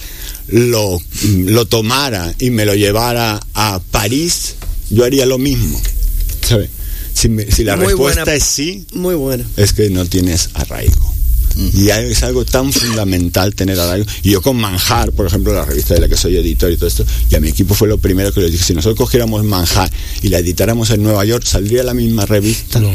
lo, 0.48 1.00
lo 1.36 1.66
tomara 1.66 2.34
y 2.38 2.50
me 2.50 2.64
lo 2.64 2.74
llevara 2.74 3.40
a 3.54 3.80
París, 3.90 4.56
yo 4.90 5.04
haría 5.04 5.26
lo 5.26 5.38
mismo, 5.38 5.80
¿sabes? 6.46 6.68
Si, 7.14 7.28
si 7.50 7.64
la 7.64 7.76
respuesta 7.76 8.34
es 8.34 8.44
sí, 8.44 8.86
muy 8.92 9.14
buena. 9.14 9.44
es 9.56 9.72
que 9.72 9.90
no 9.90 10.06
tienes 10.06 10.50
arraigo. 10.54 11.14
Y 11.56 11.88
es 11.90 12.22
algo 12.22 12.44
tan 12.44 12.72
fundamental 12.72 13.54
tener 13.54 13.78
arraigo. 13.78 14.06
Y 14.22 14.30
yo 14.30 14.42
con 14.42 14.56
Manjar, 14.56 15.12
por 15.12 15.26
ejemplo, 15.26 15.52
la 15.52 15.64
revista 15.64 15.94
de 15.94 16.00
la 16.00 16.08
que 16.08 16.16
soy 16.16 16.36
editor 16.36 16.70
y 16.70 16.76
todo 16.76 16.86
esto, 16.86 17.04
y 17.28 17.34
a 17.34 17.40
mi 17.40 17.48
equipo 17.48 17.74
fue 17.74 17.88
lo 17.88 17.98
primero 17.98 18.32
que 18.32 18.40
les 18.40 18.52
dije, 18.52 18.64
si 18.64 18.74
nosotros 18.74 18.98
cogiéramos 18.98 19.44
Manjar 19.44 19.90
y 20.22 20.28
la 20.28 20.38
editáramos 20.38 20.90
en 20.90 21.02
Nueva 21.02 21.24
York, 21.24 21.44
¿saldría 21.44 21.82
la 21.82 21.94
misma 21.94 22.26
revista? 22.26 22.80
No. 22.80 22.94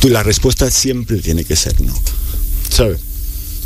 Tú, 0.00 0.08
la 0.08 0.22
respuesta 0.22 0.70
siempre 0.70 1.18
tiene 1.18 1.44
que 1.44 1.56
ser 1.56 1.80
no. 1.80 1.94
¿Sabes? 2.70 2.98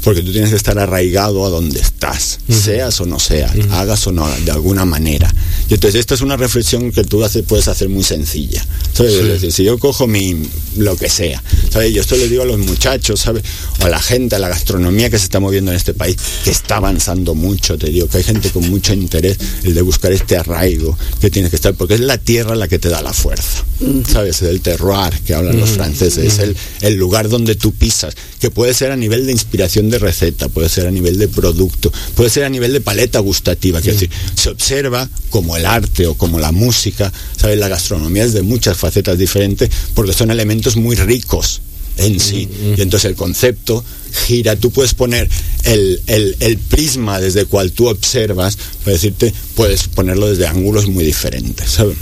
Porque 0.04 0.20
tú 0.20 0.32
tienes 0.32 0.50
que 0.50 0.56
estar 0.56 0.78
arraigado 0.78 1.46
a 1.46 1.48
donde 1.48 1.80
estás, 1.80 2.38
seas 2.48 3.00
o 3.00 3.06
no 3.06 3.18
seas, 3.18 3.52
hagas 3.70 4.06
o 4.06 4.12
no, 4.12 4.28
de 4.44 4.50
alguna 4.50 4.84
manera. 4.84 5.34
Y 5.68 5.74
entonces 5.74 5.98
esta 5.98 6.14
es 6.14 6.20
una 6.20 6.36
reflexión 6.36 6.92
que 6.92 7.04
tú 7.04 7.24
haces, 7.24 7.42
puedes 7.42 7.68
hacer 7.68 7.88
muy 7.88 8.04
sencilla. 8.04 8.64
¿sabes? 8.92 9.54
si 9.54 9.64
yo 9.64 9.78
cojo 9.78 10.06
mi 10.06 10.36
lo 10.76 10.96
que 10.96 11.08
sea, 11.08 11.42
¿sabes? 11.70 11.94
Yo 11.94 12.02
esto 12.02 12.16
le 12.16 12.28
digo 12.28 12.42
a 12.42 12.46
los 12.46 12.58
muchachos, 12.58 13.20
¿sabes? 13.20 13.42
O 13.80 13.86
a 13.86 13.88
la 13.88 14.00
gente, 14.00 14.36
a 14.36 14.38
la 14.38 14.48
gastronomía 14.48 15.08
que 15.08 15.18
se 15.18 15.24
está 15.24 15.40
moviendo 15.40 15.70
en 15.70 15.76
este 15.76 15.94
país, 15.94 16.16
que 16.44 16.50
está 16.50 16.76
avanzando 16.76 17.34
mucho, 17.34 17.78
te 17.78 17.88
digo, 17.88 18.06
que 18.08 18.18
hay 18.18 18.24
gente 18.24 18.50
con 18.50 18.68
mucho 18.68 18.92
interés, 18.92 19.38
el 19.62 19.74
de 19.74 19.82
buscar 19.82 20.12
este 20.12 20.36
arraigo 20.36 20.98
que 21.20 21.30
tienes 21.30 21.50
que 21.50 21.56
estar, 21.56 21.74
porque 21.74 21.94
es 21.94 22.00
la 22.00 22.18
tierra 22.18 22.54
la 22.54 22.68
que 22.68 22.78
te 22.78 22.88
da 22.90 23.00
la 23.00 23.12
fuerza, 23.12 23.64
¿sabes? 24.06 24.42
Es 24.42 24.48
el 24.48 24.60
terroir 24.60 25.18
que 25.24 25.34
hablan 25.34 25.58
los 25.58 25.70
franceses, 25.70 26.24
es 26.24 26.38
el, 26.40 26.56
el 26.82 26.94
lugar 26.94 27.28
donde 27.28 27.54
tú 27.54 27.72
pisas, 27.72 28.14
que 28.38 28.50
puede 28.50 28.74
ser 28.74 28.90
a 28.90 28.96
nivel 28.96 29.26
de 29.26 29.32
inspiración 29.32 29.88
de 29.90 29.93
receta, 29.98 30.48
puede 30.48 30.68
ser 30.68 30.86
a 30.86 30.90
nivel 30.90 31.18
de 31.18 31.28
producto, 31.28 31.92
puede 32.14 32.30
ser 32.30 32.44
a 32.44 32.48
nivel 32.48 32.72
de 32.72 32.80
paleta 32.80 33.18
gustativa, 33.18 33.80
que 33.80 33.92
decir, 33.92 34.10
se 34.34 34.50
observa 34.50 35.08
como 35.30 35.56
el 35.56 35.66
arte 35.66 36.06
o 36.06 36.14
como 36.14 36.38
la 36.38 36.52
música, 36.52 37.12
¿sabes? 37.36 37.58
La 37.58 37.68
gastronomía 37.68 38.24
es 38.24 38.32
de 38.32 38.42
muchas 38.42 38.76
facetas 38.76 39.18
diferentes 39.18 39.70
porque 39.94 40.12
son 40.12 40.30
elementos 40.30 40.76
muy 40.76 40.96
ricos 40.96 41.60
en 41.96 42.20
sí. 42.20 42.48
Y 42.76 42.80
entonces 42.80 43.10
el 43.10 43.16
concepto 43.16 43.84
gira, 44.26 44.56
tú 44.56 44.70
puedes 44.70 44.94
poner 44.94 45.28
el, 45.64 46.00
el, 46.06 46.58
prisma 46.58 47.20
desde 47.20 47.40
el 47.40 47.46
cual 47.46 47.72
tú 47.72 47.88
observas, 47.88 48.56
para 48.84 48.92
decirte, 48.92 49.32
puedes 49.54 49.88
ponerlo 49.88 50.28
desde 50.28 50.46
ángulos 50.46 50.86
muy 50.88 51.04
diferentes, 51.04 51.70
¿sabes? 51.70 51.96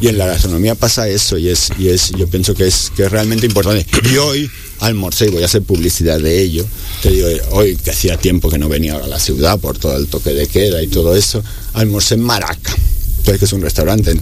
Y 0.00 0.08
en 0.08 0.18
la 0.18 0.26
gastronomía 0.26 0.74
pasa 0.74 1.08
eso 1.08 1.36
y 1.36 1.48
es, 1.48 1.70
y 1.78 1.88
es 1.88 2.10
yo 2.10 2.26
pienso 2.26 2.54
que 2.54 2.66
es, 2.66 2.90
que 2.96 3.04
es 3.04 3.10
realmente 3.12 3.46
importante. 3.46 3.86
Y 4.10 4.16
hoy 4.16 4.50
almorcé 4.80 5.26
y 5.26 5.30
voy 5.30 5.42
a 5.42 5.46
hacer 5.46 5.62
publicidad 5.62 6.18
de 6.18 6.40
ello. 6.40 6.64
Te 7.02 7.10
digo, 7.10 7.28
hoy 7.50 7.76
que 7.76 7.90
hacía 7.90 8.16
tiempo 8.16 8.50
que 8.50 8.58
no 8.58 8.68
venía 8.68 8.96
a 8.96 9.06
la 9.06 9.18
ciudad 9.18 9.58
por 9.58 9.78
todo 9.78 9.96
el 9.96 10.06
toque 10.06 10.30
de 10.30 10.46
queda 10.46 10.82
y 10.82 10.86
todo 10.86 11.14
eso, 11.14 11.42
almorcé 11.74 12.14
en 12.14 12.20
Maraca, 12.20 12.74
que 13.24 13.44
es 13.44 13.52
un 13.52 13.62
restaurante. 13.62 14.14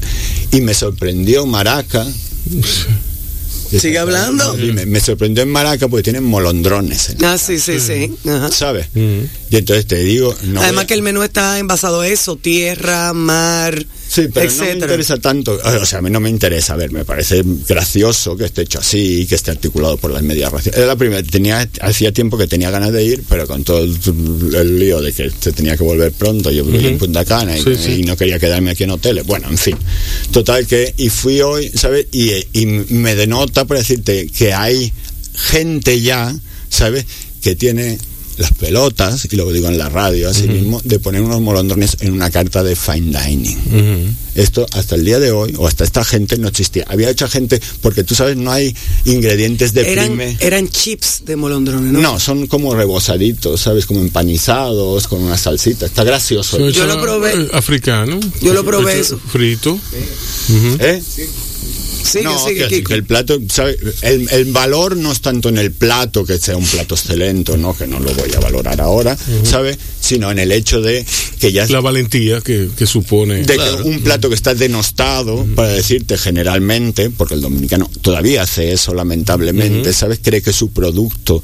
Y 0.51 0.61
me 0.61 0.75
sorprendió 0.75 1.47
Maraca. 1.47 2.07
Sigue 3.81 3.99
hablando. 3.99 4.55
me, 4.55 5.01
sorprendió 5.01 5.43
en 5.43 5.51
Maraca 5.51 5.89
porque 5.89 6.03
tienen 6.03 6.25
molondrones. 6.25 7.15
ah, 7.25 7.39
sí, 7.39 7.59
sí, 7.59 7.81
sí. 7.81 8.13
¿Sabes? 8.51 8.89
Y 8.95 9.57
entonces 9.57 9.87
te 9.87 9.99
digo... 9.99 10.35
Además 10.59 10.87
que 10.87 10.95
el 10.95 11.03
menú 11.03 11.23
está 11.23 11.59
envasado 11.59 12.03
eso, 12.05 12.37
tierra, 12.37 13.13
mar... 13.15 13.87
Sí, 14.13 14.29
pero 14.31 14.51
no 14.51 14.65
me 14.67 14.73
interesa 14.73 15.17
tanto, 15.17 15.59
o 15.65 15.87
sea, 15.87 16.01
a 16.01 16.03
mí 16.03 16.11
no 16.11 16.21
me 16.21 16.29
interesa, 16.29 16.75
a 16.75 16.77
ver, 16.77 16.93
me 16.93 17.03
parece 17.03 17.43
gracioso 17.67 18.37
que 18.37 18.45
esté 18.45 18.61
hecho 18.61 18.81
así, 18.81 19.27
que 19.27 19.37
esté 19.37 19.53
articulado 19.53 19.97
por 19.97 20.11
las 20.11 20.23
medias 20.23 20.53
raciales. 20.53 20.77
Era 20.77 20.89
la 20.89 20.97
primera, 20.97 21.23
tenía, 21.23 21.67
hacía 21.81 22.13
tiempo 22.13 22.37
que 22.37 22.47
tenía 22.47 22.71
ganas 22.71 22.93
de 22.93 23.03
ir, 23.03 23.25
pero 23.27 23.47
con 23.47 23.65
todo 23.65 23.79
el, 23.83 24.79
lío 24.79 25.01
de 25.01 25.15
que 25.15 25.31
se 25.41 25.53
tenía 25.53 25.79
que 25.79 25.85
volver 25.85 26.13
pronto, 26.13 26.51
yo 26.51 26.63
vivía 26.63 26.91
en 26.91 26.99
Punta 26.99 27.25
Cana 27.25 27.57
y, 27.57 28.03
no 28.03 28.15
quería 28.15 28.39
quedarme 28.39 28.73
aquí 28.73 28.85
en 28.85 28.91
hoteles, 28.91 29.25
bueno, 29.25 29.49
en 29.49 29.57
fin. 29.57 29.79
Total 30.31 30.67
que, 30.67 30.93
y 30.99 31.09
fui 31.09 31.41
hoy, 31.41 31.71
¿sabes? 31.75 32.09
Y, 32.13 32.33
y 32.53 32.67
me 32.67 33.15
denota 33.15 33.65
por 33.65 33.79
decirte 33.79 34.27
que 34.27 34.53
hay 34.53 34.93
gente 35.35 36.03
ya, 36.03 36.39
¿sabes? 36.69 37.07
Que 37.41 37.57
tiene 37.57 37.99
las 38.39 38.53
pelotas, 38.53 39.27
y 39.31 39.37
lo 39.37 39.51
digo 39.53 39.69
en 39.69 39.79
la 39.79 39.89
radio 39.89 40.29
así 40.31 40.49
mismo, 40.49 40.81
de 40.85 40.99
poner 40.99 41.23
unos 41.23 41.41
molondrones 41.41 41.97
en 42.01 42.13
una 42.13 42.31
carta 42.31 42.63
de 42.63 42.77
fine 42.77 43.19
dining. 43.19 44.17
Esto 44.35 44.67
hasta 44.73 44.95
el 44.95 45.05
día 45.05 45.19
de 45.19 45.31
hoy, 45.31 45.55
o 45.59 45.67
hasta 45.67 45.85
esta 45.85 46.05
gente 46.05 46.39
no 46.39 46.49
existía. 46.49 46.85
Había 46.89 47.11
hecha 47.11 47.29
gente, 47.29 47.61
porque 47.83 48.03
tú 48.03 48.15
sabes, 48.15 48.37
no 48.37 48.51
hay 48.51 48.75
ingredientes 49.05 49.75
de 49.75 49.93
eran, 49.93 50.19
Eran 50.41 50.69
chips 50.69 51.23
de 51.27 51.37
molondrones, 51.37 51.93
¿no? 51.93 52.01
No, 52.01 52.21
son 52.21 52.47
como 52.47 52.75
rebozaditos, 52.75 53.61
¿sabes? 53.61 53.85
Como 53.85 54.01
empanizados, 54.01 55.07
con 55.07 55.23
una 55.23 55.37
salsita. 55.37 55.87
Está 55.87 56.05
gracioso. 56.05 56.59
Yo 56.71 56.87
lo 56.87 57.01
probé. 57.01 57.51
Africano. 57.53 58.19
Yo 58.41 58.55
lo 58.55 58.65
probé 58.65 59.01
eso. 59.01 59.19
Frito. 59.19 59.79
¿Eh? 60.79 61.03
No, 62.23 62.45
que, 62.45 62.95
el 62.95 63.05
plato, 63.05 63.39
¿sabe? 63.49 63.79
El, 64.03 64.47
valor 64.53 64.97
no 64.97 65.13
es 65.13 65.21
tanto 65.21 65.49
en 65.49 65.59
el 65.59 65.73
plato, 65.73 66.25
que 66.25 66.39
sea 66.39 66.57
un 66.57 66.67
plato 66.67 66.95
excelente, 66.95 67.57
¿no? 67.57 67.77
Que 67.77 67.87
no 67.87 68.01
lo 68.01 68.13
voy 68.15 68.33
a 68.35 68.41
valorar 68.41 68.81
ahora, 68.81 69.17
¿sabe? 69.45 69.77
Sino 70.01 70.31
en 70.31 70.39
el 70.39 70.53
hecho 70.53 70.81
de 70.81 71.05
que 71.39 71.53
ya... 71.53 71.67
La 71.67 71.81
valentía 71.81 72.41
que, 72.41 72.69
supone... 72.87 73.43
De 73.43 73.57
que 73.57 73.83
un 73.85 74.01
plato 74.01 74.29
que 74.29 74.35
está 74.35 74.55
denostado, 74.55 75.47
para 75.55 75.69
decirte 75.69 76.19
generalmente, 76.19 77.11
porque 77.11 77.35
el 77.35 77.41
dominicano 77.41 77.91
todavía 78.01 78.43
hace 78.43 78.73
eso 78.73 78.95
lamentablemente, 78.95 79.93
¿sabes? 79.93 80.21
Cree 80.23 80.43
que 80.43 80.53
su 80.53 80.71
producto, 80.71 81.43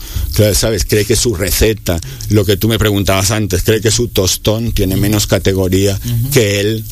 ¿sabes? 0.54 0.84
Cree 0.84 1.04
que 1.04 1.16
su 1.16 1.34
receta, 1.34 2.00
lo 2.30 2.44
que 2.44 2.56
tú 2.56 2.68
me 2.68 2.78
preguntabas 2.78 3.30
antes, 3.30 3.62
cree 3.62 3.80
que 3.80 3.90
su 3.90 4.08
tostón 4.08 4.72
tiene 4.72 4.96
menos 4.96 5.26
categoría 5.26 5.98
que 6.32 6.60
el 6.60 6.84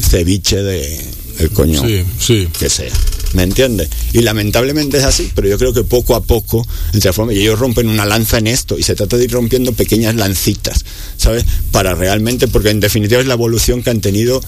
ceviche 0.00 0.62
de 0.62 1.23
el 1.38 1.50
coño 1.50 1.82
que 1.82 2.70
sea. 2.70 2.92
¿Me 3.34 3.42
entiendes? 3.42 3.88
Y 4.12 4.22
lamentablemente 4.22 4.98
es 4.98 5.04
así, 5.04 5.30
pero 5.34 5.48
yo 5.48 5.58
creo 5.58 5.72
que 5.72 5.82
poco 5.82 6.14
a 6.14 6.22
poco, 6.22 6.64
entre 6.92 7.12
forma, 7.12 7.32
y 7.32 7.40
ellos 7.40 7.58
rompen 7.58 7.88
una 7.88 8.06
lanza 8.06 8.38
en 8.38 8.46
esto, 8.46 8.78
y 8.78 8.84
se 8.84 8.94
trata 8.94 9.16
de 9.16 9.24
ir 9.24 9.32
rompiendo 9.32 9.72
pequeñas 9.72 10.14
lancitas, 10.14 10.84
¿sabes? 11.16 11.44
Para 11.72 11.94
realmente, 11.94 12.46
porque 12.46 12.70
en 12.70 12.78
definitiva 12.80 13.20
es 13.20 13.26
la 13.26 13.34
evolución 13.34 13.82
que 13.82 13.90
han 13.90 14.00
tenido 14.00 14.40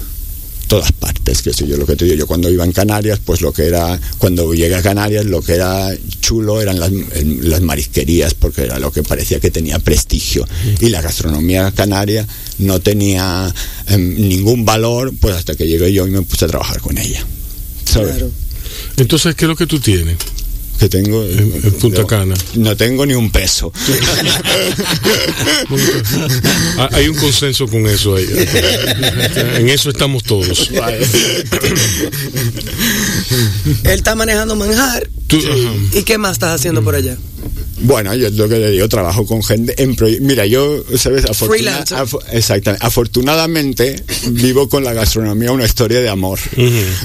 todas 0.66 0.93
partes, 0.93 1.43
que 1.43 1.52
sé 1.52 1.66
yo 1.66 1.76
lo 1.76 1.86
que 1.86 1.97
te 1.97 2.05
digo, 2.05 2.16
yo 2.16 2.26
cuando 2.26 2.51
iba 2.51 2.64
en 2.64 2.72
Canarias, 2.72 3.20
pues 3.24 3.40
lo 3.40 3.52
que 3.52 3.66
era, 3.66 3.98
cuando 4.18 4.52
llegué 4.52 4.74
a 4.74 4.82
Canarias, 4.82 5.24
lo 5.24 5.43
que 5.43 5.55
era 5.55 5.90
chulo 6.20 6.60
eran 6.60 6.80
las, 6.80 6.90
las 6.93 7.60
marisquerías, 7.60 8.34
porque 8.34 8.62
era 8.62 8.78
lo 8.78 8.90
que 8.90 9.02
parecía 9.02 9.40
que 9.40 9.51
tenía 9.51 9.78
prestigio. 9.78 10.47
Y 10.80 10.88
la 10.88 11.02
gastronomía 11.02 11.70
canaria 11.72 12.26
no 12.59 12.80
tenía 12.80 13.52
em, 13.88 14.28
ningún 14.28 14.64
valor, 14.64 15.12
pues 15.20 15.36
hasta 15.36 15.55
que 15.55 15.66
llegué 15.66 15.93
yo 15.93 16.06
y 16.06 16.10
me 16.10 16.22
puse 16.22 16.44
a 16.44 16.48
trabajar 16.48 16.80
con 16.80 16.98
ella. 16.98 17.24
Entonces, 18.97 19.34
¿qué 19.34 19.44
es 19.44 19.48
lo 19.48 19.56
que 19.56 19.66
tú 19.66 19.78
tienes? 19.78 20.16
Que 20.78 20.89
tengo 20.89 21.24
en, 21.24 21.51
Punta 21.81 22.07
Cana. 22.07 22.35
No 22.55 22.77
tengo 22.77 23.07
ni 23.07 23.15
un 23.15 23.31
peso. 23.31 23.73
Ah, 26.78 26.89
hay 26.93 27.09
un 27.09 27.16
consenso 27.16 27.66
con 27.66 27.86
eso 27.86 28.16
ahí. 28.16 28.27
En 29.57 29.69
eso 29.69 29.90
estamos 29.90 30.23
todos. 30.23 30.70
Él 33.85 33.90
está 33.90 34.15
manejando 34.15 34.55
manjar. 34.57 35.09
¿Y 35.93 36.03
qué 36.03 36.19
más 36.19 36.32
estás 36.32 36.55
haciendo 36.55 36.82
por 36.85 36.94
allá? 36.94 37.16
Bueno, 37.81 38.14
yo 38.14 38.31
lo 38.31 38.48
que 38.48 38.59
le 38.59 38.70
digo, 38.70 38.89
trabajo 38.89 39.27
con 39.27 39.43
gente 39.43 39.74
en 39.82 39.97
Mira, 40.20 40.47
yo, 40.47 40.82
¿sabes? 40.97 41.24
exactamente. 42.32 42.85
Afortunadamente, 42.86 44.02
vivo 44.31 44.68
con 44.68 44.85
la 44.85 44.93
gastronomía 44.93 45.52
una 45.52 45.64
historia 45.64 46.01
de 46.01 46.09
amor, 46.09 46.39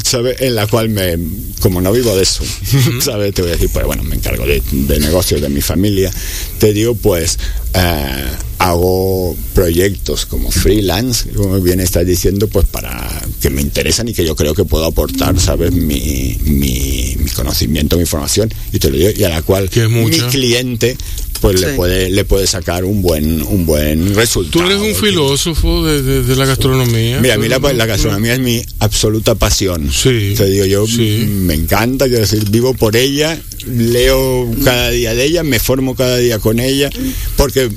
¿sabes? 0.03 0.41
En 0.41 0.55
la 0.55 0.67
cual 0.67 0.89
me, 0.89 1.17
como 1.59 1.81
no 1.81 1.91
vivo 1.91 2.15
de 2.15 2.23
eso, 2.23 2.43
¿sabes? 3.01 3.33
Te 3.33 3.41
voy 3.41 3.51
a 3.51 3.53
decir, 3.55 3.69
pues 3.71 3.85
bueno, 3.85 4.03
me 4.03 4.15
encargo 4.15 4.45
de, 4.45 4.61
de 4.71 4.99
negocios 4.99 5.41
de 5.41 5.49
mi 5.49 5.61
familia. 5.61 6.11
Te 6.59 6.73
digo, 6.73 6.95
pues, 6.95 7.37
eh, 7.73 8.25
hago 8.61 9.35
proyectos 9.55 10.27
como 10.27 10.51
freelance, 10.51 11.29
como 11.31 11.59
bien 11.61 11.79
estás 11.79 12.05
diciendo, 12.05 12.47
pues 12.47 12.67
para 12.67 13.09
que 13.41 13.49
me 13.49 13.59
interesan 13.59 14.07
y 14.07 14.13
que 14.13 14.23
yo 14.23 14.35
creo 14.35 14.53
que 14.53 14.65
puedo 14.65 14.85
aportar, 14.85 15.39
¿sabes? 15.39 15.71
Mi, 15.71 16.37
mi, 16.45 17.15
conocimiento, 17.35 17.95
mi 17.95 18.03
información, 18.03 18.53
y 18.71 18.77
te 18.77 18.91
lo 18.91 18.97
digo, 18.97 19.09
y 19.15 19.23
a 19.23 19.29
la 19.29 19.41
cual 19.41 19.69
mi 19.89 20.11
cliente 20.29 20.95
pues 21.39 21.59
le 21.59 21.69
puede 21.69 22.11
le 22.11 22.23
puede 22.23 22.45
sacar 22.45 22.85
un 22.85 23.01
buen 23.01 23.41
un 23.41 23.65
buen 23.65 24.13
resultado. 24.13 24.63
Tú 24.63 24.71
eres 24.71 24.79
un 24.79 24.93
filósofo 24.93 25.83
de, 25.83 26.35
la 26.35 26.45
gastronomía. 26.45 27.19
Mira, 27.19 27.33
a 27.33 27.37
mí 27.37 27.47
la, 27.47 27.85
gastronomía 27.87 28.33
es 28.33 28.39
mi 28.39 28.61
absoluta 28.77 29.33
pasión. 29.33 29.89
Sí. 29.91 30.35
Te 30.37 30.45
digo, 30.45 30.65
yo 30.65 30.85
me 31.27 31.55
encanta, 31.55 32.05
quiero 32.05 32.21
decir, 32.21 32.47
vivo 32.51 32.75
por 32.75 32.95
ella, 32.95 33.41
leo 33.65 34.51
cada 34.63 34.91
día 34.91 35.15
de 35.15 35.23
ella, 35.23 35.41
me 35.41 35.57
formo 35.57 35.95
cada 35.95 36.17
día 36.17 36.37
con 36.37 36.59
ella, 36.59 36.91
porque 37.37 37.71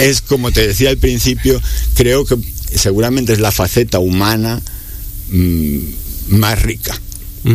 es 0.00 0.22
como 0.22 0.50
te 0.50 0.66
decía 0.66 0.90
al 0.90 0.98
principio, 0.98 1.60
creo 1.94 2.24
que 2.24 2.36
seguramente 2.74 3.32
es 3.32 3.40
la 3.40 3.52
faceta 3.52 3.98
humana 3.98 4.60
mm, 5.30 5.78
más 6.30 6.60
rica. 6.62 6.98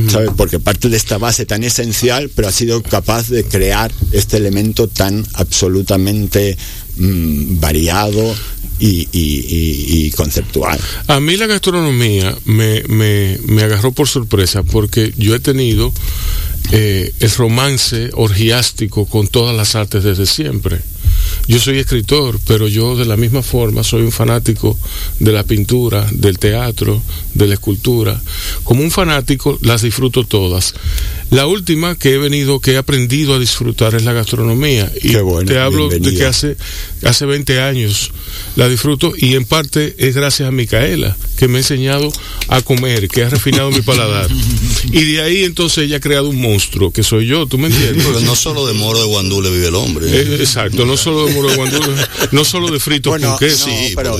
¿sabes? 0.09 0.31
Porque 0.35 0.59
parte 0.59 0.89
de 0.89 0.97
esta 0.97 1.19
base 1.19 1.45
tan 1.45 1.63
esencial, 1.63 2.31
pero 2.33 2.47
ha 2.47 2.51
sido 2.51 2.81
capaz 2.81 3.29
de 3.29 3.43
crear 3.43 3.91
este 4.11 4.37
elemento 4.37 4.87
tan 4.87 5.23
absolutamente 5.33 6.57
mm, 6.97 7.59
variado 7.59 8.35
y, 8.79 10.11
conceptual. 10.11 10.79
A 11.07 11.19
mí 11.19 11.37
la 11.37 11.45
gastronomía 11.47 12.35
me, 12.45 12.83
me, 12.87 13.37
me 13.45 13.63
agarró 13.63 13.91
por 13.91 14.07
sorpresa 14.07 14.63
porque 14.63 15.13
yo 15.17 15.35
he 15.35 15.39
tenido 15.39 15.93
eh, 16.71 17.13
el 17.19 17.31
romance 17.31 18.09
orgiástico 18.13 19.05
con 19.05 19.27
todas 19.27 19.55
las 19.55 19.75
artes 19.75 20.03
desde 20.03 20.25
siempre. 20.25 20.81
Yo 21.47 21.59
soy 21.59 21.77
escritor, 21.77 22.39
pero 22.47 22.67
yo 22.67 22.95
de 22.95 23.05
la 23.05 23.17
misma 23.17 23.43
forma 23.43 23.83
soy 23.83 24.01
un 24.01 24.11
fanático 24.11 24.77
de 25.19 25.31
la 25.31 25.43
pintura, 25.43 26.07
del 26.11 26.39
teatro, 26.39 27.01
de 27.35 27.47
la 27.47 27.53
escultura. 27.53 28.19
Como 28.63 28.81
un 28.81 28.89
fanático 28.89 29.59
las 29.61 29.83
disfruto 29.83 30.25
todas. 30.25 30.73
La 31.29 31.45
última 31.45 31.95
que 31.95 32.13
he 32.13 32.17
venido, 32.17 32.59
que 32.59 32.71
he 32.71 32.77
aprendido 32.77 33.35
a 33.35 33.39
disfrutar 33.39 33.93
es 33.93 34.03
la 34.03 34.13
gastronomía. 34.13 34.91
Y 35.03 35.13
te 35.45 35.59
hablo 35.59 35.89
de 35.89 36.01
que 36.01 36.25
hace, 36.25 36.57
hace 37.03 37.25
20 37.25 37.59
años 37.59 38.11
la 38.55 38.67
disfruto 38.67 39.13
y 39.15 39.35
en 39.35 39.45
parte 39.45 39.95
es 39.99 40.15
gracias 40.15 40.47
a 40.47 40.51
Micaela, 40.51 41.15
que 41.37 41.47
me 41.47 41.57
ha 41.57 41.61
enseñado 41.61 42.11
a 42.47 42.61
comer, 42.61 43.07
que 43.07 43.23
ha 43.23 43.29
refinado 43.29 43.69
mi 43.71 43.81
paladar. 43.81 44.29
Y 44.91 45.03
de 45.03 45.21
ahí 45.21 45.43
entonces 45.43 45.85
ella 45.85 45.97
ha 45.97 45.99
creado 45.99 46.29
un 46.29 46.39
monstruo, 46.55 46.91
que 46.91 47.03
soy 47.03 47.27
yo, 47.27 47.45
¿tú 47.45 47.57
me 47.57 47.67
entiendes? 47.67 48.05
Pero 48.05 48.19
no 48.21 48.35
solo 48.35 48.65
de 48.65 48.73
moro 48.73 48.99
de 48.99 49.05
guandule 49.05 49.49
vive 49.49 49.67
el 49.67 49.75
hombre. 49.75 50.07
Eh, 50.09 50.37
exacto, 50.39 50.85
no 50.85 50.97
solo 50.97 51.25
de 51.25 51.33
moro 51.33 51.49
de 51.49 51.55
guandule, 51.55 51.93
no 52.31 52.45
solo 52.45 52.71
de 52.71 52.79
frito 52.79 53.11
con 53.11 53.37
queso. 53.37 53.65
sí, 53.65 53.93
pero 53.95 54.17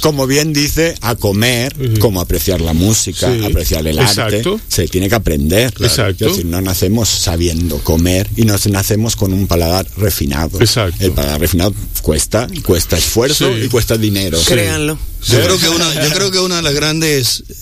como 0.00 0.26
bien 0.26 0.52
dice, 0.52 0.94
a 1.00 1.14
comer, 1.14 1.74
como 1.98 2.20
apreciar 2.20 2.60
la 2.60 2.72
música, 2.72 3.32
apreciar 3.44 3.86
el 3.86 3.98
arte, 3.98 4.42
se 4.68 4.88
tiene 4.88 5.08
que 5.08 5.14
aprender. 5.14 5.72
Exacto. 5.80 6.26
Es 6.26 6.32
decir, 6.32 6.46
no 6.46 6.60
nacemos 6.60 7.08
sabiendo 7.08 7.78
comer 7.78 8.28
y 8.36 8.42
nos 8.42 8.66
nacemos 8.66 9.16
con 9.16 9.32
un 9.32 9.46
paladar 9.46 9.86
refinado. 9.96 10.60
Exacto. 10.60 11.04
El 11.04 11.12
paladar 11.12 11.40
refinado 11.40 11.74
cuesta, 12.02 12.48
cuesta 12.64 12.96
esfuerzo 12.96 13.56
y 13.56 13.68
cuesta 13.68 13.96
dinero. 13.96 14.38
Créanlo. 14.46 14.98
Yo 15.28 15.40
creo 15.40 15.58
que 15.58 15.68
una, 15.68 15.94
yo 15.94 16.14
creo 16.14 16.30
que 16.30 16.38
una 16.38 16.56
de 16.56 16.62
las 16.62 16.74
grandes, 16.74 17.42
eh, 17.48 17.54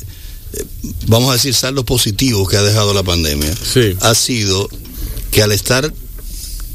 vamos 1.06 1.30
a 1.30 1.34
decir, 1.34 1.54
saldos 1.54 1.84
positivos 1.84 2.48
que 2.48 2.56
ha 2.56 2.62
dejado 2.62 2.94
la 2.94 3.02
pandemia 3.02 3.52
ha 4.00 4.14
sido 4.14 4.68
que 5.30 5.42
al 5.42 5.52
estar 5.52 5.92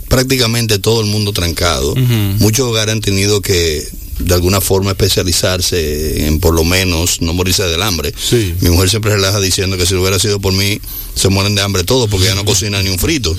prácticamente 0.07 0.80
todo 0.80 1.01
el 1.01 1.07
mundo 1.07 1.31
trancado, 1.34 1.95
muchos 2.39 2.68
hogares 2.68 2.93
han 2.93 3.01
tenido 3.01 3.41
que 3.41 3.88
de 4.19 4.34
alguna 4.34 4.60
forma 4.60 4.91
especializarse 4.91 6.27
en 6.27 6.39
por 6.39 6.53
lo 6.53 6.65
menos 6.65 7.22
no 7.22 7.34
morirse 7.34 7.64
del 7.64 7.81
hambre. 7.81 8.14
Mi 8.60 8.69
mujer 8.69 8.89
siempre 8.89 9.14
relaja 9.14 9.39
diciendo 9.39 9.77
que 9.77 9.85
si 9.85 9.93
no 9.93 10.01
hubiera 10.01 10.19
sido 10.19 10.39
por 10.39 10.53
mí, 10.53 10.80
se 11.15 11.30
mueren 11.30 11.56
de 11.56 11.61
hambre 11.61 11.84
todos 11.84 12.10
porque 12.10 12.26
ya 12.26 12.35
no 12.35 12.45
cocina 12.45 12.81
ni 12.84 12.89
un 12.89 12.99
frito. 12.99 13.35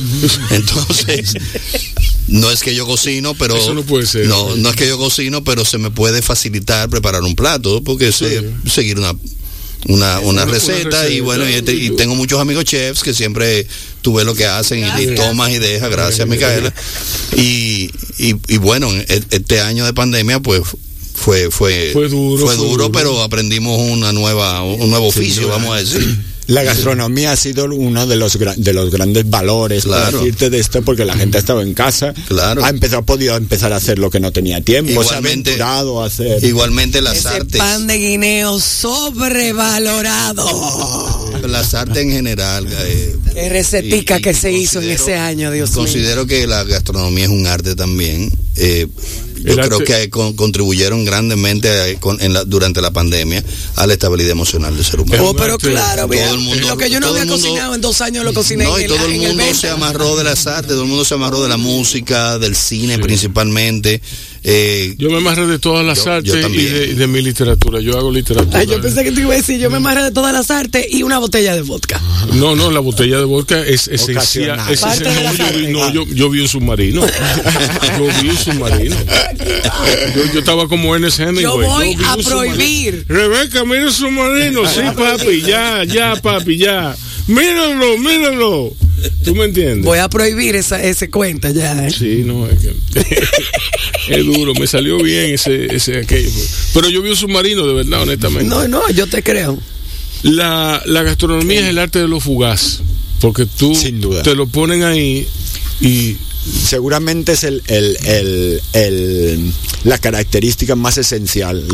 Entonces, 0.50 1.34
no 2.28 2.50
es 2.50 2.60
que 2.60 2.74
yo 2.74 2.86
cocino, 2.86 3.34
pero 3.34 3.56
no, 3.74 3.82
puede 3.82 4.06
ser. 4.06 4.26
no, 4.26 4.56
no 4.56 4.70
es 4.70 4.76
que 4.76 4.88
yo 4.88 4.96
cocino, 4.96 5.44
pero 5.44 5.64
se 5.64 5.78
me 5.78 5.90
puede 5.90 6.22
facilitar 6.22 6.88
preparar 6.88 7.22
un 7.22 7.36
plato 7.36 7.82
porque 7.84 8.10
seguir 8.12 8.98
una 8.98 9.14
una, 9.88 10.20
una, 10.20 10.44
receta, 10.44 11.08
y 11.08 11.20
bueno, 11.20 11.44
y, 11.48 11.90
tengo 11.96 12.14
muchos 12.14 12.40
amigos 12.40 12.64
chefs 12.64 13.02
que 13.02 13.14
siempre 13.14 13.66
tuve 14.02 14.24
lo 14.24 14.34
que 14.34 14.46
hacen 14.46 14.84
y, 14.98 15.14
tomas 15.14 15.50
y 15.50 15.58
dejas, 15.58 15.90
gracias 15.90 16.28
Micaela. 16.28 16.72
Y, 17.36 17.90
y, 18.18 18.56
bueno, 18.58 18.90
e, 18.92 19.22
este 19.30 19.60
año 19.60 19.84
de 19.84 19.94
pandemia 19.94 20.40
pues 20.40 20.62
fue 21.14 21.50
fue, 21.50 21.90
fue 21.92 22.08
duro, 22.08 22.46
fue 22.46 22.56
duro, 22.56 22.92
pero 22.92 23.22
aprendimos 23.22 23.78
una 23.90 24.12
nueva 24.12 24.62
un 24.62 24.90
nuevo 24.90 25.06
oficio, 25.08 25.48
vamos 25.48 25.74
a 25.74 25.78
decir. 25.78 26.18
La 26.50 26.62
gastronomía 26.64 27.32
ha 27.32 27.36
sido 27.36 27.64
uno 27.66 28.06
de 28.06 28.16
los 28.16 28.36
de 28.38 28.72
los 28.72 28.90
grandes 28.90 29.30
valores 29.30 29.84
claro. 29.84 30.18
decirte 30.18 30.50
de 30.50 30.58
esto 30.58 30.82
porque 30.82 31.04
la 31.04 31.14
gente 31.14 31.36
ha 31.36 31.40
estado 31.40 31.62
en 31.62 31.74
casa, 31.74 32.12
claro. 32.26 32.64
ha 32.64 32.68
empezado 32.70 33.04
podido 33.04 33.36
empezar 33.36 33.72
a 33.72 33.76
hacer 33.76 34.00
lo 34.00 34.10
que 34.10 34.18
no 34.18 34.32
tenía 34.32 34.60
tiempo, 34.60 34.90
igualmente, 34.90 35.54
se 35.54 35.62
ha 35.62 35.78
a 35.78 36.04
hacer. 36.04 36.42
Igualmente 36.44 37.00
las 37.02 37.18
Ese 37.18 37.28
artes. 37.28 37.58
pan 37.58 37.86
de 37.86 37.98
guineo 37.98 38.58
sobrevalorado. 38.58 40.44
Las 41.46 41.74
artes 41.74 41.98
en 41.98 42.10
general. 42.10 42.66
Eh, 42.68 43.16
Qué 43.32 43.48
recetica 43.48 44.18
que 44.20 44.34
se 44.34 44.52
hizo 44.52 44.80
en 44.80 44.90
ese 44.90 45.14
año, 45.16 45.50
Dios 45.52 45.70
mío. 45.70 45.78
Considero 45.78 46.26
que 46.26 46.46
la 46.46 46.64
gastronomía 46.64 47.24
es 47.24 47.30
un 47.30 47.46
arte 47.46 47.76
también. 47.76 48.30
Eh, 48.56 48.88
yo 49.42 49.56
creo 49.56 49.78
que 49.80 50.10
contribuyeron 50.10 51.04
grandemente 51.04 51.98
durante 52.46 52.80
la 52.80 52.90
pandemia 52.90 53.42
a 53.76 53.86
la 53.86 53.92
estabilidad 53.94 54.32
emocional 54.32 54.74
del 54.74 54.84
ser 54.84 55.00
humano. 55.00 55.30
Oh, 55.30 55.34
pero 55.34 55.58
claro, 55.58 56.08
todo 56.08 56.34
el 56.34 56.40
mundo, 56.40 56.68
lo 56.68 56.76
que 56.76 56.90
yo 56.90 57.00
no 57.00 57.08
había 57.08 57.26
cocinado 57.26 57.74
en 57.74 57.80
dos 57.80 58.00
años 58.00 58.24
lo 58.24 58.32
cociné. 58.34 58.64
No, 58.64 58.78
y 58.78 58.86
todo 58.86 59.04
el, 59.06 59.18
mundo 59.18 59.54
se 59.54 59.68
amarró 59.68 60.16
de 60.16 60.24
las 60.24 60.46
artes, 60.46 60.70
todo 60.70 60.82
el 60.82 60.88
mundo 60.88 61.04
se 61.04 61.14
amarró 61.14 61.42
de 61.42 61.48
la 61.48 61.56
música, 61.56 62.38
del 62.38 62.56
cine 62.56 62.98
principalmente. 62.98 64.00
Eh, 64.42 64.94
yo 64.96 65.10
me 65.10 65.18
amarré 65.18 65.46
de 65.46 65.58
todas 65.58 65.84
las 65.84 66.06
artes 66.06 66.34
y 66.34 66.94
de, 66.94 67.06
mi 67.06 67.20
literatura. 67.20 67.80
Yo 67.80 67.98
hago 67.98 68.10
literatura. 68.10 68.64
yo 68.64 68.80
pensé 68.80 69.04
que 69.04 69.12
te 69.12 69.20
iba 69.20 69.34
a 69.34 69.36
decir, 69.36 69.60
yo 69.60 69.70
me 69.70 69.76
amarré 69.76 70.02
de 70.04 70.10
todas 70.12 70.32
las 70.32 70.50
artes 70.50 70.86
y 70.90 71.02
una 71.02 71.18
botella 71.18 71.54
de 71.54 71.62
vodka. 71.62 72.00
No, 72.34 72.56
no, 72.56 72.70
la 72.70 72.80
botella 72.80 73.18
de 73.18 73.24
vodka 73.24 73.60
es 73.60 73.88
esencial. 73.88 74.58
no, 75.68 75.92
yo, 75.92 76.06
yo, 76.06 76.30
vi 76.30 76.40
un 76.40 76.48
submarino. 76.48 77.02
yo 77.02 78.22
vi 78.22 78.28
un 78.30 78.36
submarino. 78.36 78.96
Yo, 80.32 80.38
estaba 80.38 80.68
como 80.68 80.94
Ernest 80.94 81.20
Hemingway. 81.20 81.42
Yo 81.42 81.56
voy 81.56 81.96
a 82.06 82.16
prohibir. 82.16 83.04
Rebeca, 83.08 83.64
mira 83.64 83.82
el 83.82 83.92
submarino. 83.92 84.66
Sí, 84.68 84.80
papi, 84.96 85.42
ya, 85.42 85.84
ya, 85.84 86.16
papi, 86.16 86.56
ya. 86.56 86.96
Míralo, 87.26 87.98
míralo. 87.98 88.74
¿Tú 89.24 89.34
me 89.34 89.44
entiendes? 89.44 89.84
Voy 89.84 89.98
a 89.98 90.08
prohibir 90.08 90.56
esa, 90.56 90.82
ese 90.82 91.10
cuenta 91.10 91.50
ya. 91.50 91.86
¿eh? 91.86 91.90
Sí, 91.90 92.22
no, 92.24 92.46
es 92.48 92.58
que 92.58 92.74
es 94.18 94.24
duro, 94.26 94.54
me 94.54 94.66
salió 94.66 94.98
bien 95.02 95.34
ese, 95.34 95.74
ese 95.74 95.98
aquello. 95.98 96.30
Pero 96.74 96.88
yo 96.90 97.02
vi 97.02 97.10
un 97.10 97.16
submarino, 97.16 97.66
de 97.66 97.74
verdad, 97.74 98.02
honestamente. 98.02 98.44
No, 98.48 98.66
no, 98.68 98.88
yo 98.90 99.06
te 99.06 99.22
creo. 99.22 99.58
La, 100.22 100.82
la 100.86 101.02
gastronomía 101.02 101.60
es 101.60 101.66
el 101.66 101.78
arte 101.78 101.98
de 102.00 102.08
lo 102.08 102.20
fugaz, 102.20 102.80
porque 103.20 103.46
tú 103.46 103.74
Sin 103.74 104.00
duda. 104.00 104.22
te 104.22 104.34
lo 104.34 104.46
ponen 104.46 104.82
ahí 104.82 105.26
y 105.80 106.16
seguramente 106.66 107.32
es 107.32 107.44
el, 107.44 107.62
el, 107.68 108.60
el, 108.74 109.52
la 109.84 109.98
característica 109.98 110.76
más 110.76 110.98
esencial 110.98 111.64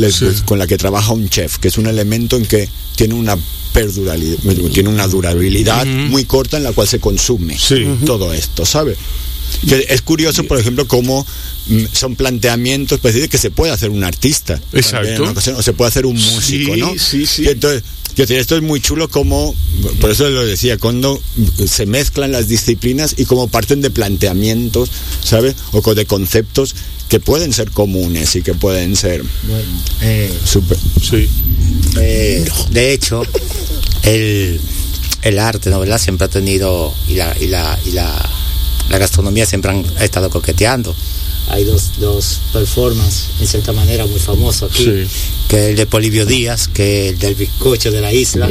con 0.45 0.59
la 0.59 0.67
que 0.67 0.77
trabaja 0.77 1.13
un 1.13 1.29
chef, 1.29 1.59
que 1.59 1.69
es 1.69 1.79
un 1.79 1.87
elemento 1.87 2.37
en 2.37 2.47
que 2.47 2.69
tiene 2.95 3.15
una 3.15 3.37
perdurabilidad, 3.77 4.39
tiene 4.73 4.89
una 4.89 5.07
durabilidad 5.07 5.85
muy 5.85 6.25
corta 6.25 6.57
en 6.57 6.63
la 6.63 6.73
cual 6.73 6.89
se 6.89 6.99
consume 6.99 7.59
todo 8.07 8.33
esto, 8.33 8.65
¿sabe? 8.65 8.97
Es 9.89 10.03
curioso, 10.03 10.45
por 10.45 10.59
ejemplo, 10.59 10.87
cómo 10.87 11.27
mm, 11.69 11.85
son 11.93 12.17
planteamientos 12.17 13.01
pues, 13.01 13.15
de 13.15 13.29
que 13.29 13.39
se 13.39 13.51
puede 13.51 13.73
hacer 13.73 13.91
un 13.91 14.05
artista. 14.05 14.61
Exacto. 14.73 15.35
o 15.57 15.63
se 15.63 15.73
puede 15.73 15.89
hacer 15.89 16.07
un 16.07 16.17
músico, 16.17 16.77
¿no? 16.77 16.93
Sí, 16.99 17.27
sí. 17.27 17.49
entonces, 17.49 17.83
yo 18.17 18.25
esto 18.25 18.57
es 18.57 18.63
muy 18.63 18.81
chulo 18.81 19.09
como, 19.09 19.55
por 20.01 20.11
eso 20.11 20.29
lo 20.31 20.47
decía, 20.47 20.79
cuando 20.79 21.21
se 21.67 21.85
mezclan 21.85 22.33
las 22.33 22.49
disciplinas 22.49 23.15
y 23.19 23.27
como 23.27 23.49
parten 23.49 23.83
de 23.83 23.91
planteamientos, 23.91 24.91
¿sabes? 25.23 25.55
O 25.73 25.95
de 25.95 26.07
conceptos 26.07 26.75
que 27.11 27.21
pueden 27.21 27.53
ser 27.53 27.71
comunes 27.71 28.35
y 28.37 28.43
que 28.43 28.55
pueden 28.55 28.97
ser 28.97 29.23
bueno, 29.43 29.83
eh, 30.01 30.33
super. 30.45 30.79
Sí. 31.01 31.29
Eh, 31.99 32.45
de 32.71 32.93
hecho, 32.93 33.23
el, 34.03 34.61
el 35.23 35.39
arte, 35.39 35.71
¿no? 35.71 35.79
¿verdad? 35.79 36.01
Siempre 36.01 36.25
ha 36.25 36.29
tenido, 36.29 36.95
y 37.09 37.15
la, 37.15 37.37
y 37.39 37.49
la, 37.49 37.79
y 37.85 37.91
la, 37.93 38.31
la 38.89 38.99
gastronomía 38.99 39.47
siempre 39.47 39.71
han, 39.71 39.85
ha 39.99 40.05
estado 40.05 40.31
coqueteando 40.31 40.95
hay 41.49 41.65
dos, 41.65 41.93
dos 41.99 42.41
performances, 42.53 43.29
en 43.41 43.47
cierta 43.47 43.73
manera, 43.73 44.07
muy 44.07 44.19
famosos 44.19 44.71
aquí, 44.71 44.85
que 45.49 45.57
es 45.57 45.71
el 45.71 45.77
de 45.77 45.87
Polivio 45.87 46.27
Díaz, 46.27 46.69
que 46.69 47.07
es 47.07 47.13
el 47.15 47.19
del 47.19 47.35
bizcocho 47.35 47.91
de 47.91 48.01
la 48.01 48.13
isla, 48.13 48.49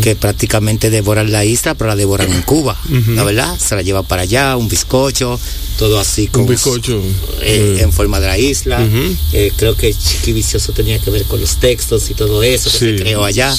que 0.00 0.16
prácticamente 0.16 0.90
devoran 0.90 1.30
la 1.30 1.44
isla, 1.44 1.74
pero 1.74 1.88
la 1.88 1.96
devoran 1.96 2.32
en 2.32 2.42
Cuba, 2.42 2.80
¿la 3.08 3.24
verdad? 3.24 3.58
Se 3.58 3.76
la 3.76 3.82
lleva 3.82 4.02
para 4.02 4.22
allá, 4.22 4.56
un 4.56 4.68
bizcocho, 4.68 5.38
todo 5.78 6.00
así 6.00 6.26
con 6.26 6.42
un 6.42 6.48
bizcocho 6.48 7.00
eh, 7.40 7.78
en 7.80 7.92
forma 7.92 8.18
de 8.18 8.26
la 8.26 8.38
isla. 8.38 8.86
Eh, 9.32 9.52
creo 9.56 9.76
que 9.76 9.94
Chiqui 9.94 10.32
Vicioso 10.32 10.72
tenía 10.72 10.98
que 10.98 11.10
ver 11.10 11.24
con 11.24 11.40
los 11.40 11.56
textos 11.56 12.10
y 12.10 12.14
todo 12.14 12.42
eso 12.42 12.70
que 12.70 12.78
se 12.78 12.96
creó 12.96 13.24
allá. 13.24 13.54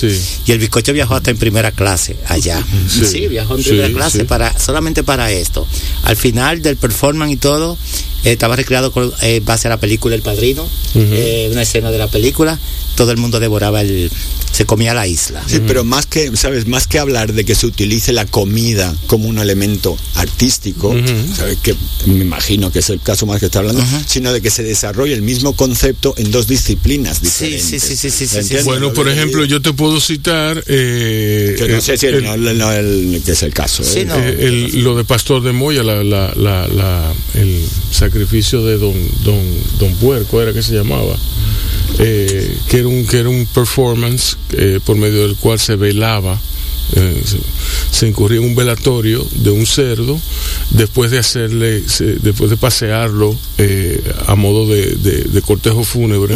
Y 0.46 0.52
el 0.52 0.60
bizcocho 0.60 0.94
viajó 0.94 1.16
hasta 1.16 1.32
en 1.32 1.38
primera 1.38 1.72
clase 1.72 2.18
allá. 2.28 2.64
Sí, 2.90 3.28
viajó 3.28 3.56
en 3.56 3.64
primera 3.64 3.90
clase 3.90 4.26
para 4.26 4.58
solamente 4.60 5.04
para 5.04 5.32
esto. 5.32 5.66
Al 6.04 6.18
final 6.18 6.62
del 6.62 6.76
performance 6.76 7.34
y 7.34 7.38
todo, 7.38 7.78
estaba 8.24 8.56
recreado 8.56 8.92
con 8.92 9.12
base 9.44 9.68
a 9.68 9.70
la 9.70 9.80
película 9.80 10.16
El 10.16 10.22
Padrino, 10.22 10.68
una 10.96 11.62
escena 11.62 11.92
de 11.92 11.98
la 11.98 12.08
película. 12.08 12.60
Todo 12.96 13.12
el 13.12 13.18
mundo 13.18 13.40
devoraba 13.40 13.82
el, 13.82 14.12
se 14.60 14.66
comía 14.66 14.94
la 14.94 15.08
isla. 15.08 15.42
Sí, 15.48 15.62
pero 15.66 15.86
más 15.86 16.06
que, 16.06 16.36
¿sabes? 16.36 16.68
Más 16.68 16.86
que 16.86 17.00
hablar 17.00 17.32
de 17.32 17.46
que 17.46 17.56
se 17.56 17.66
utilice 17.66 18.12
la 18.12 18.26
comida 18.26 18.94
como 19.08 19.30
un 19.30 19.40
elemento 19.40 19.98
artístico, 20.16 20.94
¿sabes? 21.34 21.60
Que 21.60 21.74
me 22.08 22.26
imagino 22.26 22.70
que 22.70 22.80
es 22.80 22.90
el 22.90 23.00
caso 23.00 23.26
más 23.26 23.40
que 23.40 23.46
está 23.46 23.60
hablando, 23.60 23.82
sino 24.06 24.34
de 24.34 24.42
que 24.42 24.50
se 24.50 24.62
desarrolle 24.64 25.14
el 25.14 25.22
mismo 25.22 25.54
concepto 25.54 26.14
en 26.18 26.30
dos 26.32 26.48
disciplinas 26.48 27.22
diferentes. 27.22 27.70
Sí, 27.70 27.80
sí, 27.80 27.96
sí, 27.96 28.12
sí, 28.12 28.28
sí, 28.28 28.56
Bueno, 28.66 28.92
por 28.92 29.08
ejemplo, 29.08 29.46
yo 29.46 29.62
te 29.62 29.72
puedo 29.72 30.02
citar... 30.02 30.62
Eh, 30.68 31.56
que 31.58 31.70
no 31.70 31.80
sé 31.80 31.98
si 31.98 32.08
el, 32.08 33.22
que 33.24 33.32
es 33.32 33.44
el 33.44 33.54
caso. 33.54 33.82
¿eh? 33.96 34.72
lo 34.74 34.98
de 34.98 35.06
Pastor 35.06 35.42
de 35.42 35.54
Moya, 35.54 35.84
la, 35.84 36.04
la, 36.04 36.34
la, 36.36 37.14
el 37.36 37.66
sacrificio 37.94 38.62
de 38.66 38.78
Don, 38.78 38.94
don, 39.24 39.40
don 39.80 39.96
Puerco, 39.96 40.42
era 40.42 40.52
que 40.52 40.62
se 40.62 40.74
llamaba. 40.74 41.16
Eh, 41.98 42.58
que, 42.70 42.78
era 42.78 42.88
un, 42.88 43.06
que 43.06 43.18
era 43.18 43.30
un 43.30 43.46
performance 43.46 44.38
eh, 44.54 44.80
por 44.84 44.98
medio 44.98 45.28
del 45.28 45.36
cual 45.36 45.60
se 45.60 45.76
velaba, 45.76 46.40
eh, 46.96 47.24
se, 47.92 48.08
incurría 48.08 48.40
en 48.40 48.46
un 48.46 48.56
velatorio 48.56 49.26
de 49.36 49.52
un 49.52 49.66
cerdo 49.66 50.20
después 50.72 51.12
de 51.12 51.20
hacerle, 51.20 51.84
después 52.22 52.50
de 52.50 52.58
pasearlo 52.58 53.36
a 54.26 54.36
modo 54.36 54.68
de, 54.68 55.42
cortejo 55.46 55.84
fúnebre. 55.84 56.36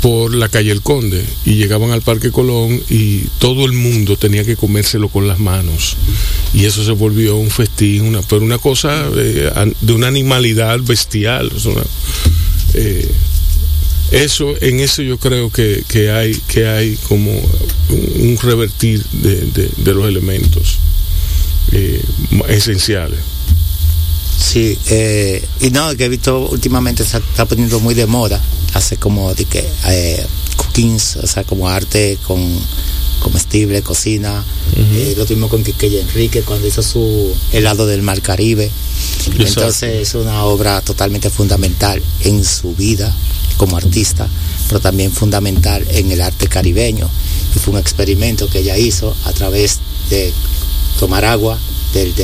por 0.00 0.34
la 0.34 0.48
calle 0.48 0.72
El 0.72 0.82
Conde 0.82 1.24
y 1.46 1.54
llegaban 1.54 1.92
al 1.92 2.02
Parque 2.02 2.32
Colón 2.32 2.82
y 2.90 3.20
todo 3.38 3.64
el 3.64 3.72
mundo 3.72 4.16
tenía 4.16 4.44
que 4.44 4.56
comérselo 4.56 5.08
con 5.08 5.28
las 5.28 5.38
manos 5.38 5.96
y 6.54 6.64
eso 6.64 6.84
se 6.84 6.90
volvió 6.92 7.36
un 7.36 7.50
festín, 7.50 8.02
una, 8.02 8.20
pero 8.22 8.44
una 8.44 8.58
cosa 8.58 9.08
de, 9.10 9.50
una 9.92 10.08
animalidad 10.08 10.80
bestial. 10.80 11.50
Eso, 14.12 14.54
en 14.60 14.80
eso 14.80 15.00
yo 15.00 15.16
creo 15.18 15.50
que, 15.50 15.84
hay, 16.10 16.34
que 16.46 16.68
hay 16.68 16.96
como 17.08 17.32
un 17.90 18.38
revertir 18.42 19.02
de, 19.10 19.92
los 19.94 20.06
elementos 20.06 20.78
eh, 21.72 22.04
esenciales. 22.48 23.20
Sí, 24.38 24.78
eh, 24.90 25.42
y 25.60 25.70
no, 25.70 25.96
que 25.96 26.04
he 26.04 26.08
visto 26.10 26.46
últimamente 26.50 27.06
se 27.06 27.16
está 27.16 27.46
poniendo 27.46 27.80
muy 27.80 27.94
de 27.94 28.04
moda, 28.04 28.38
hace 28.74 28.98
como 28.98 29.32
de 29.34 29.46
que 29.46 29.66
eh, 29.86 30.26
cookings, 30.56 31.16
o 31.16 31.26
sea, 31.26 31.44
como 31.44 31.70
arte 31.70 32.18
con 32.22 32.42
comestible, 33.22 33.82
cocina, 33.82 34.44
lo 35.16 35.24
mismo 35.24 35.48
con 35.48 35.62
Quique 35.62 36.00
Enrique 36.00 36.42
cuando 36.42 36.66
hizo 36.66 36.82
su 36.82 37.32
helado 37.52 37.86
del 37.86 38.02
Mar 38.02 38.20
Caribe. 38.20 38.70
Entonces 39.38 40.08
es 40.08 40.14
una 40.14 40.44
obra 40.44 40.80
totalmente 40.80 41.30
fundamental 41.30 42.02
en 42.24 42.44
su 42.44 42.74
vida, 42.74 43.14
como 43.56 43.76
artista, 43.76 44.28
pero 44.66 44.80
también 44.80 45.12
fundamental 45.12 45.86
en 45.90 46.10
el 46.10 46.20
arte 46.20 46.48
caribeño. 46.48 47.08
Y 47.54 47.58
fue 47.58 47.74
un 47.74 47.80
experimento 47.80 48.48
que 48.48 48.58
ella 48.58 48.76
hizo 48.76 49.14
a 49.24 49.32
través 49.32 49.78
de 50.10 50.32
tomar 50.98 51.24
agua 51.24 51.58
del, 51.94 52.14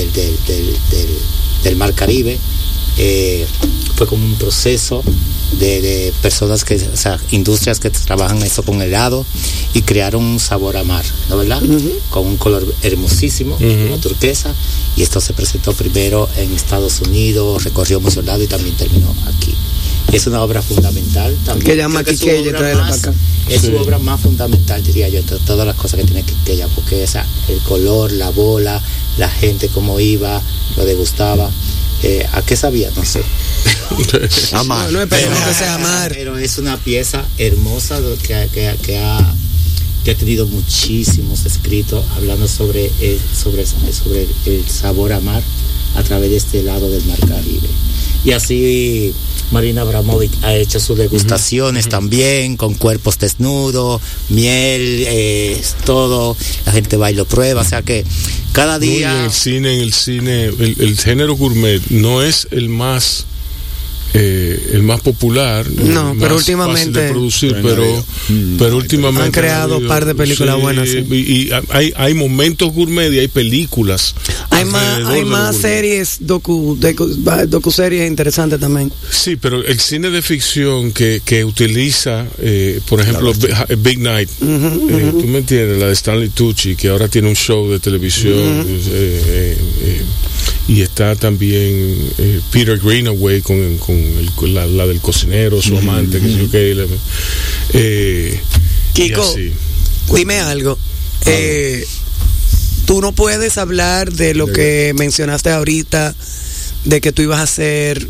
del, 1.62 1.76
mar 1.76 1.94
Caribe. 1.94 2.38
Eh, 2.96 3.46
fue 3.94 4.06
como 4.06 4.24
un 4.24 4.34
proceso 4.34 5.02
de, 5.52 6.12
personas 6.22 6.64
que, 6.64 6.76
o 6.76 6.96
sea, 6.96 7.18
industrias 7.30 7.80
que 7.80 7.90
trabajan 7.90 8.42
eso 8.42 8.62
con 8.62 8.82
helado 8.82 9.24
y 9.74 9.82
crearon 9.82 10.24
un 10.24 10.40
sabor 10.40 10.76
a 10.76 10.84
mar, 10.84 11.04
¿no 11.28 11.36
verdad? 11.36 11.62
Con 12.10 12.26
un 12.26 12.36
color 12.36 12.66
hermosísimo, 12.82 13.56
una 13.56 14.00
turquesa, 14.00 14.54
y 14.96 15.02
esto 15.02 15.20
se 15.20 15.32
presentó 15.32 15.72
primero 15.72 16.28
en 16.36 16.52
Estados 16.52 17.00
Unidos, 17.00 17.64
recorrió 17.64 18.00
muchos 18.00 18.24
lados 18.24 18.44
y 18.44 18.48
también 18.48 18.76
terminó 18.76 19.14
aquí 19.26 19.54
es 20.12 20.26
una 20.26 20.42
obra 20.42 20.62
fundamental 20.62 21.36
también. 21.44 21.66
Que 21.66 21.76
llama 21.76 22.02
Quiqueya, 22.02 22.52
Es 23.48 23.62
su 23.62 23.76
obra 23.76 23.98
más 23.98 24.20
fundamental, 24.20 24.82
diría 24.82 25.08
yo, 25.08 25.22
de 25.22 25.38
todas 25.40 25.66
las 25.66 25.76
cosas 25.76 26.00
que 26.00 26.06
tiene 26.06 26.22
Quiqueya, 26.22 26.66
porque 26.68 27.02
esa, 27.02 27.26
el 27.48 27.58
color, 27.60 28.12
la 28.12 28.30
bola, 28.30 28.80
la 29.18 29.28
gente 29.28 29.68
cómo 29.68 30.00
iba, 30.00 30.40
lo 30.76 30.84
degustaba. 30.84 31.50
Eh, 32.02 32.26
¿A 32.32 32.42
qué 32.42 32.56
sabía? 32.56 32.90
No 32.96 33.04
sé. 33.04 33.22
amar. 34.52 34.92
No, 34.92 35.06
pero, 35.08 35.30
que 35.30 35.54
sea 35.54 35.74
amar. 35.74 36.12
Pero 36.14 36.38
es 36.38 36.58
una 36.58 36.76
pieza 36.76 37.24
hermosa 37.38 38.00
que, 38.22 38.48
que, 38.52 38.76
que 38.82 38.98
ha 38.98 39.34
que 40.04 40.12
ha 40.12 40.14
tenido 40.14 40.46
muchísimos 40.46 41.44
escritos 41.44 42.04
hablando 42.16 42.48
sobre 42.48 42.90
el, 43.00 43.20
sobre, 43.34 43.66
sobre 43.66 44.26
el 44.46 44.66
sabor 44.66 45.12
a 45.12 45.20
mar 45.20 45.42
a 45.96 46.02
través 46.02 46.30
de 46.30 46.36
este 46.36 46.62
lado 46.62 46.90
del 46.90 47.04
mar 47.04 47.18
Caribe. 47.18 47.68
Y 48.24 48.32
así 48.32 49.12
Marina 49.50 49.82
Abramovic 49.82 50.32
ha 50.42 50.54
hecho 50.54 50.80
sus 50.80 50.98
degustaciones 50.98 51.88
también, 51.88 52.56
con 52.56 52.74
cuerpos 52.74 53.18
desnudos, 53.18 54.00
miel, 54.28 55.04
eh, 55.06 55.62
todo. 55.84 56.36
La 56.66 56.72
gente 56.72 56.96
va 56.96 57.10
y 57.10 57.14
lo 57.14 57.24
prueba. 57.24 57.62
O 57.62 57.64
sea 57.64 57.82
que 57.82 58.04
cada 58.52 58.78
día. 58.78 59.18
en 59.18 59.24
el 59.24 59.32
cine, 59.32 59.74
en 59.74 59.80
el 59.80 59.92
cine, 59.92 60.44
el 60.44 60.98
género 60.98 61.34
gourmet 61.36 61.82
no 61.90 62.22
es 62.22 62.48
el 62.50 62.68
más 62.68 63.26
eh, 64.58 64.70
el 64.72 64.82
más 64.82 65.00
popular, 65.00 65.68
no, 65.70 66.16
pero 66.18 66.36
últimamente 66.36 67.00
de 67.00 67.10
producir, 67.10 67.56
pero, 67.62 68.04
pero 68.58 68.76
últimamente 68.76 69.26
han 69.26 69.32
creado 69.32 69.78
un 69.78 69.86
par 69.86 70.04
de 70.04 70.14
películas 70.14 70.60
buenas. 70.60 70.88
Y, 70.88 71.50
hay, 71.70 71.92
hay 71.96 72.14
momentos 72.14 72.72
gourmet 72.72 73.12
y 73.12 73.18
hay 73.18 73.28
películas. 73.28 74.14
Hay 74.50 74.64
más, 74.64 75.06
hay 75.06 75.24
más 75.24 75.56
series 75.56 76.18
docu, 76.20 76.78
docu, 77.48 77.70
series 77.70 78.08
interesantes 78.08 78.60
también. 78.60 78.92
Sí, 79.10 79.36
pero 79.36 79.64
el 79.64 79.80
cine 79.80 80.10
de 80.10 80.22
ficción 80.22 80.92
que, 80.92 81.22
que 81.24 81.44
utiliza, 81.44 82.26
eh, 82.38 82.80
por 82.88 83.00
ejemplo, 83.00 83.32
Big 83.78 83.98
Night, 83.98 84.28
eh, 84.40 85.12
tú 85.12 85.26
me 85.26 85.38
entiendes, 85.38 85.78
la 85.78 85.88
de 85.88 85.92
Stanley 85.92 86.28
Tucci, 86.30 86.76
que 86.76 86.88
ahora 86.88 87.08
tiene 87.08 87.28
un 87.28 87.36
show 87.36 87.70
de 87.70 87.78
televisión 87.78 88.66
y 90.68 90.82
está 90.82 91.16
también 91.16 92.12
eh, 92.18 92.40
Peter 92.52 92.78
Greenaway 92.78 93.40
con, 93.40 93.78
con, 93.78 94.54
la, 94.54 94.66
del 94.86 95.00
cocinero, 95.00 95.62
su 95.62 95.78
amante, 95.78 96.20
que 96.20 96.28
sé 96.28 96.48
que 96.50 96.86
eh, 97.72 98.40
Kiko, 98.92 99.34
dime 100.14 100.40
algo. 100.40 100.78
Eh, 101.24 101.86
tú 102.84 103.00
no 103.00 103.12
puedes 103.12 103.56
hablar 103.56 104.12
de 104.12 104.34
lo 104.34 104.46
que 104.46 104.92
mencionaste 104.94 105.50
ahorita, 105.50 106.14
de 106.84 107.00
que 107.00 107.12
tú 107.12 107.22
ibas 107.22 107.40
a 107.40 107.44
hacer 107.44 108.06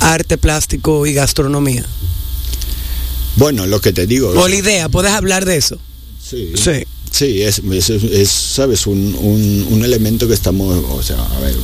arte 0.00 0.38
plástico 0.38 1.06
y 1.06 1.14
gastronomía. 1.14 1.86
Bueno, 3.36 3.66
lo 3.66 3.80
que 3.80 3.92
te 3.92 4.08
digo. 4.08 4.30
O 4.30 4.48
la 4.48 4.56
idea, 4.56 4.88
¿puedes 4.88 5.12
hablar 5.12 5.44
de 5.44 5.58
eso? 5.58 5.78
Sí. 6.20 6.52
Sí. 6.56 6.84
Sí, 7.12 7.42
es, 7.42 7.60
es, 7.60 8.30
sabes, 8.30 8.86
un, 8.86 9.14
un, 9.14 9.66
un, 9.70 9.84
elemento 9.84 10.26
que 10.26 10.34
estamos, 10.34 10.82
o 10.90 11.02
sea, 11.02 11.22
a 11.22 11.40
ver, 11.40 11.54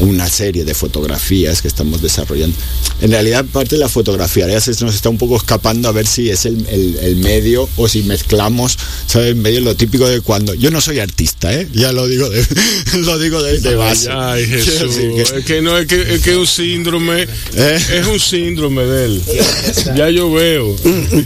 una 0.00 0.28
serie 0.28 0.64
de 0.64 0.74
fotografías 0.74 1.62
que 1.62 1.68
estamos 1.68 2.02
desarrollando. 2.02 2.56
En 3.00 3.10
realidad 3.10 3.44
parte 3.44 3.76
de 3.76 3.80
la 3.80 3.88
fotografía 3.88 4.48
ya 4.48 4.60
se 4.60 4.72
nos 4.84 4.94
está 4.94 5.08
un 5.08 5.18
poco 5.18 5.36
escapando 5.36 5.88
a 5.88 5.92
ver 5.92 6.06
si 6.06 6.30
es 6.30 6.46
el, 6.46 6.66
el, 6.68 7.16
medio 7.16 7.68
o 7.76 7.88
si 7.88 8.02
mezclamos, 8.02 8.78
¿sabes? 9.06 9.32
En 9.32 9.42
medio 9.42 9.60
lo 9.60 9.76
típico 9.76 10.08
de 10.08 10.20
cuando... 10.20 10.54
Yo 10.54 10.70
no 10.70 10.80
soy 10.80 10.98
artista, 10.98 11.52
¿eh? 11.52 11.68
Ya 11.72 11.92
lo 11.92 12.06
digo 12.06 12.28
de, 12.28 12.44
lo 12.98 13.18
digo 13.18 13.42
de, 13.42 13.74
base. 13.74 14.08
Ay, 14.10 14.46
Jesús. 14.46 14.96
Es 14.96 15.44
que 15.44 15.62
no, 15.62 15.78
es 15.78 15.86
que 15.86 16.30
es 16.30 16.36
un 16.36 16.46
síndrome, 16.46 17.22
¿Eh? 17.22 17.78
es 18.00 18.06
un 18.06 18.20
síndrome 18.20 18.84
de 18.84 19.04
él. 19.06 19.22
ya 19.96 20.10
yo 20.10 20.32
veo. 20.32 20.74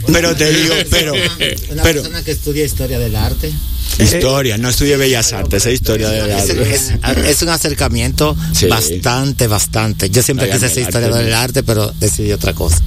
Pero 0.07 0.35
te 0.35 0.51
digo, 0.51 0.75
pero... 0.89 1.13
Una 1.13 1.83
pero, 1.83 2.01
persona 2.01 2.23
que 2.23 2.31
estudia 2.31 2.65
historia 2.65 2.99
del 2.99 3.15
arte 3.15 3.51
Historia, 3.97 4.57
no 4.57 4.69
estudié 4.69 4.95
Bellas 4.97 5.33
Artes, 5.33 5.65
es 5.65 5.73
historia 5.73 6.09
de 6.09 6.33
arte. 6.33 7.29
Es, 7.29 7.41
un 7.41 7.49
acercamiento 7.49 8.35
bastante, 8.67 9.47
bastante. 9.47 10.09
Yo 10.09 10.23
siempre 10.23 10.49
quise 10.49 10.69
ser 10.69 10.83
historia 10.83 11.09
del 11.09 11.33
arte, 11.33 11.63
pero 11.63 11.91
decidí 11.99 12.31
otra 12.31 12.53
cosa. 12.53 12.79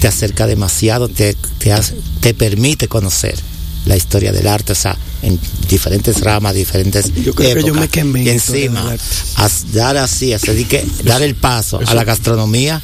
Te 0.00 0.08
acerca 0.08 0.46
demasiado, 0.46 1.08
te, 1.08 1.36
te, 2.20 2.34
permite 2.34 2.88
conocer 2.88 3.34
la 3.86 3.96
historia 3.96 4.32
del 4.32 4.46
arte, 4.46 4.72
o 4.72 4.76
sea, 4.76 4.96
en 5.22 5.38
diferentes 5.68 6.20
ramas, 6.20 6.54
diferentes 6.54 7.12
yo 7.22 7.34
creo 7.34 7.54
que 7.54 7.64
yo 7.64 7.74
me 7.74 7.88
quemé 7.88 8.22
y 8.22 8.30
encima 8.30 8.96
dar 9.72 9.98
así, 9.98 10.32
así 10.32 10.64
que 10.64 10.86
dar 11.04 11.22
el 11.22 11.34
paso 11.34 11.80
a 11.86 11.94
la 11.94 12.04
gastronomía, 12.04 12.80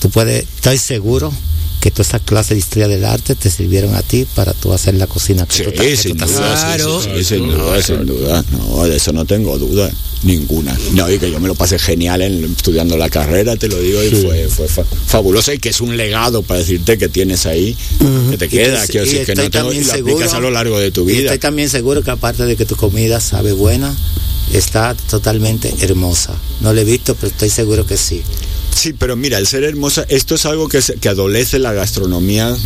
tú 0.00 0.08
puedes, 0.10 0.44
estoy 0.56 0.78
seguro 0.78 1.32
que 1.80 1.90
toda 1.90 2.02
esa 2.02 2.18
clase 2.18 2.54
de 2.54 2.60
historia 2.60 2.88
del 2.88 3.04
arte 3.04 3.34
te 3.34 3.50
sirvieron 3.50 3.94
a 3.94 4.02
ti 4.02 4.26
para 4.34 4.52
tú 4.52 4.72
hacer 4.72 4.94
la 4.94 5.06
cocina 5.06 5.46
que 5.46 5.54
sí, 5.54 5.62
tú, 5.64 5.82
sin 5.96 6.16
duda, 6.16 6.26
claro. 6.26 7.00
sí, 7.00 7.24
sin 7.24 7.48
duda, 7.48 7.82
sin 7.82 8.06
duda, 8.06 8.44
no, 8.50 8.84
de 8.84 8.96
eso 8.96 9.12
no 9.12 9.24
tengo 9.24 9.58
duda 9.58 9.90
ninguna. 10.24 10.76
No, 10.94 11.10
y 11.10 11.18
que 11.18 11.30
yo 11.30 11.38
me 11.38 11.48
lo 11.48 11.54
pasé 11.54 11.78
genial 11.78 12.22
en, 12.22 12.44
estudiando 12.44 12.96
la 12.96 13.08
carrera, 13.08 13.56
te 13.56 13.68
lo 13.68 13.78
digo, 13.78 14.02
y 14.02 14.10
fue, 14.10 14.48
fue 14.68 14.84
fabuloso 15.06 15.52
y 15.52 15.58
que 15.58 15.68
es 15.68 15.80
un 15.80 15.96
legado 15.96 16.42
para 16.42 16.60
decirte 16.60 16.98
que 16.98 17.08
tienes 17.08 17.46
ahí, 17.46 17.76
que 18.30 18.36
te 18.36 18.48
queda, 18.48 18.86
que, 18.86 19.00
decir, 19.00 19.24
que 19.24 19.34
no 19.34 19.48
tengo, 19.50 19.72
y 19.72 19.84
lo 19.84 19.92
aplicas 19.92 20.34
a 20.34 20.40
lo 20.40 20.50
largo 20.50 20.78
de 20.78 20.90
tu 20.90 21.04
vida. 21.04 21.18
Y 21.18 21.20
estoy 21.22 21.38
también 21.38 21.68
seguro 21.68 22.02
que 22.02 22.10
aparte 22.10 22.44
de 22.44 22.56
que 22.56 22.64
tu 22.64 22.76
comida 22.76 23.20
sabe 23.20 23.52
buena, 23.52 23.94
está 24.52 24.94
totalmente 24.94 25.72
hermosa. 25.80 26.34
No 26.60 26.72
la 26.72 26.80
he 26.80 26.84
visto, 26.84 27.14
pero 27.14 27.28
estoy 27.28 27.50
seguro 27.50 27.86
que 27.86 27.96
sí. 27.96 28.22
Sí, 28.78 28.92
pero 28.92 29.16
mira, 29.16 29.38
el 29.38 29.46
ser 29.48 29.64
hermosa, 29.64 30.06
esto 30.08 30.36
es 30.36 30.46
algo 30.46 30.68
que, 30.68 30.78
que 31.00 31.08
adolece 31.08 31.58
la 31.58 31.72
gastronomía. 31.72 32.56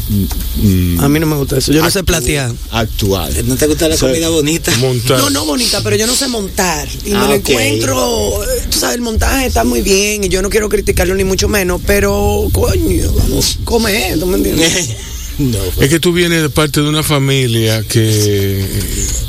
Mm, 0.63 1.01
a 1.01 1.09
mí 1.09 1.19
no 1.19 1.27
me 1.27 1.37
gusta 1.37 1.57
eso, 1.57 1.73
yo 1.73 1.81
no 1.81 1.91
sé 1.91 2.05
platear. 2.05 2.53
Actual. 2.71 3.35
¿No 3.49 3.57
te 3.57 3.67
gusta 3.67 3.89
la 3.89 3.97
comida 3.97 4.29
bonita? 4.29 4.77
Montar. 4.77 5.19
No, 5.19 5.31
no 5.31 5.47
bonita, 5.47 5.83
pero 5.83 5.97
yo 5.97 6.07
no 6.07 6.15
sé 6.15 6.29
montar. 6.29 6.87
Y 7.07 7.13
me 7.13 7.17
ah, 7.17 7.29
lo 7.29 7.35
encuentro, 7.37 8.41
tú 8.71 8.79
sabes, 8.79 8.97
el 8.97 9.03
montaje 9.03 9.47
está 9.47 9.65
muy 9.65 9.81
bien 9.81 10.25
y 10.25 10.29
yo 10.29 10.43
no 10.43 10.51
quiero 10.51 10.69
criticarlo 10.69 11.15
ni 11.15 11.25
mucho 11.25 11.49
menos, 11.49 11.81
pero 11.87 12.47
coño, 12.53 13.11
vamos 13.15 13.59
a 13.63 13.65
comer, 13.65 14.19
¿tú 14.19 14.27
me 14.27 14.37
entiendes? 14.37 14.91
Pues. 15.37 15.79
Es 15.81 15.89
que 15.89 15.99
tú 15.99 16.13
vienes 16.13 16.43
de 16.43 16.51
parte 16.51 16.81
de 16.81 16.89
una 16.89 17.03
familia 17.03 17.83
que, 17.83 18.65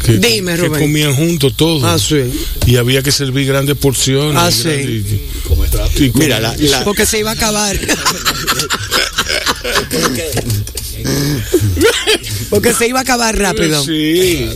que, 0.06 0.70
comían 0.70 1.16
juntos 1.16 1.54
todos. 1.56 1.84
Ah, 1.84 1.98
sí. 1.98 2.30
Y 2.66 2.76
había 2.76 3.02
que 3.02 3.12
servir 3.12 3.48
grandes 3.48 3.78
porciones. 3.78 4.38
Ah, 4.38 4.52
sí. 4.52 5.04
Mira, 6.16 6.40
la, 6.40 6.56
porque 6.84 7.06
se 7.06 7.20
iba 7.20 7.32
a 7.32 7.34
acabar. 7.34 7.80
Porque 12.54 12.74
se 12.74 12.88
iba 12.88 13.00
a 13.00 13.02
acabar 13.02 13.38
rápido. 13.38 13.84
Sí. 13.84 14.50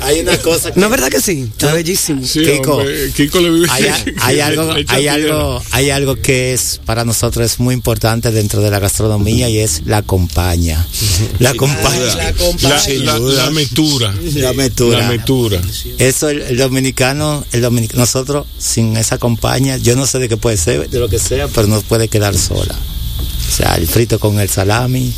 Hay 0.00 0.20
una 0.20 0.38
cosa 0.38 0.70
No 0.76 0.86
es 0.86 0.90
verdad 0.90 1.10
que 1.10 1.20
sí. 1.20 1.48
Está 1.50 1.74
bellísimo. 1.74 2.22
Kiko, 2.22 2.82
Kiko 3.14 3.40
le 3.40 3.50
vive. 3.50 3.68
Hay, 4.20 4.40
algo, 4.40 4.74
hay 4.88 5.08
algo, 5.08 5.62
hay 5.70 5.90
algo 5.90 6.16
que 6.16 6.52
es 6.52 6.80
para 6.84 7.04
nosotros 7.04 7.44
es 7.44 7.60
muy 7.60 7.74
importante 7.74 8.30
dentro 8.30 8.62
de 8.62 8.70
la 8.70 8.78
gastronomía 8.78 9.48
y 9.48 9.58
es 9.58 9.82
la 9.86 10.02
compañía. 10.02 10.84
La 11.38 11.54
compañía. 11.54 12.34
La, 12.62 13.18
la, 13.18 13.50
metura. 13.50 14.14
La 14.34 14.52
metura. 14.52 14.98
La 15.00 15.08
metura. 15.08 15.60
Eso 15.98 16.28
el, 16.28 16.56
dominicano, 16.56 17.44
el 17.52 17.60
dominicano, 17.60 18.00
nosotros 18.00 18.46
sin 18.58 18.96
esa 18.96 19.18
compañía, 19.18 19.76
yo 19.76 19.96
no 19.96 20.06
sé 20.06 20.18
de 20.18 20.28
qué 20.28 20.36
puede 20.36 20.56
ser, 20.56 20.88
de 20.88 20.98
lo 20.98 21.08
que 21.08 21.18
sea, 21.18 21.48
pero 21.48 21.66
nos 21.66 21.84
puede 21.84 22.08
quedar 22.08 22.36
sola. 22.36 22.74
O 23.48 23.54
sea, 23.54 23.74
el 23.74 23.86
frito 23.86 24.18
con 24.18 24.40
el 24.40 24.48
salami, 24.48 25.12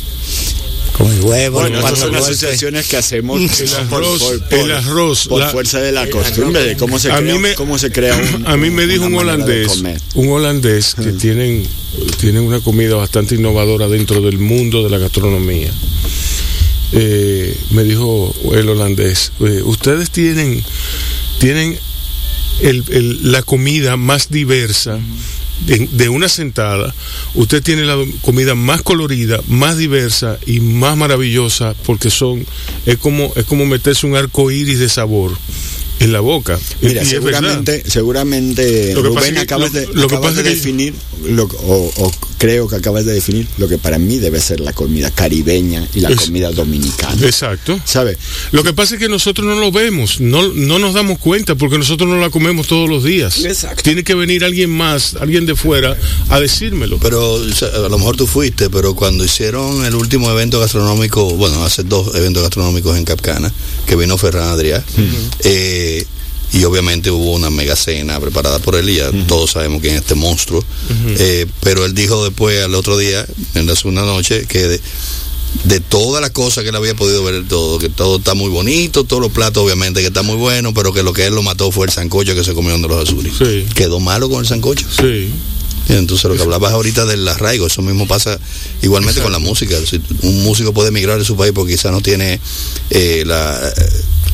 con 0.97 1.11
el 1.11 1.21
huevo. 1.21 1.59
Bueno, 1.59 1.79
estas 1.79 1.99
son 1.99 2.15
asociaciones 2.15 2.87
que 2.87 2.97
hacemos 2.97 3.39
el 3.59 3.75
arroz, 3.75 4.21
por, 4.49 4.59
el 4.59 4.71
arroz, 4.71 5.27
por 5.27 5.49
fuerza 5.51 5.79
de 5.81 5.91
la 5.91 6.09
costumbre, 6.09 6.63
de 6.63 6.77
cómo 6.77 6.99
se 6.99 7.09
crea, 7.09 7.55
cómo 7.55 7.77
se 7.77 7.91
crea 7.91 8.15
un, 8.15 8.47
A 8.47 8.57
mí 8.57 8.69
me 8.69 8.87
dijo 8.87 9.05
un 9.05 9.15
holandés, 9.15 9.83
un 10.13 10.29
holandés 10.29 10.95
que 10.95 11.11
tienen, 11.13 11.63
tienen 12.19 12.43
una 12.43 12.61
comida 12.61 12.95
bastante 12.95 13.35
innovadora 13.35 13.87
dentro 13.87 14.21
del 14.21 14.37
mundo 14.37 14.83
de 14.83 14.89
la 14.89 14.97
gastronomía. 14.97 15.71
Eh, 16.93 17.57
me 17.71 17.83
dijo 17.83 18.33
el 18.53 18.69
holandés, 18.69 19.33
eh, 19.41 19.61
ustedes 19.63 20.11
tienen, 20.11 20.63
tienen 21.39 21.77
el, 22.61 23.31
la 23.31 23.43
comida 23.43 23.97
más 23.97 24.29
diversa 24.29 24.99
de, 25.61 26.09
una 26.09 26.29
sentada, 26.29 26.93
usted 27.33 27.63
tiene 27.63 27.83
la 27.83 27.97
comida 28.21 28.55
más 28.55 28.81
colorida, 28.81 29.39
más 29.47 29.77
diversa 29.77 30.37
y 30.45 30.59
más 30.59 30.97
maravillosa 30.97 31.75
porque 31.85 32.09
son, 32.09 32.45
es 32.85 32.97
como, 32.97 33.31
es 33.35 33.45
como 33.45 33.65
meterse 33.65 34.05
un 34.05 34.15
arco 34.15 34.51
iris 34.51 34.79
de 34.79 34.89
sabor 34.89 35.31
en 35.99 36.11
la 36.11 36.19
boca. 36.19 36.59
Mira, 36.81 37.05
seguramente, 37.05 37.83
seguramente 37.87 38.93
Rubén 38.95 39.37
acabas 39.37 39.73
de 39.73 40.43
definir, 40.43 40.93
o, 41.63 42.11
creo 42.37 42.67
que 42.67 42.75
acabas 42.75 43.05
de 43.05 43.13
definir 43.13 43.47
lo 43.57 43.67
que 43.67 43.77
para 43.77 43.97
mí 43.97 44.17
debe 44.17 44.39
ser 44.39 44.59
la 44.59 44.73
comida 44.73 45.11
caribeña 45.11 45.87
y 45.93 46.01
la 46.01 46.15
comida 46.15 46.51
dominicana. 46.51 47.25
Exacto. 47.25 47.79
¿Sabe? 47.85 48.17
Lo 48.51 48.63
que 48.63 48.73
pasa 48.73 48.95
es 48.95 48.99
que 48.99 49.09
nosotros 49.09 49.47
no 49.47 49.55
lo 49.59 49.71
vemos, 49.71 50.19
no, 50.19 50.53
no 50.53 50.79
nos 50.79 50.93
damos 50.93 51.19
cuenta 51.19 51.55
porque 51.55 51.77
nosotros 51.77 52.09
no 52.09 52.17
la 52.17 52.29
comemos 52.29 52.67
todos 52.67 52.89
los 52.89 53.03
días. 53.03 53.43
Exacto. 53.45 53.83
Tiene 53.83 54.03
que 54.03 54.15
venir 54.15 54.43
alguien 54.43 54.69
más, 54.69 55.15
alguien 55.15 55.45
de 55.45 55.55
fuera, 55.55 55.97
a 56.29 56.39
decírmelo. 56.39 56.97
Pero 56.99 57.35
a 57.35 57.89
lo 57.89 57.97
mejor 57.97 58.17
tú 58.17 58.27
fuiste, 58.27 58.69
pero 58.69 58.95
cuando 58.95 59.23
hicieron 59.23 59.85
el 59.85 59.95
último 59.95 60.29
evento 60.31 60.59
gastronómico, 60.59 61.35
bueno, 61.35 61.63
hace 61.63 61.83
dos 61.83 62.15
eventos 62.15 62.43
gastronómicos 62.43 62.97
en 62.97 63.05
Capcana, 63.05 63.51
que 63.85 63.95
vino 63.95 64.17
Ferran 64.17 64.49
Adrià, 64.49 64.83
eh, 65.43 66.05
y 66.55 66.63
obviamente 66.63 67.11
hubo 67.11 67.33
una 67.33 67.49
mega 67.49 67.75
cena 67.75 68.17
preparada 68.21 68.59
por 68.59 68.75
él 68.75 68.89
y 68.89 68.95
ya 68.95 69.11
todos 69.27 69.51
sabemos 69.51 69.81
quién 69.81 69.95
es 69.95 70.01
este 70.01 70.15
monstruo. 70.15 70.63
Eh, 71.05 71.45
pero 71.59 71.83
él 71.83 71.93
dijo 71.93 72.23
después, 72.23 72.63
al 72.63 72.75
otro 72.75 72.97
día, 72.97 73.25
en 73.55 73.67
la 73.67 73.75
segunda 73.75 74.03
noche, 74.03 74.45
que 74.47 74.65
de, 74.65 74.81
de 75.65 75.79
todas 75.81 76.21
las 76.21 76.31
cosas 76.31 76.63
que 76.63 76.69
él 76.69 76.75
había 76.75 76.95
podido 76.95 77.25
ver 77.25 77.45
todo, 77.45 77.77
que 77.77 77.89
todo 77.89 78.19
está 78.19 78.35
muy 78.35 78.49
bonito, 78.49 79.03
todos 79.03 79.21
los 79.21 79.33
platos 79.33 79.63
obviamente 79.63 79.99
que 79.99 80.07
está 80.07 80.21
muy 80.21 80.37
bueno, 80.37 80.73
pero 80.73 80.93
que 80.93 81.03
lo 81.03 81.11
que 81.11 81.25
él 81.25 81.35
lo 81.35 81.43
mató 81.43 81.71
fue 81.71 81.87
el 81.87 81.91
sancocho 81.91 82.33
que 82.35 82.45
se 82.45 82.53
comió 82.53 82.77
de 82.77 82.87
los 82.87 83.09
azules. 83.09 83.33
Quedó 83.73 83.99
malo 83.99 84.29
con 84.29 84.39
el 84.39 84.47
sancocho. 84.47 84.85
Sí. 84.89 85.29
Entonces 85.89 86.23
lo 86.23 86.37
que 86.37 86.41
hablabas 86.41 86.71
ahorita 86.71 87.05
del 87.05 87.27
arraigo, 87.27 87.67
eso 87.67 87.81
mismo 87.81 88.07
pasa 88.07 88.39
igualmente 88.81 89.21
con 89.21 89.33
la 89.33 89.39
música. 89.39 89.75
un 90.21 90.43
músico 90.43 90.73
puede 90.73 90.87
emigrar 90.87 91.19
de 91.19 91.25
su 91.25 91.35
país 91.35 91.51
porque 91.53 91.73
quizá 91.73 91.91
no 91.91 92.01
tiene 92.01 92.39
eh, 92.91 93.23
la 93.25 93.73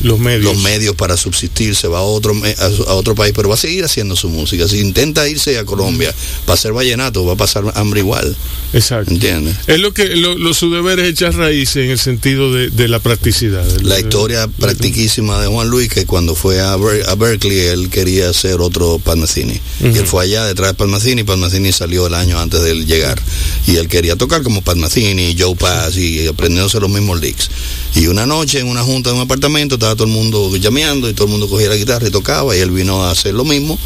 los 0.02 0.18
medios. 0.18 0.44
los 0.44 0.62
medios 0.62 0.94
para 0.94 1.16
subsistir, 1.16 1.74
se 1.74 1.88
va 1.88 1.98
a 1.98 2.02
otro, 2.02 2.34
a, 2.58 2.94
otro 2.94 3.14
país, 3.14 3.32
pero 3.34 3.48
va 3.48 3.54
a 3.54 3.58
seguir 3.58 3.84
haciendo 3.84 4.16
su 4.16 4.28
música. 4.28 4.68
Si 4.68 4.78
intenta 4.78 5.28
irse 5.28 5.58
a 5.58 5.64
Colombia 5.64 6.14
para 6.44 6.54
hacer 6.54 6.72
vallenato, 6.72 7.24
va 7.24 7.34
a 7.34 7.36
pasar 7.36 7.64
hambre 7.74 8.00
igual. 8.00 8.36
Exacto. 8.72 9.12
¿Entiendes? 9.12 9.56
Es 9.66 9.80
lo 9.80 9.92
que 9.92 10.16
lo, 10.16 10.54
su 10.54 10.70
deber 10.70 10.98
es 11.00 11.08
echar 11.08 11.34
raíces 11.34 11.84
en 11.84 11.90
el 11.90 11.98
sentido 11.98 12.52
de, 12.52 12.88
la 12.88 12.98
practicidad. 12.98 13.64
La 13.80 13.98
historia 13.98 14.48
practiquísima 14.48 15.40
de 15.40 15.46
Juan 15.46 15.68
Luis, 15.68 15.88
que 15.88 16.04
cuando 16.04 16.34
fue 16.34 16.60
a, 16.60 16.76
Berkeley, 16.76 17.58
él 17.58 17.90
quería 17.90 18.30
hacer 18.30 18.60
otro 18.60 18.98
Palmacini. 18.98 19.60
Y 19.80 19.98
él 19.98 20.06
fue 20.06 20.24
allá 20.24 20.44
detrás 20.44 20.72
de 20.72 20.74
Palmacini, 20.74 21.20
y 21.22 21.24
Palmacini 21.24 21.72
salió 21.72 22.06
el 22.06 22.14
año 22.14 22.38
antes 22.38 22.60
de 22.62 22.72
él 22.72 22.86
llegar. 22.86 23.20
Y 23.66 23.76
él 23.76 23.88
quería 23.88 24.16
tocar 24.16 24.42
como 24.42 24.62
Palmacini, 24.62 25.36
Joe 25.38 25.54
Pass, 25.54 25.96
y 25.96 26.26
aprendiéndose 26.26 26.80
los 26.80 26.90
mismos 26.90 27.20
licks. 27.20 27.50
Y 27.94 28.06
una 28.06 28.26
noche 28.26 28.58
en 28.58 28.66
una 28.66 28.82
junta 28.82 29.10
de 29.10 29.16
un 29.16 29.22
apartamento 29.22 29.74
estaba 29.74 29.91
todo 29.94 30.04
el 30.04 30.12
mundo 30.12 30.56
llameando 30.56 31.08
y 31.08 31.14
todo 31.14 31.26
el 31.26 31.30
mundo 31.30 31.48
cogía 31.48 31.68
la 31.68 31.76
guitarra 31.76 32.08
y 32.08 32.10
tocaba 32.10 32.56
y 32.56 32.60
él 32.60 32.70
vino 32.70 33.04
a 33.04 33.10
hacer 33.10 33.34
lo 33.34 33.44
mismo 33.44 33.78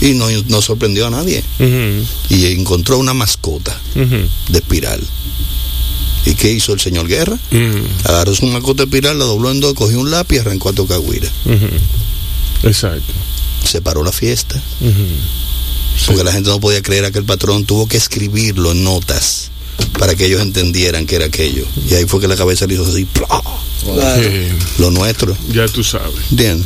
y 0.00 0.14
no, 0.14 0.26
no 0.48 0.62
sorprendió 0.62 1.06
a 1.06 1.10
nadie. 1.10 1.44
Y 2.28 2.46
encontró 2.46 2.98
una 2.98 3.14
mascota 3.14 3.78
de 3.94 4.58
espiral. 4.58 5.00
¿Y 6.26 6.34
qué 6.34 6.52
hizo 6.52 6.72
el 6.72 6.80
señor 6.80 7.06
Guerra? 7.08 7.38
Agarró 8.04 8.34
su 8.34 8.46
mascota 8.46 8.82
de 8.82 8.84
espiral, 8.84 9.18
la 9.18 9.24
dobló 9.24 9.50
en 9.50 9.60
dos, 9.60 9.74
cogió 9.74 9.98
un 10.00 10.10
lápiz 10.10 10.36
y 10.36 10.38
arrancó 10.40 10.70
a 10.70 10.72
tocar 10.72 11.00
guira. 11.00 11.28
Exacto. 12.62 13.12
Se 13.64 13.80
paró 13.82 14.02
la 14.02 14.12
fiesta. 14.12 14.60
Porque 16.06 16.24
la 16.24 16.32
gente 16.32 16.48
no 16.48 16.60
podía 16.60 16.82
creer 16.82 17.10
que 17.12 17.18
el 17.18 17.24
patrón 17.24 17.66
tuvo 17.66 17.86
que 17.86 17.96
escribirlo 17.96 18.72
en 18.72 18.84
notas 18.84 19.49
para 19.98 20.14
que 20.14 20.26
ellos 20.26 20.40
entendieran 20.40 21.06
que 21.06 21.16
era 21.16 21.26
aquello. 21.26 21.64
Y 21.88 21.94
ahí 21.94 22.04
fue 22.06 22.20
que 22.20 22.28
la 22.28 22.36
cabeza 22.36 22.66
le 22.66 22.74
hizo 22.74 22.84
así, 22.84 23.06
lo 24.78 24.90
nuestro. 24.90 25.36
Ya 25.52 25.66
tú 25.68 25.82
sabes. 25.82 26.20
Bien. 26.30 26.64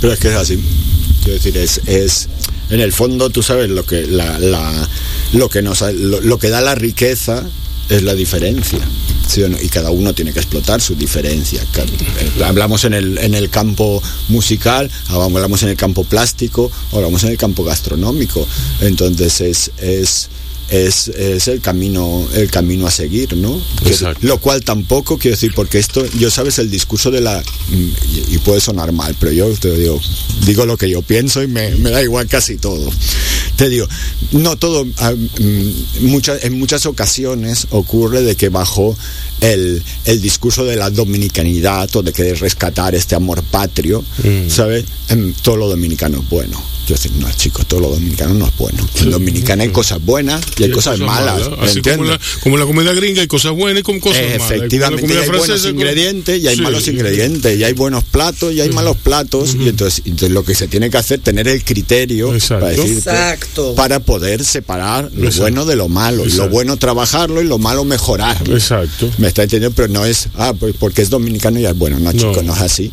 Pero 0.00 0.12
es 0.12 0.18
que 0.18 0.28
es 0.28 0.34
así. 0.34 0.58
Quiero 1.22 1.34
decir, 1.34 1.56
es, 1.56 1.80
es 1.86 2.28
en 2.70 2.80
el 2.80 2.92
fondo, 2.92 3.30
tú 3.30 3.42
sabes, 3.42 3.68
lo 3.70 3.84
que, 3.84 4.06
la, 4.06 4.38
la, 4.38 4.88
lo 5.32 5.48
que, 5.48 5.62
nos, 5.62 5.82
lo, 5.82 6.38
que 6.38 6.48
da 6.48 6.60
la 6.60 6.74
riqueza 6.74 7.44
es 7.88 8.02
la 8.02 8.14
diferencia. 8.14 8.80
Y 9.62 9.68
cada 9.68 9.90
uno 9.90 10.14
tiene 10.14 10.32
que 10.32 10.40
explotar 10.40 10.80
su 10.80 10.94
diferencia. 10.94 11.64
Hablamos 12.44 12.84
en 12.84 12.94
el, 12.94 13.18
en 13.18 13.34
el 13.34 13.48
campo 13.48 14.02
musical, 14.28 14.90
hablamos 15.08 15.62
en 15.62 15.70
el 15.70 15.76
campo 15.76 16.04
plástico, 16.04 16.70
hablamos 16.92 17.24
en 17.24 17.30
el 17.30 17.38
campo 17.38 17.64
gastronómico. 17.64 18.46
Entonces 18.80 19.40
es, 19.40 19.70
es 19.78 20.28
es, 20.72 21.08
es, 21.08 21.48
el 21.48 21.60
camino 21.60 22.26
el 22.34 22.50
camino 22.50 22.86
a 22.86 22.90
seguir, 22.90 23.36
¿no? 23.36 23.60
lo 24.22 24.38
cual 24.38 24.64
tampoco 24.64 25.18
quiero 25.18 25.36
decir, 25.36 25.52
porque 25.54 25.78
esto, 25.78 26.04
yo 26.18 26.30
sabes, 26.30 26.58
el 26.58 26.70
discurso 26.70 27.10
de 27.10 27.20
la, 27.20 27.42
y, 28.30 28.38
puede 28.38 28.60
sonar 28.60 28.90
mal, 28.92 29.14
pero 29.20 29.32
yo 29.32 29.52
te 29.54 29.76
digo, 29.76 30.00
digo 30.46 30.64
lo 30.64 30.78
que 30.78 30.88
yo 30.88 31.02
pienso 31.02 31.42
y 31.42 31.46
me, 31.46 31.70
da 31.72 32.02
igual 32.02 32.26
casi 32.26 32.56
todo. 32.56 32.90
Te 33.56 33.68
digo, 33.68 33.86
no 34.32 34.56
todo, 34.56 34.86
ah, 34.98 35.12
mm, 35.12 36.06
muchas, 36.06 36.42
en 36.44 36.58
muchas 36.58 36.86
ocasiones 36.86 37.66
ocurre 37.70 38.22
de 38.22 38.34
que 38.34 38.48
bajo 38.48 38.96
el, 39.40 39.82
el, 40.06 40.22
discurso 40.22 40.64
de 40.64 40.76
la 40.76 40.88
dominicanidad 40.88 41.94
o 41.96 42.02
de 42.02 42.12
querer 42.14 42.40
rescatar 42.40 42.94
este 42.94 43.14
amor 43.14 43.42
patrio, 43.42 44.02
mm. 44.24 44.48
¿sabes? 44.48 44.86
En 45.10 45.34
todo 45.34 45.56
lo 45.56 45.68
dominicano 45.68 46.20
es 46.20 46.28
bueno 46.30 46.72
yo 46.86 46.94
decía, 46.96 47.12
no, 47.18 47.30
chicos, 47.32 47.66
todo 47.66 47.80
lo 47.80 47.90
dominicano 47.90 48.34
no 48.34 48.46
es 48.46 48.56
bueno. 48.56 48.86
En 49.00 49.10
Dominicana 49.10 49.62
hay 49.62 49.70
cosas 49.70 50.04
buenas 50.04 50.42
y 50.58 50.64
hay, 50.64 50.70
cosas, 50.70 50.98
malas. 50.98 51.48
como, 51.48 52.04
la, 52.04 52.18
como 52.42 52.56
la, 52.56 52.66
comida 52.66 52.92
gringa 52.92 53.20
hay 53.20 53.28
cosas 53.28 53.52
buenas 53.52 53.80
y 53.80 53.82
como 53.84 54.00
cosas 54.00 54.22
malas. 54.22 54.50
Efectivamente, 54.50 55.18
hay, 55.18 55.28
buenos 55.28 55.64
ingredientes 55.64 56.42
y 56.42 56.48
hay 56.48 56.56
malos 56.56 56.88
ingredientes. 56.88 57.58
Y 57.58 57.64
hay 57.64 57.72
buenos 57.72 58.02
platos 58.04 58.52
y 58.52 58.60
hay 58.60 58.70
malos 58.70 58.96
platos. 58.96 59.54
Y 59.54 59.68
entonces, 59.68 60.02
entonces, 60.04 60.30
lo 60.30 60.44
que 60.44 60.54
se 60.54 60.66
tiene 60.66 60.90
que 60.90 60.96
hacer 60.96 61.20
tener 61.20 61.46
el 61.46 61.62
criterio 61.64 62.32
para, 62.48 62.68
decir, 62.68 63.02
para 63.76 64.00
poder 64.00 64.44
separar 64.44 65.10
lo 65.14 65.30
bueno 65.30 65.64
de 65.64 65.76
lo 65.76 65.88
malo. 65.88 66.24
Lo 66.24 66.48
bueno 66.48 66.76
trabajarlo 66.76 67.42
y 67.42 67.46
lo 67.46 67.58
malo 67.58 67.84
mejorarlo. 67.84 68.56
Exacto. 68.56 69.08
Me 69.18 69.28
está 69.28 69.44
entendiendo, 69.44 69.74
pero 69.76 69.88
no 69.88 70.04
es, 70.04 70.28
ah, 70.36 70.52
pues 70.58 70.74
porque 70.78 71.02
es 71.02 71.10
dominicano 71.10 71.60
y 71.60 71.66
es 71.66 71.76
bueno. 71.76 71.98
No, 72.00 72.12
chicos, 72.12 72.42
no 72.44 72.54
es 72.54 72.60
así. 72.60 72.92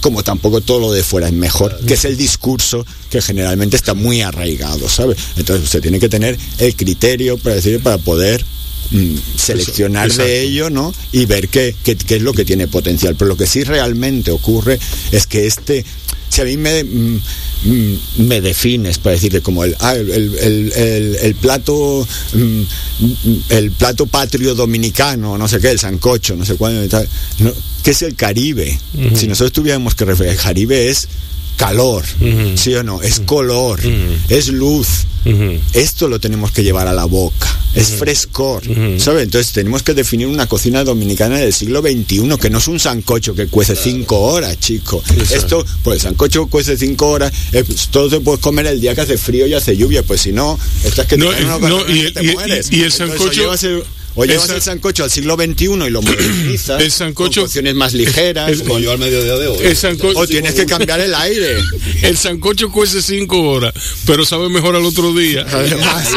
como 0.00 0.22
tampoco 0.22 0.60
todo 0.60 0.80
lo 0.80 0.92
de 0.92 1.02
fuera 1.02 1.28
es 1.28 1.32
mejor, 1.32 1.78
que 1.86 1.94
es 1.94 2.04
el 2.04 2.16
discurso 2.16 2.84
que 3.14 3.22
generalmente 3.22 3.76
está 3.76 3.94
muy 3.94 4.22
arraigado, 4.22 4.88
¿sabe? 4.88 5.14
Entonces 5.36 5.66
usted 5.66 5.80
tiene 5.80 6.00
que 6.00 6.08
tener 6.08 6.36
el 6.58 6.74
criterio 6.74 7.38
para 7.38 7.54
decir, 7.54 7.78
para 7.80 7.96
poder 7.98 8.44
mm, 8.90 9.14
seleccionar 9.36 10.12
de 10.12 10.42
ello, 10.42 10.68
¿no? 10.68 10.92
Y 11.12 11.24
ver 11.26 11.48
qué, 11.48 11.76
qué, 11.84 11.94
qué, 11.94 12.16
es 12.16 12.22
lo 12.22 12.32
que 12.32 12.44
tiene 12.44 12.66
potencial. 12.66 13.14
Pero 13.14 13.28
lo 13.28 13.36
que 13.36 13.46
sí 13.46 13.62
realmente 13.62 14.32
ocurre 14.32 14.80
es 15.12 15.28
que 15.28 15.46
este, 15.46 15.84
si 16.28 16.40
a 16.40 16.44
mí 16.44 16.56
me, 16.56 16.82
mm, 16.82 17.20
mm, 17.66 17.98
me 18.26 18.40
defines 18.40 18.98
para 18.98 19.14
decirle 19.14 19.42
como 19.42 19.62
el, 19.62 19.76
ah, 19.78 19.94
el, 19.94 20.10
el, 20.10 20.72
el, 20.72 21.16
el, 21.22 21.34
plato 21.36 22.04
el 23.48 23.70
plato 23.70 24.06
patrio 24.06 24.56
dominicano, 24.56 25.38
no 25.38 25.46
sé 25.46 25.60
qué, 25.60 25.70
el 25.70 25.78
sancocho, 25.78 26.34
no 26.34 26.44
sé 26.44 26.56
cuándo, 26.56 26.80
no, 27.38 27.52
¿qué 27.84 27.92
es 27.92 28.02
el 28.02 28.16
Caribe? 28.16 28.76
Uh 28.94 29.02
-huh. 29.02 29.16
Si 29.16 29.28
nosotros 29.28 29.52
tuviéramos 29.52 29.94
que 29.94 30.04
referir, 30.04 30.32
el 30.32 30.38
Caribe 30.38 30.88
es 30.88 31.06
calor, 31.66 32.04
uh 32.20 32.24
-huh. 32.24 32.56
¿sí 32.56 32.74
o 32.74 32.82
no? 32.82 33.00
Es 33.02 33.20
color, 33.20 33.80
uh 33.80 33.88
-huh. 33.88 34.16
es 34.28 34.48
luz. 34.48 34.88
Esto 35.72 36.06
lo 36.06 36.20
tenemos 36.20 36.52
que 36.52 36.62
llevar 36.62 36.86
a 36.86 36.92
la 36.92 37.06
boca, 37.06 37.48
es 37.74 37.92
frescor, 37.92 38.62
¿sabe? 38.98 39.22
Entonces 39.22 39.52
tenemos 39.52 39.82
que 39.82 39.94
definir 39.94 40.26
una 40.26 40.46
cocina 40.46 40.84
dominicana 40.84 41.38
del 41.38 41.54
siglo 41.54 41.80
XXI, 41.80 42.36
que 42.38 42.50
no 42.50 42.58
es 42.58 42.68
un 42.68 42.78
sancocho 42.78 43.34
que 43.34 43.46
cuece 43.46 43.74
cinco 43.74 44.20
horas, 44.20 44.60
chico. 44.60 45.02
Esto, 45.30 45.64
pues 45.82 45.96
el 45.96 46.02
sancocho 46.02 46.46
cuece 46.48 46.76
cinco 46.76 47.08
horas, 47.08 47.32
eh, 47.52 47.64
pues, 47.64 47.88
todo 47.88 48.10
se 48.10 48.20
puede 48.20 48.36
comer 48.38 48.66
el 48.66 48.82
día 48.82 48.94
que 48.94 49.00
hace 49.00 49.16
frío 49.16 49.46
y 49.46 49.54
hace 49.54 49.74
lluvia, 49.78 50.02
pues 50.02 50.20
si 50.20 50.32
no, 50.32 50.58
estás 50.84 51.06
que 51.06 51.16
te, 51.16 51.24
no, 51.24 51.58
no, 51.58 51.88
y, 51.88 52.12
te 52.12 52.22
mueres. 52.34 52.70
Y, 52.70 52.80
y 52.80 52.82
el 52.82 52.92
sancocho... 52.92 53.56
O 54.16 54.24
llevas 54.24 54.48
el 54.50 54.62
sancocho 54.62 55.02
al 55.02 55.10
siglo 55.10 55.34
XXI 55.34 55.64
y 55.64 55.90
lo 55.90 56.02
modernizas. 56.02 56.80
El 56.80 56.92
sancocho. 56.92 57.40
Con 57.40 57.44
cocciones 57.46 57.74
más 57.74 57.94
ligeras. 57.94 58.50
El, 58.50 58.62
como 58.62 58.78
yo 58.78 58.92
al 58.92 58.98
mediodía 58.98 59.36
de 59.36 59.48
hoy. 59.48 59.58
El 59.60 59.76
sancocho, 59.76 60.18
o 60.18 60.26
tienes 60.26 60.54
que 60.54 60.66
cambiar 60.66 61.00
el 61.00 61.14
aire. 61.14 61.56
El 62.02 62.16
sancocho 62.16 62.70
cuece 62.70 63.02
cinco 63.02 63.40
horas, 63.40 63.72
pero 64.06 64.24
sabe 64.24 64.48
mejor 64.48 64.76
al 64.76 64.84
otro 64.84 65.14
día. 65.14 65.46
Además. 65.52 66.08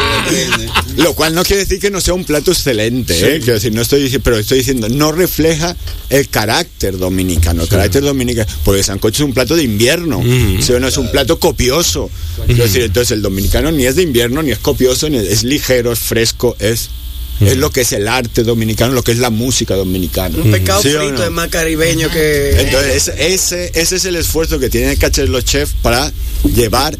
lo 0.97 1.13
cual 1.13 1.33
no 1.33 1.43
quiere 1.43 1.63
decir 1.63 1.79
que 1.79 1.89
no 1.89 2.01
sea 2.01 2.13
un 2.13 2.25
plato 2.25 2.51
excelente, 2.51 3.13
sí. 3.13 3.25
¿eh? 3.25 3.39
Quiero 3.39 3.53
decir, 3.53 3.73
no 3.73 3.81
estoy 3.81 4.01
diciendo, 4.01 4.23
pero 4.23 4.37
estoy 4.37 4.59
diciendo, 4.59 4.89
no 4.89 5.11
refleja 5.11 5.75
el 6.09 6.27
carácter 6.29 6.97
dominicano. 6.97 7.61
El 7.61 7.67
sí. 7.67 7.71
carácter 7.71 8.03
dominicano. 8.03 8.51
Porque 8.63 8.79
el 8.79 8.85
sancocho 8.85 9.23
es 9.23 9.27
un 9.27 9.33
plato 9.33 9.55
de 9.55 9.63
invierno. 9.63 10.19
Mm. 10.19 10.59
no 10.79 10.87
es 10.87 10.97
un 10.97 11.09
plato 11.09 11.39
copioso. 11.39 12.09
Mm. 12.37 12.45
Quiero 12.45 12.63
decir, 12.63 12.81
entonces 12.83 13.11
el 13.11 13.21
dominicano 13.21 13.71
ni 13.71 13.85
es 13.85 13.95
de 13.95 14.03
invierno, 14.03 14.43
ni 14.43 14.51
es 14.51 14.59
copioso, 14.59 15.09
ni 15.09 15.17
es, 15.17 15.27
es 15.27 15.43
ligero, 15.43 15.91
es 15.93 15.99
fresco, 15.99 16.55
es 16.59 16.89
es 17.39 17.57
lo 17.57 17.69
que 17.69 17.81
es 17.81 17.91
el 17.91 18.07
arte 18.07 18.43
dominicano, 18.43 18.93
lo 18.93 19.03
que 19.03 19.11
es 19.11 19.19
la 19.19 19.29
música 19.29 19.75
dominicana. 19.75 20.37
Un 20.37 20.51
pescado 20.51 20.81
¿Sí 20.81 20.89
frito 20.89 21.13
no? 21.13 21.23
es 21.23 21.31
más 21.31 21.49
caribeño 21.49 22.09
que... 22.09 22.59
Entonces, 22.59 23.11
ese, 23.17 23.71
ese 23.75 23.95
es 23.95 24.05
el 24.05 24.15
esfuerzo 24.15 24.59
que 24.59 24.69
tienen 24.69 24.97
que 24.97 25.05
hacer 25.05 25.29
los 25.29 25.45
chefs 25.45 25.73
para 25.81 26.11
llevar 26.53 26.97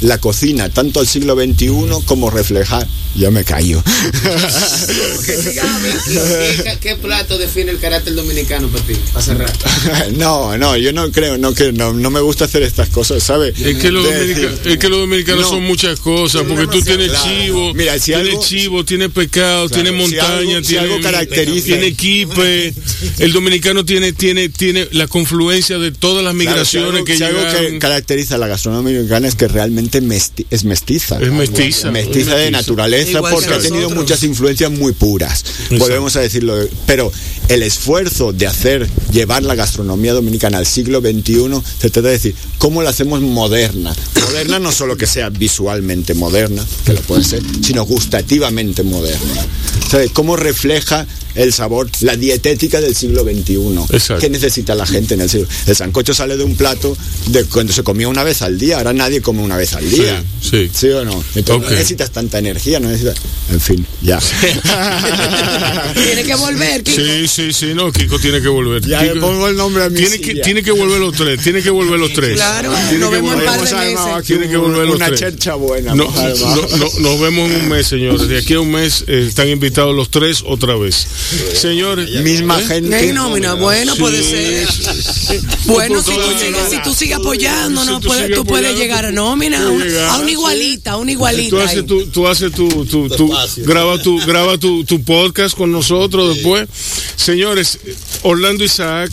la 0.00 0.18
cocina 0.18 0.68
tanto 0.68 1.00
al 1.00 1.06
siglo 1.06 1.34
XXI 1.34 2.04
como 2.04 2.30
reflejar. 2.30 2.86
Ya 3.14 3.30
me 3.30 3.44
callo. 3.44 3.82
¿Qué, 5.26 6.78
¿Qué, 6.80 6.96
plato 6.96 7.38
define 7.38 7.70
el 7.70 7.78
carácter 7.78 8.14
dominicano 8.14 8.68
para 8.68 8.84
ti? 8.84 8.94
Para 9.12 9.24
cerrar. 9.24 9.52
No, 10.16 10.56
no, 10.58 10.76
yo 10.76 10.92
no 10.92 11.10
creo, 11.10 11.38
no, 11.38 11.54
que, 11.54 11.72
no, 11.72 11.92
no 11.92 12.10
me 12.10 12.20
gusta 12.20 12.44
hacer 12.44 12.62
estas 12.62 12.88
cosas, 12.90 13.22
¿sabes? 13.22 13.58
Es 13.58 13.78
que 13.78 13.90
los, 13.90 14.04
dominica, 14.04 14.50
es 14.64 14.78
que 14.78 14.88
los 14.88 15.00
dominicanos 15.00 15.42
no, 15.42 15.48
son 15.48 15.62
muchas 15.62 16.00
cosas, 16.00 16.42
porque 16.46 16.66
tú 16.66 16.82
tienes 16.82 17.10
claro. 17.10 17.24
chivo, 17.24 17.74
Mira, 17.74 17.98
si 17.98 18.12
tienes 18.12 18.28
algo, 18.28 18.42
chivo, 18.42 18.84
tienes 18.84 19.10
pescado, 19.10 19.68
claro, 19.68 19.82
tienes 19.82 20.00
montaña, 20.00 20.20
si 20.20 20.26
algo, 20.26 20.48
tienes, 20.48 20.66
si 20.66 20.76
algo 20.76 21.00
caracteriza. 21.00 21.66
tiene 21.66 21.86
equipe. 21.86 22.74
El 23.18 23.32
dominicano 23.32 23.84
tiene, 23.84 24.12
tiene, 24.12 24.48
tiene 24.48 24.88
la 24.92 25.06
confluencia 25.06 25.78
de 25.78 25.90
todas 25.92 26.24
las 26.24 26.34
migraciones 26.34 26.66
claro, 26.66 26.66
si 26.66 26.78
algo, 26.78 27.04
que 27.04 27.16
si 27.16 27.24
algo 27.24 27.70
que 27.72 27.78
caracteriza 27.78 28.34
a 28.34 28.38
la 28.38 28.48
gastronomía 28.48 28.92
dominicana 28.92 29.28
es 29.28 29.34
que 29.34 29.48
realmente 29.48 29.85
mesti 30.00 30.46
es 30.50 30.64
mestiza. 30.64 31.20
Es 31.20 31.32
mestiza. 31.32 31.90
Mestiza 31.90 32.36
de 32.36 32.50
naturaleza 32.50 33.18
Igual 33.18 33.34
porque 33.34 33.54
ha 33.54 33.58
tenido 33.58 33.90
muchas 33.90 34.22
influencias 34.22 34.70
muy 34.70 34.92
puras. 34.92 35.44
Exacto. 35.44 35.78
Volvemos 35.78 36.16
a 36.16 36.20
decirlo. 36.20 36.56
Pero 36.86 37.12
el 37.48 37.62
esfuerzo 37.62 38.32
de 38.32 38.46
hacer, 38.46 38.88
llevar 39.12 39.42
la 39.42 39.54
gastronomía 39.54 40.12
dominicana 40.12 40.58
al 40.58 40.66
siglo 40.66 41.00
XXI, 41.00 41.62
se 41.80 41.90
trata 41.90 42.08
de 42.08 42.14
decir, 42.14 42.34
¿cómo 42.58 42.82
la 42.82 42.90
hacemos 42.90 43.20
moderna? 43.20 43.94
Moderna 44.20 44.58
no 44.58 44.72
solo 44.72 44.96
que 44.96 45.06
sea 45.06 45.30
visualmente 45.30 46.14
moderna, 46.14 46.64
que 46.84 46.92
lo 46.92 47.00
puede 47.02 47.24
ser, 47.24 47.42
sino 47.62 47.84
gustativamente 47.84 48.82
moderna. 48.82 49.46
¿Sabe? 49.88 50.08
¿Cómo 50.10 50.36
refleja 50.36 51.06
el 51.36 51.52
sabor, 51.52 51.88
la 52.00 52.16
dietética 52.16 52.80
del 52.80 52.94
siglo 52.94 53.22
XXI. 53.22 53.56
Exacto. 53.90 54.20
¿Qué 54.20 54.30
necesita 54.30 54.74
la 54.74 54.86
gente 54.86 55.14
en 55.14 55.20
el 55.22 55.30
siglo? 55.30 55.46
El 55.66 55.76
sancocho 55.76 56.14
sale 56.14 56.36
de 56.36 56.44
un 56.44 56.56
plato 56.56 56.96
de 57.26 57.44
cuando 57.44 57.72
se 57.72 57.82
comía 57.82 58.08
una 58.08 58.24
vez 58.24 58.42
al 58.42 58.58
día, 58.58 58.78
ahora 58.78 58.92
nadie 58.92 59.20
come 59.20 59.42
una 59.42 59.56
vez 59.56 59.74
al 59.74 59.88
día. 59.88 60.22
Sí, 60.40 60.50
sí. 60.50 60.70
¿Sí 60.72 60.88
o 60.88 61.04
no? 61.04 61.22
Entonces 61.34 61.56
okay. 61.56 61.70
no 61.70 61.70
necesitas 61.70 62.10
tanta 62.10 62.38
energía, 62.38 62.80
no 62.80 62.88
necesitas... 62.88 63.16
En 63.50 63.60
fin, 63.60 63.86
ya. 64.02 64.18
tiene 65.94 66.24
que 66.24 66.34
volver, 66.34 66.82
Kiko. 66.82 67.00
Sí, 67.00 67.28
sí, 67.28 67.52
sí, 67.52 67.74
no, 67.74 67.92
Kiko 67.92 68.18
tiene 68.18 68.40
que 68.40 68.48
volver. 68.48 68.84
Ya 68.84 69.02
Kiko, 69.02 69.14
le 69.14 69.20
pongo 69.20 69.48
el 69.48 69.56
nombre 69.56 69.84
a 69.84 69.88
mi 69.88 69.96
tiene 69.96 70.20
que, 70.20 70.34
tiene 70.36 70.62
que 70.62 70.72
volver 70.72 70.98
los 70.98 71.14
tres, 71.14 71.40
tiene 71.42 71.62
que 71.62 71.70
volver 71.70 71.98
los 71.98 72.12
tres. 72.12 72.34
Claro, 72.34 72.72
tiene 72.88 72.98
nos 72.98 73.10
que 73.10 73.16
vemos 73.16 73.34
en 73.34 73.44
par 73.44 73.60
de 73.60 73.74
meses. 73.74 74.26
Tiene 74.26 74.48
que 74.48 74.56
volver 74.56 74.86
los 74.86 74.96
una 74.96 75.06
tres. 75.06 75.20
chercha 75.20 75.54
buena. 75.54 75.94
No, 75.94 76.04
no, 76.04 76.76
no, 76.76 76.88
nos 76.98 77.20
vemos 77.20 77.50
en 77.50 77.60
un 77.60 77.68
mes, 77.68 77.86
señores. 77.86 78.28
De 78.28 78.38
aquí 78.38 78.54
a 78.54 78.60
un 78.60 78.70
mes 78.70 79.04
eh, 79.06 79.26
están 79.28 79.48
invitados 79.48 79.94
los 79.94 80.10
tres 80.10 80.42
otra 80.44 80.76
vez. 80.76 81.06
Señores, 81.54 82.10
misma 82.22 82.60
¿Eh? 82.60 82.66
gente. 82.66 83.00
¿Qué 83.00 83.12
nómina? 83.12 83.54
Bueno, 83.54 83.94
sí, 83.94 84.00
puede 84.00 84.22
ser. 84.22 84.68
Sí. 84.72 85.40
Bueno, 85.66 86.00
si 86.00 86.12
tú, 86.14 86.20
sigues, 86.38 86.68
si 86.70 86.82
tú 86.82 86.94
sigues 86.94 87.16
apoyando, 87.16 87.84
no, 87.84 88.00
si 88.00 88.06
puedes, 88.06 88.32
tú 88.32 88.44
puedes 88.44 88.76
llegar 88.76 89.04
a 89.04 89.10
nómina, 89.10 89.66
a, 89.66 89.68
una, 89.68 90.12
a 90.12 90.18
una 90.18 90.30
igualita, 90.30 90.92
a 90.92 90.96
una 90.96 91.10
igualita. 91.10 91.56
Tú 91.56 91.60
haces 91.60 91.86
tu, 91.86 92.06
tú 92.06 92.28
haces 92.28 92.52
tu, 92.52 92.86
tu, 92.86 93.08
tu 93.08 93.32
graba 93.64 94.00
tu, 94.00 94.18
graba 94.24 94.56
tu, 94.58 94.84
tu 94.84 95.02
podcast 95.02 95.56
con 95.56 95.72
nosotros 95.72 96.34
después. 96.36 96.68
Señores, 97.16 97.80
Orlando 98.22 98.62
Isaac, 98.62 99.10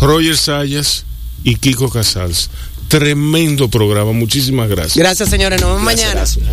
Roger 0.00 0.36
Sayas 0.36 1.04
y 1.42 1.56
Kiko 1.56 1.90
Casals. 1.90 2.50
Tremendo 2.88 3.68
programa, 3.68 4.12
muchísimas 4.12 4.68
gracias. 4.68 4.96
Gracias, 4.96 5.28
señores. 5.28 5.60
Nos 5.60 5.70
vemos 5.70 5.84
mañana. 5.84 6.12
Gracias. 6.12 6.44